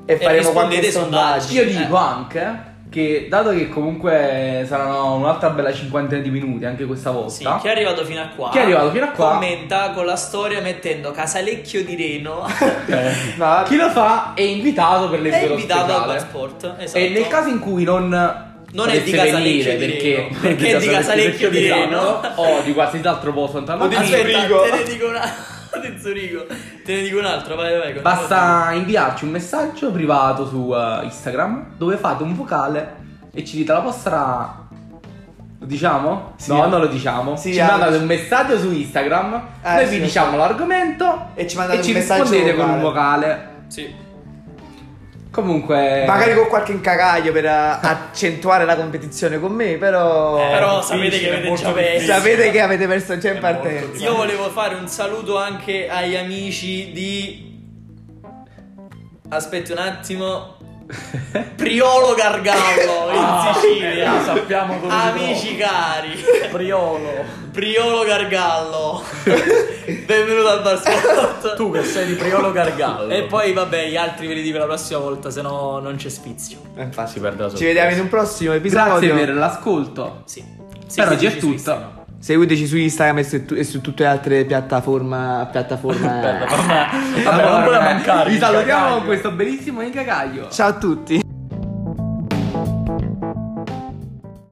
e 0.06 0.18
faremo 0.18 0.50
qualche 0.52 0.92
sondaggio. 0.92 1.48
sondaggi. 1.48 1.56
Io 1.56 1.66
dico 1.66 1.96
anche 1.96 2.70
che 2.90 3.28
dato 3.30 3.52
che 3.52 3.70
comunque 3.70 4.66
saranno 4.68 5.16
un'altra 5.16 5.52
bella 5.52 5.72
cinquantina 5.72 6.20
di 6.20 6.30
minuti 6.30 6.66
anche 6.66 6.84
questa 6.86 7.10
volta. 7.12 7.30
Sì, 7.30 7.48
chi 7.62 7.68
è 7.68 7.72
arrivato 7.72 8.04
fino 8.04 8.20
a 8.22 8.28
qua? 8.36 8.50
Chi 8.50 8.58
è 8.58 8.62
arrivato 8.64 8.92
fino 8.92 9.06
a 9.06 9.10
qua? 9.12 9.30
Commenta 9.32 9.92
con 9.92 10.06
la 10.06 10.18
storia 10.18 10.60
mettendo 10.60 11.12
Casalecchio 11.12 11.86
di 11.86 11.96
Reno. 11.96 12.46
No, 13.38 13.64
Chi 13.66 13.78
lo 13.78 13.90
fa 13.92 14.34
è 14.34 14.42
invitato 14.42 15.10
per 15.10 15.20
è 15.20 15.22
l'episodio 15.22 15.54
invitato 15.54 15.94
al. 15.94 16.20
Sport. 16.20 16.74
Esatto. 16.80 16.98
E 16.98 17.08
nel 17.10 17.28
caso 17.28 17.48
in 17.48 17.60
cui 17.60 17.86
non 17.86 18.50
Non 18.74 18.90
è 18.90 19.02
di 19.02 19.12
Casalecchio 19.12 19.78
perché, 19.78 20.16
Reno, 20.16 20.38
perché 20.42 20.76
è 20.76 20.80
di 20.80 20.88
Casalecchio 20.88 21.50
di 21.50 21.68
Reno. 21.68 22.22
o 22.36 22.62
di 22.62 22.74
qualsiasi 22.74 23.08
altro 23.08 23.34
posto 23.34 23.58
lontano 23.58 23.90
Zurigo. 23.92 24.62
Aspetta, 24.62 24.78
te 24.78 24.84
ne 24.84 24.84
dico 24.84 25.08
una... 25.08 25.22
di 25.82 26.00
Zurigo. 26.00 26.46
Te 26.84 26.96
ne 26.96 27.02
dico 27.04 27.20
un 27.20 27.26
altro, 27.26 27.56
vai, 27.56 27.72
vai. 27.74 27.94
continua. 27.94 28.02
Basta 28.02 28.72
inviarci 28.74 29.26
un 29.26 29.32
messaggio 29.32 29.92
privato 29.92 30.48
su 30.48 30.74
eh, 30.74 31.06
Instagram 31.06 31.76
dove 31.78 31.98
fate 31.98 32.24
un 32.24 32.36
vocale 32.36 32.96
e 33.34 33.46
ci 33.46 33.58
dite 33.58 33.72
la 33.72 33.80
vostra. 33.80 34.68
Lo 35.60 35.66
diciamo? 35.68 36.34
Sì. 36.38 36.52
no, 36.52 36.66
non 36.66 36.80
lo 36.80 36.88
diciamo. 36.88 37.36
Sì, 37.36 37.54
ci 37.54 37.60
ah, 37.60 37.68
mandate 37.68 37.98
un 37.98 38.06
messaggio 38.06 38.58
su 38.58 38.72
Instagram. 38.72 39.42
Eh, 39.62 39.74
noi 39.76 39.86
sì, 39.86 39.98
vi 39.98 40.02
diciamo 40.02 40.36
l'argomento 40.36 41.30
E 41.36 41.48
ci 41.48 41.56
mandate 41.56 41.78
e 41.78 41.82
un 41.82 41.88
ci 41.88 41.94
messaggio 41.94 42.24
rispondete 42.24 42.56
con 42.56 42.70
un 42.70 42.82
vocale. 42.82 43.26
vocale. 43.28 43.50
Sì. 43.68 44.01
Comunque. 45.32 46.04
Magari 46.06 46.34
con 46.36 46.48
qualche 46.48 46.74
incagaglio 46.74 47.32
per 47.32 47.46
eh, 47.46 47.50
accentuare 47.50 48.66
la 48.66 48.76
competizione 48.76 49.40
con 49.40 49.54
me, 49.54 49.78
però. 49.78 50.38
Eh, 50.38 50.52
Però 50.52 50.82
sapete 50.82 51.20
che 51.20 51.30
avete 51.30 51.54
già 51.56 51.72
perso. 51.72 52.06
Sapete 52.06 52.52
che 52.52 52.60
avete 52.62 52.88
perso 52.88 53.18
già 53.18 53.32
in 53.32 53.40
partenza. 53.40 54.04
Io 54.04 54.16
volevo 54.16 54.50
fare 54.50 54.76
un 54.76 54.88
saluto 54.90 55.38
anche 55.38 55.88
agli 55.90 56.18
amici 56.18 56.92
di. 56.92 57.50
Aspetti 59.30 59.72
un 59.72 59.78
attimo. 59.78 60.58
Priolo 61.56 62.14
Gargallo 62.16 63.12
in 63.12 63.18
Ah, 63.24 63.54
Sicilia. 63.54 64.20
eh, 64.20 64.24
sappiamo 64.26 64.80
si 64.82 64.88
Amici 64.90 65.58
cari. 65.58 66.10
Priolo. 66.52 67.24
Priolo 67.52 68.04
Gargallo. 68.04 69.04
Benvenuto 70.06 70.48
al 70.50 70.62
Bar 70.62 70.80
Sport. 70.80 71.56
Tu 71.56 71.72
che 71.72 71.84
sei 71.84 72.08
di 72.08 72.14
Priolo 72.14 72.52
Gargallo. 72.52 73.10
E 73.10 73.24
poi 73.24 73.54
vabbè, 73.54 73.88
gli 73.88 73.96
altri 73.96 74.28
ve 74.28 74.34
li 74.34 74.42
dico 74.42 74.58
la 74.58 74.66
prossima 74.66 75.00
volta, 75.00 75.30
se 75.30 75.42
no 75.42 75.80
non 75.80 75.96
c'è 75.96 76.10
spizio. 76.10 76.60
Eh, 76.76 76.84
infatti. 76.84 77.12
si 77.14 77.20
perde 77.20 77.44
la 77.44 77.54
Ci 77.56 77.64
vediamo 77.64 77.92
in 77.92 78.00
un 78.00 78.10
prossimo 78.10 78.54
episodio. 78.54 79.00
Grazie 79.10 79.26
per 79.26 79.36
l'ascolto. 79.36 80.22
Sì. 80.26 80.44
Per 80.96 81.08
oggi 81.10 81.26
è 81.26 81.30
Seguiteci 81.30 81.40
su 81.40 81.48
tutto. 81.64 82.00
Seguiteci 82.22 82.68
su 82.68 82.78
Instagram 82.78 83.18
e 83.18 83.24
su, 83.24 83.44
e 83.56 83.64
su 83.64 83.82
tutte 83.82 84.04
le 84.04 84.10
altre 84.10 84.46
piattaforme. 84.46 85.50
Vabbè, 87.26 87.82
mancare. 87.82 88.30
Vi 88.30 88.38
salutiamo 88.38 88.98
con 88.98 89.06
questo 89.06 89.32
bellissimo 89.32 89.82
incagaglio. 89.82 90.48
Ciao 90.50 90.68
a 90.68 90.74
tutti. 90.74 91.21